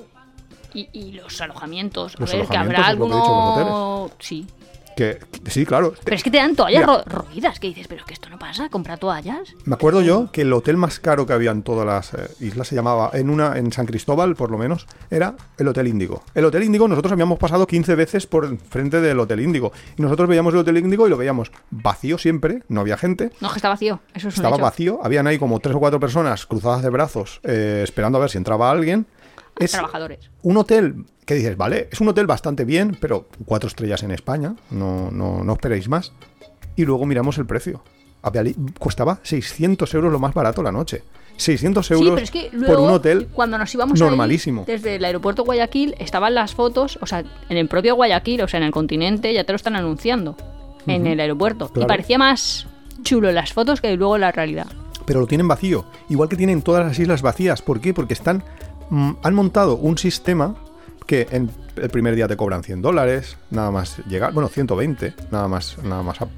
Y, 0.74 0.88
y 0.92 1.12
los 1.12 1.40
alojamientos. 1.40 2.18
Los 2.18 2.32
a 2.32 2.36
ver, 2.36 2.46
que 2.48 2.56
alojamientos, 2.56 2.78
habrá 2.78 2.84
que 2.84 2.90
alguno. 2.90 4.10
Sí. 4.18 4.46
Que, 4.94 5.18
sí, 5.46 5.64
claro. 5.64 5.94
Pero 6.04 6.16
es 6.16 6.22
que 6.22 6.30
te 6.30 6.36
dan 6.36 6.54
toallas 6.54 6.84
ro- 6.84 7.02
roídas, 7.06 7.58
que 7.58 7.68
dices, 7.68 7.86
pero 7.88 8.02
es 8.02 8.06
que 8.06 8.12
esto 8.12 8.28
no 8.28 8.38
pasa, 8.38 8.68
compra 8.68 8.98
toallas. 8.98 9.54
Me 9.64 9.74
acuerdo 9.74 10.02
yo 10.02 10.30
que 10.32 10.42
el 10.42 10.52
hotel 10.52 10.76
más 10.76 11.00
caro 11.00 11.24
que 11.24 11.32
había 11.32 11.50
en 11.50 11.62
todas 11.62 11.86
las 11.86 12.12
eh, 12.12 12.28
islas 12.44 12.68
se 12.68 12.74
llamaba, 12.74 13.08
en 13.14 13.30
una 13.30 13.56
en 13.56 13.72
San 13.72 13.86
Cristóbal 13.86 14.36
por 14.36 14.50
lo 14.50 14.58
menos, 14.58 14.86
era 15.10 15.34
el 15.56 15.66
Hotel 15.66 15.88
Índigo. 15.88 16.22
El 16.34 16.44
Hotel 16.44 16.64
Índigo 16.64 16.86
nosotros 16.88 17.10
habíamos 17.10 17.38
pasado 17.38 17.66
15 17.66 17.94
veces 17.94 18.26
por 18.26 18.54
frente 18.58 19.00
del 19.00 19.18
Hotel 19.18 19.40
Índigo. 19.40 19.72
Y 19.96 20.02
nosotros 20.02 20.28
veíamos 20.28 20.52
el 20.52 20.60
Hotel 20.60 20.76
Índigo 20.76 21.06
y 21.06 21.10
lo 21.10 21.16
veíamos 21.16 21.50
vacío 21.70 22.18
siempre, 22.18 22.62
no 22.68 22.82
había 22.82 22.98
gente. 22.98 23.30
No, 23.40 23.48
que 23.50 23.56
está 23.56 23.70
vacío, 23.70 23.98
eso 24.12 24.28
es 24.28 24.34
un 24.36 24.40
Estaba 24.44 24.56
hecho. 24.56 24.62
vacío, 24.64 25.00
habían 25.02 25.26
ahí 25.26 25.38
como 25.38 25.58
tres 25.60 25.74
o 25.74 25.80
cuatro 25.80 26.00
personas 26.00 26.44
cruzadas 26.44 26.82
de 26.82 26.90
brazos 26.90 27.40
eh, 27.44 27.80
esperando 27.82 28.18
a 28.18 28.20
ver 28.20 28.28
si 28.30 28.36
entraba 28.36 28.70
alguien. 28.70 29.06
Es 29.58 29.72
Trabajadores. 29.72 30.30
un 30.42 30.56
hotel 30.56 31.04
que 31.24 31.34
dices, 31.34 31.56
vale, 31.56 31.88
es 31.92 32.00
un 32.00 32.08
hotel 32.08 32.26
bastante 32.26 32.64
bien, 32.64 32.96
pero 33.00 33.28
cuatro 33.44 33.68
estrellas 33.68 34.02
en 34.02 34.10
España, 34.10 34.54
no, 34.70 35.10
no, 35.10 35.44
no 35.44 35.52
esperéis 35.52 35.88
más. 35.88 36.12
Y 36.76 36.84
luego 36.84 37.06
miramos 37.06 37.38
el 37.38 37.46
precio. 37.46 37.82
Costaba 38.78 39.18
600 39.22 39.92
euros 39.94 40.12
lo 40.12 40.18
más 40.18 40.32
barato 40.34 40.62
la 40.62 40.72
noche. 40.72 41.02
600 41.36 41.90
euros 41.92 42.04
Sí, 42.06 42.10
pero 42.14 42.24
es 42.24 42.30
que 42.30 42.50
luego, 42.56 42.74
por 42.74 42.84
un 42.84 42.90
hotel 42.90 43.28
cuando 43.32 43.56
nos 43.58 43.74
íbamos 43.74 44.00
ahí, 44.00 44.06
normalísimo. 44.08 44.64
desde 44.66 44.96
el 44.96 45.04
aeropuerto 45.04 45.44
Guayaquil, 45.44 45.94
estaban 45.98 46.34
las 46.34 46.54
fotos, 46.54 46.98
o 47.00 47.06
sea, 47.06 47.24
en 47.48 47.56
el 47.56 47.68
propio 47.68 47.94
Guayaquil, 47.96 48.42
o 48.42 48.48
sea, 48.48 48.58
en 48.58 48.64
el 48.64 48.70
continente, 48.72 49.32
ya 49.32 49.44
te 49.44 49.52
lo 49.52 49.56
están 49.56 49.74
anunciando, 49.76 50.36
en 50.86 51.06
el 51.06 51.18
aeropuerto. 51.20 51.68
Claro. 51.68 51.86
Y 51.86 51.88
parecía 51.88 52.18
más 52.18 52.66
chulo 53.02 53.32
las 53.32 53.52
fotos 53.52 53.80
que 53.80 53.96
luego 53.96 54.18
la 54.18 54.30
realidad. 54.30 54.66
pero 55.06 55.20
lo 55.20 55.26
tienen 55.26 55.48
vacío. 55.48 55.84
Igual 56.08 56.28
que 56.28 56.36
tienen 56.36 56.62
todas 56.62 56.86
las 56.86 56.98
islas 56.98 57.22
vacías. 57.22 57.60
¿Por 57.62 57.80
qué? 57.80 57.92
Porque 57.94 58.14
están 58.14 58.44
han 59.22 59.34
montado 59.34 59.76
un 59.76 59.96
sistema 59.98 60.54
que 61.06 61.26
en 61.30 61.50
el 61.76 61.90
primer 61.90 62.14
día 62.14 62.28
te 62.28 62.36
cobran 62.36 62.62
100 62.62 62.80
dólares, 62.82 63.36
nada 63.50 63.70
más 63.70 63.98
llegar, 64.06 64.32
bueno, 64.32 64.48
120, 64.48 65.14
nada 65.30 65.48
más, 65.48 65.76
nada 65.82 66.02
más, 66.02 66.20
a- 66.20 66.28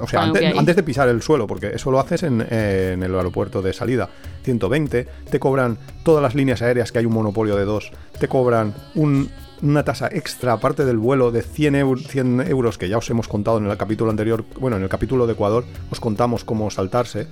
o 0.00 0.06
sea, 0.08 0.22
antes, 0.58 0.76
de 0.76 0.82
pisar 0.82 1.08
el 1.08 1.22
suelo, 1.22 1.46
porque 1.46 1.68
eso 1.74 1.90
lo 1.90 1.98
haces 2.00 2.24
en, 2.24 2.40
en 2.40 3.02
el 3.02 3.14
aeropuerto 3.14 3.62
de 3.62 3.72
salida, 3.72 4.08
120, 4.42 5.06
te 5.30 5.38
cobran 5.40 5.78
todas 6.04 6.22
las 6.22 6.34
líneas 6.34 6.60
aéreas 6.62 6.90
que 6.92 6.98
hay 6.98 7.06
un 7.06 7.14
monopolio 7.14 7.56
de 7.56 7.64
dos, 7.64 7.90
te 8.18 8.28
cobran 8.28 8.74
un- 8.96 9.30
una 9.62 9.84
tasa 9.84 10.08
extra 10.08 10.54
aparte 10.54 10.84
del 10.84 10.98
vuelo 10.98 11.30
de 11.30 11.42
100, 11.42 11.74
eur- 11.76 12.04
100 12.04 12.40
euros 12.48 12.76
que 12.78 12.88
ya 12.88 12.98
os 12.98 13.08
hemos 13.10 13.28
contado 13.28 13.58
en 13.58 13.66
el 13.66 13.76
capítulo 13.76 14.10
anterior, 14.10 14.44
bueno, 14.58 14.76
en 14.76 14.82
el 14.82 14.88
capítulo 14.88 15.26
de 15.26 15.34
Ecuador 15.34 15.64
os 15.90 16.00
contamos 16.00 16.44
cómo 16.44 16.68
saltarse, 16.70 17.28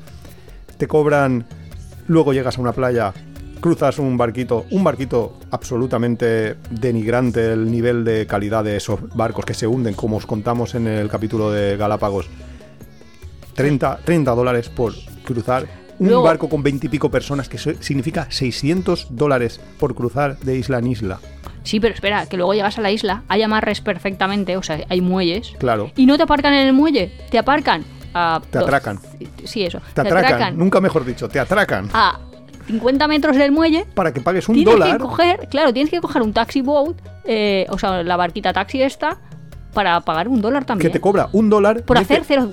te 0.79 0.87
cobran, 0.87 1.45
luego 2.07 2.33
llegas 2.33 2.57
a 2.57 2.61
una 2.61 2.73
playa, 2.73 3.13
cruzas 3.61 3.99
un 3.99 4.17
barquito, 4.17 4.67
un 4.71 4.83
barquito 4.85 5.39
absolutamente 5.51 6.57
denigrante 6.71 7.53
el 7.53 7.71
nivel 7.71 8.05
de 8.05 8.27
calidad 8.27 8.65
de 8.65 8.77
esos 8.77 9.01
barcos 9.15 9.45
que 9.45 9.55
se 9.55 9.67
hunden, 9.67 9.95
como 9.95 10.17
os 10.17 10.27
contamos 10.27 10.75
en 10.75 10.87
el 10.87 11.09
capítulo 11.09 11.51
de 11.51 11.77
Galápagos. 11.77 12.29
30, 13.55 13.99
30 14.05 14.31
dólares 14.35 14.69
por 14.69 14.95
cruzar 15.25 15.67
un 15.99 16.09
Luego- 16.09 16.23
barco 16.23 16.49
con 16.49 16.63
20 16.63 16.87
y 16.87 16.89
pico 16.89 17.11
personas, 17.11 17.49
que 17.49 17.59
significa 17.59 18.27
600 18.31 19.09
dólares 19.11 19.61
por 19.79 19.95
cruzar 19.95 20.39
de 20.39 20.57
isla 20.57 20.79
en 20.79 20.87
isla. 20.87 21.19
Sí, 21.63 21.79
pero 21.79 21.93
espera, 21.93 22.25
que 22.25 22.39
luego 22.39 22.55
llegas 22.55 22.79
a 22.79 22.81
la 22.81 22.91
isla, 22.91 23.23
hay 23.29 23.43
amarres 23.43 23.83
perfectamente, 23.83 24.57
o 24.57 24.63
sea, 24.63 24.81
hay 24.89 25.03
muelles. 25.03 25.53
Claro. 25.59 25.91
Y 25.97 26.07
no 26.07 26.17
te 26.17 26.23
aparcan 26.23 26.55
en 26.55 26.67
el 26.69 26.73
muelle, 26.73 27.13
te 27.31 27.39
aparcan 27.39 27.85
a... 28.15 28.41
Te 28.51 28.59
atracan. 28.59 28.99
Sí, 29.45 29.65
eso. 29.65 29.81
Te 29.93 30.01
atracan, 30.01 30.57
nunca 30.57 30.81
mejor 30.81 31.05
dicho, 31.05 31.29
te 31.29 31.39
atracan 31.39 31.91
a 31.93 32.19
50 32.71 33.09
metros 33.09 33.37
del 33.37 33.53
muelle. 33.53 33.87
para 33.95 34.13
que 34.13 34.21
pagues 34.21 34.49
un 34.49 34.55
tienes 34.57 34.73
dólar. 34.75 34.99
que 34.99 35.03
coger, 35.03 35.49
claro, 35.49 35.73
tienes 35.73 35.91
que 35.91 36.01
coger 36.01 36.23
un 36.23 36.33
taxi 36.33 36.61
boat, 36.63 36.97
eh, 37.25 37.67
o 37.71 37.79
sea, 37.79 38.03
la 38.03 38.17
barquita 38.17 38.53
taxi 38.53 38.83
esta, 38.83 39.19
para 39.73 40.01
pagar 40.01 40.29
un 40.29 40.41
dólar 40.41 40.63
que 40.63 40.69
también. 40.69 40.93
te 40.93 41.01
cobra 41.01 41.29
un 41.33 41.49
dólar 41.49 41.85
por 41.85 41.99
hacer 41.99 42.23
0, 42.25 42.51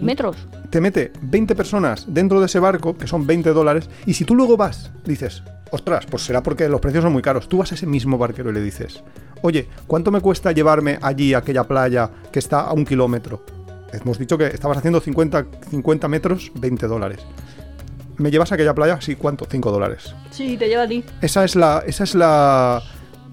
metros. 0.00 0.36
te 0.70 0.80
mete 0.80 1.12
20 1.22 1.54
personas 1.54 2.04
dentro 2.08 2.40
de 2.40 2.46
ese 2.46 2.58
barco, 2.58 2.96
que 2.96 3.06
son 3.06 3.26
20 3.26 3.50
dólares, 3.52 3.88
y 4.06 4.14
si 4.14 4.24
tú 4.24 4.34
luego 4.34 4.56
vas, 4.56 4.90
dices, 5.04 5.42
ostras, 5.70 6.06
pues 6.06 6.22
será 6.24 6.42
porque 6.42 6.68
los 6.68 6.80
precios 6.80 7.02
son 7.02 7.12
muy 7.12 7.22
caros. 7.22 7.48
Tú 7.48 7.58
vas 7.58 7.72
a 7.72 7.74
ese 7.74 7.86
mismo 7.86 8.18
barquero 8.18 8.50
y 8.50 8.54
le 8.54 8.60
dices, 8.60 9.02
oye, 9.42 9.68
¿cuánto 9.86 10.10
me 10.10 10.20
cuesta 10.20 10.52
llevarme 10.52 10.98
allí 11.02 11.34
a 11.34 11.38
aquella 11.38 11.64
playa 11.64 12.10
que 12.30 12.38
está 12.38 12.60
a 12.60 12.72
un 12.72 12.84
kilómetro? 12.84 13.44
Hemos 13.92 14.18
dicho 14.18 14.38
que 14.38 14.46
estabas 14.46 14.78
haciendo 14.78 15.00
50, 15.00 15.46
50 15.70 16.08
metros, 16.08 16.52
20 16.54 16.86
dólares. 16.86 17.20
¿Me 18.20 18.30
llevas 18.30 18.52
a 18.52 18.54
aquella 18.54 18.74
playa? 18.74 18.98
Sí, 19.00 19.16
¿cuánto? 19.16 19.46
5 19.50 19.70
dólares. 19.72 20.14
Sí, 20.30 20.56
te 20.56 20.68
lleva 20.68 20.82
a 20.84 20.88
ti. 20.88 21.02
Esa 21.22 21.44
es 21.44 21.56
la. 21.56 21.82
Esa 21.86 22.04
es 22.04 22.14
la. 22.14 22.82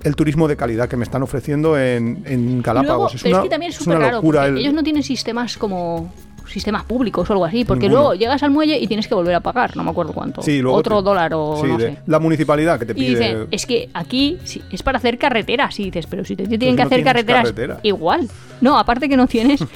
El 0.03 0.15
turismo 0.15 0.47
de 0.47 0.55
calidad 0.55 0.87
que 0.87 0.95
me 0.95 1.03
están 1.03 1.23
ofreciendo 1.23 1.77
en, 1.77 2.23
en 2.25 2.61
Galápagos. 2.61 3.15
es, 3.15 3.23
pero 3.23 3.35
una, 3.35 3.43
es 3.43 3.43
que 3.45 3.49
también 3.49 3.71
es 3.71 3.77
súper 3.77 3.97
raro, 3.99 4.15
locura. 4.17 4.41
porque 4.41 4.51
el- 4.53 4.57
ellos 4.59 4.73
no 4.73 4.83
tienen 4.83 5.03
sistemas 5.03 5.57
como 5.57 6.13
sistemas 6.47 6.85
públicos 6.85 7.29
o 7.29 7.33
algo 7.33 7.43
así, 7.43 7.65
porque 7.65 7.87
Ninguno. 7.89 8.01
luego 8.03 8.15
llegas 8.15 8.41
al 8.41 8.51
muelle 8.51 8.79
y 8.79 8.87
tienes 8.87 9.05
que 9.07 9.13
volver 9.15 9.35
a 9.35 9.41
pagar, 9.41 9.75
no 9.75 9.83
me 9.83 9.89
acuerdo 9.91 10.13
cuánto. 10.13 10.41
Sí, 10.41 10.61
luego 10.61 10.77
Otro 10.77 10.99
te- 10.99 11.03
dólar 11.03 11.33
o 11.33 11.57
sí, 11.61 11.67
no 11.67 11.77
sé. 11.79 11.97
La 12.05 12.19
municipalidad 12.19 12.79
que 12.79 12.85
te 12.85 12.93
Y 12.93 12.95
pide. 12.95 13.09
dicen, 13.09 13.47
es 13.51 13.65
que 13.65 13.89
aquí 13.93 14.37
es 14.71 14.81
para 14.83 14.99
hacer 14.99 15.17
carreteras. 15.17 15.77
Y 15.79 15.85
dices, 15.85 16.05
pero 16.07 16.23
si 16.23 16.37
te 16.37 16.45
tienen 16.45 16.77
que 16.77 16.83
no 16.83 16.87
hacer 16.87 17.03
carreteras, 17.03 17.41
carretera. 17.51 17.79
igual. 17.83 18.29
No, 18.61 18.77
aparte 18.79 19.09
que 19.09 19.17
no 19.17 19.27
tienes. 19.27 19.59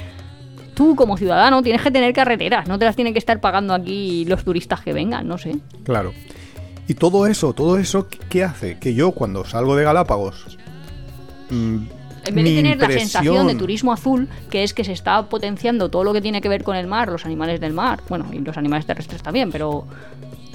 Tú, 0.74 0.96
como 0.96 1.16
ciudadano, 1.16 1.62
tienes 1.62 1.82
que 1.82 1.90
tener 1.90 2.12
carreteras. 2.12 2.66
No 2.68 2.78
te 2.78 2.84
las 2.86 2.96
tienen 2.96 3.12
que 3.12 3.18
estar 3.18 3.40
pagando 3.40 3.74
aquí 3.74 4.24
los 4.26 4.44
turistas 4.44 4.80
que 4.80 4.92
vengan, 4.92 5.26
no 5.28 5.36
sé. 5.38 5.56
Claro. 5.84 6.12
Y 6.88 6.94
todo 6.94 7.26
eso, 7.26 7.52
todo 7.52 7.78
eso, 7.78 8.08
¿qué- 8.08 8.18
¿qué 8.28 8.44
hace? 8.44 8.78
Que 8.78 8.94
yo 8.94 9.12
cuando 9.12 9.44
salgo 9.44 9.76
de 9.76 9.84
Galápagos. 9.84 10.58
mm, 11.50 11.76
En 12.24 12.34
vez 12.34 12.34
de 12.34 12.42
mi 12.50 12.54
tener 12.56 12.78
la 12.78 12.88
sensación 12.90 13.46
de 13.48 13.54
turismo 13.56 13.92
azul, 13.92 14.28
que 14.50 14.62
es 14.62 14.72
que 14.74 14.84
se 14.84 14.92
está 14.92 15.22
potenciando 15.28 15.88
todo 15.90 16.04
lo 16.04 16.12
que 16.12 16.20
tiene 16.20 16.40
que 16.40 16.48
ver 16.48 16.62
con 16.62 16.76
el 16.76 16.86
mar, 16.86 17.08
los 17.08 17.24
animales 17.26 17.60
del 17.60 17.72
mar, 17.72 18.00
bueno, 18.08 18.26
y 18.32 18.38
los 18.38 18.56
animales 18.56 18.86
terrestres 18.86 19.22
también, 19.22 19.50
pero 19.50 19.84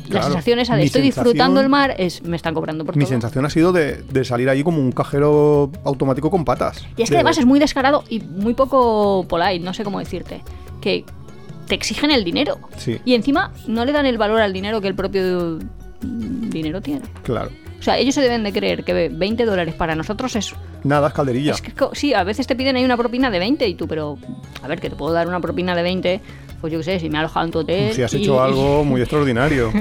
la 0.09 0.23
sensación 0.23 0.59
esa 0.59 0.75
de 0.75 0.81
Mi 0.81 0.85
estoy 0.87 1.01
disfrutando 1.01 1.59
el 1.61 1.69
mar 1.69 1.95
es 1.97 2.21
me 2.23 2.35
están 2.35 2.53
cobrando 2.53 2.85
por 2.85 2.95
Mi 2.95 3.03
todo. 3.03 3.09
sensación 3.11 3.45
ha 3.45 3.49
sido 3.49 3.71
de, 3.71 4.01
de 4.03 4.23
salir 4.25 4.49
allí 4.49 4.63
como 4.63 4.79
un 4.79 4.91
cajero 4.91 5.71
automático 5.83 6.29
con 6.31 6.45
patas. 6.45 6.85
Y 6.97 7.03
es 7.03 7.09
que 7.09 7.15
De- 7.15 7.19
además 7.19 7.37
es 7.37 7.45
muy 7.45 7.59
descarado 7.59 8.03
y 8.09 8.19
muy 8.19 8.53
poco 8.53 9.25
polite, 9.27 9.59
no 9.59 9.73
sé 9.73 9.83
cómo 9.83 9.99
decirte, 9.99 10.41
que 10.81 11.03
te 11.67 11.75
exigen 11.75 12.11
el 12.11 12.23
dinero. 12.23 12.57
Sí. 12.77 12.99
Y 13.05 13.13
encima 13.15 13.51
no 13.67 13.83
le 13.85 13.91
dan 13.91 14.05
el 14.05 14.17
valor 14.17 14.39
al 14.41 14.53
dinero 14.53 14.79
que 14.81 14.87
el 14.87 14.95
propio 14.95 15.59
dinero 16.01 16.81
tiene. 16.81 17.01
Claro. 17.23 17.49
O 17.79 17.83
sea, 17.83 17.97
ellos 17.97 18.15
se 18.15 18.21
deben 18.21 18.43
de 18.43 18.51
creer 18.51 18.83
que 18.83 19.09
20 19.09 19.45
dólares 19.45 19.75
para 19.75 19.93
nosotros 19.95 20.35
es 20.35 20.53
Nada, 20.83 21.09
es 21.09 21.13
calderilla. 21.13 21.51
Es 21.53 21.61
que 21.61 21.71
co- 21.73 21.91
sí, 21.93 22.13
a 22.13 22.23
veces 22.23 22.47
te 22.47 22.55
piden 22.55 22.75
ahí 22.75 22.83
una 22.85 22.97
propina 22.97 23.29
de 23.29 23.39
20 23.39 23.67
y 23.67 23.75
tú, 23.75 23.87
pero 23.87 24.17
a 24.63 24.67
ver, 24.67 24.79
que 24.79 24.89
te 24.89 24.95
puedo 24.95 25.11
dar 25.13 25.27
una 25.27 25.39
propina 25.41 25.75
de 25.75 25.83
20, 25.83 26.21
pues 26.61 26.73
yo 26.73 26.79
qué 26.79 26.83
sé, 26.83 26.99
si 26.99 27.09
me 27.09 27.17
ha 27.17 27.21
alojado 27.21 27.45
en 27.45 27.51
tu 27.51 27.59
hotel. 27.59 27.93
si 27.93 28.03
has 28.03 28.13
y- 28.13 28.17
hecho 28.23 28.41
algo 28.43 28.83
muy 28.83 29.01
extraordinario. 29.01 29.71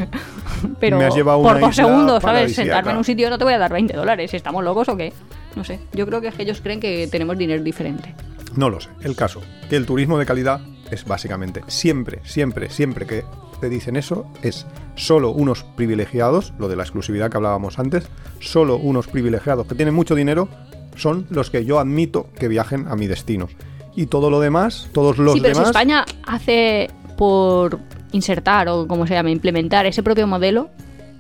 pero 0.81 0.99
me 0.99 1.05
has 1.05 1.15
llevado 1.15 1.43
por 1.43 1.59
dos 1.61 1.77
segundos, 1.77 2.23
¿sabes? 2.23 2.55
Sentarme 2.55 2.93
en 2.93 2.97
un 2.99 3.05
sitio 3.05 3.31
no 3.31 3.39
te 3.39 3.45
voy 3.45 3.55
a 3.55 3.59
dar 3.59 3.73
20 3.73 3.95
dólares. 3.95 4.33
¿Estamos 4.35 4.65
locos 4.65 4.89
o 4.89 4.97
qué? 4.97 5.13
No 5.55 5.65
sé. 5.65 5.79
Yo 5.93 6.07
creo 6.07 6.21
que 6.21 6.29
es 6.29 6.35
que 6.35 6.43
ellos 6.43 6.61
creen 6.61 6.81
que 6.81 7.09
tenemos 7.11 7.37
dinero 7.39 7.63
diferente. 7.63 8.15
No 8.57 8.71
lo 8.71 8.81
sé. 8.81 8.89
El 9.03 9.17
caso, 9.17 9.41
que 9.69 9.77
el 9.77 9.87
turismo 9.87 10.19
de 10.19 10.27
calidad 10.27 10.61
es 10.91 11.05
básicamente 11.05 11.63
siempre, 11.67 12.21
siempre, 12.25 12.71
siempre 12.71 13.07
que 13.07 13.25
te 13.61 13.69
dicen 13.69 13.97
eso, 13.97 14.31
es 14.43 14.67
solo 14.97 15.31
unos 15.31 15.65
privilegiados, 15.65 16.53
lo 16.59 16.69
de 16.69 16.77
la 16.77 16.83
exclusividad 16.83 17.31
que 17.31 17.39
hablábamos 17.39 17.79
antes, 17.79 18.07
solo 18.41 18.77
unos 18.77 19.07
privilegiados 19.09 19.67
que 19.67 19.75
tienen 19.75 19.95
mucho 19.95 20.15
dinero 20.15 20.49
son 20.95 21.27
los 21.31 21.51
que 21.51 21.65
yo 21.65 21.79
admito 21.79 22.29
que 22.39 22.49
viajen 22.49 22.87
a 22.89 22.97
mi 22.97 23.07
destino. 23.07 23.49
Y 23.97 24.07
todo 24.07 24.31
lo 24.31 24.39
demás, 24.41 24.89
todos 24.93 25.19
los 25.19 25.33
sí, 25.35 25.41
pero 25.41 25.55
demás... 25.55 25.69
si 25.69 25.71
España 25.71 26.05
hace 26.27 26.91
por 27.17 27.79
insertar 28.13 28.69
o 28.69 28.87
como 28.87 29.07
se 29.07 29.15
llama, 29.15 29.31
implementar 29.31 29.87
ese 29.87 30.03
propio 30.03 30.27
modelo, 30.27 30.69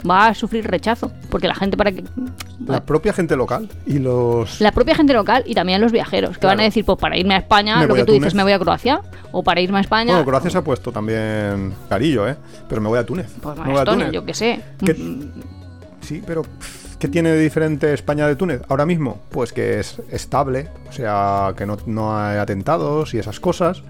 va 0.08 0.28
a 0.28 0.34
sufrir 0.34 0.66
rechazo. 0.66 1.10
Porque 1.30 1.48
la 1.48 1.54
gente 1.54 1.76
para 1.76 1.90
que. 1.90 2.04
La 2.66 2.84
propia 2.84 3.12
gente 3.12 3.34
local 3.36 3.68
y 3.86 3.98
los... 3.98 4.60
La 4.60 4.72
propia 4.72 4.94
gente 4.94 5.12
local 5.14 5.42
y 5.46 5.54
también 5.54 5.80
los 5.80 5.90
viajeros, 5.92 6.32
que 6.34 6.40
Claro. 6.40 6.56
van 6.56 6.60
a 6.60 6.64
decir, 6.64 6.84
pues 6.84 6.98
para 6.98 7.16
irme 7.16 7.34
a 7.34 7.38
España, 7.38 7.78
Me 7.78 7.86
lo 7.86 7.94
que 7.94 8.04
tú 8.04 8.12
dices, 8.12 8.34
me 8.34 8.42
voy 8.42 8.52
a 8.52 8.58
Croacia, 8.58 9.00
o 9.32 9.42
para 9.42 9.60
irme 9.60 9.78
a 9.78 9.80
España, 9.82 10.12
Bueno, 10.12 10.26
Croacia 10.26 10.50
se 10.50 10.58
ha 10.58 10.62
puesto 10.64 10.90
también 10.92 11.72
carillo, 11.88 12.28
¿eh? 12.28 12.36
Pero 12.68 12.80
me 12.80 12.88
voy 12.88 12.98
a 12.98 13.04
Túnez. 13.06 13.30
pues 13.40 13.56
me 13.58 13.64
voy 13.64 13.74
a 13.76 13.78
Estonia, 13.78 14.06
Túnez. 14.06 14.12
yo 14.12 14.24
qué 14.24 14.34
sé. 14.34 14.60
¿Qué- 14.84 14.94
Mm, 14.94 15.30
Sí, 16.00 16.22
pero 16.26 16.42
¿qué 17.06 17.12
tiene 17.12 17.30
de 17.30 17.38
diferente 17.40 17.92
España 17.94 18.26
de 18.26 18.34
Túnez 18.36 18.62
ahora 18.68 18.84
mismo? 18.84 19.20
Pues 19.30 19.52
que 19.52 19.78
es 19.78 20.00
estable, 20.10 20.68
o 20.88 20.92
sea, 20.92 21.54
que 21.56 21.64
no, 21.66 21.76
no 21.86 22.16
hay 22.18 22.38
atentados 22.38 23.14
y 23.14 23.18
esas 23.18 23.38
cosas. 23.38 23.82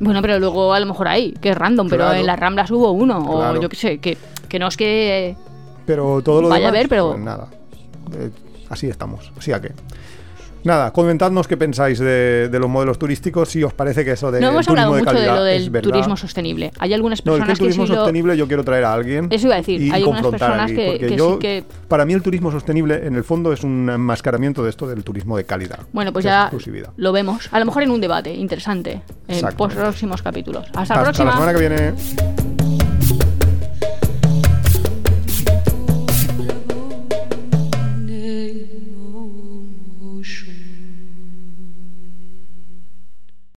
Bueno, 0.00 0.22
pero 0.22 0.38
luego 0.38 0.72
a 0.72 0.80
lo 0.80 0.86
mejor 0.86 1.08
hay, 1.08 1.32
que 1.32 1.50
es 1.50 1.56
random, 1.56 1.88
pero 1.88 2.12
en 2.12 2.26
las 2.26 2.38
Ramblas 2.38 2.70
hubo 2.70 2.90
uno, 2.92 3.22
Claro. 3.24 3.58
o 3.58 3.62
yo 3.62 3.68
qué 3.68 3.76
sé, 3.76 3.98
que, 3.98 4.16
que 4.48 4.58
no 4.58 4.68
es 4.68 4.76
que... 4.76 5.36
Pero 5.86 6.22
todo 6.22 6.40
lo 6.42 6.48
Vaya 6.48 6.68
a 6.68 6.72
ver, 6.72 6.88
pero- 6.88 7.10
pues 7.12 7.20
nada. 7.22 7.48
Eh, 8.16 8.30
así 8.70 8.88
estamos. 8.88 9.30
Así 9.38 9.52
a 9.52 9.60
que. 9.60 9.72
Nada, 10.64 10.92
comentadnos 10.92 11.48
qué 11.48 11.56
pensáis 11.56 11.98
de, 11.98 12.48
de 12.48 12.58
los 12.58 12.70
modelos 12.70 12.98
turísticos, 12.98 13.48
si 13.48 13.62
os 13.64 13.72
parece 13.72 14.04
que 14.04 14.12
eso 14.12 14.30
de 14.30 14.40
No 14.40 14.50
hemos 14.50 14.66
turismo 14.66 14.72
hablado 14.92 14.94
de 14.94 15.00
mucho 15.00 15.10
de 15.10 15.16
calidad 15.16 15.36
lo 15.36 15.46
es 15.46 15.72
del 15.72 15.82
turismo 15.82 16.16
sostenible. 16.16 16.70
Hay 16.78 16.94
algunas 16.94 17.24
No, 17.26 17.32
el 17.34 17.40
que 17.42 17.46
personas 17.46 17.58
el 17.58 17.64
turismo 17.64 17.86
lo- 17.86 17.94
sostenible 17.94 18.36
yo 18.36 18.46
quiero 18.46 18.64
traer 18.64 18.84
a 18.84 18.92
alguien. 18.94 19.26
Eso 19.30 19.46
iba 19.48 19.54
a 19.54 19.58
decir, 19.58 19.80
y 19.82 19.90
hay 19.90 20.02
algunas 20.02 20.26
personas 20.26 20.70
que- 20.70 20.86
porque 20.92 21.06
que 21.08 21.16
yo, 21.16 21.32
sí 21.34 21.38
que- 21.40 21.64
Para 21.88 22.04
mí 22.04 22.12
el 22.14 22.22
turismo 22.22 22.50
sostenible 22.52 23.06
en 23.06 23.16
el 23.16 23.24
fondo 23.24 23.52
es 23.52 23.64
un 23.64 23.90
enmascaramiento 23.90 24.62
de 24.62 24.70
esto 24.70 24.86
del 24.86 25.02
turismo 25.04 25.36
de 25.36 25.44
calidad. 25.44 25.80
Bueno, 25.92 26.12
pues 26.12 26.24
ya 26.24 26.50
lo 26.96 27.12
vemos. 27.12 27.48
A 27.52 27.58
lo 27.58 27.66
mejor 27.66 27.82
en 27.82 27.90
un 27.90 28.00
debate 28.00 28.32
interesante. 28.32 29.02
En 29.28 29.34
Exactamente. 29.34 29.80
próximos 29.80 30.22
capítulos. 30.22 30.66
Hasta, 30.74 30.78
la 30.78 30.82
Hasta 30.82 31.02
próxima. 31.02 31.24
la 31.26 31.32
semana 31.32 31.52
que 31.52 31.58
viene. 31.58 32.61